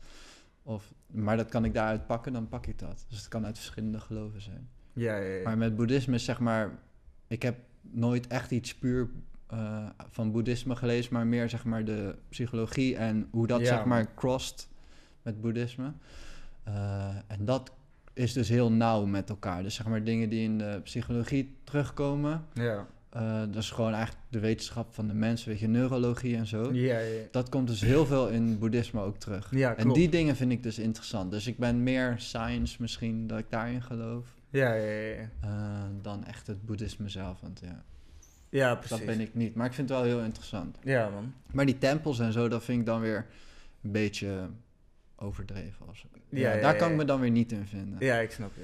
Of, 0.63 0.93
maar 1.07 1.37
dat 1.37 1.49
kan 1.49 1.65
ik 1.65 1.73
daaruit 1.73 2.07
pakken, 2.07 2.33
dan 2.33 2.47
pak 2.47 2.65
ik 2.67 2.79
dat. 2.79 3.05
Dus 3.09 3.17
het 3.17 3.27
kan 3.27 3.45
uit 3.45 3.57
verschillende 3.57 3.99
geloven 3.99 4.41
zijn. 4.41 4.69
ja, 4.93 5.17
ja, 5.17 5.35
ja. 5.35 5.43
Maar 5.43 5.57
met 5.57 5.75
boeddhisme 5.75 6.15
is 6.15 6.23
zeg 6.23 6.39
maar, 6.39 6.79
ik 7.27 7.41
heb 7.41 7.55
nooit 7.81 8.27
echt 8.27 8.51
iets 8.51 8.75
puur 8.75 9.09
eh, 9.47 9.85
van 10.09 10.31
boeddhisme 10.31 10.75
gelezen, 10.75 11.13
maar 11.13 11.27
meer 11.27 11.49
zeg 11.49 11.65
maar 11.65 11.85
de 11.85 12.15
psychologie 12.29 12.95
en 12.95 13.27
hoe 13.31 13.47
dat 13.47 13.59
Ja, 13.59 13.65
zeg 13.65 13.85
maar 13.85 14.13
crossed 14.15 14.67
met 15.21 15.41
boeddhisme. 15.41 15.91
Eh, 16.63 17.15
en 17.27 17.45
dat 17.45 17.71
is 18.13 18.33
dus 18.33 18.49
heel 18.49 18.71
nauw 18.71 19.05
met 19.05 19.29
elkaar. 19.29 19.63
Dus 19.63 19.75
zeg 19.75 19.87
maar 19.87 20.03
dingen 20.03 20.29
die 20.29 20.43
in 20.43 20.57
de 20.57 20.79
psychologie 20.83 21.55
terugkomen, 21.63 22.45
ja. 22.53 22.87
eh, 23.09 23.39
dat 23.39 23.63
is 23.63 23.71
gewoon 23.71 23.93
eigenlijk 23.93 24.25
de 24.29 24.39
wetenschap 24.39 24.93
van 24.93 25.07
de 25.07 25.13
mens, 25.13 25.45
weet 25.45 25.59
je, 25.59 25.67
neurologie 25.67 26.35
en 26.35 26.47
zo. 26.47 26.73
Ja, 26.73 26.99
ja. 26.99 27.21
Dat 27.31 27.49
komt 27.49 27.67
dus 27.67 27.81
heel 27.81 28.05
veel 28.05 28.27
in 28.27 28.59
boeddhisme 28.59 29.01
ook 29.01 29.17
terug. 29.17 29.51
Ja, 29.51 29.75
en 29.75 29.89
die 29.89 30.09
dingen 30.09 30.35
vind 30.35 30.51
ik 30.51 30.63
dus 30.63 30.79
interessant. 30.79 31.31
Dus 31.31 31.47
ik 31.47 31.57
ben 31.57 31.83
meer 31.83 32.15
science 32.17 32.77
misschien, 32.79 33.27
dat 33.27 33.39
ik 33.39 33.49
daarin 33.49 33.81
geloof, 33.81 34.25
Ja, 34.49 34.73
ja, 34.73 34.91
ja, 34.91 35.29
eh, 35.41 35.83
dan 36.01 36.25
echt 36.25 36.47
het 36.47 36.65
boeddhisme 36.65 37.09
zelf. 37.09 37.41
Want 37.41 37.59
ja, 37.63 37.83
Ja, 38.49 38.75
precies. 38.75 38.97
dat 38.97 39.05
ben 39.05 39.19
ik 39.19 39.33
niet. 39.35 39.55
Maar 39.55 39.65
ik 39.65 39.73
vind 39.73 39.89
het 39.89 39.97
wel 39.97 40.07
heel 40.07 40.19
interessant. 40.23 40.77
Ja, 40.83 41.09
man. 41.09 41.33
Maar 41.51 41.65
die 41.65 41.77
tempels 41.77 42.19
en 42.19 42.33
zo, 42.33 42.47
dat 42.47 42.63
vind 42.63 42.79
ik 42.79 42.85
dan 42.85 43.01
weer 43.01 43.25
een 43.83 43.91
beetje 43.91 44.49
overdreven. 45.15 45.87
Of 45.87 45.97
zo. 45.97 46.07
Ja, 46.29 46.53
Ja, 46.53 46.61
daar 46.61 46.75
kan 46.75 46.91
ik 46.91 46.97
me 46.97 47.05
dan 47.05 47.19
weer 47.19 47.31
niet 47.31 47.51
in 47.51 47.65
vinden. 47.65 47.95
Ja, 47.99 48.17
ik 48.19 48.31
snap 48.31 48.51
je. 48.55 48.63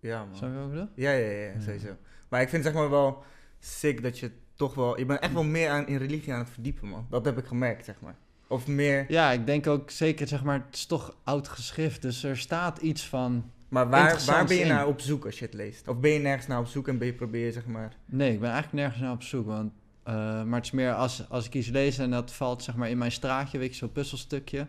Ja, 0.00 0.24
man. 0.24 0.36
Zou 0.36 0.52
je 0.52 0.80
ook? 0.80 0.88
Ja, 0.94 1.10
ja, 1.10 1.30
ja, 1.30 1.52
Ja. 1.52 1.60
sowieso. 1.60 1.96
Maar 2.28 2.40
ik 2.40 2.48
vind 2.48 2.64
zeg 2.64 2.72
maar 2.72 2.90
wel 2.90 3.22
sick 3.58 4.02
dat 4.02 4.18
je 4.18 4.30
toch 4.54 4.74
wel... 4.74 4.98
Je 4.98 5.06
bent 5.06 5.20
echt 5.20 5.32
wel 5.32 5.44
meer 5.44 5.70
aan, 5.70 5.86
in 5.86 5.96
religie 5.96 6.32
aan 6.32 6.38
het 6.38 6.50
verdiepen, 6.50 6.88
man. 6.88 7.06
Dat 7.10 7.24
heb 7.24 7.38
ik 7.38 7.44
gemerkt, 7.46 7.84
zeg 7.84 8.00
maar. 8.00 8.16
Of 8.46 8.66
meer... 8.66 9.04
Ja, 9.08 9.30
ik 9.32 9.46
denk 9.46 9.66
ook 9.66 9.90
zeker, 9.90 10.28
zeg 10.28 10.44
maar, 10.44 10.64
het 10.66 10.74
is 10.74 10.86
toch 10.86 11.16
oud 11.24 11.48
geschrift. 11.48 12.02
Dus 12.02 12.22
er 12.24 12.36
staat 12.38 12.78
iets 12.78 13.06
van 13.08 13.50
Maar 13.68 13.88
waar, 13.88 14.22
waar 14.26 14.44
ben 14.44 14.56
je 14.56 14.64
naar 14.64 14.86
op 14.86 15.00
zoek 15.00 15.24
als 15.24 15.38
je 15.38 15.44
het 15.44 15.54
leest? 15.54 15.88
Of 15.88 15.98
ben 15.98 16.10
je 16.10 16.18
nergens 16.18 16.46
naar 16.46 16.58
op 16.58 16.66
zoek 16.66 16.88
en 16.88 16.98
ben 16.98 17.06
je 17.06 17.14
probeer 17.14 17.52
zeg 17.52 17.66
maar... 17.66 17.96
Nee, 18.04 18.32
ik 18.32 18.40
ben 18.40 18.50
eigenlijk 18.50 18.82
nergens 18.82 19.02
naar 19.02 19.12
op 19.12 19.22
zoek. 19.22 19.46
Want, 19.46 19.72
eh, 20.02 20.14
maar 20.42 20.56
het 20.56 20.64
is 20.64 20.70
meer 20.70 20.94
als, 20.94 21.30
als 21.30 21.46
ik 21.46 21.54
iets 21.54 21.68
lees 21.68 21.98
en 21.98 22.10
dat 22.10 22.32
valt 22.32 22.62
zeg 22.62 22.76
maar 22.76 22.90
in 22.90 22.98
mijn 22.98 23.12
straatje, 23.12 23.58
weet 23.58 23.70
je, 23.70 23.74
zo'n 23.74 23.92
puzzelstukje. 23.92 24.66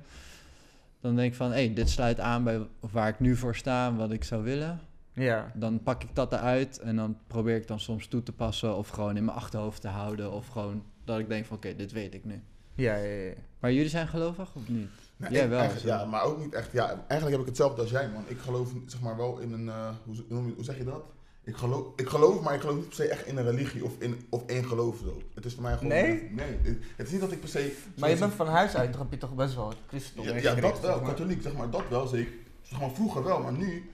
Dan 1.02 1.16
denk 1.16 1.32
ik 1.32 1.38
van, 1.38 1.52
hé, 1.52 1.66
hey, 1.66 1.74
dit 1.74 1.90
sluit 1.90 2.20
aan 2.20 2.44
bij 2.44 2.68
waar 2.80 3.08
ik 3.08 3.20
nu 3.20 3.36
voor 3.36 3.56
sta, 3.56 3.96
wat 3.96 4.12
ik 4.12 4.24
zou 4.24 4.44
willen. 4.44 4.80
Ja. 5.14 5.52
Dan 5.54 5.84
pak 5.84 6.04
ik 6.04 6.10
dat 6.14 6.34
eruit 6.34 6.80
en 6.80 6.96
dan 6.96 7.18
probeer 7.28 7.56
ik 7.56 7.68
dan 7.68 7.80
soms 7.80 8.08
toe 8.08 8.24
te 8.24 8.32
passen 8.32 8.76
of 8.76 8.90
gewoon 8.90 9.18
in 9.18 9.26
mijn 9.26 9.38
achterhoofd 9.38 9.82
te 9.82 9.88
houden. 9.88 10.32
Of 10.32 10.48
gewoon 10.48 10.84
dat 11.04 11.20
ik 11.20 11.30
denk 11.30 11.46
van, 11.46 11.58
oké, 11.58 11.76
dit 11.76 11.92
weet 11.92 12.14
ik 12.14 12.26
nu. 12.26 12.42
Ja, 12.76 12.96
ja, 12.96 13.14
ja. 13.14 13.34
Maar 13.60 13.74
jullie 13.74 13.90
zijn 13.90 14.08
gelovig 14.08 14.56
of 14.56 14.68
niet? 14.68 14.90
Nou, 15.20 15.34
Jij 15.34 15.50
wel, 15.50 15.60
echt- 15.62 15.82
ja, 15.82 16.06
maar 16.06 16.24
ook 16.24 16.40
niet 16.40 16.54
echt. 16.54 16.72
Ja, 16.72 16.88
eigenlijk 17.08 17.32
heb 17.32 17.40
ik 17.40 17.46
hetzelfde 17.46 17.82
als 17.82 17.90
jij, 17.92 18.10
man. 18.10 18.24
Ik 18.28 18.38
geloof 18.40 18.70
zeg 18.86 19.02
maar 19.02 19.18
wel 19.18 19.38
in 19.38 19.52
een. 19.54 19.70
eh, 19.70 19.90
hoe, 20.06 20.16
noem 20.30 20.48
je- 20.48 20.54
hoe 20.56 20.64
zeg 20.64 20.78
je 20.78 20.84
dat? 20.84 21.04
Ik 21.44 21.56
geloof, 21.56 21.86
ik 21.96 22.08
geloof, 22.10 22.42
maar 22.42 22.54
ik 22.54 22.60
geloof 22.62 22.76
niet 22.76 22.86
per 22.88 22.96
se 22.96 23.08
echt 23.08 23.26
in 23.26 23.38
een 23.38 23.44
religie 23.44 23.84
of 23.86 23.92
in 24.00 24.26
of 24.30 24.46
één 24.46 24.66
geloof 24.66 24.98
zo. 25.04 25.22
Het 25.36 25.46
is 25.46 25.54
voor 25.54 25.64
mij 25.64 25.74
gewoon. 25.74 25.88
Nee? 25.88 26.30
Nee. 26.32 26.60
Het, 26.96 27.06
is 27.08 27.12
niet 27.12 27.22
dat 27.22 27.32
ik 27.32 27.40
per 27.40 27.50
se. 27.50 27.76
Maar 27.96 28.10
je 28.10 28.18
bent 28.18 28.34
van 28.34 28.48
huis 28.48 28.76
uit, 28.76 28.92
toch 28.92 29.02
heb 29.02 29.12
je 29.12 29.18
toch 29.18 29.36
best 29.36 29.56
wel 29.56 29.70
het 29.70 29.78
christendom 29.88 30.26
Ja, 30.26 30.36
ja, 30.42 30.56
dat 30.56 30.80
wel, 30.80 30.92
zeg 30.94 31.02
maar. 31.02 31.10
katholiek, 31.10 31.42
zeg 31.42 31.54
maar, 31.54 31.70
dat 31.70 31.84
wel 31.90 32.08
zeker. 32.08 32.34
Zeg 32.62 32.80
maar, 32.80 32.90
vroeger 32.92 33.24
wel, 33.24 33.40
maar 33.42 33.54
nu. 33.54 33.92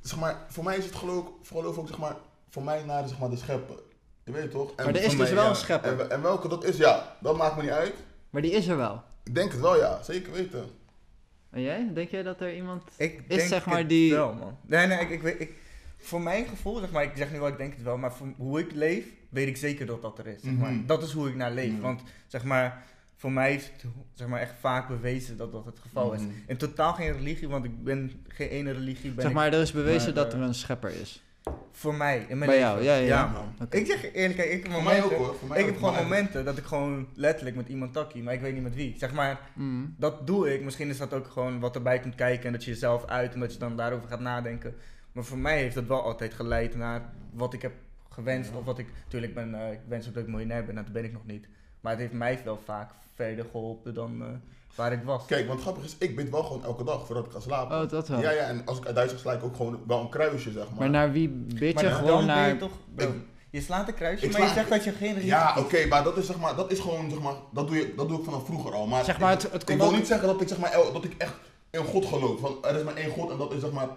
zeg 0.00 0.18
maar, 0.18 0.44
voor 0.48 0.64
mij 0.64 0.76
is 0.76 0.84
het 0.84 0.94
geloof, 0.94 1.24
geloof 1.42 1.78
ook, 1.78 1.88
zeg 1.88 1.98
maar, 1.98 2.16
voor 2.48 2.62
mij 2.62 2.82
naar 2.84 3.02
de, 3.02 3.08
zeg 3.08 3.18
maar, 3.18 3.30
de 3.30 3.36
schepper. 3.36 3.76
Je 4.24 4.32
weet 4.32 4.50
toch? 4.50 4.68
En 4.76 4.84
Maar 4.84 4.94
er 4.94 5.00
is 5.02 5.08
dus 5.10 5.18
mij, 5.18 5.34
wel 5.34 5.42
ja. 5.44 5.48
een 5.50 5.56
schepper. 5.56 6.00
En, 6.00 6.10
en 6.10 6.22
welke 6.22 6.48
dat 6.48 6.64
is, 6.64 6.76
ja, 6.76 7.16
dat 7.20 7.36
maakt 7.36 7.56
me 7.56 7.62
niet 7.62 7.70
uit. 7.70 7.94
Maar 8.30 8.42
die 8.42 8.50
is 8.50 8.66
er 8.66 8.76
wel. 8.76 9.02
Ik 9.26 9.34
denk 9.34 9.52
het 9.52 9.60
wel, 9.60 9.76
ja, 9.76 10.02
zeker 10.02 10.32
weten. 10.32 10.66
En 11.50 11.62
jij? 11.62 11.90
Denk 11.94 12.10
jij 12.10 12.22
dat 12.22 12.40
er 12.40 12.54
iemand... 12.56 12.82
Ik 12.96 13.20
Is 13.28 13.36
denk 13.36 13.48
zeg 13.48 13.66
maar 13.66 13.78
het 13.78 13.88
die- 13.88 14.12
wel, 14.12 14.34
man. 14.34 14.56
Nee, 14.66 14.86
nee, 14.86 14.98
ik, 14.98 15.10
ik 15.10 15.22
weet... 15.22 15.40
Ik, 15.40 15.52
voor 15.96 16.20
mijn 16.20 16.46
gevoel, 16.46 16.78
zeg 16.78 16.90
maar, 16.90 17.02
ik 17.02 17.12
zeg 17.16 17.32
nu 17.32 17.38
wel, 17.38 17.48
ik 17.48 17.56
denk 17.56 17.74
het 17.74 17.82
wel, 17.82 17.96
maar 17.96 18.12
voor 18.12 18.26
hoe 18.36 18.60
ik 18.60 18.72
leef, 18.72 19.04
weet 19.28 19.48
ik 19.48 19.56
zeker 19.56 19.86
dat 19.86 20.02
dat 20.02 20.18
er 20.18 20.26
is. 20.26 20.42
Zeg 20.42 20.52
maar. 20.52 20.72
Mhm. 20.72 20.86
Dat 20.86 21.02
is 21.02 21.12
hoe 21.12 21.28
ik 21.28 21.34
naar 21.34 21.52
leef. 21.52 21.72
Mhm. 21.72 21.80
Want, 21.80 22.02
zeg 22.26 22.44
maar, 22.44 22.84
voor 23.16 23.32
mij 23.32 23.50
heeft 23.50 23.72
het 23.72 23.84
zeg 24.14 24.28
maar, 24.28 24.40
echt 24.40 24.54
vaak 24.60 24.88
bewezen 24.88 25.36
dat 25.36 25.52
dat 25.52 25.64
het 25.64 25.78
geval 25.78 26.12
is. 26.12 26.20
Mhm. 26.20 26.30
In 26.46 26.56
totaal 26.56 26.92
geen 26.92 27.12
religie, 27.12 27.48
want 27.48 27.64
ik 27.64 27.84
ben 27.84 28.24
geen 28.28 28.48
ene 28.48 28.72
religie. 28.72 29.10
Ben 29.10 29.22
Zeg 29.24 29.32
maar, 29.32 29.52
er 29.52 29.60
is 29.60 29.72
bewezen 29.72 30.14
maar, 30.14 30.24
dat 30.24 30.32
eh, 30.32 30.38
er 30.40 30.46
een 30.46 30.54
schepper 30.54 30.90
is. 30.90 31.22
Voor 31.72 31.94
mij, 31.94 32.26
in 32.28 32.38
mijn 32.38 32.50
Bij 32.50 32.60
leven. 32.60 32.60
jou, 32.60 32.82
ja, 32.82 32.94
ja, 32.94 33.06
ja. 33.06 33.26
man. 33.26 33.66
Ik 33.70 33.86
zeg 33.86 34.00
je 34.02 34.12
eerlijk, 34.12 34.38
ik 34.38 34.62
heb 34.62 34.72
momenten, 34.72 35.04
ook 35.04 35.12
hoor. 35.12 35.34
Voor 35.34 35.48
mij 35.48 35.58
ik 35.58 35.64
ook, 35.64 35.70
heb 35.70 35.78
gewoon 35.78 35.94
maar- 35.94 36.02
momenten 36.02 36.44
dat 36.44 36.58
ik 36.58 36.64
gewoon 36.64 37.08
letterlijk 37.14 37.56
met 37.56 37.68
iemand 37.68 37.92
takkie, 37.92 38.22
maar 38.22 38.34
ik 38.34 38.40
weet 38.40 38.52
niet 38.54 38.62
met 38.62 38.74
wie. 38.74 38.94
Zeg 38.98 39.12
maar, 39.12 39.40
Mm. 39.54 39.94
dat 39.98 40.26
doe 40.26 40.54
ik. 40.54 40.62
Misschien 40.64 40.88
is 40.88 40.98
dat 40.98 41.14
ook 41.14 41.26
gewoon 41.26 41.60
wat 41.60 41.74
erbij 41.74 41.98
komt 42.00 42.14
kijken 42.14 42.46
en 42.46 42.52
dat 42.52 42.64
je 42.64 42.70
jezelf 42.70 43.04
uit 43.06 43.34
en 43.34 43.40
dat 43.40 43.52
je 43.52 43.58
dan 43.58 43.76
daarover 43.76 44.08
gaat 44.08 44.20
nadenken. 44.20 44.74
Maar 45.12 45.24
voor 45.24 45.38
mij 45.38 45.58
heeft 45.58 45.74
dat 45.74 45.86
wel 45.86 46.02
altijd 46.02 46.34
geleid 46.34 46.76
naar 46.76 47.02
wat 47.32 47.52
ik 47.54 47.62
heb 47.62 47.72
gewenst. 48.08 48.50
Ja. 48.50 48.56
Of 48.56 48.64
wat 48.64 48.78
ik, 48.78 48.86
natuurlijk 49.04 49.34
ben, 49.34 49.54
eh, 49.54 49.72
ik 49.72 49.80
wens 49.88 50.08
ook 50.08 50.14
dat 50.14 50.22
ik 50.22 50.28
miljonair 50.28 50.64
ben, 50.64 50.76
en 50.78 50.84
dat 50.84 50.92
ben 50.92 51.04
ik 51.04 51.12
nog 51.12 51.26
niet. 51.26 51.48
Maar 51.80 51.92
het 51.92 52.00
heeft 52.00 52.12
mij 52.12 52.40
wel 52.44 52.60
vaak 52.64 52.90
verder 53.14 53.44
geholpen 53.50 53.94
dan 53.94 54.22
eh, 54.22 54.28
waar 54.76 54.92
ik 54.92 55.02
was. 55.04 55.24
Kijk, 55.26 55.48
want 55.48 55.60
grappig 55.60 55.84
is, 55.84 55.96
ik 55.98 56.16
bid 56.16 56.30
wel 56.30 56.42
gewoon 56.42 56.64
elke 56.64 56.84
dag 56.84 57.06
voordat 57.06 57.26
ik 57.26 57.32
ga 57.32 57.40
slapen. 57.40 57.82
Oh, 57.82 57.88
dat 57.88 58.08
wel. 58.08 58.20
Ja, 58.20 58.30
ja, 58.30 58.42
en 58.42 58.62
als 58.64 58.78
ik 58.78 58.86
uit 58.86 58.94
Duits 58.94 59.12
ga 59.12 59.18
sla 59.18 59.32
ik 59.32 59.44
ook 59.44 59.56
gewoon 59.56 59.80
wel 59.86 60.00
een 60.00 60.08
kruisje, 60.08 60.50
zeg 60.50 60.64
maar. 60.68 60.78
Maar 60.78 60.90
naar 60.90 61.12
wie 61.12 61.28
bid 61.28 61.74
maar 61.74 61.84
je? 61.84 61.90
dan 61.90 61.98
Gewoon 61.98 62.26
ben 62.26 62.36
je 62.36 62.42
naar... 62.42 62.56
toch, 62.58 62.70
bro, 62.94 63.06
Ik- 63.06 63.14
je 63.50 63.60
slaat 63.60 63.88
een 63.88 63.94
kruisje, 63.94 64.24
Ik 64.26 64.32
maar 64.32 64.40
je 64.42 64.48
zegt 64.48 64.68
dat 64.68 64.84
je 64.84 64.92
geen 64.92 65.08
religie 65.08 65.28
Ja, 65.28 65.54
oké, 65.58 65.86
maar 65.86 66.04
dat 66.04 66.16
is 66.16 66.26
zeg 66.26 66.38
maar, 66.38 66.56
dat 66.56 66.70
is 66.70 66.78
gewoon, 66.78 67.10
zeg 67.10 67.20
maar, 67.20 67.34
dat 67.52 67.66
doe, 67.66 67.76
je, 67.76 67.94
dat 67.96 68.08
doe 68.08 68.18
ik 68.18 68.24
vanaf 68.24 68.44
vroeger 68.44 68.72
al. 68.72 68.86
Maar, 68.86 69.04
Zeg 69.04 69.18
maar, 69.18 69.32
ik, 69.32 69.40
het- 69.42 69.52
het 69.52 69.60
ik 69.68 69.78
kon 69.78 69.88
wil 69.88 69.96
niet 69.98 70.06
zeggen 70.06 70.26
dat 70.28 70.40
ik, 70.40 70.48
zeg 70.48 70.58
maar, 70.58 70.72
dat 70.92 71.04
ik 71.04 71.14
echt 71.18 71.34
in 71.70 71.84
God 71.84 72.06
geloof. 72.06 72.40
Van, 72.40 72.56
er 72.64 72.76
is 72.76 72.82
maar 72.82 72.94
één 72.96 73.10
God 73.10 73.30
en 73.30 73.38
dat 73.38 73.52
is 73.52 73.60
zeg 73.60 73.72
maar 73.72 73.88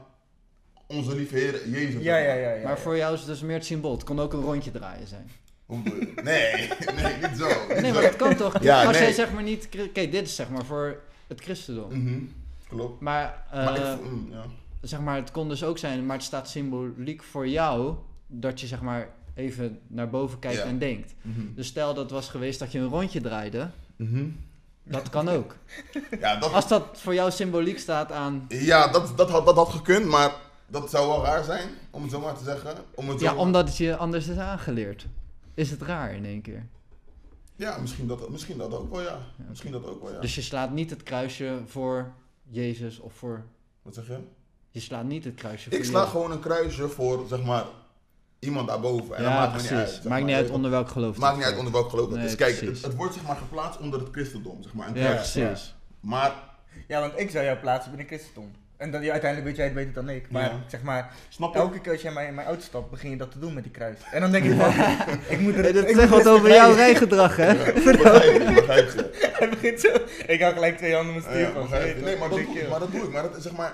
onze 0.88 1.16
lieve 1.16 1.36
Heer 1.36 1.70
Jezus. 1.70 2.04
Ja, 2.04 2.18
ja, 2.18 2.28
maar. 2.28 2.40
ja. 2.40 2.54
ja, 2.54 2.64
Maar 2.64 2.80
voor 2.80 2.98
jou 2.98 3.14
is 3.14 3.20
het 3.20 3.28
dus 3.30 3.42
meer 3.42 3.56
het 3.56 3.66
symbool. 3.66 3.92
Het 3.92 4.04
kon 4.04 4.20
ook 4.20 4.34
een 4.34 4.42
rondje 4.42 4.72
draaien 4.72 5.08
zijn. 5.08 5.30
Nee, 5.70 5.84
nee, 6.96 7.16
niet 7.22 7.38
zo. 7.38 7.48
niet 7.68 7.82
Nee, 7.82 7.94
maar 7.94 8.02
dat 8.02 8.16
kan 8.16 8.36
toch? 8.36 8.62
Ja, 8.62 8.84
Als 8.84 8.92
nee. 8.92 9.02
jij 9.02 9.12
zeg 9.14 9.32
maar 9.32 9.44
niet... 9.44 9.70
Oké, 9.80 10.10
dit 10.10 10.28
is 10.28 10.36
zeg 10.36 10.50
maar 10.50 10.66
voor 10.66 11.00
het 11.28 11.42
christendom. 11.42 12.04
Mhm, 12.04 12.20
Klopt. 12.70 13.02
Maar, 13.02 13.46
eh, 13.52 13.66
maar 13.66 13.76
ik, 13.78 14.02
mm, 14.04 14.28
ja. 14.32 14.44
zeg 14.82 15.00
maar, 15.00 15.16
het 15.16 15.32
kon 15.32 15.50
dus 15.50 15.64
ook 15.64 15.78
zijn, 15.78 16.06
maar 16.06 16.16
het 16.16 16.26
staat 16.26 16.50
symboliek 16.50 17.24
voor 17.24 17.48
jou, 17.48 17.94
dat 18.28 18.60
je 18.60 18.68
zeg 18.68 18.82
maar 18.82 19.08
even 19.36 19.80
naar 19.88 20.10
boven 20.10 20.40
kijkt 20.40 20.58
Ja. 20.58 20.64
en 20.64 20.78
denkt. 20.80 21.14
Mhm. 21.22 21.40
Dus 21.56 21.68
stel 21.68 21.94
dat 21.94 22.12
was 22.12 22.30
geweest 22.30 22.60
dat 22.60 22.72
je 22.72 22.80
een 22.80 22.88
rondje 22.90 23.22
draaide, 23.22 23.70
Mhm. 23.96 24.24
dat 24.84 25.10
kan 25.10 25.30
ook. 25.30 25.56
Ja, 26.20 26.36
dat, 26.36 26.54
Als 26.54 26.68
dat 26.68 26.84
voor 26.94 27.14
jou 27.14 27.32
symboliek 27.32 27.80
staat 27.80 28.12
aan, 28.12 28.46
ja 28.48 28.88
dat, 28.88 29.18
dat, 29.18 29.30
had, 29.30 29.46
dat 29.46 29.56
had 29.56 29.70
gekund, 29.70 30.06
maar 30.06 30.32
dat 30.68 30.90
zou 30.90 31.08
wel 31.08 31.24
raar 31.24 31.44
zijn, 31.44 31.70
om 31.90 32.02
het 32.02 32.12
zo 32.12 32.20
maar 32.20 32.38
te 32.38 32.44
zeggen. 32.44 32.76
Om 32.96 33.10
het 33.10 33.20
ja, 33.20 33.36
omdat 33.36 33.68
het 33.68 33.78
je 33.78 33.96
anders 33.96 34.28
is 34.28 34.38
aangeleerd. 34.38 35.06
Is 35.60 35.72
het 35.72 35.82
raar 35.82 36.14
in 36.14 36.26
één 36.26 36.42
keer. 36.42 36.66
Ja, 37.56 37.78
misschien 37.78 38.08
dat, 38.08 38.30
misschien 38.30 38.58
dat 38.58 38.74
ook 38.74 38.92
wel, 38.92 39.02
ja. 39.02 39.18
Misschien 39.50 39.72
dat 39.72 39.86
ook 39.86 40.02
wel, 40.04 40.14
ja. 40.14 40.20
Dus 40.20 40.36
je 40.36 40.42
slaat 40.42 40.72
niet 40.72 40.90
het 40.90 41.04
kruisje 41.04 41.62
voor 41.66 42.14
Jezus 42.44 43.00
of 43.00 43.14
voor... 43.14 43.44
Wat 43.82 43.94
zeg 43.94 44.08
je? 44.08 44.18
Je 44.70 44.80
slaat 44.80 45.04
niet 45.06 45.24
het 45.24 45.36
kruisje 45.36 45.70
voor 45.70 45.78
Ik 45.80 45.86
sla 45.86 45.98
Jezus. 46.00 46.12
gewoon 46.12 46.32
een 46.32 46.40
kruisje 46.40 46.88
voor, 46.90 47.26
zeg 47.28 47.44
maar, 47.44 47.66
iemand 48.40 48.68
daarboven. 48.68 49.16
En 49.16 49.24
dan 49.24 49.32
Ja, 49.32 49.40
maakt 49.40 49.52
precies. 49.52 49.70
niet 49.70 49.80
uit. 49.80 49.94
maakt 49.94 50.08
maar. 50.10 50.22
niet 50.24 50.36
uit 50.36 50.50
onder 50.50 50.72
welk 50.72 50.90
geloof 50.90 51.18
maakt 51.18 51.36
niet 51.38 51.46
uit 51.46 51.58
onder 51.58 51.72
welk 51.74 51.90
geloof 51.90 52.10
Nee, 52.10 52.26
is. 52.26 52.36
Kijk, 52.36 52.60
het, 52.60 52.82
het 52.82 52.96
wordt 52.96 53.14
zeg 53.14 53.24
maar 53.24 53.36
geplaatst 53.36 53.80
onder 53.80 54.00
het 54.00 54.10
christendom, 54.12 54.64
zeg 54.64 54.74
maar. 54.74 54.88
Een 54.88 54.96
Ja, 54.96 55.10
kruis. 55.12 55.32
precies. 55.32 55.76
Maar, 56.00 56.34
Ja, 56.88 57.00
want 57.00 57.20
ik 57.20 57.30
zou 57.30 57.46
jou 57.46 57.58
plaatsen 57.58 57.92
binnen 57.96 58.08
christendom. 58.08 58.52
En 58.80 58.92
dan, 58.92 59.02
ja, 59.04 59.12
uiteindelijk 59.12 59.50
weet 59.50 59.58
jij 59.58 59.66
het 59.66 59.76
beter 59.76 59.94
dan 59.94 60.10
ik. 60.16 60.32
Maar 60.32 60.44
Ja. 60.44 60.60
zeg 60.68 60.82
maar, 60.82 61.14
snap 61.30 61.56
elke 61.56 61.80
keer 61.80 61.92
als 61.92 62.02
jij 62.02 62.12
mij 62.12 62.28
in 62.28 62.34
mijn 62.34 62.48
auto 62.48 62.62
stapt, 62.62 62.90
begin 62.90 63.10
je 63.10 63.18
dat 63.18 63.32
te 63.32 63.40
doen 63.40 63.54
met 63.54 63.64
die 63.64 63.72
kruis. 63.72 63.98
En 64.12 64.22
dan 64.22 64.32
denk 64.32 64.46
ik 64.46 64.60
van, 64.60 64.70
ik 65.34 65.40
moet 65.40 65.56
er... 65.56 65.64
Hey, 65.64 65.72
dat 65.72 65.84
ik 65.90 65.96
zegt 65.96 66.10
moet 66.10 66.24
wat 66.24 66.34
over 66.34 66.50
jouw 66.54 66.74
rijgedrag, 66.74 67.36
hè? 67.36 67.46
Ja, 67.54 67.74
begrijp 67.74 68.42
je, 68.48 68.52
begrijp 68.56 68.90
je. 68.92 69.30
Hij 69.34 69.50
begint 69.50 69.80
zo. 69.80 69.88
Ik 70.28 70.42
hou 70.42 70.54
gelijk 70.54 70.78
twee 70.78 70.94
handen 70.96 71.14
met 71.16 71.24
stuur 71.24 71.40
Ja, 71.40 71.52
van. 71.52 71.70
Nee, 71.70 72.18
maar 72.18 72.30
dat, 72.30 72.38
doe, 72.38 72.68
maar 72.70 72.80
dat 72.80 72.92
doe 72.92 73.02
ik. 73.04 73.12
Maar 73.12 73.22
dat 73.24 73.36
is 73.36 73.44
zeg 73.44 73.56
maar, 73.56 73.74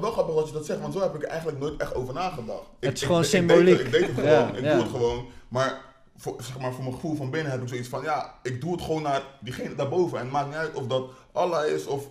wel 0.00 0.10
grappig 0.10 0.34
dat 0.34 0.46
je 0.48 0.52
dat 0.54 0.66
zegt, 0.66 0.80
want 0.80 0.92
zo 0.94 1.00
heb 1.02 1.14
ik 1.14 1.22
er 1.22 1.28
eigenlijk 1.28 1.58
nooit 1.60 1.80
echt 1.80 1.94
over 1.94 2.14
nagedacht. 2.14 2.60
Ik- 2.80 2.86
Het 2.88 2.92
is 2.94 3.00
ik- 3.00 3.06
gewoon 3.06 3.22
ik 3.22 3.28
symboliek. 3.28 3.80
Ik 3.80 3.90
deed 3.92 4.00
het 4.00 4.10
gewoon, 4.14 4.30
Ja, 4.30 4.48
ik 4.54 4.60
ja. 4.64 4.72
doe 4.72 4.82
het 4.82 4.90
gewoon. 4.90 5.26
Maar 5.48 5.78
voor, 6.16 6.34
zeg 6.42 6.58
maar 6.58 6.72
voor 6.72 6.82
mijn 6.82 6.94
gevoel 6.94 7.16
van 7.16 7.30
binnen 7.30 7.52
heb 7.52 7.62
ik 7.62 7.68
zoiets 7.68 7.88
van, 7.88 8.02
ja, 8.02 8.34
ik 8.42 8.60
doe 8.60 8.72
het 8.72 8.82
gewoon 8.82 9.02
naar 9.02 9.22
diegene 9.40 9.74
daarboven. 9.74 10.18
En 10.18 10.24
het 10.24 10.32
maakt 10.32 10.46
niet 10.46 10.56
uit 10.56 10.74
of 10.74 10.86
dat 10.86 11.10
Allah 11.32 11.66
is 11.66 11.86
of, 11.86 12.04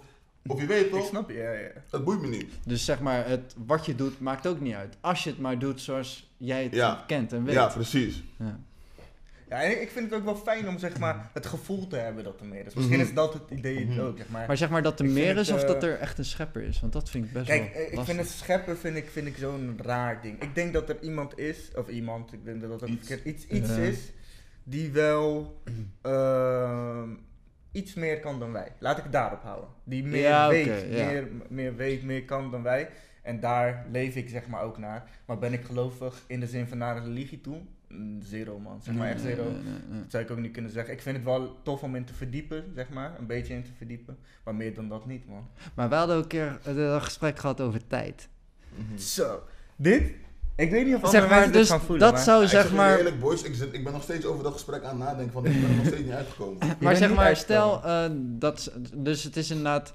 of 0.47 0.61
je 0.61 0.67
weet 0.67 0.85
Ik 0.85 0.91
toch, 0.91 1.05
snap 1.07 1.29
je, 1.29 1.37
ja, 1.37 1.51
ja. 1.51 1.67
het 1.89 2.03
boeit 2.03 2.21
me 2.21 2.27
niet. 2.27 2.51
Dus 2.65 2.85
zeg 2.85 2.99
maar, 2.99 3.27
het, 3.27 3.55
wat 3.65 3.85
je 3.85 3.95
doet 3.95 4.19
maakt 4.19 4.47
ook 4.47 4.59
niet 4.59 4.73
uit. 4.73 4.97
Als 5.01 5.23
je 5.23 5.29
het 5.29 5.39
maar 5.39 5.59
doet 5.59 5.81
zoals 5.81 6.33
jij 6.37 6.63
het 6.63 6.73
Ja. 6.75 7.03
kent 7.07 7.33
en 7.33 7.43
weet. 7.43 7.53
Ja, 7.53 7.67
precies. 7.67 8.23
Ja. 8.39 8.59
Ja, 9.49 9.61
en 9.61 9.71
ik- 9.71 9.81
ik 9.81 9.89
vind 9.89 10.09
het 10.09 10.19
ook 10.19 10.25
wel 10.25 10.35
fijn 10.35 10.67
om 10.67 10.77
zeg 10.79 10.97
maar 10.99 11.29
het 11.33 11.45
gevoel 11.45 11.87
te 11.87 11.95
hebben 11.95 12.23
dat 12.23 12.39
er 12.39 12.45
meer 12.45 12.65
is. 12.65 12.73
Misschien 12.73 12.97
Mhm. 12.99 13.07
is 13.07 13.13
dat 13.13 13.33
het 13.33 13.43
idee 13.49 13.85
Mhm. 13.85 13.99
ook, 13.99 14.17
zeg 14.17 14.29
maar. 14.29 14.47
Maar 14.47 14.57
zeg 14.57 14.69
maar 14.69 14.81
dat 14.81 14.99
er 14.99 15.05
Ik 15.05 15.11
meer 15.11 15.27
het, 15.35 15.37
is 15.37 15.51
of 15.51 15.61
eh, 15.61 15.67
dat 15.67 15.83
er 15.83 15.99
echt 15.99 16.17
een 16.17 16.25
schepper 16.25 16.61
is? 16.63 16.79
Want 16.81 16.93
dat 16.93 17.09
vind 17.09 17.25
ik 17.25 17.33
best 17.33 17.45
Kijk, 17.45 17.61
wel 17.73 17.81
eh, 17.81 17.87
ik 17.87 17.95
lastig. 17.95 18.15
vind 18.15 18.27
het 18.27 18.37
scheppen 18.37 18.77
vind 18.77 18.95
ik, 18.97 19.09
vind 19.09 19.27
ik 19.27 19.37
zo'n 19.37 19.79
raar 19.81 20.21
ding. 20.21 20.41
Ik 20.41 20.55
denk 20.55 20.73
dat 20.73 20.89
er 20.89 20.97
iemand 21.01 21.37
is, 21.39 21.57
of 21.75 21.87
iemand, 21.87 22.33
ik 22.33 22.45
denk 22.45 22.61
dat 22.61 22.69
dat 22.69 22.83
ook 22.83 22.89
Iets. 22.89 23.07
verkeerd, 23.07 23.35
iets, 23.35 23.45
iets 23.47 23.69
Ja. 23.69 23.75
is 23.75 23.99
die 24.63 24.91
wel 24.91 25.57
ehm, 26.01 27.09
iets 27.73 27.93
meer 27.93 28.19
kan 28.19 28.39
dan 28.39 28.51
wij. 28.51 28.71
Laat 28.79 28.97
ik 28.97 29.03
het 29.03 29.11
daarop 29.11 29.41
houden. 29.43 29.69
Die 29.83 30.03
meer 30.03 30.21
Ja, 30.21 30.49
weet, 30.49 30.65
ja. 30.89 31.05
meer, 31.05 31.27
meer 31.49 31.75
weet, 31.75 32.03
meer 32.03 32.25
kan 32.25 32.51
dan 32.51 32.63
wij. 32.63 32.89
En 33.21 33.39
daar 33.39 33.85
leef 33.91 34.15
ik 34.15 34.29
zeg 34.29 34.47
maar 34.47 34.61
ook 34.61 34.77
naar. 34.77 35.09
Maar 35.25 35.37
ben 35.39 35.53
ik 35.53 35.63
gelovig 35.63 36.23
in 36.27 36.39
de 36.39 36.47
zin 36.47 36.67
van 36.67 36.77
naar 36.77 37.03
religie 37.03 37.41
toe? 37.41 37.61
Mm, 37.87 38.21
Zero 38.21 38.59
man, 38.59 38.81
zeg 38.81 38.95
maar 38.95 39.09
echt 39.09 39.21
zero. 39.21 39.43
nee, 39.43 39.51
nee, 39.53 39.73
nee. 39.89 40.01
Dat 40.01 40.11
zou 40.11 40.23
ik 40.23 40.31
ook 40.31 40.37
niet 40.37 40.51
kunnen 40.51 40.71
zeggen. 40.71 40.93
Ik 40.93 41.01
vind 41.01 41.15
het 41.15 41.25
wel 41.25 41.61
tof 41.63 41.83
om 41.83 41.95
in 41.95 42.05
te 42.05 42.13
verdiepen, 42.13 42.63
zeg 42.75 42.89
maar. 42.89 43.19
Een 43.19 43.25
beetje 43.27 43.53
in 43.53 43.63
te 43.63 43.71
verdiepen. 43.77 44.17
Maar 44.43 44.55
meer 44.55 44.73
dan 44.73 44.89
dat 44.89 45.05
niet, 45.05 45.27
man. 45.27 45.47
Maar 45.75 45.89
we 45.89 45.95
hadden 45.95 46.15
ook 46.15 46.21
een 46.23 46.27
keer 46.29 46.59
een 46.63 47.01
gesprek 47.01 47.39
gehad 47.39 47.61
over 47.61 47.87
tijd. 47.87 48.29
Zo. 48.97 49.43
Dit? 49.75 50.13
Ik 50.55 50.71
weet 50.71 50.85
niet 50.85 50.95
of 50.95 51.03
andere 51.03 51.19
Zeg 51.19 51.29
maar, 51.29 51.39
mensen 51.39 51.51
dit 51.51 51.61
dus 51.61 51.69
gaan 51.69 51.79
voelen. 51.81 51.99
dat 51.99 52.13
maar- 52.13 52.23
zou 52.23 52.37
Ja, 52.39 52.43
ik 52.43 52.49
zeg 52.49 52.73
maar... 52.73 52.97
eerlijk, 52.97 53.19
boys, 53.19 53.41
ik, 53.43 53.55
zit, 53.55 53.73
ik 53.73 53.83
ben 53.83 53.93
nog 53.93 54.03
steeds 54.03 54.25
over 54.25 54.43
dat 54.43 54.53
gesprek 54.53 54.83
aan 54.83 54.89
het 54.89 55.09
nadenken, 55.09 55.33
want 55.33 55.45
ik 55.45 55.61
ben 55.61 55.69
er 55.69 55.75
nog 55.75 55.85
steeds 55.85 56.01
niet 56.03 56.11
uitgekomen. 56.11 56.57
Maar 56.79 56.95
zeg 56.95 57.13
maar, 57.13 57.35
stel 57.35 57.83
eh, 57.83 58.05
dat... 58.17 58.71
Dus 58.95 59.23
het 59.23 59.37
is 59.37 59.49
inderdaad... 59.49 59.93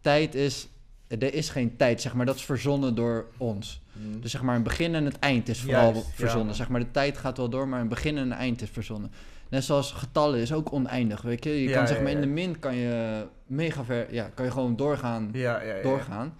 Tijd 0.00 0.34
is... 0.34 0.68
Er 1.08 1.34
is 1.34 1.48
geen 1.48 1.76
tijd, 1.76 2.00
zeg 2.00 2.14
maar. 2.14 2.26
Dat 2.26 2.34
is 2.36 2.44
verzonnen 2.44 2.94
door 2.94 3.26
ons. 3.36 3.82
Mhm. 3.92 4.20
Dus 4.20 4.30
zeg 4.30 4.42
maar, 4.42 4.56
een 4.56 4.62
begin 4.62 4.94
en 4.94 5.04
het 5.04 5.18
eind 5.18 5.48
is 5.48 5.60
vooral 5.60 5.92
Juist, 5.92 6.08
verzonnen. 6.14 6.54
zeg 6.54 6.68
maar, 6.68 6.80
de 6.80 6.90
tijd 6.90 7.18
gaat 7.18 7.36
wel 7.36 7.48
door, 7.48 7.68
maar 7.68 7.80
een 7.80 7.88
begin 7.88 8.16
en 8.16 8.22
een 8.24 8.32
eind 8.32 8.62
is 8.62 8.70
verzonnen. 8.70 9.10
Net 9.48 9.64
zoals 9.64 9.92
getallen 9.92 10.40
is 10.40 10.52
ook 10.52 10.72
oneindig, 10.72 11.22
weet 11.22 11.44
je. 11.44 11.50
Je 11.62 11.68
Ja, 11.68 11.76
kan 11.76 11.86
zeg 11.88 11.96
ja, 11.96 12.02
maar 12.02 12.12
in 12.12 12.20
de 12.20 12.26
min 12.26 12.58
kan 12.58 12.76
je 12.76 13.24
mega 13.46 13.84
ver... 13.84 14.14
Ja, 14.14 14.30
kan 14.34 14.44
je 14.44 14.50
gewoon 14.50 14.76
doorgaan, 14.76 15.28
Ja, 15.32 15.62
ja, 15.62 15.74
ja. 15.74 15.82
doorgaan. 15.82 16.34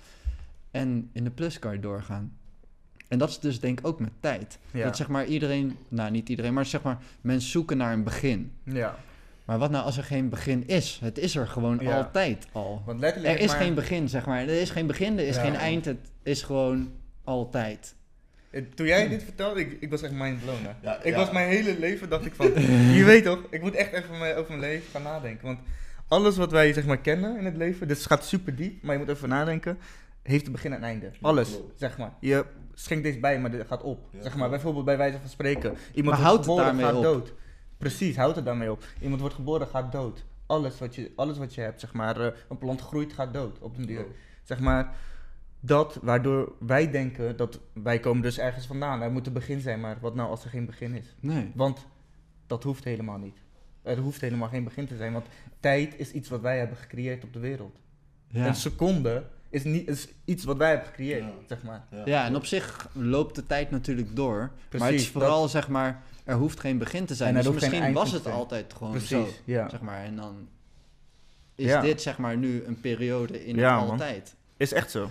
En 0.71 1.11
in 1.13 1.25
de 1.25 1.31
plus 1.31 1.59
kan 1.59 1.73
je 1.73 1.81
doorgaan. 1.81 2.33
En 3.09 3.19
dat 3.19 3.29
is 3.29 3.39
dus 3.39 3.61
denk 3.61 3.79
ik 3.79 3.87
ook 3.87 4.01
met 4.01 4.11
tijd. 4.21 4.59
Ja. 4.71 4.85
Dat 4.85 4.97
zeg 4.97 5.09
maar 5.09 5.25
iedereen... 5.27 5.77
Nou, 5.89 6.11
niet 6.11 6.29
iedereen, 6.29 6.55
maar 6.55 6.67
zeg 6.67 6.83
maar... 6.83 6.99
Mensen 7.21 7.51
zoeken 7.51 7.77
naar 7.77 7.93
een 7.93 8.05
begin. 8.05 8.53
ja. 8.65 8.97
Maar 9.45 9.59
wat 9.59 9.71
nou 9.71 9.85
als 9.85 9.97
er 9.97 10.05
geen 10.05 10.29
begin 10.29 10.67
is? 10.69 10.99
Het 11.03 11.19
is 11.19 11.37
er 11.37 11.49
gewoon 11.49 11.79
Ja. 11.81 11.97
altijd 11.97 12.47
al. 12.53 12.83
Want 12.87 13.01
letterlijk... 13.01 13.35
Er 13.35 13.41
is 13.41 13.51
maar- 13.51 13.57
geen 13.61 13.75
begin, 13.75 14.09
zeg 14.09 14.27
maar. 14.27 14.41
Er 14.41 14.61
is 14.61 14.71
geen 14.71 14.87
begin, 14.87 15.19
er 15.19 15.27
is 15.27 15.37
Ja. 15.37 15.43
geen 15.43 15.55
eind. 15.55 15.85
Het 15.85 15.99
is 16.23 16.43
gewoon 16.43 16.93
altijd. 17.25 17.95
Eh, 18.51 18.63
Toen 18.75 18.87
jij 18.87 19.09
dit 19.09 19.23
vertelde, 19.23 19.61
ik, 19.61 19.77
ik 19.81 19.91
was 19.91 20.03
echt 20.03 20.13
mind 20.13 20.41
blown. 20.43 20.63
Hè. 20.65 20.71
Ja, 20.83 20.99
ik 21.03 21.13
ja. 21.13 21.17
was 21.17 21.31
mijn 21.31 21.49
hele 21.49 21.79
leven, 21.79 22.09
dacht 22.09 22.27
ik 22.27 22.35
van... 22.35 22.47
je 22.99 23.03
weet 23.05 23.25
toch, 23.25 23.39
ik 23.51 23.63
moet 23.63 23.75
echt 23.75 23.93
even 23.93 24.19
mijn- 24.19 24.35
over 24.37 24.49
mijn 24.57 24.61
leven 24.71 24.91
gaan 24.91 25.03
nadenken. 25.03 25.47
Want 25.47 25.59
alles 26.09 26.37
wat 26.37 26.51
wij 26.51 26.73
zeg 26.73 26.85
maar 26.87 26.99
kennen 27.01 27.39
in 27.39 27.45
het 27.45 27.57
leven, 27.57 27.89
dus 27.89 27.99
het 27.99 28.07
gaat 28.07 28.25
super 28.25 28.57
diep, 28.57 28.83
maar 28.83 28.93
je 28.99 29.01
moet 29.05 29.09
even 29.17 29.29
nadenken, 29.29 29.79
heeft 30.23 30.47
een 30.47 30.53
begin 30.53 30.73
en 30.73 30.83
einde. 30.83 31.11
Alles, 31.21 31.59
zeg 31.77 31.99
maar. 31.99 32.13
Je 32.21 32.45
schenkt 32.81 33.05
deze 33.05 33.19
bij, 33.19 33.41
maar 33.41 33.51
dit 33.51 33.67
gaat 33.67 33.83
op. 33.83 34.09
Ja, 34.13 34.23
zeg 34.23 34.37
maar, 34.37 34.51
bijvoorbeeld 34.51 34.85
bij 34.85 34.97
wijze 34.97 35.19
van 35.19 35.29
spreken. 35.29 35.71
Iemand 35.71 35.95
Maar 35.95 36.05
wordt 36.05 36.21
houdt 36.21 36.47
het 36.47 36.57
geboren, 36.57 36.79
gaat 36.79 36.95
op? 36.95 37.03
dood. 37.03 37.33
Precies, 37.79 38.17
houdt 38.17 38.37
het 38.37 38.45
daarmee 38.45 38.71
op. 38.71 38.85
Iemand 39.01 39.21
wordt 39.21 39.35
geboren, 39.37 39.67
gaat 39.67 39.93
dood. 39.93 40.25
Alles 40.47 40.79
wat 40.79 40.95
je, 40.95 41.13
alles 41.17 41.39
wat 41.39 41.55
je 41.55 41.61
hebt, 41.61 41.81
zeg 41.81 41.93
maar, 41.93 42.21
eh, 42.21 42.33
een 42.49 42.59
plant 42.59 42.81
groeit, 42.81 43.13
gaat 43.13 43.33
dood 43.35 43.59
op 43.59 43.77
den 43.77 43.87
duur. 43.87 44.07
Zeg 44.43 44.61
maar, 44.61 44.95
dat 45.61 45.99
waardoor 46.03 46.53
wij 46.59 46.91
denken 46.91 47.37
dat 47.37 47.61
wij 47.73 48.01
komen 48.01 48.23
dus 48.23 48.39
ergens 48.39 48.67
vandaan. 48.67 49.03
Er 49.03 49.11
moet 49.11 49.27
een 49.27 49.33
begin 49.33 49.61
zijn, 49.61 49.81
maar 49.81 49.97
wat 50.01 50.15
nou 50.15 50.31
als 50.31 50.45
er 50.45 50.51
geen 50.51 50.67
begin 50.67 50.95
is? 50.95 51.17
Nee. 51.21 51.53
Want 51.55 51.87
dat 52.47 52.63
hoeft 52.63 52.85
helemaal 52.85 53.19
niet. 53.19 53.39
Er 53.83 53.99
hoeft 53.99 54.21
helemaal 54.21 54.49
geen 54.49 54.65
begin 54.65 54.87
te 54.87 54.97
zijn, 54.97 55.13
want 55.13 55.27
tijd 55.61 55.99
is 55.99 56.11
iets 56.13 56.29
wat 56.29 56.41
wij 56.41 56.59
hebben 56.59 56.77
gecreëerd 56.77 57.25
op 57.25 57.33
de 57.33 57.39
wereld. 57.39 57.81
Ja. 58.29 58.47
Een 58.47 58.55
seconde 58.55 59.27
is, 59.57 59.65
niet, 59.65 59.89
is 59.89 60.09
iets 60.25 60.45
wat 60.45 60.57
wij 60.57 60.69
hebben 60.69 60.87
gecreëerd, 60.87 61.23
Ja. 61.23 61.31
zeg 61.49 61.63
maar. 61.63 61.85
Ja, 62.05 62.25
en 62.25 62.37
op 62.37 62.47
zich 62.47 62.89
loopt 62.93 63.35
de 63.35 63.47
tijd 63.47 63.71
natuurlijk 63.71 64.17
door. 64.17 64.51
maar 64.79 64.87
het 64.91 65.01
is 65.01 65.09
vooral, 65.09 65.49
zeg 65.49 65.69
maar, 65.69 66.03
er 66.25 66.35
hoeft 66.37 66.61
geen 66.61 66.79
begin 66.79 67.05
te 67.07 67.15
zijn. 67.15 67.35
Dus 67.35 67.49
misschien 67.51 67.93
was 67.93 68.13
het 68.13 68.27
altijd 68.27 68.73
gewoon 68.77 68.91
Precies, 68.93 69.09
zo. 69.09 69.29
ja. 69.45 69.69
Zeg 69.69 69.81
maar, 69.81 70.05
en 70.05 70.17
dan 70.17 70.49
is 71.55 71.67
Ja. 71.67 71.81
dit, 71.81 72.03
zeg 72.03 72.19
maar, 72.19 72.37
nu 72.37 72.65
een 72.67 72.81
periode 72.81 73.47
in 73.47 73.57
Ja, 73.57 73.71
het 73.77 73.81
man. 73.81 73.91
altijd. 73.91 74.35
Is 74.57 74.73
echt 74.73 74.91
zo. 74.91 75.11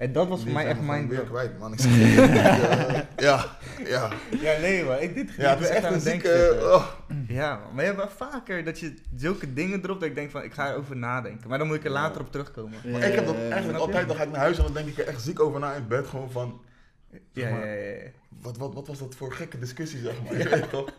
En 0.00 0.12
dat 0.12 0.28
was 0.28 0.42
voor 0.42 0.52
mij 0.52 0.66
echt 0.66 0.80
mijn 0.80 1.08
weer 1.08 1.20
kwijt, 1.20 1.58
man. 1.58 1.72
Ik 1.72 1.80
zeg 1.80 1.92
eh, 1.92 3.00
ja, 3.26 3.56
ja. 3.84 4.10
Ja, 4.40 4.58
nee 4.60 4.84
man, 4.84 4.98
ik 5.00 5.14
dit 5.14 5.34
Ja, 5.36 5.50
het 5.50 5.60
is 5.60 5.68
echt 5.68 5.84
aan 5.84 5.92
een 5.92 5.94
het 5.94 6.04
denken 6.04 6.30
zieke... 6.30 6.58
oh. 6.62 6.86
Ja, 7.28 7.56
man, 7.56 7.74
maar 7.74 7.84
je 7.84 7.90
hebt 7.90 7.96
wel 8.18 8.28
vaker 8.28 8.64
dat 8.64 8.78
je 8.78 8.94
zulke 9.16 9.52
dingen 9.52 9.80
dropt 9.80 10.00
dat 10.00 10.08
ik 10.08 10.14
denk 10.14 10.30
van 10.30 10.42
ik 10.42 10.52
ga 10.52 10.70
erover 10.70 10.96
nadenken. 10.96 11.48
Maar 11.48 11.58
dan 11.58 11.66
moet 11.66 11.76
ik 11.76 11.84
er 11.84 11.90
later 11.90 12.20
op 12.20 12.32
terugkomen. 12.32 12.78
Maar 12.92 13.02
ik 13.02 13.14
heb 13.14 13.26
dat 13.26 13.34
Ja, 13.36 13.48
eigenlijk 13.48 13.78
altijd, 13.78 14.08
dan 14.08 14.16
ga 14.16 14.22
ik 14.22 14.30
naar 14.30 14.40
huis 14.40 14.56
en 14.56 14.62
dan 14.62 14.72
denk 14.72 14.88
ik 14.88 14.98
er 14.98 15.06
echt 15.06 15.22
ziek 15.22 15.40
over 15.40 15.60
na 15.60 15.72
in 15.74 15.86
bed. 15.88 16.06
Gewoon 16.06 16.30
van, 16.30 16.60
Ja, 17.32 17.50
maar. 17.50 17.66
ja, 17.66 17.72
ja. 17.74 17.90
ja. 17.92 18.10
wat, 18.42 18.56
wat, 18.56 18.74
wat 18.74 18.86
was 18.86 18.98
dat 18.98 19.14
voor 19.14 19.32
gekke 19.32 19.58
discussie, 19.58 20.00
zeg 20.00 20.14
maar. 20.24 20.32
Weet 20.50 20.70
toch? 20.70 20.90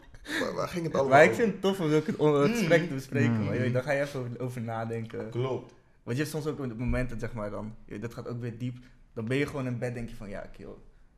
Waar, 0.41 0.54
waar 0.54 0.68
ging 0.68 0.84
het 0.86 0.93
allemaal 0.93 1.12
Maar 1.12 1.24
ik 1.24 1.34
vind 1.34 1.52
het 1.52 1.62
tof 1.62 1.80
om 1.80 1.91
het, 1.91 2.16
om 2.16 2.34
het 2.34 2.52
Mm. 2.52 2.56
gesprek 2.58 2.88
te 2.88 2.93
bespreken. 2.93 3.32
Mm. 3.34 3.45
Maar 3.45 3.54
je 3.54 3.60
weet, 3.60 3.74
dan 3.74 3.84
ga 3.84 3.91
je 3.91 4.02
even 4.02 4.20
over, 4.20 4.39
over 4.39 4.62
nadenken. 4.62 5.30
Klopt. 5.30 5.74
Want 6.12 6.24
je 6.24 6.30
hebt 6.30 6.43
soms 6.43 6.59
ook 6.59 6.72
op 6.72 6.78
momenten, 6.78 7.20
zeg 7.20 7.34
maar, 7.34 7.49
dan, 7.49 7.76
dat 7.99 8.14
gaat 8.14 8.28
ook 8.28 8.41
weer 8.41 8.57
diep. 8.57 8.78
Dan 9.14 9.26
ben 9.26 9.38
je 9.38 9.45
gewoon 9.45 9.68
in 9.68 9.78
bed, 9.78 9.93
denk 9.93 10.09
je 10.09 10.16
van, 10.16 10.30
ja, 10.30 10.49
kill. 10.57 10.68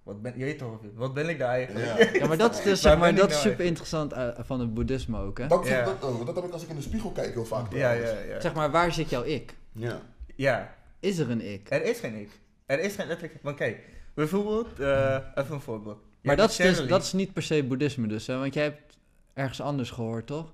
Wat 0.04 0.22
ben, 0.22 0.34
je 0.38 0.44
weet 0.44 0.58
toch, 0.58 0.80
wat 0.94 1.14
ben 1.14 1.30
ik 1.30 1.40
daar 1.40 1.50
eigenlijk? 1.50 1.86
Ja. 1.86 2.12
Ja, 2.20 2.28
maar 2.28 2.38
dat 2.38 2.58
is 2.58 2.64
dus, 2.64 2.82
zeg 2.82 2.98
maar, 2.98 3.16
dat 3.16 3.30
is 3.30 3.36
nou 3.36 3.48
super 3.50 3.66
interessant 3.66 4.14
eh, 4.14 4.30
van 4.40 4.60
het 4.60 4.74
boeddhisme 4.74 5.20
ook, 5.20 5.38
hè? 5.38 5.48
Dat, 5.48 5.68
Ja. 5.68 5.86
dat, 5.86 6.04
oh, 6.04 6.26
dat 6.26 6.36
heb 6.36 6.46
ik 6.46 6.52
als 6.52 6.64
ik 6.64 6.70
in 6.70 6.76
de 6.76 6.82
spiegel 6.82 7.12
kijk 7.12 7.34
heel 7.34 7.46
vaak. 7.46 7.74
Ja, 7.74 7.92
ja, 7.92 8.20
ja. 8.20 8.40
Zeg 8.42 8.54
maar, 8.54 8.72
waar 8.72 8.94
zit 8.94 9.10
jouw 9.10 9.24
ik? 9.24 9.56
ja. 9.72 10.02
Ja, 10.36 10.76
Is 11.00 11.18
er 11.18 11.30
een 11.30 11.52
ik? 11.54 11.70
er 11.70 11.84
is 11.84 12.00
geen 12.00 12.16
ik. 12.16 12.30
Er 12.66 12.80
is 12.80 12.96
geen 12.96 13.08
letterlijk... 13.08 13.40
Want 13.44 13.56
kijk, 13.56 13.80
bijvoorbeeld, 14.14 14.80
eh, 14.80 15.18
even 15.36 15.54
een 15.54 15.62
voorbeeld. 15.62 16.00
Je 16.22 16.28
Maar 16.28 16.36
dat 16.36 16.50
is, 16.50 16.56
dus, 16.56 16.88
dat 16.88 17.04
is 17.04 17.14
niet 17.14 17.34
per 17.34 17.44
se 17.44 17.64
boeddhisme 17.64 18.08
dus, 18.08 18.28
hè? 18.28 18.38
Want 18.38 18.54
jij 18.54 18.64
hebt 18.64 18.98
ergens 19.34 19.62
anders 19.62 19.92
gehoord, 19.92 20.28
toch? 20.28 20.54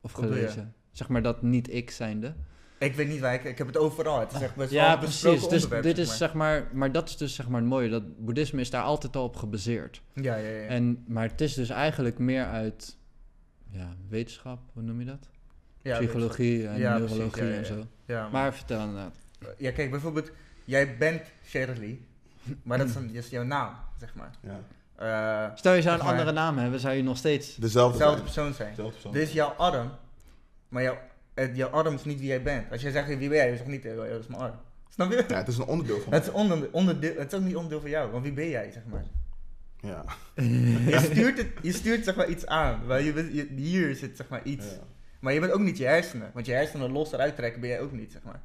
Of 0.00 0.12
gelezen. 0.12 0.74
Zeg 0.92 1.08
maar 1.08 1.22
dat 1.22 1.42
niet 1.42 1.72
ik 1.72 1.90
zijnde. 1.90 2.34
Ik 2.80 2.94
weet 2.94 3.08
niet 3.08 3.20
waar 3.20 3.34
ik... 3.34 3.44
Ik 3.44 3.58
heb 3.58 3.66
het 3.66 3.76
overal. 3.76 4.20
Het 4.20 4.32
is 4.32 4.40
echt 4.40 4.54
best 4.54 4.70
wel 4.70 4.80
Ja, 4.80 4.96
precies. 4.96 5.48
Dus 5.48 5.68
dit 5.68 5.98
is 5.98 6.06
maar. 6.08 6.16
zeg 6.16 6.32
maar, 6.34 6.68
maar 6.72 6.92
dat 6.92 7.08
is 7.08 7.16
dus 7.16 7.34
zeg 7.34 7.48
maar 7.48 7.60
het 7.60 7.68
mooie. 7.68 7.88
Dat 7.88 8.24
boeddhisme 8.24 8.60
is 8.60 8.70
daar 8.70 8.82
altijd 8.82 9.16
al 9.16 9.24
op 9.24 9.36
gebaseerd. 9.36 10.02
Ja, 10.14 10.36
ja, 10.36 10.48
ja. 10.48 10.66
En, 10.66 11.04
maar 11.08 11.28
het 11.28 11.40
is 11.40 11.54
dus 11.54 11.68
eigenlijk 11.68 12.18
meer 12.18 12.44
uit 12.44 12.96
ja, 13.70 13.88
wetenschap, 14.08 14.58
hoe 14.72 14.82
noem 14.82 14.98
je 15.00 15.06
dat? 15.06 15.28
ja, 15.82 15.98
Psychologie 15.98 16.66
en 16.68 16.78
Ja, 16.78 16.98
neurologie 16.98 17.42
ja, 17.44 17.48
ja, 17.50 17.56
en 17.56 17.66
zo. 17.66 17.86
Ja, 18.04 18.22
maar, 18.22 18.30
Maar 18.30 18.54
vertel 18.54 18.80
inderdaad. 18.80 19.14
ja, 19.58 19.70
kijk, 19.72 19.90
bijvoorbeeld, 19.90 20.30
jij 20.64 20.96
bent 20.96 21.22
Shirley, 21.46 21.98
maar 22.62 22.78
dat 22.78 22.88
is, 22.88 22.94
een, 22.94 23.06
dat 23.06 23.24
is 23.24 23.30
jouw 23.30 23.42
naam, 23.44 23.74
zeg 23.98 24.14
maar. 24.14 24.30
ja. 24.40 24.60
Eh 24.96 25.56
Stel 25.56 25.72
je 25.74 25.82
zou 25.82 25.98
een 25.98 26.04
maar- 26.04 26.12
andere 26.12 26.32
naam 26.32 26.58
hebben, 26.58 26.80
zou 26.80 26.94
je 26.94 27.02
nog 27.02 27.16
steeds... 27.16 27.54
Dezelfde 27.56 27.98
dezelfde 27.98 28.16
zijn. 28.16 28.24
persoon 28.24 28.54
zijn. 28.54 28.68
Dezelfde 28.68 28.92
persoon. 28.92 29.12
Dit 29.12 29.22
is 29.28 29.32
jouw 29.32 29.48
arm, 29.48 29.90
maar 30.68 30.82
jouw, 30.82 30.98
jouw 31.54 31.68
arm 31.68 31.94
is 31.94 32.04
niet 32.04 32.18
wie 32.18 32.28
jij 32.28 32.42
bent. 32.42 32.70
Als 32.70 32.82
jij 32.82 32.90
zegt, 32.90 33.08
wie 33.08 33.16
ben 33.16 33.36
jij? 33.36 33.50
Je 33.50 33.56
zegt 33.56 33.68
niet, 33.68 33.84
eh, 33.84 33.96
dat 33.96 34.20
is 34.20 34.26
mijn 34.26 34.40
arm. 34.40 34.54
Snap 34.94 35.10
je? 35.10 35.24
Ja, 35.28 35.36
het 35.36 35.48
is 35.48 35.58
een 35.58 35.64
onderdeel 35.64 36.00
van 36.00 36.12
Het 36.12 36.22
is, 36.22 36.30
onder, 36.30 36.68
onderdeel, 36.72 37.14
het 37.16 37.32
is 37.32 37.38
ook 37.38 37.44
niet 37.44 37.56
onderdeel 37.56 37.80
van 37.80 37.90
jou, 37.90 38.10
want 38.10 38.22
wie 38.22 38.32
ben 38.32 38.48
jij, 38.48 38.70
zeg 38.70 38.82
maar? 38.86 39.04
Ja. 39.80 40.04
Je 40.90 40.98
stuurt, 41.10 41.38
het, 41.38 41.48
je 41.68 41.72
stuurt 41.72 42.04
zeg 42.04 42.16
maar 42.16 42.28
iets 42.28 42.46
aan, 42.46 42.86
maar 42.86 43.02
je, 43.02 43.34
je, 43.34 43.48
hier 43.56 43.94
zit 43.94 44.16
zeg 44.16 44.28
maar 44.28 44.42
iets. 44.44 44.66
ja. 44.66 44.78
Maar 45.20 45.32
je 45.32 45.40
bent 45.40 45.52
ook 45.52 45.60
niet 45.60 45.78
je 45.78 45.84
hersenen, 45.84 46.30
want 46.34 46.46
je 46.46 46.52
hersenen 46.52 46.92
los 46.92 47.12
eruit 47.12 47.36
trekken 47.36 47.60
ben 47.60 47.70
jij 47.70 47.80
ook 47.80 47.92
niet, 47.92 48.12
zeg 48.12 48.22
maar. 48.22 48.40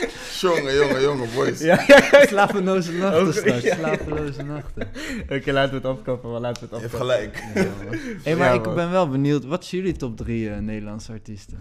Jongen, 0.40 0.74
jongen, 0.74 1.00
jongen, 1.02 1.28
boys. 1.34 1.60
Ja, 1.60 1.84
ja, 1.86 2.08
ja. 2.10 2.26
Slapeloze 2.26 2.92
nachten 2.92 3.34
straks, 3.34 3.66
slapeloze 3.78 4.42
nachten. 4.42 4.88
Oké, 5.28 5.52
laten 5.52 5.70
we 5.70 5.88
het 5.88 5.98
afkappen, 5.98 6.30
maar 6.30 6.40
laten 6.40 6.68
we 6.68 6.76
Je 6.76 6.82
het 6.82 6.92
hebt 6.92 7.02
afkappen. 7.02 7.32
gelijk. 7.32 7.64
Hé, 8.24 8.36
maar 8.36 8.48
Ja, 8.48 8.52
ik 8.52 8.64
man. 8.64 8.74
ben 8.74 8.90
wel 8.90 9.08
benieuwd, 9.08 9.44
wat 9.44 9.62
is 9.62 9.70
jullie 9.70 9.92
top 9.96 10.16
drie 10.16 10.50
eh, 10.50 10.58
Nederlandse 10.58 11.12
artiesten? 11.12 11.58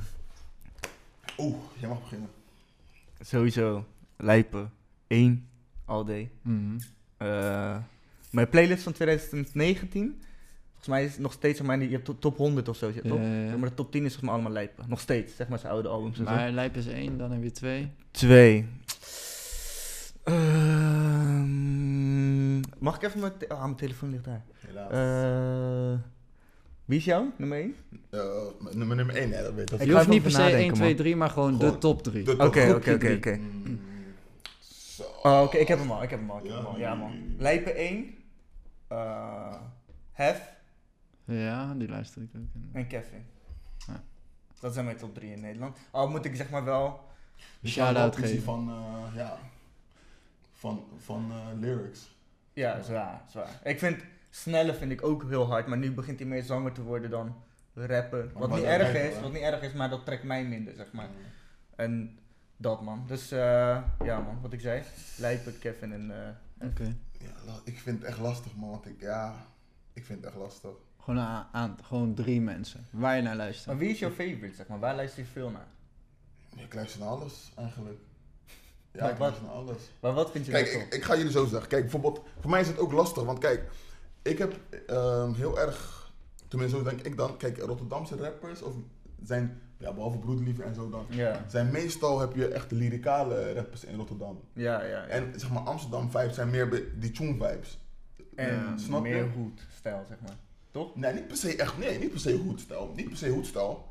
Oeh, 1.38 1.56
jij 1.80 1.90
mag 1.90 2.02
beginnen. 2.02 2.30
Sowieso, 3.20 3.86
Lijpen, 4.18 4.72
1, 5.08 5.48
all 5.86 6.06
day. 6.06 6.30
Mijn 8.32 8.50
playlist 8.50 8.84
van 8.84 8.94
2019, 8.94 10.22
volgens 10.82 10.88
mij 10.88 11.04
is 11.04 11.12
het 11.12 11.22
nog 11.22 11.34
steeds, 11.34 11.58
zeg 11.58 11.68
maar, 11.68 11.82
je 11.84 11.90
hebt 11.90 12.10
top 12.20 12.38
100 12.38 12.68
of 12.70 12.78
zo, 12.78 12.92
Ja, 12.94 13.02
toch? 13.10 13.20
ja, 13.20 13.44
ja. 13.44 13.58
Maar 13.58 13.70
de 13.70 13.76
top 13.76 13.92
10 13.92 14.02
is 14.06 14.08
volgens 14.08 14.22
mij 14.26 14.32
allemaal 14.34 14.52
Lijpen. 14.52 14.86
Nog 14.88 15.00
steeds, 15.00 15.36
zeg 15.36 15.48
maar 15.48 15.60
zijn 15.60 15.72
oude 15.72 15.88
albums 15.88 16.20
en 16.20 16.26
zo. 16.26 16.32
Maar 16.32 16.52
Lijp 16.52 16.76
is 16.76 16.88
één, 16.88 17.18
dan 17.18 17.32
heb 17.32 17.44
je 17.44 17.52
twee. 17.52 17.92
Twee. 18.12 18.66
Ehm, 21.32 22.60
mag 22.80 22.96
ik 22.96 23.02
even 23.04 23.20
mijn... 23.20 23.38
te- 23.38 23.50
Ah, 23.50 23.62
mijn 23.64 23.76
telefoon 23.76 24.10
ligt 24.10 24.24
daar. 24.26 24.42
Helaas. 24.68 24.92
Eh, 24.92 26.00
wie 26.86 26.98
is 26.98 27.06
jou, 27.06 27.26
nummer 27.38 27.58
1? 27.60 27.76
Eh, 28.10 28.20
nummer, 28.76 28.96
nummer 28.96 29.16
1, 29.16 29.32
hè, 29.32 29.44
dat 29.44 29.54
weet 29.54 29.72
ik. 29.72 29.80
Ik 29.80 29.86
je 29.86 29.92
ga 29.92 29.92
hoeft 29.92 30.02
even 30.02 30.12
niet 30.14 30.22
per 30.22 30.32
se 30.32 30.38
nadenken, 30.38 30.64
1, 30.66 30.74
2, 30.74 30.88
man. 30.88 30.96
3, 30.98 31.16
maar 31.16 31.30
gewoon, 31.30 31.56
Gewoon 31.56 31.72
de 31.72 31.78
top 31.78 32.04
3. 32.04 32.24
de 32.24 32.32
Oké, 32.32 32.74
oké, 32.76 33.14
oké. 33.18 33.36
Mm, 33.38 33.80
Zo. 34.60 35.04
Oh, 35.24 35.42
oké, 35.44 35.58
ik 35.58 35.68
heb 35.68 35.80
hem 35.80 35.92
al, 35.92 36.04
ik 36.04 36.10
heb 36.10 36.20
hem 36.20 36.32
al, 36.32 36.38
ik 36.38 36.44
heb 36.44 36.52
Ja. 36.52 36.58
hem 36.58 36.66
al. 36.68 36.78
Ja, 36.80 36.96
man. 36.96 37.36
Lijpen 37.38 37.76
1, 37.76 38.06
eh 38.88 39.54
Hef 40.12 40.42
Ja, 41.26 41.74
die 41.74 41.88
luister 41.90 42.22
ik 42.22 42.30
ook. 42.36 42.42
in. 42.54 42.70
en 42.74 42.88
Kevin. 42.88 43.26
Ja. 43.88 44.04
Dat 44.60 44.74
zijn 44.74 44.86
mijn 44.86 44.98
top 44.98 45.14
3 45.16 45.32
in 45.32 45.42
Nederland. 45.42 45.78
Al 45.92 46.10
moet 46.10 46.26
ik 46.26 46.36
zeg 46.36 46.50
maar 46.50 46.64
wel... 46.64 47.10
Shout-out 47.66 48.16
geven. 48.16 48.44
van, 48.44 48.70
eh, 48.70 49.16
ja, 49.16 49.38
van, 50.54 50.84
van 50.98 51.32
eh, 51.32 51.60
lyrics. 51.60 52.16
Ja, 52.54 52.82
zwaar, 52.82 53.22
zwaar. 53.30 53.60
Ik 53.64 53.80
vind, 53.80 54.04
snelle 54.30 54.74
vind 54.74 54.92
ik 54.92 55.04
ook 55.04 55.24
heel 55.30 55.46
hard, 55.48 55.68
maar 55.68 55.78
nu 55.78 55.92
begint 55.92 56.20
hij 56.20 56.28
meer 56.28 56.44
zanger 56.44 56.72
te 56.72 56.84
worden 56.84 57.10
dan 57.10 57.36
rappen. 57.74 58.32
Wat 58.34 58.50
niet 58.56 58.64
erg 58.64 58.94
is, 58.94 59.20
wat 59.20 59.32
niet 59.32 59.42
erg 59.42 59.62
is, 59.62 59.74
maar 59.74 59.90
dat 59.90 60.06
trekt 60.06 60.24
mij 60.24 60.46
minder, 60.46 60.76
zeg 60.76 60.92
maar. 60.92 61.10
En 61.76 62.20
dat 62.58 62.82
man. 62.82 63.04
Dus 63.08 63.32
eh, 63.32 63.84
ja 64.04 64.20
man, 64.20 64.42
wat 64.42 64.54
ik 64.54 64.60
zei. 64.62 64.84
Lijpen, 65.18 65.60
Kevin 65.60 65.94
en... 65.94 66.12
eh, 66.58 66.68
Oké. 66.68 66.96
Ja, 67.20 67.54
ik 67.64 67.80
vind 67.80 68.00
het 68.00 68.08
echt 68.08 68.20
lastig, 68.20 68.56
man. 68.56 68.70
Want 68.70 68.86
ik, 68.86 69.02
ja, 69.02 69.36
ik 69.94 70.06
vind 70.06 70.20
het 70.20 70.28
echt 70.34 70.42
lastig. 70.42 70.72
Gewoon, 71.04 71.20
aan, 71.20 71.48
aan- 71.52 71.78
gewoon 71.84 72.14
drie 72.14 72.42
mensen. 72.42 72.88
Waar 72.90 73.16
je 73.16 73.22
naar 73.22 73.36
luistert. 73.36 73.68
Maar 73.68 73.78
wie 73.78 73.90
is 73.90 74.00
jouw 74.00 74.10
favorite, 74.10 74.56
zeg 74.56 74.68
maar? 74.68 74.80
Waar 74.80 74.96
luister 74.96 75.20
je 75.24 75.30
veel 75.30 75.50
naar? 75.50 75.68
Ik 76.58 76.74
luister 76.74 77.00
naar 77.00 77.10
alles, 77.10 77.52
eigenlijk. 77.56 78.00
Ja, 78.92 79.02
Maar 79.02 79.12
ik 79.12 79.18
wat- 79.18 79.20
luister 79.20 79.44
naar 79.46 79.54
alles. 79.56 79.78
Maar 80.00 80.14
wat 80.14 80.32
vind 80.32 80.46
je 80.46 80.52
Kijk, 80.52 80.68
ik, 80.68 80.94
ik 80.94 81.04
ga 81.04 81.16
jullie 81.16 81.32
zo 81.32 81.46
zeggen. 81.46 81.70
Kijk, 81.70 81.82
bijvoorbeeld, 81.82 82.22
voor 82.40 82.50
mij 82.50 82.62
is 82.62 82.68
het 82.68 82.80
ook 82.80 82.92
lastig. 82.92 83.24
Want 83.24 83.40
kijk, 83.40 83.70
ik 84.22 84.38
heb 84.38 84.60
ehm, 84.88 85.34
heel 85.34 85.60
erg, 85.60 86.12
tenminste 86.48 86.78
zo 86.78 86.84
denk 86.84 87.02
ik 87.02 87.18
dan, 87.18 87.38
kijk, 87.38 87.58
Rotterdamse 87.58 88.16
rappers, 88.16 88.62
of 88.62 88.74
zijn, 89.24 89.62
ja, 89.78 89.94
behalve 89.94 90.18
Broedliefde 90.18 90.64
en 90.64 90.76
zo 90.76 90.90
dan, 90.90 91.06
Ja, 91.10 91.46
zijn 91.48 91.72
meestal 91.72 92.20
heb 92.20 92.36
je 92.36 92.48
echt 92.48 92.70
de 92.70 92.76
lyricale 92.76 93.54
rappers 93.54 93.84
in 93.84 93.96
Rotterdam. 93.96 94.42
ja, 94.54 94.82
ja. 94.84 94.88
ja. 94.88 95.04
En 95.06 95.34
zeg 95.40 95.50
maar, 95.52 95.64
Amsterdam 95.64 96.12
vibes 96.12 96.36
zijn 96.36 96.50
meer 96.50 96.84
die 97.00 97.12
tune 97.12 97.32
vibes. 97.34 97.80
En 98.36 98.80
snap 98.80 99.06
je? 99.06 99.12
meer 99.12 99.30
hoed-stijl, 99.32 100.06
zeg 100.08 100.18
maar. 100.22 100.36
Toch? 100.72 100.96
Nee, 100.96 101.14
niet 101.14 101.28
per 101.28 101.38
se 101.38 101.56
echt, 101.56 101.78
nee, 101.78 102.00
niet 102.00 102.10
per 102.10 102.20
se 102.20 102.32
hoedstijl. 102.34 102.94
Niet 102.96 103.10
per 103.10 103.18
se 103.18 103.30
hoedstijl. 103.30 103.90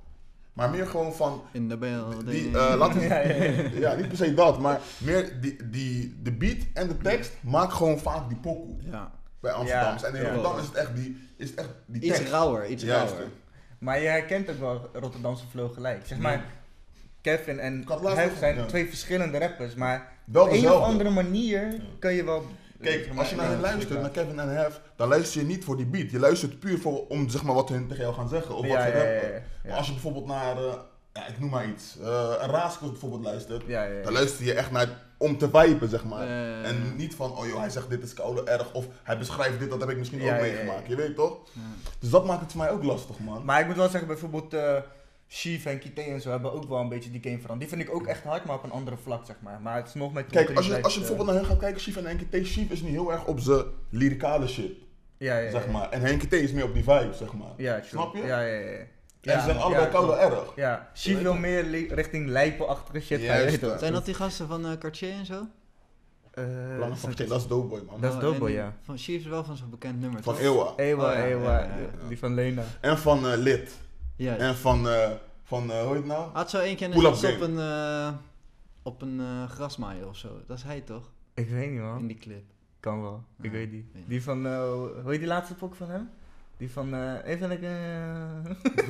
Maar 0.53 0.70
meer 0.70 0.87
gewoon 0.87 1.14
van, 1.14 1.43
In 1.53 1.68
de 1.68 1.76
building. 1.76 2.24
die, 2.24 2.47
eh, 2.59 2.74
laten 2.76 3.01
we 3.01 3.07
Ja, 3.14 3.18
ja, 3.18 3.35
ja. 3.35 3.70
Ja, 3.91 3.95
niet 3.95 4.09
per 4.09 4.16
se 4.16 4.35
dat, 4.35 4.59
maar 4.59 4.81
meer 4.99 5.41
die, 5.41 5.68
die, 5.70 6.20
de 6.22 6.33
beat 6.33 6.59
en 6.74 6.89
de 6.89 6.97
tekst 6.97 7.33
maakt 7.41 7.72
gewoon 7.72 7.99
vaak 7.99 8.28
die 8.28 8.39
pokoe 8.39 8.76
ja. 8.91 9.12
bij 9.41 9.53
Amsterdam. 9.53 9.97
Ja, 9.99 10.05
en 10.05 10.14
in. 10.14 10.22
Rotterdam 10.22 10.59
is 10.59 10.64
het 10.66 10.74
echt 10.74 10.97
die, 10.97 11.28
is 11.37 11.51
het 11.51 11.59
echt 11.59 11.68
die 11.87 12.03
Iets 12.03 12.16
tekst. 12.16 12.33
rauwer, 12.33 12.66
iets 12.66 12.83
Juist. 12.83 13.12
rauwer. 13.12 13.31
Maar 13.78 14.01
je 14.01 14.07
herkent 14.07 14.51
ook 14.51 14.59
wel 14.59 14.91
Rotterdamse 14.93 15.45
flow 15.51 15.72
gelijk. 15.74 16.07
Zeg 16.07 16.18
maar. 16.18 16.45
Kevin 17.20 17.59
en 17.59 17.85
Hef 18.05 18.39
zijn 18.39 18.57
ja. 18.57 18.64
twee 18.64 18.89
verschillende 18.89 19.39
rappers, 19.39 19.74
maar 19.74 20.12
Wel 20.24 20.45
op 20.45 20.53
een 20.53 20.70
of 20.70 20.83
andere 20.83 21.11
manier 21.11 21.81
kun 21.99 22.12
je 22.12 22.24
wel... 22.24 22.45
Kijk, 22.83 23.09
als 23.16 23.31
je 23.31 23.37
naar 23.37 23.49
hen 23.49 23.61
luistert, 23.61 24.01
naar 24.01 24.11
Kevin 24.11 24.39
en 24.39 24.49
Hef, 24.57 24.81
dan 24.97 25.09
luister 25.09 25.41
je 25.41 25.47
niet 25.47 25.64
voor 25.64 25.76
die 25.76 25.87
beat. 25.87 26.11
Je 26.11 26.18
luistert 26.18 26.59
puur 26.61 26.78
voor, 26.78 27.07
om 27.07 27.28
zeg 27.28 27.43
maar, 27.43 27.55
wat 27.55 27.68
hun 27.68 27.89
tegen 27.89 28.03
jou 28.03 28.14
gaan 28.14 28.28
zeggen 28.28 28.55
of 28.55 28.66
wat 28.66 28.76
ze 28.83 28.91
rappen. 28.93 29.43
Maar 29.68 29.76
als 29.76 29.87
je 29.87 29.93
bijvoorbeeld 29.93 30.26
naar, 30.26 30.57
eh, 30.57 30.72
ja, 31.12 31.26
ik 31.26 31.39
noem 31.41 31.51
maar 31.51 31.68
iets, 31.68 31.97
eh 32.03 32.33
een 32.41 32.51
Raaskos 32.51 32.91
bijvoorbeeld 32.91 33.22
luistert, 33.24 33.68
dan 34.05 34.12
luister 34.12 34.45
je 34.45 34.53
echt 34.55 34.70
naar 34.70 34.89
om 35.18 35.39
te 35.39 35.49
viben, 35.53 35.89
zeg 35.89 36.04
maar. 36.04 36.26
En 36.64 36.96
niet 36.96 37.14
van, 37.14 37.37
oh 37.37 37.46
joh, 37.46 37.59
hij 37.59 37.71
zegt 37.71 37.91
dit 37.91 38.03
is 38.03 38.14
koude 38.14 38.42
erg, 38.45 38.72
of 38.72 38.87
hij 39.03 39.18
beschrijft 39.18 39.59
dit, 39.59 39.71
dat 39.71 39.80
heb 39.80 39.91
ik 39.91 39.96
misschien 39.99 40.21
Ja, 40.21 40.26
ook 40.26 40.34
ja, 40.34 40.41
meegemaakt. 40.41 40.83
ja. 40.83 40.88
Je 40.88 40.96
weet 40.96 41.14
toch? 41.17 41.38
Dus 41.99 42.11
dat 42.11 42.25
maakt 42.26 42.41
het 42.41 42.53
voor 42.53 42.61
mij 42.61 42.71
ook 42.71 42.83
lastig, 42.83 43.18
man. 43.18 43.45
Maar 43.45 43.61
ik 43.61 43.67
moet 43.67 43.76
wel 43.76 43.88
zeggen, 43.88 44.09
bijvoorbeeld 44.09 44.54
eh 44.54 44.76
Chief 45.32 45.64
en 45.64 45.78
Kite 45.78 46.00
en 46.02 46.20
zo 46.20 46.30
hebben 46.30 46.52
ook 46.52 46.68
wel 46.68 46.78
een 46.80 46.88
beetje 46.88 47.11
die 47.11 47.20
game 47.22 47.40
veranderd. 47.40 47.70
Die 47.70 47.78
vind 47.78 47.88
ik 47.90 47.94
ook 47.96 48.07
echt 48.07 48.22
hard, 48.22 48.44
maar 48.44 48.57
op 48.57 48.62
een 48.64 48.70
andere 48.70 48.96
vlak, 48.96 49.26
zeg 49.26 49.36
maar. 49.42 49.61
Maar 49.61 49.76
het 49.76 49.86
is 49.86 49.94
nog 49.94 50.12
met 50.12 50.26
Kijk, 50.26 50.57
als 50.57 50.66
je, 50.66 50.82
als 50.82 50.94
je 50.94 51.00
eh, 51.00 51.07
bijvoorbeeld 51.07 51.28
naar 51.28 51.36
hen 51.36 51.46
gaat 51.46 51.58
kijken, 51.58 51.80
Chief 51.80 51.96
en 51.96 52.04
Henke 52.07 52.24
T, 52.42 52.46
Chief 52.48 52.70
is 52.70 52.82
nu 52.82 52.88
heel 52.90 53.12
erg 53.12 53.24
op 53.26 53.40
zijn 53.40 53.64
lyricale 53.90 54.48
shit, 54.48 54.72
Ja, 55.16 55.36
ja, 55.36 55.44
ja. 55.44 55.50
zeg 55.50 55.68
maar. 55.68 55.90
En 55.90 56.00
Henke 56.00 56.26
T 56.28 56.32
is 56.32 56.52
meer 56.52 56.64
op 56.64 56.74
die 56.74 56.82
vibe, 56.84 57.11
zeg 57.12 57.32
maar. 57.34 57.48
Ja, 57.57 57.74
true. 57.74 57.88
Snap 57.88 58.14
je? 58.14 58.22
Ja, 58.22 58.40
ja, 58.40 58.58
ja. 58.58 58.70
ja. 59.20 59.32
En 59.32 59.38
ze 59.40 59.44
zijn 59.44 59.57
allebei 59.58 59.84
ja, 59.84 59.90
koude 59.90 60.12
erg. 60.16 60.52
Ja, 60.57 60.90
Chief 60.94 61.20
wil 61.22 61.34
meer 61.34 61.64
li- 61.64 61.88
richting 61.94 62.28
lijpenachtige 62.28 63.00
shit 63.07 63.20
ja. 63.61 63.78
Zijn 63.78 63.92
dat 63.92 64.04
die 64.04 64.14
gasten 64.14 64.48
van 64.48 64.66
eh 64.66 64.78
Cartier 64.78 65.12
en 65.12 65.26
zo? 65.26 65.46
Eh, 66.30 66.44
Lange 66.78 66.96
van 66.96 67.12
dat 67.16 67.40
is 67.40 67.46
Doughboy, 67.46 67.82
man. 67.86 68.00
Dat 68.00 68.11
is 68.11 68.16
Oh, 68.16 68.22
Doughboy, 68.22 68.50
ja. 68.52 68.76
Van 68.82 68.98
Chief 68.98 69.20
is 69.20 69.26
wel 69.26 69.44
van 69.44 69.57
zo'n 69.57 69.70
bekend 69.70 70.00
nummer, 70.00 70.22
Van? 70.22 70.36
Ewa. 70.36 70.72
Ewa, 70.76 71.12
Oh, 71.12 71.18
Ewa, 71.28 71.68
die- 72.08 72.18
van 72.18 72.34
Lena. 72.34 72.62
En 72.80 72.98
van 72.98 73.26
eh, 73.30 73.36
Lid. 73.38 73.72
Ja. 74.21 74.37
En 74.37 74.57
van, 74.57 74.88
eh 74.88 75.11
van 75.45 75.71
eh, 75.72 75.79
hoe 75.80 75.87
heet 75.87 75.97
het 75.97 76.07
nou? 76.07 76.30
Had 76.33 76.51
zo 76.51 76.59
één 76.59 76.76
keer 76.76 76.88
Pull-up 76.88 77.21
net 77.22 77.34
op 77.34 77.41
game. 77.41 77.45
een... 77.45 77.59
eh, 77.59 78.13
op 78.83 79.03
een 79.03 79.21
eh, 79.21 79.51
grasmaaier 79.51 80.09
of 80.09 80.17
zo. 80.17 80.29
Dat 80.47 80.57
is 80.57 80.63
hij 80.63 80.80
toch? 80.80 81.11
Ik 81.34 81.49
weet 81.49 81.71
niet, 81.71 81.79
In 81.79 81.84
man. 81.84 82.07
die 82.07 82.18
clip. 82.18 82.42
Kan 82.80 83.03
wel. 83.03 83.22
Ik 83.41 83.51
weet 83.51 83.72
niet. 83.72 83.84
weet 83.84 83.95
niet. 83.95 84.09
Die 84.09 84.22
van, 84.22 84.47
eh, 84.47 84.59
hoe 85.03 85.11
heet 85.11 85.18
die 85.18 85.29
laatste 85.29 85.55
pok 85.55 85.75
van 85.75 85.91
hem? 85.91 86.11
Die 86.57 86.71
van, 86.71 86.95
eh, 86.95 87.14
even 87.25 87.49
lekker... 87.49 87.71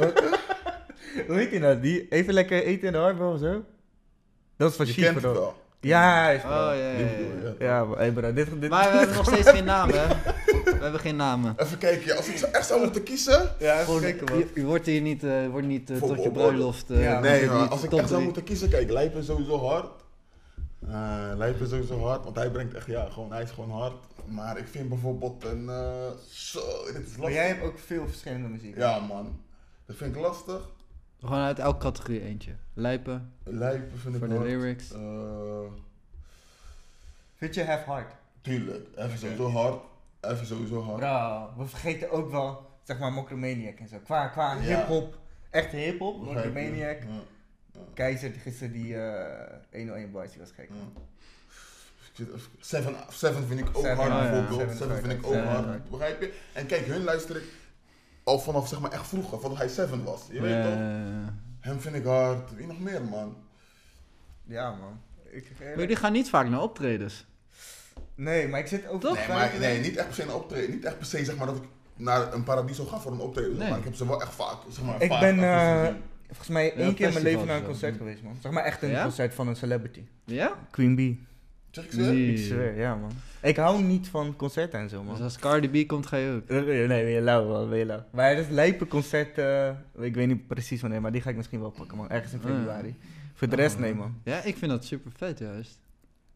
hoe 1.27 1.37
heet 1.37 1.51
die 1.51 1.61
nou? 1.61 1.81
Die, 1.81 2.09
even 2.09 2.35
lekker 2.35 2.63
eten 2.65 2.87
in 2.87 2.93
de 2.93 2.99
harbor 2.99 3.33
of 3.33 3.39
zo? 3.39 3.65
Dat 4.57 4.71
is 4.71 4.77
van 4.77 4.87
Je 4.87 4.93
Chief, 4.93 5.05
kent 5.05 5.15
het 5.23 5.25
bro. 5.33 5.41
wel. 5.41 5.55
Ja, 5.81 6.23
hij 6.23 6.35
is 6.37 6.43
Oh, 6.43 6.49
ja, 6.51 6.73
ja, 6.73 6.97
Die 6.97 7.07
ja, 7.07 7.15
bedoel 7.17 7.43
ja. 7.43 7.55
je. 7.59 7.65
Ja, 7.65 7.85
bro. 7.85 7.97
Hey, 7.97 8.13
bro. 8.13 8.33
Dit, 8.33 8.61
dit... 8.61 8.71
Maar 8.71 8.91
we 8.93 8.97
hebben 8.99 9.17
nog 9.17 9.27
steeds 9.27 9.51
geen 9.51 9.65
naam, 9.65 9.89
hè? 9.93 10.07
We 10.81 10.87
hebben 10.87 11.01
geen 11.05 11.17
namen. 11.17 11.55
Even 11.57 11.79
kijken, 11.79 12.07
ja, 12.07 12.15
als 12.15 12.29
ik 12.29 12.37
zo 12.37 12.47
echt 12.47 12.67
zou 12.67 12.81
moeten 12.83 13.03
kiezen. 13.03 13.55
Ja, 13.59 13.73
even 13.75 13.85
Gewoon, 13.85 14.01
kijken, 14.01 14.25
man. 14.29 14.39
je, 14.39 14.51
je 14.55 14.65
wordt 14.65 14.87
hier 14.87 15.01
niet, 15.01 15.25
eh, 15.25 15.47
wordt 15.49 15.67
niet 15.67 15.91
eh, 15.91 15.97
Voor 15.97 16.09
tot 16.09 16.23
je 16.23 16.31
bruiloft. 16.31 16.91
eh, 16.91 17.03
Ja, 17.03 17.21
Nee, 17.21 17.47
maar 17.47 17.61
niet 17.61 17.71
als 17.71 17.83
ik 17.83 17.91
top 17.91 17.99
echt 17.99 18.09
zou 18.09 18.21
drie. 18.21 18.25
moeten 18.25 18.45
kiezen, 18.45 18.69
kijk, 18.69 18.91
Lijp 18.91 19.17
is 19.17 19.27
sowieso 19.27 19.59
hard. 19.67 19.91
Eh 20.89 21.33
Lijp 21.37 21.61
is 21.61 21.69
sowieso 21.69 22.01
hard, 22.05 22.25
want 22.25 22.37
hij 22.37 22.51
brengt 22.51 22.75
echt, 22.75 22.87
ja, 22.87 23.09
gewoon, 23.11 23.33
hij 23.33 23.43
is 23.43 23.51
gewoon 23.51 23.71
hard. 23.71 23.95
Maar 24.27 24.59
ik 24.59 24.67
vind 24.69 24.89
bijvoorbeeld 24.89 25.45
een, 25.45 25.69
eh, 25.69 26.11
zo, 26.31 26.61
dit 26.87 26.95
is 26.95 27.01
lastig. 27.03 27.19
Maar 27.19 27.33
jij 27.33 27.47
hebt 27.47 27.63
ook 27.63 27.79
veel 27.79 28.07
verschillende 28.09 28.49
muziek. 28.49 28.77
Ja, 28.77 28.99
man. 28.99 29.41
Dat 29.87 29.97
vind 29.97 30.15
ik 30.17 30.21
lastig. 30.23 30.69
Gewoon 31.21 31.39
uit 31.39 31.59
elke 31.59 31.79
categorie 31.79 32.23
eentje. 32.23 32.53
Lijpen, 32.75 33.33
Lijp 33.45 33.91
vind 33.97 34.15
ik 34.15 34.21
voor 34.21 34.29
de 34.29 34.35
hard. 34.35 34.47
lyrics. 34.47 34.93
Eh, 34.93 34.99
Vind 37.37 37.55
je 37.55 37.65
Have 37.65 37.91
Heart? 37.91 38.13
tuurlijk, 38.43 38.87
even 38.97 39.19
sowieso 39.19 39.49
hard. 39.51 39.83
Even 40.21 40.47
sowieso 40.47 40.83
hard. 40.83 40.99
Bro, 40.99 41.51
we 41.63 41.69
vergeten 41.69 42.11
ook 42.11 42.31
wel, 42.31 42.71
zeg 42.83 42.99
maar, 42.99 43.13
Mokromaniac 43.13 43.79
en 43.79 43.89
zo. 43.89 43.97
Qua, 44.05 44.27
qua 44.29 44.55
Ja. 44.55 44.61
hip-hop, 44.61 45.19
echt 45.51 45.71
hip-hop? 45.73 46.25
Mokromaniac. 46.25 47.03
Ja, 47.03 47.81
Keizer, 47.95 48.33
die 48.33 48.41
gisteren 48.41 48.73
die 48.73 48.97
eh 48.97 49.57
101 49.73 50.11
boys, 50.11 50.31
die 50.31 50.41
was 50.41 50.51
gek. 50.51 50.69
Seven, 52.61 52.95
Seven 53.09 53.47
vind 53.47 53.61
ik 53.61 53.69
ook 53.69 53.85
Seven, 53.85 53.97
hard 53.97 54.13
oh 54.13 54.31
bijvoorbeeld. 54.31 54.79
Seven 54.79 54.97
vind 55.01 55.13
ik 55.13 55.27
ook 55.27 55.35
hard. 55.35 55.91
Begrijp 55.91 56.21
je? 56.21 56.33
En 56.53 56.67
kijk, 56.67 56.87
hun 56.87 57.05
luister 57.05 57.37
ik 57.37 57.45
al 58.25 58.39
vanaf 58.39 58.69
zeg 58.69 58.81
maar 58.81 58.91
echt 58.93 59.07
vroeger, 59.07 59.41
vanaf 59.41 59.59
hij 59.59 59.69
Seven 59.69 60.05
was. 60.05 60.23
Je 60.31 60.41
weet 60.41 60.63
toch? 60.63 60.79
Hem 61.61 61.81
vind 61.81 61.95
ik 61.95 62.05
hard. 62.05 62.55
Wie 62.55 62.67
nog 62.67 62.81
meer, 62.81 63.03
man? 63.03 63.37
Ja, 64.45 64.71
man. 64.71 65.01
Ik, 65.31 65.51
maar 65.59 65.79
jullie 65.79 65.97
gaan 65.97 66.13
niet 66.13 66.29
vaak 66.31 66.49
naar 66.49 66.63
optredens. 66.63 67.27
Nee, 68.23 68.49
maar 68.49 68.61
ik 68.61 68.67
zit 68.67 68.89
ook 68.89 69.01
Toch? 69.01 69.17
Nee, 69.17 69.29
maar 69.29 69.53
nee, 69.61 69.81
niet 69.81 69.97
echt 69.97 70.07
per 70.07 70.15
se 70.15 70.23
een 70.23 70.33
optreden. 70.33 70.71
Niet 70.71 70.85
echt 70.85 70.97
per 70.99 71.07
se 71.07 71.25
zeg 71.25 71.37
maar 71.37 71.47
dat 71.47 71.57
ik 71.57 71.63
naar 71.97 72.33
een 72.35 72.45
paradiso 72.45 72.85
ga 72.85 72.99
voor 72.99 73.13
een 73.13 73.21
optreden. 73.21 73.57
Nee. 73.57 73.69
Maar 73.69 73.79
ik 73.79 73.85
heb 73.85 73.95
ze 73.95 74.07
wel 74.07 74.21
echt 74.21 74.35
vaak, 74.35 74.57
zeg 74.71 74.85
maar, 74.85 75.03
Ik 75.03 75.11
vaak 75.11 75.21
ben, 75.21 75.39
eh. 75.43 75.95
Volgens 76.27 76.49
mij 76.49 76.75
één 76.75 76.87
Ja, 76.89 76.93
keer 76.95 77.07
in 77.07 77.13
mijn 77.13 77.25
leven 77.25 77.47
naar 77.47 77.57
een 77.57 77.65
concert 77.65 77.97
geweest, 77.97 78.23
man. 78.23 78.37
Zeg 78.43 78.53
maar 78.53 78.65
echt 78.65 78.83
een 78.83 78.91
Ja? 78.91 79.03
concert 79.03 79.35
van 79.35 79.49
een 79.49 79.57
celebrity. 79.57 80.03
Ja? 80.25 80.53
Queen 80.71 80.95
Bee. 80.95 81.27
Zeg 81.71 81.85
ik 81.85 81.93
ze? 81.93 82.01
Nee. 82.01 82.31
Ik 82.33 82.39
zweer, 82.39 82.77
ja, 82.79 82.95
man. 82.95 83.11
Ik 83.43 83.57
hou 83.57 83.83
niet 83.83 84.09
van 84.09 84.37
concerten 84.37 84.81
en 84.81 84.89
zo, 84.89 85.03
man. 85.03 85.15
Dus 85.15 85.23
als 85.25 85.39
Cardi 85.39 85.85
B 85.85 85.89
komt, 85.89 86.07
ga 86.07 86.17
je 86.17 86.31
ook. 86.43 86.49
Eh, 86.49 86.65
Nee, 86.67 86.87
ben 86.87 87.09
je 87.11 87.21
lauw, 87.21 87.49
man. 87.49 87.69
Ben 87.69 87.79
je 87.79 87.85
lauw. 87.87 88.05
Maar 88.11 88.29
het 88.31 88.39
is 88.39 88.49
lijpe 88.49 88.87
concert, 88.87 89.39
eh, 89.39 89.71
ik 89.99 90.15
weet 90.15 90.27
niet 90.27 90.47
precies 90.47 90.81
wanneer, 90.81 91.01
maar 91.01 91.13
die 91.13 91.21
ga 91.21 91.31
ik 91.31 91.37
misschien 91.37 91.61
wel 91.61 91.71
pakken, 91.71 91.97
man. 91.97 92.09
Ergens 92.11 92.33
in 92.33 92.39
Ah. 92.39 92.45
februari. 92.47 92.97
Voor 93.35 93.49
de 93.49 93.57
rest, 93.57 93.75
Oh. 93.75 93.81
nee, 93.81 93.95
man. 93.95 94.15
Ja, 94.25 94.43
ik 94.43 94.57
vind 94.57 94.71
dat 94.71 94.85
super 94.85 95.11
vet 95.17 95.39
juist. 95.39 95.79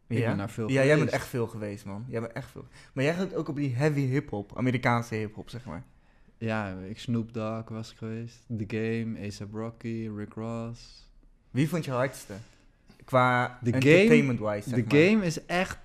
Ik 0.07 0.17
ja? 0.17 0.27
ben 0.27 0.37
naar 0.37 0.49
veel 0.49 0.69
Ja, 0.69 0.85
jij 0.85 0.97
bent 0.97 1.09
echt 1.09 1.27
veel 1.27 1.47
geweest, 1.47 1.85
man. 1.85 2.05
Jij 2.07 2.21
bent 2.21 2.33
echt 2.33 2.51
veel. 2.51 2.65
Maar 2.93 3.03
jij 3.03 3.13
gaat 3.13 3.35
ook 3.35 3.47
op 3.47 3.55
die 3.55 3.75
heavy 3.75 4.05
hip-hop, 4.05 4.57
Amerikaanse 4.57 5.15
hip-hop, 5.15 5.49
zeg 5.49 5.65
maar. 5.65 5.83
Ja, 6.37 6.77
ik 6.89 6.99
Snoop 6.99 7.33
Dogg 7.33 7.69
was 7.69 7.91
geweest. 7.97 8.45
The 8.57 8.65
Game, 8.67 9.19
A$AP 9.19 9.53
Rocky, 9.53 10.09
Rick 10.15 10.33
Ross. 10.33 11.09
Wie 11.51 11.69
vond 11.69 11.85
je 11.85 11.91
hardste? 11.91 12.33
Qua 13.05 13.59
The 13.63 13.71
entertainment-wise, 13.71 14.69
zeg 14.69 14.79
The 14.79 14.95
maar. 14.95 15.03
Game 15.03 15.25
is 15.25 15.45
echt 15.45 15.77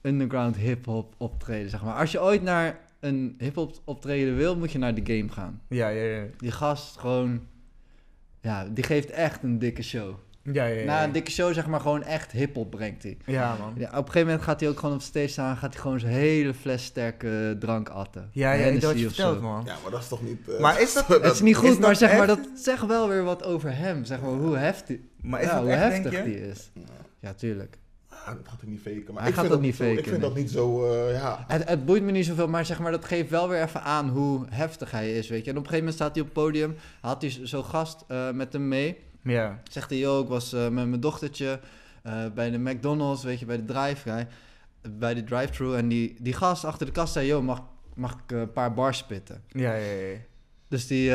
underground 0.00 0.56
hip-hop 0.56 1.14
optreden, 1.16 1.70
zeg 1.70 1.82
maar. 1.82 1.94
Als 1.94 2.12
je 2.12 2.22
ooit 2.22 2.42
naar 2.42 2.80
een 3.00 3.34
hip-hop 3.38 3.80
optreden 3.84 4.36
wil, 4.36 4.56
moet 4.56 4.72
je 4.72 4.78
naar 4.78 4.94
The 4.94 5.14
Game 5.14 5.28
gaan. 5.28 5.60
Ja, 5.68 5.88
ja, 5.88 6.02
ja. 6.02 6.26
Die 6.36 6.50
gast 6.50 6.98
gewoon, 6.98 7.46
ja, 8.40 8.64
die 8.64 8.84
geeft 8.84 9.10
echt 9.10 9.42
een 9.42 9.58
dikke 9.58 9.82
show. 9.82 10.14
Ja, 10.52 10.64
ja, 10.64 10.78
ja. 10.80 10.84
Na 10.84 11.04
een 11.04 11.12
dikke 11.12 11.30
show, 11.30 11.52
zeg 11.52 11.66
maar, 11.66 11.80
gewoon 11.80 12.02
echt 12.02 12.32
hip-hop 12.32 12.70
brengt 12.70 13.02
hij. 13.02 13.16
Ja, 13.26 13.56
man. 13.60 13.72
Ja, 13.76 13.86
op 13.88 13.92
een 13.92 13.98
gegeven 14.04 14.20
moment 14.26 14.42
gaat 14.42 14.60
hij 14.60 14.68
ook 14.68 14.78
gewoon 14.78 14.94
op 14.94 15.02
stage 15.02 15.26
staan, 15.28 15.56
gaat 15.56 15.72
hij 15.72 15.82
gewoon 15.82 16.00
zijn 16.00 16.12
hele 16.12 16.54
fles 16.54 16.84
sterke 16.84 17.56
drank 17.60 17.88
atten. 17.88 18.28
Ja, 18.32 18.52
ja, 18.52 18.58
Hennessy 18.58 18.80
dat 18.80 18.90
had 18.90 19.00
je 19.00 19.06
verteld, 19.06 19.40
man. 19.40 19.62
Ja, 19.66 19.76
maar 19.82 19.90
dat 19.90 20.00
is 20.02 20.08
toch 20.08 20.22
niet... 20.22 20.48
eh, 20.48 20.60
Maar 20.60 20.80
is 20.80 20.92
dat- 20.94 21.06
Het 21.22 21.32
is 21.32 21.40
niet 21.40 21.56
goed, 21.56 21.68
Is 21.70 21.78
maar 21.78 21.96
zeg 21.96 22.16
maar, 22.16 22.26
dat 22.26 22.40
zegt 22.54 22.86
wel 22.86 23.08
weer 23.08 23.22
wat 23.24 23.44
over 23.44 23.76
hem. 23.76 24.04
Zeg 24.04 24.20
maar, 24.20 24.30
hoe 24.30 24.56
heftig, 24.56 24.96
Maar 25.22 25.40
is 25.40 25.46
ja, 25.46 25.52
dat 25.54 25.62
hoe 25.62 25.70
echt, 25.72 25.80
heftig 25.92 26.10
denk 26.10 26.24
je? 26.26 26.30
die 26.32 26.48
is. 26.48 26.70
Ja, 27.20 27.32
tuurlijk. 27.34 27.78
ah, 28.08 28.26
dat 28.26 28.36
gaat 28.48 28.60
hij 28.60 28.70
niet 28.70 28.80
faken. 28.80 29.12
Maar 29.14 29.22
Hij 29.22 29.28
ik 29.28 29.34
gaat 29.36 29.44
vind 29.46 29.48
dat 29.56 29.60
niet 29.60 29.76
zo- 29.76 29.82
Ik 29.84 29.88
faken, 29.88 30.04
vind 30.10 30.20
nee. 30.20 30.28
dat 30.30 30.38
niet 30.38 30.50
zo, 30.50 30.92
eh, 30.92 31.12
ja... 31.12 31.44
Het, 31.48 31.68
het 31.68 31.84
boeit 31.84 32.02
me 32.02 32.10
niet 32.10 32.26
zoveel, 32.26 32.48
maar 32.48 32.66
zeg 32.66 32.78
maar, 32.78 32.90
dat 32.90 33.04
geeft 33.04 33.30
wel 33.30 33.48
weer 33.48 33.62
even 33.62 33.82
aan 33.82 34.08
hoe 34.08 34.46
heftig 34.50 34.90
hij 34.90 35.16
is, 35.18 35.28
weet 35.28 35.44
je. 35.44 35.50
En 35.50 35.56
op 35.56 35.62
een 35.64 35.68
gegeven 35.70 35.78
moment 35.78 35.94
staat 35.94 36.12
hij 36.14 36.20
op 36.20 36.34
het 36.34 36.44
podium, 36.44 36.76
had 37.00 37.22
hij 37.22 37.30
zo'n 37.42 37.64
gast 37.64 38.04
eh, 38.08 38.30
met 38.30 38.52
hem 38.52 38.68
mee. 38.68 38.98
Ja. 39.28 39.60
Zegt 39.70 39.90
hij, 39.90 39.98
yo, 39.98 40.22
ik 40.22 40.28
was 40.28 40.52
eh, 40.52 40.60
met 40.60 40.88
mijn 40.88 41.00
dochtertje 41.00 41.60
eh, 42.02 42.24
bij 42.34 42.50
de 42.50 42.58
McDonald's, 42.58 43.24
weet 43.24 43.38
je, 43.38 43.46
bij 43.46 43.56
de 43.56 43.64
drive 43.64 44.26
bij 44.98 45.14
de 45.14 45.24
drive-thru. 45.24 45.76
En 45.76 45.88
die, 45.88 46.16
die 46.20 46.32
gast 46.32 46.64
achter 46.64 46.86
de 46.86 46.92
kast 46.92 47.12
zei, 47.12 47.26
yo, 47.26 47.42
mag, 47.42 47.62
mag 47.94 48.12
ik 48.12 48.32
eh, 48.32 48.38
een 48.38 48.52
paar 48.52 48.74
bars 48.74 48.98
spitten? 48.98 49.42
Ja, 49.48 49.74
ja, 49.74 49.92
ja. 49.92 50.16
Dus, 50.68 50.86
die, 50.86 51.08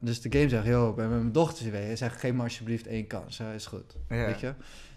dus 0.00 0.20
de 0.20 0.32
game 0.32 0.48
zegt, 0.48 0.66
yo, 0.66 0.90
ik 0.90 0.96
ben 0.96 1.08
met 1.08 1.18
mijn 1.18 1.32
dochtertje 1.32 1.72
mee. 1.72 1.84
Hij 1.84 1.96
zegt, 1.96 2.20
geef 2.20 2.32
me 2.32 2.42
alsjeblieft 2.42 2.86
één 2.86 3.06
kans. 3.06 3.36
Ja, 3.36 3.50
is 3.50 3.66
goed. 3.66 3.96
Ja. 4.08 4.26
Weet 4.26 4.40
je? 4.40 4.52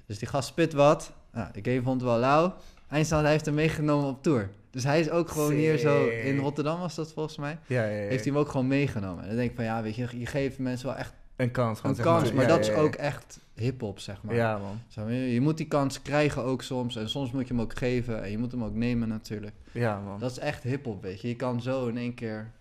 Dus 0.05 0.19
die 0.19 0.27
gast 0.27 0.47
spit 0.47 0.73
wat. 0.73 1.13
Nou, 1.31 1.47
de 1.51 1.71
game 1.71 1.83
vond 1.83 2.01
het 2.01 2.09
wel 2.09 2.19
lauw. 2.19 2.55
Eindstand, 2.89 3.21
hij 3.21 3.31
heeft 3.31 3.45
hem 3.45 3.53
meegenomen 3.53 4.09
op 4.09 4.23
tour. 4.23 4.49
Dus 4.71 4.83
hij 4.83 4.99
is 4.99 5.09
ook 5.09 5.29
gewoon 5.29 5.51
hier 5.51 5.77
zo... 5.77 6.07
In 6.07 6.37
Rotterdam 6.37 6.79
was 6.79 6.95
dat 6.95 7.13
volgens 7.13 7.37
mij. 7.37 7.59
Ja, 7.67 7.83
ja, 7.83 7.89
ja. 7.89 8.07
Heeft 8.07 8.23
hij 8.23 8.33
hem 8.33 8.41
ook 8.41 8.49
gewoon 8.49 8.67
meegenomen. 8.67 9.21
En 9.21 9.27
dan 9.27 9.37
denk 9.37 9.49
ik 9.49 9.55
van, 9.55 9.65
ja, 9.65 9.81
weet 9.81 9.95
je, 9.95 10.19
je 10.19 10.25
geeft 10.25 10.57
mensen 10.57 10.87
wel 10.87 10.95
echt 10.95 11.13
Een 11.39 11.51
kans. 11.51 11.79
gewoon, 11.79 11.91
een 11.91 12.03
zeg 12.03 12.13
kans. 12.13 12.31
Maar 12.31 12.41
Ja, 12.43 12.49
dat 12.49 12.65
ja, 12.65 12.71
is 12.71 12.77
ja. 12.77 12.83
ook 12.83 12.95
echt 12.95 13.39
hip-hop, 13.53 13.99
zeg 13.99 14.23
maar. 14.23 14.35
Ja, 14.35 14.57
man. 14.57 14.79
Zeg 14.87 15.03
maar, 15.03 15.13
Je 15.13 15.41
moet 15.41 15.57
die 15.57 15.67
kans 15.67 16.01
krijgen 16.01 16.43
ook 16.43 16.61
soms. 16.61 16.95
En 16.95 17.09
soms 17.09 17.31
moet 17.31 17.47
je 17.47 17.53
hem 17.53 17.61
ook 17.63 17.77
geven. 17.77 18.23
En 18.23 18.31
je 18.31 18.37
moet 18.37 18.51
hem 18.51 18.63
ook 18.63 18.73
nemen 18.73 19.07
natuurlijk. 19.07 19.55
Ja, 19.71 19.99
man. 19.99 20.19
Dat 20.19 20.31
is 20.31 20.39
echt 20.39 20.63
hip-hop, 20.63 21.01
weet 21.01 21.21
je. 21.21 21.27
Je 21.27 21.35
kan 21.35 21.61
zo 21.61 21.87
in 21.87 21.97
één 21.97 22.13
keer... 22.13 22.51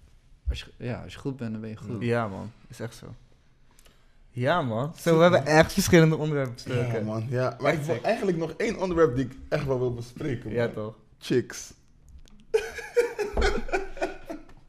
Als 0.48 0.58
je, 0.60 0.84
ja, 0.84 1.02
als 1.02 1.12
je 1.12 1.18
goed 1.18 1.36
bent, 1.36 1.52
dan 1.52 1.60
ben 1.60 1.70
je 1.70 1.76
goed. 1.76 2.02
Ja, 2.02 2.28
man. 2.28 2.50
Is 2.68 2.80
echt 2.80 2.94
zo. 2.94 3.06
Ja, 4.30 4.62
man. 4.62 4.92
Zo, 4.96 5.16
we 5.16 5.22
hebben 5.22 5.46
echt 5.46 5.72
verschillende 5.72 6.16
onderwerpen 6.16 6.54
besproken. 6.54 6.98
Ja, 6.98 7.00
man. 7.04 7.26
Ja, 7.28 7.56
maar 7.60 7.72
ik 7.72 7.80
wil 7.80 8.02
eigenlijk 8.02 8.38
nog 8.38 8.52
één 8.56 8.80
onderwerp 8.80 9.16
die 9.16 9.24
ik 9.24 9.32
echt 9.48 9.66
wel 9.66 9.78
wil 9.78 9.94
bespreken, 9.94 10.44
man. 10.44 10.54
Ja, 10.54 10.68
toch? 10.68 10.94
Chicks. 11.18 11.72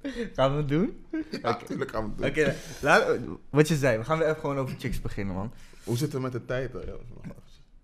Gaan 0.36 0.52
we 0.52 0.58
het 0.58 0.68
doen? 0.70 1.06
Ja, 1.32 1.40
natuurlijk 1.42 1.92
gaan 1.92 2.04
we 2.16 2.24
het 2.24 2.32
Oké, 2.32 2.44
doen. 2.44 2.54
laat- 2.82 3.18
wat 3.50 3.68
je 3.68 3.76
zei. 3.76 3.98
We 3.98 4.04
gaan 4.04 4.18
weer 4.18 4.28
even 4.28 4.40
gewoon 4.40 4.58
over 4.58 4.76
chicks 4.80 5.02
beginnen, 5.02 5.36
man. 5.36 5.52
Hoe 5.84 5.98
zit 5.98 6.14
het 6.14 6.22
met 6.22 6.32
de 6.32 6.46
tijd? 6.46 6.74
hè? 6.74 6.80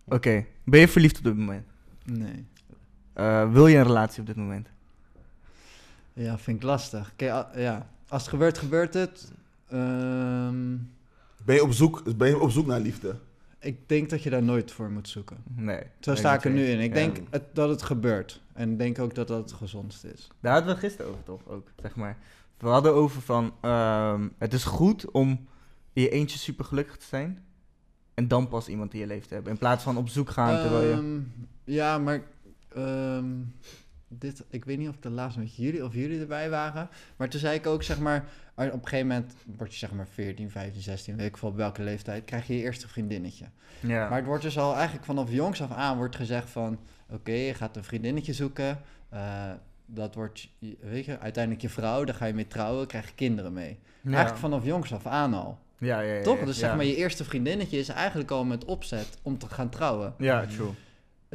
Oké. 0.03 0.45
Ben 0.63 0.79
je 0.79 0.87
verliefd 0.87 1.17
op 1.17 1.23
dit 1.23 1.35
moment? 1.37 1.65
Nee. 2.03 2.45
Eh, 3.13 3.51
wil 3.51 3.67
je 3.67 3.77
een 3.77 3.83
relatie 3.83 4.19
op 4.19 4.25
dit 4.27 4.35
moment? 4.35 4.67
Ja, 6.13 6.37
vind 6.37 6.57
ik 6.57 6.63
lastig. 6.63 7.13
Kijk, 7.15 7.31
a- 7.31 7.49
ja. 7.55 7.89
Als 8.07 8.21
het 8.21 8.29
gebeurt, 8.31 8.57
gebeurt 8.57 8.93
het. 8.93 9.31
Ehm, 9.69 10.75
Ben 11.45 11.55
je, 11.55 11.63
op 11.63 11.71
zoek, 11.71 12.17
ben 12.17 12.27
je 12.27 12.39
op 12.39 12.51
zoek 12.51 12.65
naar 12.65 12.79
liefde? 12.79 13.15
Ik 13.65 13.89
denk 13.89 14.09
dat 14.09 14.23
je 14.23 14.29
daar 14.29 14.43
nooit 14.43 14.71
voor 14.71 14.91
moet 14.91 15.09
zoeken. 15.09 15.37
Nee. 15.55 15.81
Zo 15.99 16.15
sta 16.15 16.33
ik 16.33 16.43
er 16.43 16.51
nu 16.51 16.65
in. 16.65 16.79
Ik 16.79 16.93
denk 16.93 17.17
het, 17.29 17.43
dat 17.55 17.69
het 17.69 17.81
gebeurt. 17.81 18.41
En 18.53 18.71
ik 18.71 18.77
denk 18.77 18.99
ook 18.99 19.15
dat 19.15 19.27
dat 19.27 19.37
het 19.37 19.51
gezondst 19.51 20.03
is. 20.03 20.27
Daar 20.39 20.53
hadden 20.53 20.73
we 20.73 20.79
gisteren 20.79 21.11
over, 21.11 21.23
toch? 21.23 21.47
Ook, 21.47 21.67
zeg 21.81 21.95
maar. 21.95 22.17
We 22.57 22.67
hadden 22.67 22.93
over 22.93 23.21
van... 23.21 23.53
ehm, 23.61 24.27
het 24.37 24.53
is 24.53 24.63
goed 24.63 25.11
om 25.11 25.47
in 25.93 26.01
je 26.01 26.09
eentje 26.09 26.37
super 26.37 26.65
gelukkig 26.65 26.97
te 26.97 27.05
zijn. 27.05 27.43
En 28.13 28.27
dan 28.27 28.47
pas 28.47 28.67
iemand 28.67 28.93
in 28.93 28.99
je 28.99 29.07
leven 29.07 29.27
te 29.27 29.33
hebben. 29.33 29.51
In 29.51 29.57
plaats 29.57 29.83
van 29.83 29.97
op 29.97 30.09
zoek 30.09 30.29
gaan 30.29 30.61
terwijl 30.61 30.87
je... 30.87 30.93
Ehm, 30.93 31.19
ja, 31.63 31.97
maar 31.97 32.21
ehm, 32.73 33.33
dit, 34.07 34.43
ik 34.49 34.65
weet 34.65 34.77
niet 34.77 34.89
of 34.89 34.95
ik 34.95 35.01
de 35.01 35.09
laatst 35.09 35.37
met 35.37 35.55
jullie 35.55 35.85
of 35.85 35.93
jullie 35.93 36.19
erbij 36.19 36.49
waren. 36.49 36.89
Maar 37.15 37.29
toen 37.29 37.39
zei 37.39 37.57
ik 37.57 37.65
ook, 37.65 37.83
zeg 37.83 37.99
maar, 37.99 38.29
op 38.55 38.73
een 38.73 38.87
gegeven 38.87 39.07
moment 39.07 39.33
word 39.57 39.71
je 39.71 39.77
zeg 39.77 39.91
maar 39.91 40.07
14, 40.13 40.51
15, 40.51 40.81
16, 40.81 41.15
weet 41.15 41.27
ik 41.27 41.37
veel 41.37 41.49
op 41.49 41.55
welke 41.55 41.81
leeftijd, 41.83 42.25
krijg 42.25 42.47
je 42.47 42.57
je 42.57 42.63
eerste 42.63 42.87
vriendinnetje. 42.87 43.45
Ja. 43.79 44.09
Maar 44.09 44.17
het 44.17 44.25
wordt 44.25 44.43
dus 44.43 44.57
al 44.57 44.73
eigenlijk 44.75 45.05
vanaf 45.05 45.31
jongs 45.31 45.61
af 45.61 45.71
aan 45.71 45.97
wordt 45.97 46.15
gezegd 46.15 46.49
van... 46.49 46.79
Oké, 47.09 47.31
je 47.31 47.53
gaat 47.53 47.75
een 47.75 47.83
vriendinnetje 47.83 48.33
zoeken. 48.33 48.81
eh, 49.09 49.51
dat 49.87 50.15
wordt, 50.15 50.47
weet 50.79 51.05
je, 51.05 51.19
uiteindelijk 51.19 51.63
je 51.63 51.69
vrouw. 51.69 52.03
Daar 52.03 52.15
ga 52.15 52.25
je 52.25 52.33
mee 52.33 52.47
trouwen, 52.47 52.87
krijg 52.87 53.07
je 53.07 53.15
kinderen 53.15 53.53
mee. 53.53 53.79
ja. 54.01 54.09
Eigenlijk 54.09 54.37
vanaf 54.39 54.65
jongs 54.65 54.93
af 54.93 55.05
aan 55.05 55.33
al. 55.33 55.59
Ja, 55.77 55.99
ja, 55.99 56.13
ja, 56.13 56.23
Toch? 56.23 56.39
Dus 56.39 56.57
zeg 56.57 56.75
maar, 56.75 56.85
je 56.85 56.95
eerste 56.95 57.23
vriendinnetje 57.23 57.77
is 57.77 57.89
eigenlijk 57.89 58.31
al 58.31 58.43
met 58.45 58.65
opzet 58.65 59.17
om 59.21 59.37
te 59.37 59.47
gaan 59.49 59.69
trouwen. 59.69 60.13
Ja, 60.17 60.45
true. 60.45 60.71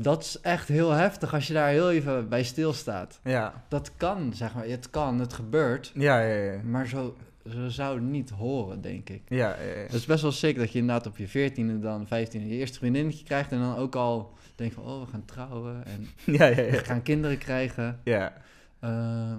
Dat 0.02 0.22
is 0.22 0.40
echt 0.40 0.68
heel 0.68 0.90
heftig 0.90 1.34
als 1.34 1.46
je 1.46 1.52
daar 1.52 1.68
heel 1.68 1.90
even 1.90 2.28
bij 2.28 2.42
stilstaat. 2.42 3.20
Ja. 3.24 3.64
Dat 3.68 3.90
kan, 3.96 4.32
zeg 4.34 4.54
maar. 4.54 4.64
Het 4.66 4.90
kan, 4.90 5.18
het 5.20 5.32
gebeurt. 5.32 5.92
Ja, 5.94 6.20
ja, 6.20 6.34
ja. 6.52 6.60
Maar 6.64 6.86
zo, 6.86 7.16
ze 7.50 7.70
zou 7.70 8.00
niet 8.00 8.30
horen, 8.30 8.80
denk 8.80 9.08
ik. 9.08 9.22
Ja, 9.28 9.36
ja, 9.36 9.54
ja. 9.74 9.74
Het 9.82 9.92
is 9.92 10.06
best 10.06 10.22
wel 10.22 10.32
sick 10.32 10.56
dat 10.58 10.72
je 10.72 10.78
inderdaad 10.78 11.06
op 11.06 11.16
je 11.16 11.50
14e 11.50 11.80
dan 11.80 12.06
15e 12.06 12.30
je 12.30 12.38
eerste 12.48 12.78
vriendinnetje 12.78 13.24
krijgt 13.24 13.52
en 13.52 13.58
dan 13.58 13.76
ook 13.76 13.94
al 13.94 14.32
denkt 14.54 14.74
van 14.74 14.84
oh 14.84 15.00
we 15.04 15.10
gaan 15.10 15.24
trouwen 15.24 15.84
en 15.86 16.08
ja, 16.36 16.44
ja, 16.46 16.54
we 16.54 16.72
ja. 16.72 16.82
gaan 16.82 17.02
kinderen 17.02 17.38
krijgen. 17.38 18.00
ja. 18.04 18.32
Eh, 18.80 19.32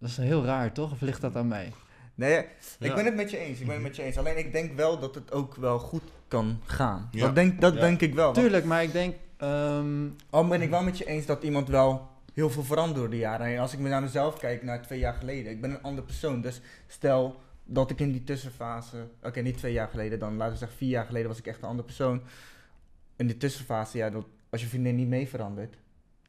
dat 0.00 0.08
is 0.10 0.16
heel 0.16 0.44
raar 0.44 0.72
toch? 0.72 0.92
Of 0.92 1.00
ligt 1.00 1.20
dat 1.20 1.36
aan 1.36 1.48
mij? 1.48 1.72
Nee, 2.14 2.32
ja, 2.32 2.38
ik 2.38 2.48
Ja. 2.78 2.94
ben 2.94 3.04
het 3.04 3.14
met 3.14 3.30
je 3.30 3.38
eens. 3.38 3.58
Ik 3.60 3.66
ben 3.66 3.74
het 3.74 3.84
met 3.84 3.96
je 3.96 4.02
eens. 4.02 4.18
Alleen 4.18 4.38
ik 4.38 4.52
denk 4.52 4.76
wel 4.76 4.98
dat 4.98 5.14
het 5.14 5.32
ook 5.32 5.54
wel 5.54 5.78
goed 5.78 6.02
kan 6.28 6.60
gaan. 6.64 7.08
Ja. 7.10 7.20
Dat, 7.26 7.34
denk, 7.34 7.60
dat 7.60 7.74
Ja. 7.74 7.80
denk 7.80 8.00
ik 8.00 8.14
wel. 8.14 8.32
Tuurlijk, 8.32 8.64
maar 8.64 8.82
ik 8.82 8.92
denk 8.92 9.14
ehm, 9.38 10.08
Al 10.30 10.48
ben 10.48 10.62
ik 10.62 10.70
wel 10.70 10.82
met 10.82 10.98
je 10.98 11.04
eens 11.04 11.26
dat 11.26 11.42
iemand 11.42 11.68
wel 11.68 12.08
heel 12.34 12.50
veel 12.50 12.62
verandert 12.62 12.96
door 12.96 13.10
de 13.10 13.16
jaren. 13.16 13.46
En 13.46 13.58
als 13.58 13.72
ik 13.72 13.78
naar 13.78 14.02
mezelf 14.02 14.38
kijk, 14.38 14.62
naar 14.62 14.82
twee 14.82 14.98
jaar 14.98 15.14
geleden. 15.14 15.52
Ik 15.52 15.60
ben 15.60 15.70
een 15.70 15.82
andere 15.82 16.06
persoon. 16.06 16.40
Dus 16.40 16.60
stel 16.86 17.40
dat 17.64 17.90
ik 17.90 18.00
in 18.00 18.12
die 18.12 18.24
tussenfase... 18.24 19.08
Oké, 19.22 19.40
niet 19.40 19.56
twee 19.56 19.72
jaar 19.72 19.88
geleden 19.88 20.18
dan. 20.18 20.36
Laten 20.36 20.52
we 20.52 20.58
zeggen 20.58 20.78
vier 20.78 20.88
jaar 20.88 21.04
geleden 21.04 21.28
was 21.28 21.38
ik 21.38 21.46
echt 21.46 21.62
een 21.62 21.68
andere 21.68 21.86
persoon. 21.86 22.22
In 23.16 23.26
die 23.26 23.36
tussenfase, 23.36 23.98
ja, 23.98 24.10
dat, 24.10 24.24
als 24.50 24.60
je 24.60 24.66
vriendin 24.66 24.96
niet 24.96 25.08
mee 25.08 25.28
verandert... 25.28 25.76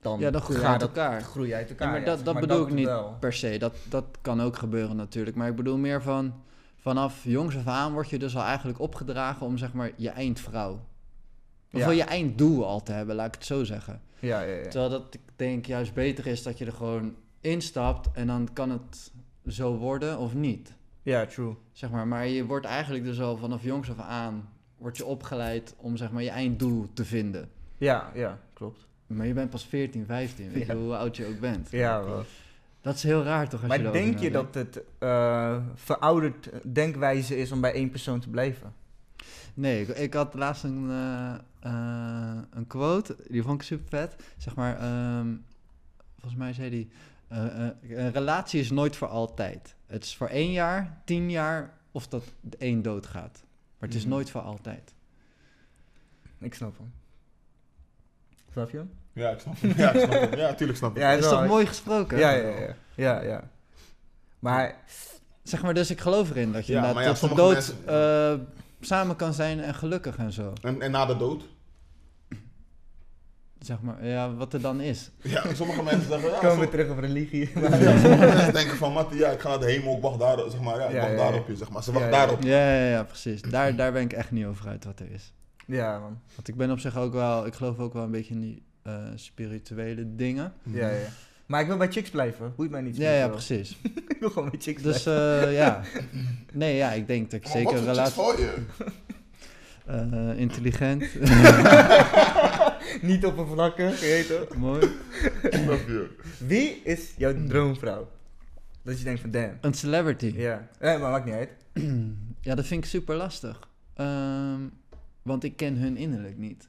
Dan, 0.01 0.19
ja 0.19 0.31
dan 0.31 0.41
groei 0.41 0.59
je 0.59 0.65
gaat 0.65 0.71
uit 0.71 0.81
elkaar. 0.81 1.21
groei 1.21 1.53
uit 1.53 1.69
elkaar. 1.69 1.87
Ja, 1.87 1.93
maar 1.93 2.05
dat, 2.05 2.25
dat 2.25 2.33
maar, 2.33 2.41
bedoel 2.41 2.67
ik 2.67 2.73
niet 2.73 2.85
wel. 2.85 3.17
per 3.19 3.33
se. 3.33 3.57
Dat, 3.57 3.75
dat 3.89 4.05
kan 4.21 4.41
ook 4.41 4.57
gebeuren 4.57 4.95
natuurlijk. 4.95 5.35
Maar 5.35 5.47
ik 5.47 5.55
bedoel 5.55 5.77
meer 5.77 6.01
van... 6.01 6.33
Vanaf 6.81 7.23
jongs 7.23 7.57
af 7.57 7.67
aan 7.67 7.93
word 7.93 8.09
je 8.09 8.19
dus 8.19 8.35
al 8.35 8.43
eigenlijk 8.43 8.79
opgedragen 8.79 9.45
om 9.45 9.57
zeg 9.57 9.73
maar 9.73 9.91
je 9.95 10.09
eindvrouw. 10.09 10.79
Of 11.71 11.79
Ja. 11.79 11.89
je 11.89 12.03
einddoel 12.03 12.65
al 12.65 12.83
te 12.83 12.91
hebben, 12.91 13.15
laat 13.15 13.27
ik 13.27 13.33
het 13.33 13.45
zo 13.45 13.63
zeggen. 13.63 14.01
Ja, 14.19 14.41
ja, 14.41 14.55
ja. 14.55 14.61
Terwijl 14.63 14.89
dat 14.89 15.13
ik 15.13 15.21
denk 15.35 15.65
juist 15.65 15.93
beter 15.93 16.27
is 16.27 16.43
dat 16.43 16.57
je 16.57 16.65
er 16.65 16.73
gewoon 16.73 17.15
instapt 17.41 18.09
en 18.13 18.27
dan 18.27 18.49
kan 18.53 18.69
het 18.69 19.11
zo 19.47 19.75
worden 19.77 20.17
of 20.17 20.33
niet. 20.33 20.73
Ja, 21.03 21.25
true. 21.25 21.55
Zeg 21.71 21.89
maar, 21.89 22.07
maar 22.07 22.27
je 22.27 22.45
wordt 22.45 22.65
eigenlijk 22.65 23.03
dus 23.03 23.19
al 23.21 23.37
vanaf 23.37 23.63
jongs 23.63 23.89
af 23.89 23.99
aan 23.99 24.49
wordt 24.77 24.97
je 24.97 25.05
opgeleid 25.05 25.73
om 25.77 25.97
zeg 25.97 26.11
maar 26.11 26.23
je 26.23 26.29
einddoel 26.29 26.87
te 26.93 27.05
vinden. 27.05 27.49
Ja, 27.77 28.11
ja, 28.13 28.39
klopt. 28.53 28.87
Maar 29.07 29.27
je 29.27 29.33
bent 29.33 29.49
pas 29.49 29.65
14, 29.65 30.05
15, 30.05 30.51
weet 30.51 30.65
je 30.65 30.73
hoe 30.75 30.95
oud 30.95 31.17
je 31.17 31.25
ook 31.25 31.39
bent. 31.39 31.71
Ja, 31.71 32.03
wel. 32.03 32.23
Dat 32.81 32.95
is 32.95 33.03
heel 33.03 33.23
raar 33.23 33.49
toch 33.49 33.51
als 33.51 33.61
je 33.61 33.67
Maar 33.67 33.79
erover 33.79 34.01
denk 34.01 34.19
je 34.19 34.31
dat 34.31 34.53
het 34.53 34.81
eh, 34.99 35.57
verouderd 35.75 36.49
denkwijze 36.63 37.37
is 37.37 37.51
om 37.51 37.61
bij 37.61 37.73
één 37.73 37.89
persoon 37.89 38.19
te 38.19 38.29
blijven? 38.29 38.73
Nee, 39.53 39.81
ik, 39.81 39.87
ik 39.87 40.13
had 40.13 40.33
laatst 40.33 40.63
een, 40.63 40.89
eh, 40.89 41.33
eh, 41.59 42.37
een 42.49 42.67
quote, 42.67 43.15
die 43.27 43.43
vond 43.43 43.61
ik 43.61 43.67
super 43.67 43.87
vet. 43.87 44.15
Zeg 44.37 44.55
maar, 44.55 44.77
ehm, 44.79 45.35
volgens 46.19 46.39
mij 46.41 46.53
zei 46.53 46.69
die, 46.69 46.89
eh, 47.27 47.67
eh, 47.67 47.73
een 47.89 48.11
relatie 48.11 48.59
is 48.59 48.69
nooit 48.69 48.95
voor 48.95 49.07
altijd. 49.07 49.75
Het 49.87 50.03
is 50.03 50.15
voor 50.15 50.27
één 50.27 50.51
jaar, 50.51 51.01
tien 51.05 51.29
jaar 51.31 51.73
of 51.91 52.07
dat 52.07 52.23
de 52.41 52.57
één 52.57 52.81
doodgaat. 52.81 53.43
Maar 53.79 53.89
het 53.89 53.97
is 53.97 54.03
Mhm. 54.03 54.13
nooit 54.13 54.29
voor 54.29 54.41
altijd. 54.41 54.93
Ik 56.39 56.53
snap 56.53 56.77
hem. 56.77 56.93
Snap 58.51 58.69
je 58.69 58.77
hem? 58.77 58.91
Ja, 59.13 59.29
ik 59.29 59.39
snap 59.39 59.61
het. 59.61 59.77
Ja, 59.77 59.91
ik 59.91 59.99
snap 60.09 60.29
het. 60.29 60.39
Ja, 60.39 60.53
tuurlijk 60.53 60.77
snap 60.77 60.91
ik. 60.95 60.97
Ja, 61.01 61.11
Dat 61.15 61.23
is 61.23 61.29
toch 61.29 61.47
mooi 61.47 61.65
gesproken? 61.65 62.17
Ja, 62.17 62.31
ja, 62.31 62.47
ja. 62.47 62.75
ja, 62.95 63.21
ja. 63.21 63.49
Maar 64.39 64.75
Zeg 65.43 65.61
maar, 65.61 65.73
dus 65.73 65.89
ik 65.91 65.99
geloof 65.99 66.29
erin 66.29 66.51
dat 66.51 66.65
je 66.67 66.73
Ja, 66.73 66.87
inderdaad 66.87 67.19
tot 67.19 67.29
de 67.29 67.35
dood 67.35 67.53
mensen- 67.53 67.87
eh, 67.87 68.33
samen 68.79 69.15
kan 69.15 69.33
zijn 69.33 69.59
en 69.59 69.73
gelukkig 69.75 70.17
en 70.17 70.31
zo. 70.31 70.53
En, 70.61 70.81
en 70.81 70.91
na 70.91 71.05
de 71.05 71.17
dood? 71.17 71.43
Zeg 73.59 73.81
maar, 73.81 74.05
ja, 74.05 74.33
wat 74.33 74.53
er 74.53 74.61
dan 74.61 74.81
is. 74.81 75.11
Ja, 75.21 75.53
sommige 75.53 75.83
mensen 75.83 76.07
zeggen... 76.07 76.29
Ja, 76.29 76.39
komen 76.39 76.59
we 76.59 76.69
terug 76.69 76.89
op 76.89 76.97
religie. 76.99 77.49
ja, 77.59 77.99
sommige 77.99 78.25
mensen 78.35 78.53
denken 78.53 78.77
van, 78.77 78.93
Mattie, 78.93 79.17
ja, 79.17 79.29
ik 79.29 79.39
ga 79.39 79.49
naar 79.49 79.59
de 79.59 79.65
hemel, 79.71 79.95
ik 79.95 80.01
wacht 80.01 80.19
daar, 80.19 80.37
zeg 80.49 80.59
maar, 80.59 80.79
ja, 80.79 80.85
ik 80.85 80.93
Ja, 80.93 80.99
wacht 80.99 81.11
ja, 81.11 81.17
daar 81.17 81.33
ja. 81.33 81.39
op 81.39 81.47
je, 81.47 81.55
zeg 81.55 81.69
maar. 81.69 81.83
Ze 81.83 81.91
wachten 81.91 82.11
Ja, 82.11 82.17
ja. 82.17 82.25
daarop. 82.25 82.43
Ja, 82.43 82.73
ja, 82.75 82.89
ja, 82.89 83.03
precies. 83.03 83.41
Daar, 83.41 83.75
daar 83.75 83.91
ben 83.91 84.01
ik 84.01 84.13
echt 84.13 84.31
niet 84.31 84.45
over 84.45 84.67
uit 84.67 84.85
wat 84.85 84.99
er 84.99 85.11
is. 85.11 85.33
ja, 85.65 85.99
man. 85.99 86.19
Want 86.35 86.47
ik 86.47 86.55
ben 86.55 86.71
op 86.71 86.79
zich 86.79 86.97
ook 86.97 87.13
wel, 87.13 87.45
ik 87.45 87.53
geloof 87.53 87.79
ook 87.79 87.93
wel 87.93 88.03
een 88.03 88.11
beetje 88.11 88.33
in 88.33 88.39
die 88.39 88.63
eh, 88.81 88.93
spirituele 89.15 90.15
dingen. 90.15 90.53
Ja, 90.63 90.89
ja. 90.89 91.07
Maar 91.49 91.61
ik 91.61 91.67
wil 91.67 91.77
bij 91.77 91.91
chicks 91.91 92.09
blijven. 92.09 92.53
Boeit 92.55 92.71
mij 92.71 92.81
niet. 92.81 92.97
Ja, 92.97 93.11
ja, 93.11 93.27
precies. 93.27 93.77
ik 94.07 94.17
wil 94.19 94.29
gewoon 94.29 94.49
bij 94.49 94.59
chicks 94.59 94.81
Dus 94.81 95.03
blijven. 95.03 95.47
eh, 95.47 95.53
ja. 95.55 95.81
Nee, 96.51 96.75
ja, 96.75 96.91
ik 96.91 97.07
denk 97.07 97.31
dat 97.31 97.39
ik 97.39 97.43
Maar 97.45 97.51
zeker 97.55 97.71
wat 97.73 97.81
een 97.81 97.87
relatie... 97.87 98.13
voor 98.13 98.39
je? 98.39 98.53
eh, 99.85 100.39
intelligent. 100.39 101.03
niet 103.01 103.25
op 103.25 103.37
een 103.37 103.47
vlakke, 103.47 103.83
je 103.83 103.97
weet 103.99 104.27
toch? 104.47 104.57
Mooi. 104.57 104.87
Je? 105.51 106.07
Wie 106.37 106.81
is 106.83 107.13
jouw 107.17 107.33
droomvrouw? 107.47 108.09
Dat 108.81 108.97
je 108.97 109.03
denkt 109.03 109.21
van 109.21 109.31
damn. 109.31 109.57
Een 109.61 109.73
celebrity. 109.73 110.33
Ja. 110.35 110.67
Eh, 110.79 110.99
maar 110.99 111.11
maakt 111.11 111.25
niet 111.25 111.33
uit. 111.33 111.49
Ja, 112.41 112.55
dat 112.55 112.65
vind 112.65 112.83
ik 112.83 112.89
super 112.89 113.15
lastig. 113.15 113.59
Ehm, 113.93 114.59
want 115.21 115.43
ik 115.43 115.55
ken 115.55 115.75
hun 115.75 115.97
innerlijk 115.97 116.37
niet. 116.37 116.67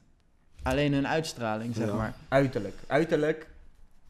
Alleen 0.63 0.93
hun 0.93 1.07
uitstraling, 1.07 1.75
zeg 1.75 1.87
Ja. 1.87 1.93
maar. 1.95 2.13
Uiterlijk. 2.27 2.75
Uiterlijk. 2.87 3.47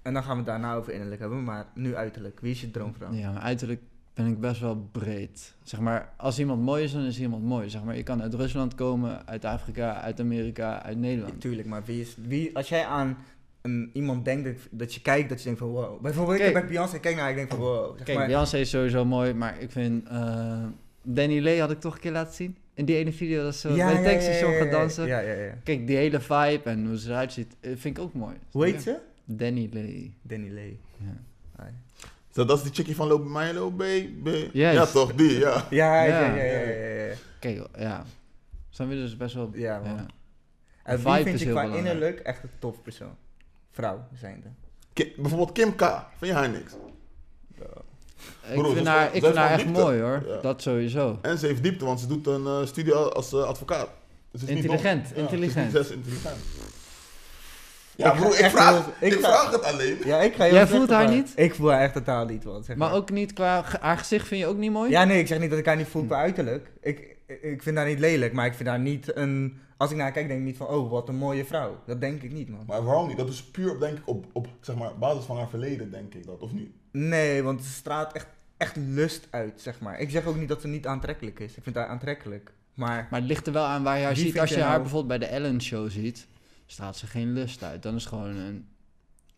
En 0.02 0.14
dan 0.14 0.24
gaan 0.24 0.32
we 0.32 0.38
het 0.38 0.46
daarna 0.46 0.76
over 0.76 0.94
innerlijk 0.94 1.22
hebben. 1.22 1.44
Maar 1.44 1.66
nu 1.76 1.96
uiterlijk. 1.96 2.40
Wie 2.40 2.52
is 2.52 2.62
je 2.62 2.72
droomvrouw? 2.72 3.14
Ja, 3.14 3.32
maar 3.32 3.42
uiterlijk 3.42 3.82
ben 4.14 4.26
ik 4.26 4.40
best 4.40 4.62
wel 4.62 4.90
breed. 4.92 5.56
Zeg 5.64 5.80
maar, 5.80 6.14
als 6.18 6.40
iemand 6.40 6.62
mooi 6.62 6.84
is, 6.84 6.92
dan 6.92 7.04
is 7.04 7.20
iemand 7.20 7.44
mooi. 7.44 7.70
Zeg 7.70 7.84
maar, 7.84 7.96
je 7.96 8.04
kan 8.04 8.22
uit 8.22 8.34
Rusland 8.34 8.76
komen, 8.76 9.28
uit 9.28 9.46
Afrika, 9.46 10.02
uit 10.02 10.20
Amerika, 10.20 10.84
uit 10.84 10.98
Nederland. 10.98 11.42
Tuurlijk, 11.42 11.68
maar 11.68 11.84
wie 11.86 12.02
is... 12.02 12.16
Wie, 12.28 12.56
als 12.56 12.70
jij 12.70 12.86
aan 12.86 13.18
een, 13.62 13.90
iemand 13.94 14.26
denkt 14.26 14.46
dat, 14.46 14.56
dat 14.72 14.94
je 14.94 15.02
kijkt, 15.02 15.30
dat 15.30 15.38
je 15.38 15.44
denkt 15.44 15.60
van 15.60 15.70
wow. 15.70 16.02
Bijvoorbeeld 16.02 16.38
Kijk. 16.38 16.54
bij 16.54 16.68
Beyoncé 16.68 17.00
kijk 17.00 17.16
naar 17.16 17.30
ik 17.30 17.36
denk 17.36 17.50
van 17.50 17.60
wow. 17.60 17.96
Zeg 17.96 18.06
Kijk, 18.06 18.18
maar, 18.18 18.28
Beyoncé 18.28 18.58
is 18.58 18.70
sowieso 18.70 19.06
mooi, 19.06 19.34
maar 19.34 19.60
ik 19.60 19.72
vind... 19.72 20.08
eh, 20.08 20.64
Danny 21.04 21.40
Lee 21.40 21.60
had 21.60 21.72
ik 21.72 21.80
toch 21.80 21.94
een 21.94 22.00
keer 22.00 22.12
laten 22.12 22.34
zien. 22.34 22.58
In 22.74 22.86
die 22.86 22.96
ene 22.96 23.12
video 23.12 23.44
dat 23.44 23.56
ze 23.56 23.68
bij 23.68 23.98
de 23.98 24.04
tankstation 24.04 24.54
gaat 24.54 24.72
dansen. 24.72 25.08
Ja, 25.08 25.20
ja, 25.20 25.34
ja. 25.34 25.54
Kijk, 25.64 25.88
die 25.88 25.96
hele 25.98 26.20
vibe 26.20 26.62
en 26.64 26.86
hoe 26.86 26.98
ze 27.00 27.10
eruit 27.10 27.34
ziet, 27.34 27.56
eh, 27.60 27.72
vind 27.76 27.98
ik 27.98 28.04
ook 28.04 28.14
mooi. 28.14 28.36
Hoe 28.52 28.66
heet 28.66 28.82
ze? 28.82 29.00
Danny 29.38 29.70
Lee. 29.72 30.14
Danny 30.22 30.50
Lee. 30.50 30.80
Ja. 30.98 31.70
Zo, 32.30 32.46
dat 32.46 32.58
is 32.58 32.64
die 32.64 32.74
chickie 32.74 32.96
van 32.96 33.08
Loop 33.08 33.22
bij 33.24 33.32
mij, 33.32 33.54
Loop 33.54 33.78
bij... 33.78 34.14
bij- 34.24 34.50
Juist. 34.54 34.78
Ja, 34.78 34.86
toch, 34.86 35.14
die, 35.16 35.38
ja. 35.46 35.66
Ja, 35.70 36.04
ja, 36.04 36.36
Ja. 36.36 36.36
ja. 36.36 37.14
Kijk, 37.40 37.68
ja. 37.78 38.06
Zijn 38.70 38.88
we 38.88 38.96
dus 38.96 39.18
best 39.18 39.36
wel... 39.36 39.50
Ja, 39.54 39.80
man. 39.80 39.96
ja. 39.96 40.06
En 40.84 41.04
wie 41.04 41.14
vind 41.24 41.28
is 41.36 41.42
je 41.42 41.52
qua 41.52 41.62
belangrijk. 41.62 41.86
innerlijk 41.96 42.20
echt 42.20 42.44
een 42.44 42.50
tof 42.60 42.82
persoon? 42.82 43.16
Vrouw 43.72 44.08
zijnde. 44.20 44.48
Ki- 44.94 45.14
bijvoorbeeld 45.18 45.52
Kim 45.52 45.76
K. 45.76 45.82
Vind 46.18 46.32
je 46.32 46.34
haar 46.34 46.50
niks? 46.50 46.74
Ik 48.50 48.54
Broer, 48.58 48.74
vind 48.76 48.88
haar, 48.88 49.16
ik 49.16 49.24
vind 49.24 49.36
haar 49.36 49.52
echt 49.52 49.66
mooi 49.66 50.00
hoor. 50.02 50.24
Ja. 50.28 50.42
Dat 50.42 50.62
sowieso. 50.62 51.20
En 51.22 51.38
ze 51.38 51.46
heeft 51.46 51.64
diepte, 51.64 51.86
want 51.86 52.00
ze 52.00 52.08
doet 52.08 52.28
een 52.28 52.46
eh, 52.46 52.66
studie 52.66 52.94
als 52.94 53.34
eh, 53.34 53.44
advocaat. 53.44 53.90
Dus 54.32 54.42
ze 54.42 54.48
is 54.48 54.54
niet 54.54 54.64
Intelligent. 54.64 55.10
Ja, 55.10 55.16
intelligent. 55.16 55.72
Ze 55.72 55.80
is, 55.80 55.88
ze 55.88 55.92
is 55.94 55.98
intelligent. 55.98 56.38
Ja, 58.02 58.12
Ik 58.14 58.20
broer, 58.20 58.34
ik 58.34 58.40
echt 58.40 58.52
vraag, 58.52 58.72
heel- 59.00 59.10
ik 59.10 59.14
ik 59.14 59.20
ga- 59.24 59.30
vraag 59.32 59.52
het 59.52 59.64
alleen. 59.64 59.98
Ja, 60.06 60.20
ik 60.22 60.34
ga 60.36 60.44
heel 60.44 60.54
Jij 60.54 60.68
voelt 60.68 60.90
haar 60.90 61.10
niet? 61.10 61.32
Ik 61.36 61.56
voel 61.56 61.72
haar 61.72 61.82
echt 61.82 61.94
totaal 61.94 62.26
niet, 62.26 62.44
man. 62.44 62.64
Zeg 62.64 62.76
maar. 62.76 62.88
Maar 62.90 62.98
ook 62.98 63.12
niet 63.12 63.34
qua... 63.34 63.64
Haar 63.82 63.98
gezicht 63.98 64.28
vind 64.28 64.42
je 64.42 64.48
ook 64.48 64.58
niet 64.58 64.72
mooi? 64.72 64.90
Ja, 64.90 65.04
nee, 65.04 65.20
ik 65.20 65.28
zeg 65.28 65.40
niet 65.40 65.50
dat 65.50 65.60
ik 65.60 65.66
haar 65.66 65.76
niet 65.78 65.88
voel 65.88 66.06
qua 66.06 66.18
uiterlijk. 66.18 66.72
Ik, 66.82 67.16
ik 67.42 67.64
vind 67.64 67.78
haar 67.78 67.88
niet 67.88 68.00
lelijk, 68.00 68.34
maar 68.34 68.46
ik 68.46 68.54
vind 68.54 68.70
haar 68.70 68.80
niet 68.80 69.16
een... 69.16 69.60
Als 69.78 69.90
ik 69.90 69.96
naar 69.96 70.06
haar 70.06 70.14
kijk, 70.16 70.28
denk 70.28 70.40
ik 70.40 70.46
niet 70.46 70.58
van, 70.58 70.68
oh, 70.68 70.90
wat 70.92 71.10
een 71.10 71.16
mooie 71.16 71.46
vrouw. 71.46 71.80
Dat 71.86 72.02
denk 72.02 72.22
ik 72.22 72.32
niet, 72.32 72.50
man. 72.50 72.64
Maar 72.68 72.84
waarom 72.84 73.08
niet? 73.08 73.18
Dat 73.18 73.30
is 73.30 73.44
puur, 73.44 73.80
denk 73.80 73.98
ik, 73.98 74.04
op, 74.08 74.26
op 74.34 74.48
zeg 74.62 74.76
maar, 74.76 74.98
basis 75.00 75.24
van 75.24 75.38
haar 75.38 75.50
verleden, 75.50 75.92
denk 75.92 76.14
ik 76.14 76.26
dat, 76.26 76.40
of 76.40 76.52
niet? 76.54 76.70
Nee, 76.92 77.44
want 77.44 77.64
ze 77.64 77.72
straalt 77.72 78.12
echt, 78.14 78.28
echt 78.58 78.76
lust 78.76 79.28
uit, 79.30 79.54
zeg 79.62 79.80
maar. 79.80 80.00
Ik 80.00 80.10
zeg 80.10 80.26
ook 80.26 80.36
niet 80.38 80.48
dat 80.48 80.62
ze 80.62 80.68
niet 80.68 80.88
aantrekkelijk 80.88 81.40
is. 81.40 81.56
Ik 81.56 81.64
vind 81.64 81.76
haar 81.76 81.88
aantrekkelijk. 81.88 82.52
Maar 82.74 83.08
Maar 83.10 83.20
het 83.20 83.30
ligt 83.30 83.48
er 83.48 83.54
wel 83.54 83.64
aan 83.66 83.84
waar 83.84 83.98
je 83.98 84.04
haar 84.04 84.16
ziet. 84.16 84.40
Als 84.40 84.50
je 84.50 84.60
haar 84.60 84.70
nou- 84.70 84.82
bijvoorbeeld 84.82 85.20
bij 85.20 85.28
de 85.30 85.34
Ellen 85.36 85.62
Show 85.62 85.90
ziet, 85.90 86.28
straalt 86.72 86.96
ze 86.98 87.08
geen 87.08 87.34
lust 87.34 87.64
uit. 87.64 87.84
Dan 87.84 87.96
is 87.96 88.04
het 88.04 88.14
gewoon 88.14 88.36
een, 88.36 88.68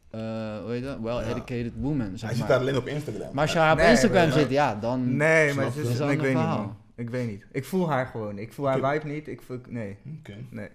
eh 0.10 0.20
hoe 0.62 0.72
heet 0.72 0.84
dat? 0.84 1.00
Well-educated 1.00 1.72
woman, 1.76 2.08
Hij 2.08 2.18
zeg 2.18 2.30
ziet 2.30 2.40
haar 2.40 2.50
maar. 2.50 2.60
alleen 2.60 2.78
op 2.78 2.88
Instagram. 2.88 3.34
Maar 3.34 3.44
als 3.44 3.54
je 3.54 3.60
haar 3.60 3.72
op 3.72 3.78
Nee, 3.78 3.90
Instagram 3.90 4.32
zit, 4.32 4.50
ja, 4.50 4.76
dan... 4.76 5.16
nee, 5.16 5.54
maar 5.54 5.66
je. 5.76 5.82
is, 5.82 6.00
een 6.00 6.10
ik 6.10 6.20
weet 6.20 6.36
niet, 6.36 6.44
man. 6.44 6.78
Ik 6.96 7.10
weet 7.10 7.28
niet. 7.28 7.46
Ik 7.52 7.66
voel 7.66 7.90
haar 7.90 8.06
gewoon. 8.06 8.38
Ik 8.38 8.54
voel 8.54 8.66
haar 8.68 8.80
vibe 8.94 9.08
niet. 9.14 9.28
Ik 9.28 9.42
voel, 9.42 9.60
nee, 9.68 9.98
Oké. 10.20 10.36
nee. 10.50 10.70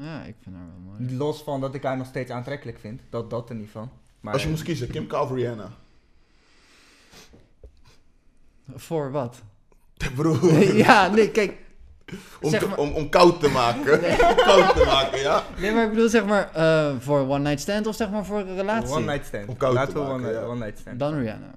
Ja, 0.00 0.22
ik 0.24 0.34
vind 0.42 0.56
haar 0.56 0.64
wel 0.66 0.92
mooi. 0.98 1.16
Los 1.16 1.42
van 1.42 1.60
dat 1.60 1.74
ik 1.74 1.82
haar 1.82 1.96
nog 1.96 2.06
steeds 2.06 2.30
aantrekkelijk 2.30 2.78
vind. 2.78 3.00
Dat, 3.10 3.30
dat 3.30 3.48
er 3.50 3.54
niet 3.56 3.70
van. 3.70 3.90
Maar 4.20 4.32
Als 4.32 4.42
je 4.42 4.48
moest 4.48 4.62
kiezen, 4.62 4.90
Kim 4.90 5.06
K 5.06 5.12
of 5.12 5.30
Rihanna? 5.32 5.70
Voor 8.74 9.10
wat? 9.10 9.42
Broer, 10.16 10.74
ja, 10.86 11.08
nee, 11.08 11.30
kijk. 11.30 11.56
Om, 12.40 12.50
zeg 12.50 12.60
te- 12.60 12.66
maar- 12.68 12.78
om, 12.78 12.92
om 12.92 13.08
koud 13.08 13.40
te 13.40 13.48
maken. 13.48 14.00
koud 14.36 14.76
te 14.76 14.82
maken, 14.86 15.18
ja? 15.20 15.44
Nee, 15.58 15.72
maar 15.72 15.84
ik 15.84 15.90
bedoel 15.90 16.08
zeg 16.08 16.24
maar 16.26 16.52
eh, 16.54 16.94
voor 16.98 17.20
one 17.20 17.38
night 17.38 17.60
stand 17.60 17.86
of 17.86 17.94
zeg 17.96 18.10
maar 18.10 18.24
voor 18.24 18.38
een 18.38 18.56
relatie. 18.56 18.94
One 18.94 19.04
night 19.06 19.26
stand. 19.26 19.48
Om 19.48 19.56
koud 19.56 19.74
Laten 19.74 19.92
te 19.94 19.98
we 20.00 20.04
maken, 20.06 20.24
one, 20.24 20.32
ja. 20.32 20.42
one 20.44 20.64
night 20.64 20.78
stand. 20.78 20.98
Dan 20.98 21.18
Rihanna. 21.18 21.50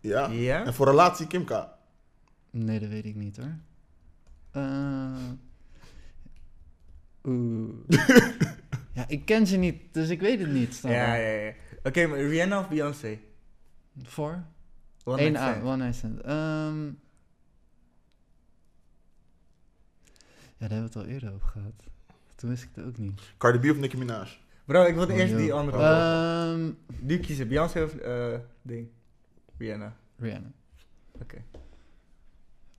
Ja? 0.00 0.26
Ja? 0.26 0.64
En 0.64 0.74
voor 0.74 0.86
relatie 0.86 1.26
Kim 1.26 1.44
K? 1.44 1.66
Nee, 2.50 2.78
dat 2.80 2.88
weet 2.88 3.04
ik 3.04 3.14
niet 3.14 3.36
hoor. 3.36 3.54
Eh, 4.52 4.62
Oeh. 7.24 7.68
ja, 8.96 9.04
ik 9.08 9.24
ken 9.24 9.46
ze 9.46 9.56
niet, 9.56 9.76
dus 9.92 10.08
ik 10.08 10.20
weet 10.20 10.40
het 10.40 10.52
niet. 10.52 10.80
Ja, 10.82 11.14
ja, 11.14 11.30
ja. 11.30 11.52
Oké, 11.82 12.06
maar 12.06 12.18
Rihanna 12.18 12.58
of 12.58 12.68
Beyoncé? 12.68 13.18
Voor? 14.02 14.42
One 15.04 15.22
Eén 15.22 15.32
night 15.32 15.48
stand. 15.48 15.64
one 15.64 15.76
night 15.76 15.94
stand. 15.96 16.20
Ehm, 16.20 16.90
daar 20.68 20.78
hebben 20.78 20.92
we 20.92 20.98
het 20.98 21.08
al 21.08 21.12
eerder 21.14 21.32
over 21.32 21.48
gehad. 21.48 21.72
Toen 22.34 22.50
wist 22.50 22.62
ik 22.62 22.68
het 22.74 22.84
ook 22.84 22.98
niet. 22.98 23.20
Cardi 23.38 23.58
B 23.68 23.70
of 23.70 23.78
Nicki 23.78 23.96
Minaj? 23.96 24.28
Bro, 24.64 24.84
ik 24.84 24.94
wilde 24.94 25.12
Oh, 25.12 25.18
eerst 25.18 25.36
die 25.36 25.52
andere. 25.52 25.78
Ehm, 25.82 26.70
Nu 27.00 27.18
kiezen. 27.18 27.48
Beyoncé 27.48 27.82
of 27.82 27.94
eh 27.94 28.38
ding? 28.62 28.88
Rihanna. 29.58 29.96
Rihanna. 30.16 30.50
Oké. 31.20 31.42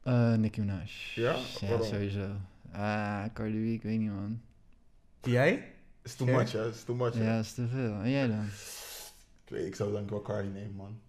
Eh 0.04 0.34
Nicki 0.34 0.60
Minaj. 0.60 0.90
Ja? 1.16 1.36
Ja, 1.60 1.68
Waarom? 1.68 1.88
sowieso. 1.88 2.28
Ah, 2.72 3.26
Cardi 3.34 3.58
B, 3.58 3.74
ik 3.74 3.84
weet 3.84 4.00
niet 4.00 4.12
man. 4.12 4.42
Jij? 5.22 5.72
Is 6.02 6.16
too 6.16 6.28
much, 6.28 6.52
hè? 6.52 6.70
Is 6.70 6.84
too 6.84 6.96
much, 6.96 7.14
hè? 7.14 7.24
Ja, 7.24 7.36
dat 7.36 7.46
is 7.46 7.54
te 7.54 7.68
veel. 7.68 7.94
En 7.94 8.10
jij 8.10 8.28
dan? 8.28 8.44
Ik, 9.44 9.50
weet, 9.50 9.66
ik 9.66 9.76
zou 9.76 9.92
denk 9.92 10.04
ik 10.04 10.10
wel 10.10 10.22
Cardi 10.22 10.48
nemen, 10.50 10.76
man. 10.76 11.00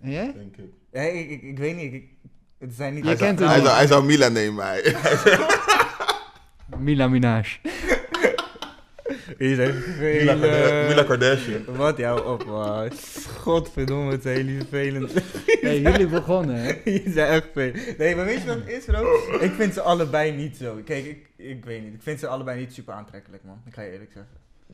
En 0.00 0.10
jij? 0.10 0.32
Denk 0.32 0.56
ik. 0.56 0.72
Ja, 0.92 1.00
ik, 1.00 1.30
ik, 1.30 1.42
ik 1.42 1.58
weet 1.58 1.76
niet. 1.76 1.92
Ik, 1.92 2.10
het 2.58 2.74
zijn 2.74 2.94
niet... 2.94 3.04
Jij 3.04 3.12
hij, 3.12 3.18
zou, 3.18 3.28
kent 3.28 3.38
hem 3.38 3.48
hij, 3.48 3.56
niet. 3.56 3.66
zou, 3.66 3.76
hij 3.78 3.86
zou 3.86 4.04
Mila 4.04 4.28
nemen, 4.28 4.64
hij. 4.66 4.96
Mila 6.78 7.08
Minaj. 7.08 7.60
Je 9.38 9.54
zegt 9.54 9.98
Mila, 10.00 10.34
Mila 10.88 11.02
Kardashian. 11.02 11.64
Wat 11.64 11.96
jou 11.96 12.26
op, 12.26 12.44
man. 12.44 12.90
Godverdomme, 13.38 14.10
het 14.10 14.24
is 14.24 14.36
heel 14.36 14.56
vervelend. 14.58 15.12
hey, 15.60 15.80
jullie 15.80 16.06
begonnen 16.06 16.56
hè? 16.56 16.72
Je 16.90 17.02
zijn 17.06 17.28
echt 17.28 17.48
veel. 17.52 17.72
Nee, 17.98 18.16
maar 18.16 18.24
weet 18.24 18.40
je 18.40 18.46
wat 18.46 18.56
het 18.56 18.68
is, 18.68 18.84
bro? 18.84 19.16
Ik 19.40 19.52
vind 19.52 19.74
ze 19.74 19.80
allebei 19.80 20.32
niet 20.32 20.56
zo. 20.56 20.80
Kijk, 20.84 21.04
ik, 21.04 21.30
ik 21.36 21.64
weet 21.64 21.82
niet. 21.82 21.94
Ik 21.94 22.02
vind 22.02 22.20
ze 22.20 22.26
allebei 22.26 22.60
niet 22.60 22.72
super 22.72 22.94
aantrekkelijk, 22.94 23.44
man. 23.44 23.62
Ik 23.66 23.74
ga 23.74 23.82
je 23.82 23.92
eerlijk 23.92 24.12
zeggen. 24.12 24.32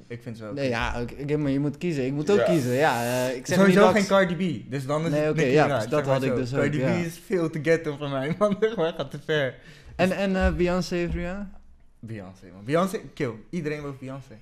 Ik 0.08 0.22
vind 0.22 0.36
ze 0.36 0.46
ook. 0.46 0.54
Nee, 0.54 0.68
ja, 0.68 1.04
maar 1.38 1.50
je 1.50 1.60
moet 1.60 1.78
kiezen. 1.78 2.06
Ik 2.06 2.12
moet 2.12 2.30
ook 2.30 2.38
Ja. 2.38 2.44
kiezen. 2.44 2.72
Ja, 2.72 3.02
eh, 3.28 3.36
ik 3.36 3.46
zeg 3.46 3.58
Sowieso 3.58 3.86
geen 3.86 3.94
dat- 3.94 4.06
Cardi 4.06 4.34
B. 4.66 4.70
Dus 4.70 4.86
dan 4.86 5.04
is 5.04 5.10
Nee, 5.10 5.20
het 5.20 5.40
ja, 5.52 5.66
precies, 5.66 5.90
dat 5.90 6.06
had 6.06 6.22
ik 6.22 6.34
dus 6.34 6.54
ook, 6.54 6.60
Cardi 6.60 6.78
ja. 6.78 7.00
B 7.00 7.04
is 7.04 7.20
veel 7.26 7.50
te 7.50 7.58
ghetto 7.62 7.96
voor 7.96 8.08
mij, 8.08 8.34
man. 8.38 8.56
Maar 8.76 8.92
gaat 8.92 9.10
te 9.10 9.18
ver. 9.24 9.54
En, 9.96 10.12
en 10.12 10.36
eh, 10.36 10.52
Beyoncé 10.54 11.04
Rihanna? 11.12 11.50
Beyoncé, 12.00 12.46
man. 12.54 12.64
Beyoncé, 12.64 12.98
kill. 13.14 13.32
Iedereen 13.50 13.82
wil 13.82 13.94
Beyoncé. 14.00 14.34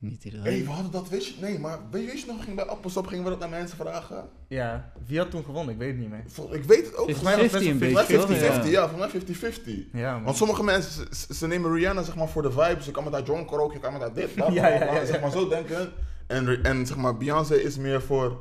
Niet 0.00 0.24
iedereen. 0.24 0.46
Hé, 0.46 0.52
hey, 0.52 0.64
we 0.64 0.70
hadden 0.70 0.90
dat, 0.92 1.08
weet 1.08 1.26
je? 1.26 1.34
Nee, 1.40 1.58
maar 1.58 1.78
weet 1.90 2.20
je 2.20 2.26
nog, 2.26 2.36
we 2.36 2.40
gingen 2.42 2.56
bij 2.56 2.64
Appelstop 2.66 3.06
gingen 3.06 3.24
we 3.24 3.30
dat 3.30 3.38
naar 3.38 3.48
mensen 3.48 3.76
vragen? 3.76 4.28
Ja, 4.48 4.92
wie 5.06 5.18
had 5.18 5.30
toen 5.30 5.44
gewonnen? 5.44 5.72
Ik 5.74 5.80
weet 5.80 5.88
het 5.90 5.98
niet 5.98 6.10
meer. 6.10 6.22
Vol- 6.26 6.54
Ik 6.54 6.64
weet 6.64 6.84
het 6.86 6.96
ook. 6.96 7.10
Volgens 7.10 7.22
mij 7.22 7.32
was 7.36 7.42
het 7.42 7.50
50 7.50 7.70
een 7.72 7.78
best 7.78 8.08
wel 8.08 8.26
beetje, 8.26 8.48
toch? 8.50 8.64
50-50, 8.66 8.70
ja, 8.70 8.88
volgens 8.88 9.12
mij 9.12 9.52
50-50. 9.86 9.90
Ja, 9.92 10.12
man. 10.14 10.22
Want 10.24 10.36
sommige 10.36 10.64
mensen, 10.64 11.06
ze, 11.34 11.46
nemen 11.46 11.72
Rihanna 11.74 12.02
zeg 12.02 12.16
maar 12.16 12.28
voor 12.28 12.42
de 12.42 12.50
vibes. 12.50 12.84
Je 12.84 12.90
kan 12.90 13.04
met 13.04 13.12
haar 13.12 13.22
John 13.22 13.44
karaoke, 13.44 13.74
je 13.74 13.80
kan 13.80 13.92
met 13.92 14.00
haar 14.00 14.12
dit, 14.14 14.34
bla, 14.34 14.50
Ja, 14.52 14.68
ja, 14.68 14.76
bla, 14.76 14.86
ja, 14.86 15.00
ja. 15.00 15.04
zeg 15.06 15.20
maar 15.20 15.30
zo 15.30 15.48
denken. 15.48 15.92
En, 16.26 16.62
en 16.62 16.86
zeg 16.86 16.96
maar, 16.96 17.16
Beyoncé 17.16 17.54
is 17.54 17.76
meer 17.76 18.02
voor... 18.02 18.38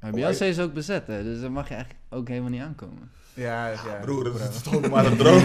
Maar 0.00 0.10
Beyoncé 0.12 0.44
is 0.44 0.58
ook 0.60 0.72
bezet, 0.74 1.06
hè? 1.06 1.22
Dus 1.22 1.40
daar 1.40 1.52
mag 1.52 1.68
je 1.68 1.74
eigenlijk 1.74 2.04
ook 2.10 2.28
helemaal 2.28 2.50
niet 2.50 2.60
aankomen. 2.62 3.10
Ja, 3.40 3.68
ja. 3.68 3.98
Broer, 4.02 4.24
dat 4.24 4.32
bro. 4.32 4.44
is 4.54 4.62
toch 4.62 4.90
maar 4.90 5.06
een 5.06 5.16
droom. 5.22 5.38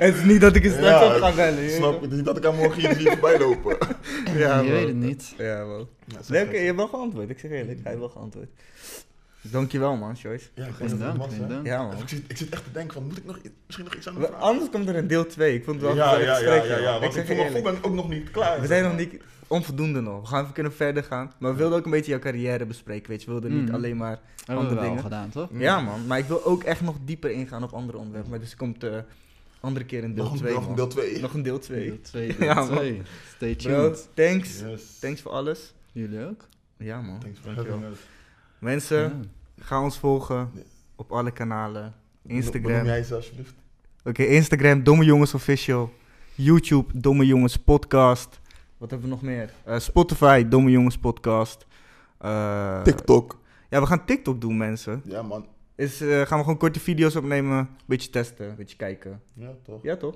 Het 0.00 0.14
is 0.14 0.22
niet 0.24 0.40
dat 0.40 0.54
ik 0.56 0.64
er 0.64 0.70
straks 0.70 0.88
Ja, 1.00 1.14
op 1.16 1.22
ga 1.22 1.32
bellen. 1.34 1.62
je 1.62 1.70
Snap 1.70 2.00
je? 2.00 2.08
Niet 2.08 2.24
dat 2.24 2.36
ik 2.36 2.42
hem 2.42 2.54
morgen 2.54 2.80
hier 2.80 2.94
zie 2.94 3.06
voorbij 3.10 3.38
lopen. 3.38 3.76
Ja, 4.36 4.60
je 4.60 4.70
weet 4.70 4.86
het 4.86 4.96
niet. 4.96 5.34
Ja, 5.38 5.64
man. 5.64 5.88
Ja, 6.04 6.16
zeg 6.22 6.28
Nee, 6.28 6.38
het. 6.40 6.48
oké, 6.48 6.56
je 6.58 6.64
hebt 6.64 6.76
wel 6.76 6.88
geantwoord. 6.88 7.30
Ik 7.30 7.38
zeg 7.38 7.50
eerlijk, 7.50 7.78
hij 7.82 7.90
heeft 7.92 7.98
wel 7.98 8.08
geantwoord. 8.08 8.48
Dankjewel, 9.50 9.96
man, 9.96 10.12
Joyce. 10.14 10.48
Ja, 10.54 10.64
Geen 10.72 10.88
het 10.88 10.98
dank. 11.48 11.66
Ja, 11.66 11.82
man. 11.82 11.98
Ik 11.98 12.08
zit, 12.08 12.24
ik 12.28 12.36
zit 12.36 12.48
echt 12.48 12.64
te 12.64 12.72
denken 12.72 12.92
van, 12.94 13.02
moet 13.06 13.16
ik 13.16 13.24
nog, 13.24 13.38
misschien 13.66 13.84
nog 13.84 13.94
iets 13.94 14.08
aan 14.08 14.14
de 14.14 14.20
We- 14.20 14.26
vraag? 14.26 14.40
Anders 14.40 14.70
komt 14.70 14.88
er 14.88 14.96
een 14.96 15.06
deel 15.06 15.26
2. 15.26 15.54
Ik 15.54 15.64
vond 15.64 15.76
het 15.80 15.84
wel 15.86 15.96
Ja, 15.96 16.12
ja, 16.14 16.20
ja, 16.20 16.34
gesprek, 16.34 16.64
ja, 16.64 16.76
ja, 16.76 16.82
joh. 16.92 17.00
want 17.00 17.12
zeg 17.12 17.28
ik 17.28 17.50
voor 17.52 17.62
ben 17.62 17.74
ik 17.74 17.86
ook 17.86 17.94
nog 17.94 18.08
niet 18.08 18.30
klaar. 18.30 18.60
We 18.60 18.66
zijn 18.66 18.82
nog 18.82 18.96
niet 18.96 19.20
onvoldoende 19.46 20.00
nog. 20.00 20.20
We 20.20 20.26
gaan 20.26 20.40
even 20.42 20.52
kunnen 20.54 20.72
verder 20.72 21.02
gaan. 21.04 21.32
Maar 21.38 21.50
we 21.52 21.56
wilden 21.58 21.78
ook 21.78 21.84
een 21.84 21.90
beetje 21.90 22.10
jouw 22.10 22.20
carrière 22.20 22.66
bespreken, 22.66 23.10
weet 23.10 23.20
je. 23.20 23.26
We 23.26 23.32
wilden 23.32 23.54
niet 23.56 23.64
Mhm. 23.66 23.74
alleen 23.74 23.96
maar... 23.96 24.18
Hebben 24.36 24.44
we 24.46 24.52
Andere 24.54 24.74
wel 24.74 24.84
dingen. 24.84 25.02
gedaan, 25.02 25.28
toch? 25.30 25.50
Mm. 25.50 25.60
Ja, 25.60 25.80
man. 25.80 26.06
Maar 26.06 26.18
ik 26.18 26.24
wil 26.24 26.44
ook 26.44 26.62
echt 26.62 26.80
nog 26.80 26.96
dieper 27.04 27.30
ingaan 27.30 27.62
op 27.62 27.72
andere 27.72 27.98
onderwerpen. 27.98 28.30
Maar 28.30 28.40
dus 28.40 28.50
er 28.50 28.56
komt 28.56 28.84
eh 28.84 28.96
andere 29.60 29.84
keer 29.86 30.04
een 30.04 30.14
deel 30.14 30.24
Nog 30.24 30.32
een, 30.32 30.38
2, 30.38 30.52
nog 30.54 30.68
een 30.68 30.74
deel 30.74 30.86
2. 30.88 31.20
Nog 31.20 31.34
een 31.34 31.42
deel 31.42 31.58
2. 31.58 31.84
Deel 31.86 32.00
twee, 32.00 32.36
Ja, 32.46 32.54
deel 32.54 32.74
man. 32.74 32.96
Stay 33.34 33.54
Bro, 33.56 33.70
tuned. 33.90 34.08
thanks. 34.14 34.60
Yes. 34.60 34.98
Thanks 35.00 35.20
voor 35.20 35.30
alles. 35.32 35.74
Jullie 35.92 36.24
ook? 36.26 36.48
Ja, 36.76 37.00
man. 37.00 37.18
Thanks 37.20 37.38
us. 37.92 37.98
Mensen, 38.58 38.98
Ja. 38.98 39.12
Ga 39.60 39.82
ons 39.82 39.98
volgen 39.98 40.50
op 40.96 41.12
alle 41.12 41.30
kanalen. 41.30 41.94
Instagram. 42.26 42.84
jij 42.84 43.02
ze 43.02 43.14
alsjeblieft. 43.14 43.54
Oké, 44.04 44.22
Instagram, 44.22 44.82
Domme 44.82 45.04
Jongens 45.04 45.34
Official. 45.34 45.92
YouTube, 46.34 47.00
Domme 47.00 47.26
Jongens 47.26 47.56
Podcast. 47.56 48.40
Wat 48.76 48.90
hebben 48.90 49.08
we 49.08 49.14
nog 49.14 49.22
meer? 49.22 49.50
Eh, 49.64 49.78
Spotify, 49.78 50.48
Domme 50.48 50.70
Jongens 50.70 50.98
Podcast. 50.98 51.66
Eh, 52.18 52.82
TikTok. 52.82 53.38
Ja, 53.70 53.80
we 53.80 53.86
gaan 53.86 54.04
TikTok 54.04 54.40
doen, 54.40 54.56
mensen. 54.56 55.02
Ja, 55.04 55.22
man. 55.22 55.46
Is, 55.76 56.00
eh, 56.00 56.08
gaan 56.08 56.38
we 56.38 56.44
gewoon 56.44 56.56
korte 56.56 56.80
video's 56.80 57.16
opnemen. 57.16 57.56
Een 57.58 57.68
beetje 57.86 58.10
testen, 58.10 58.48
een 58.48 58.56
beetje 58.56 58.76
kijken. 58.76 59.20
Ja, 59.34 59.48
toch? 59.64 59.82
Ja, 59.82 59.96
toch? 59.96 60.14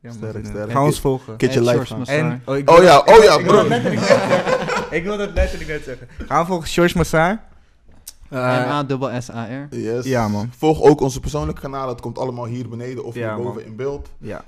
Ja, 0.00 0.10
Sterk. 0.10 0.70
Ga 0.70 0.84
ons 0.84 1.00
volgen. 1.00 1.36
Kitchen 1.36 1.66
En 1.68 1.76
live. 1.76 1.96
Massar. 1.96 2.16
En, 2.16 2.42
oh, 2.44 2.56
ik 2.56 2.68
Oh 2.70 2.76
wil- 2.76 2.84
ja, 2.84 2.98
oh 2.98 3.22
ja, 3.22 3.38
ik 3.38 3.44
wil 3.46 3.64
bro. 3.64 3.76
Ik 4.96 5.04
wil 5.04 5.16
dat 5.16 5.32
letterlijk 5.32 5.70
net 5.70 5.84
zeggen. 5.84 6.08
Gaan 6.26 6.40
we 6.40 6.46
volgen 6.46 6.68
George 6.68 6.96
Massaar. 6.96 7.48
Eh, 8.28 8.80
M-A-S-S-A-R. 8.88 9.76
Yes. 9.76 10.04
Ja, 10.04 10.28
man. 10.28 10.50
Volg 10.56 10.82
ook 10.82 11.00
onze 11.00 11.20
persoonlijke 11.20 11.60
kanalen. 11.60 11.88
Het 11.88 12.00
komt 12.00 12.18
allemaal 12.18 12.44
hier 12.46 12.68
beneden 12.68 13.04
of 13.04 13.14
Ja, 13.14 13.34
hierboven 13.34 13.54
man. 13.62 13.70
in 13.70 13.76
beeld. 13.76 14.10
ja. 14.18 14.44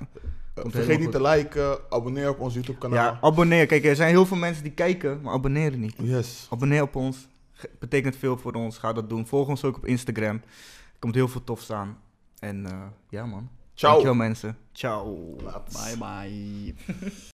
Uh, 0.55 0.61
Komt 0.61 0.73
vergeet 0.75 0.99
niet 0.99 1.11
te 1.11 1.21
liken. 1.21 1.77
Abonneer 1.89 2.29
op 2.29 2.39
ons 2.39 2.53
YouTube 2.53 2.77
kanaal. 2.77 2.97
ja, 2.97 3.17
abonneer. 3.21 3.65
Kijk, 3.65 3.85
er 3.85 3.95
zijn 3.95 4.09
heel 4.09 4.25
veel 4.25 4.37
mensen 4.37 4.63
die 4.63 4.71
kijken, 4.71 5.21
maar 5.21 5.33
abonneren 5.33 5.79
niet. 5.79 5.93
Yes. 5.97 6.47
Abonneer 6.49 6.81
op 6.81 6.95
ons. 6.95 7.27
Ge- 7.51 7.69
Betekent 7.79 8.15
veel 8.15 8.37
voor 8.37 8.53
ons. 8.53 8.77
Ga 8.77 8.93
dat 8.93 9.09
doen. 9.09 9.27
Volg 9.27 9.47
ons 9.47 9.63
ook 9.63 9.75
op 9.77 9.85
Instagram. 9.85 10.35
Er 10.35 10.99
komt 10.99 11.15
heel 11.15 11.27
veel 11.27 11.43
tofs 11.43 11.71
aan. 11.71 11.97
En 12.39 12.65
eh, 12.65 12.71
ja, 13.09 13.25
man. 13.25 13.49
Ciao. 13.73 13.91
Dankjewel, 13.91 14.17
mensen. 14.27 14.57
Ciao. 14.71 15.35
Laat. 15.43 15.69
Bye 15.85 15.97
bye. 15.97 16.73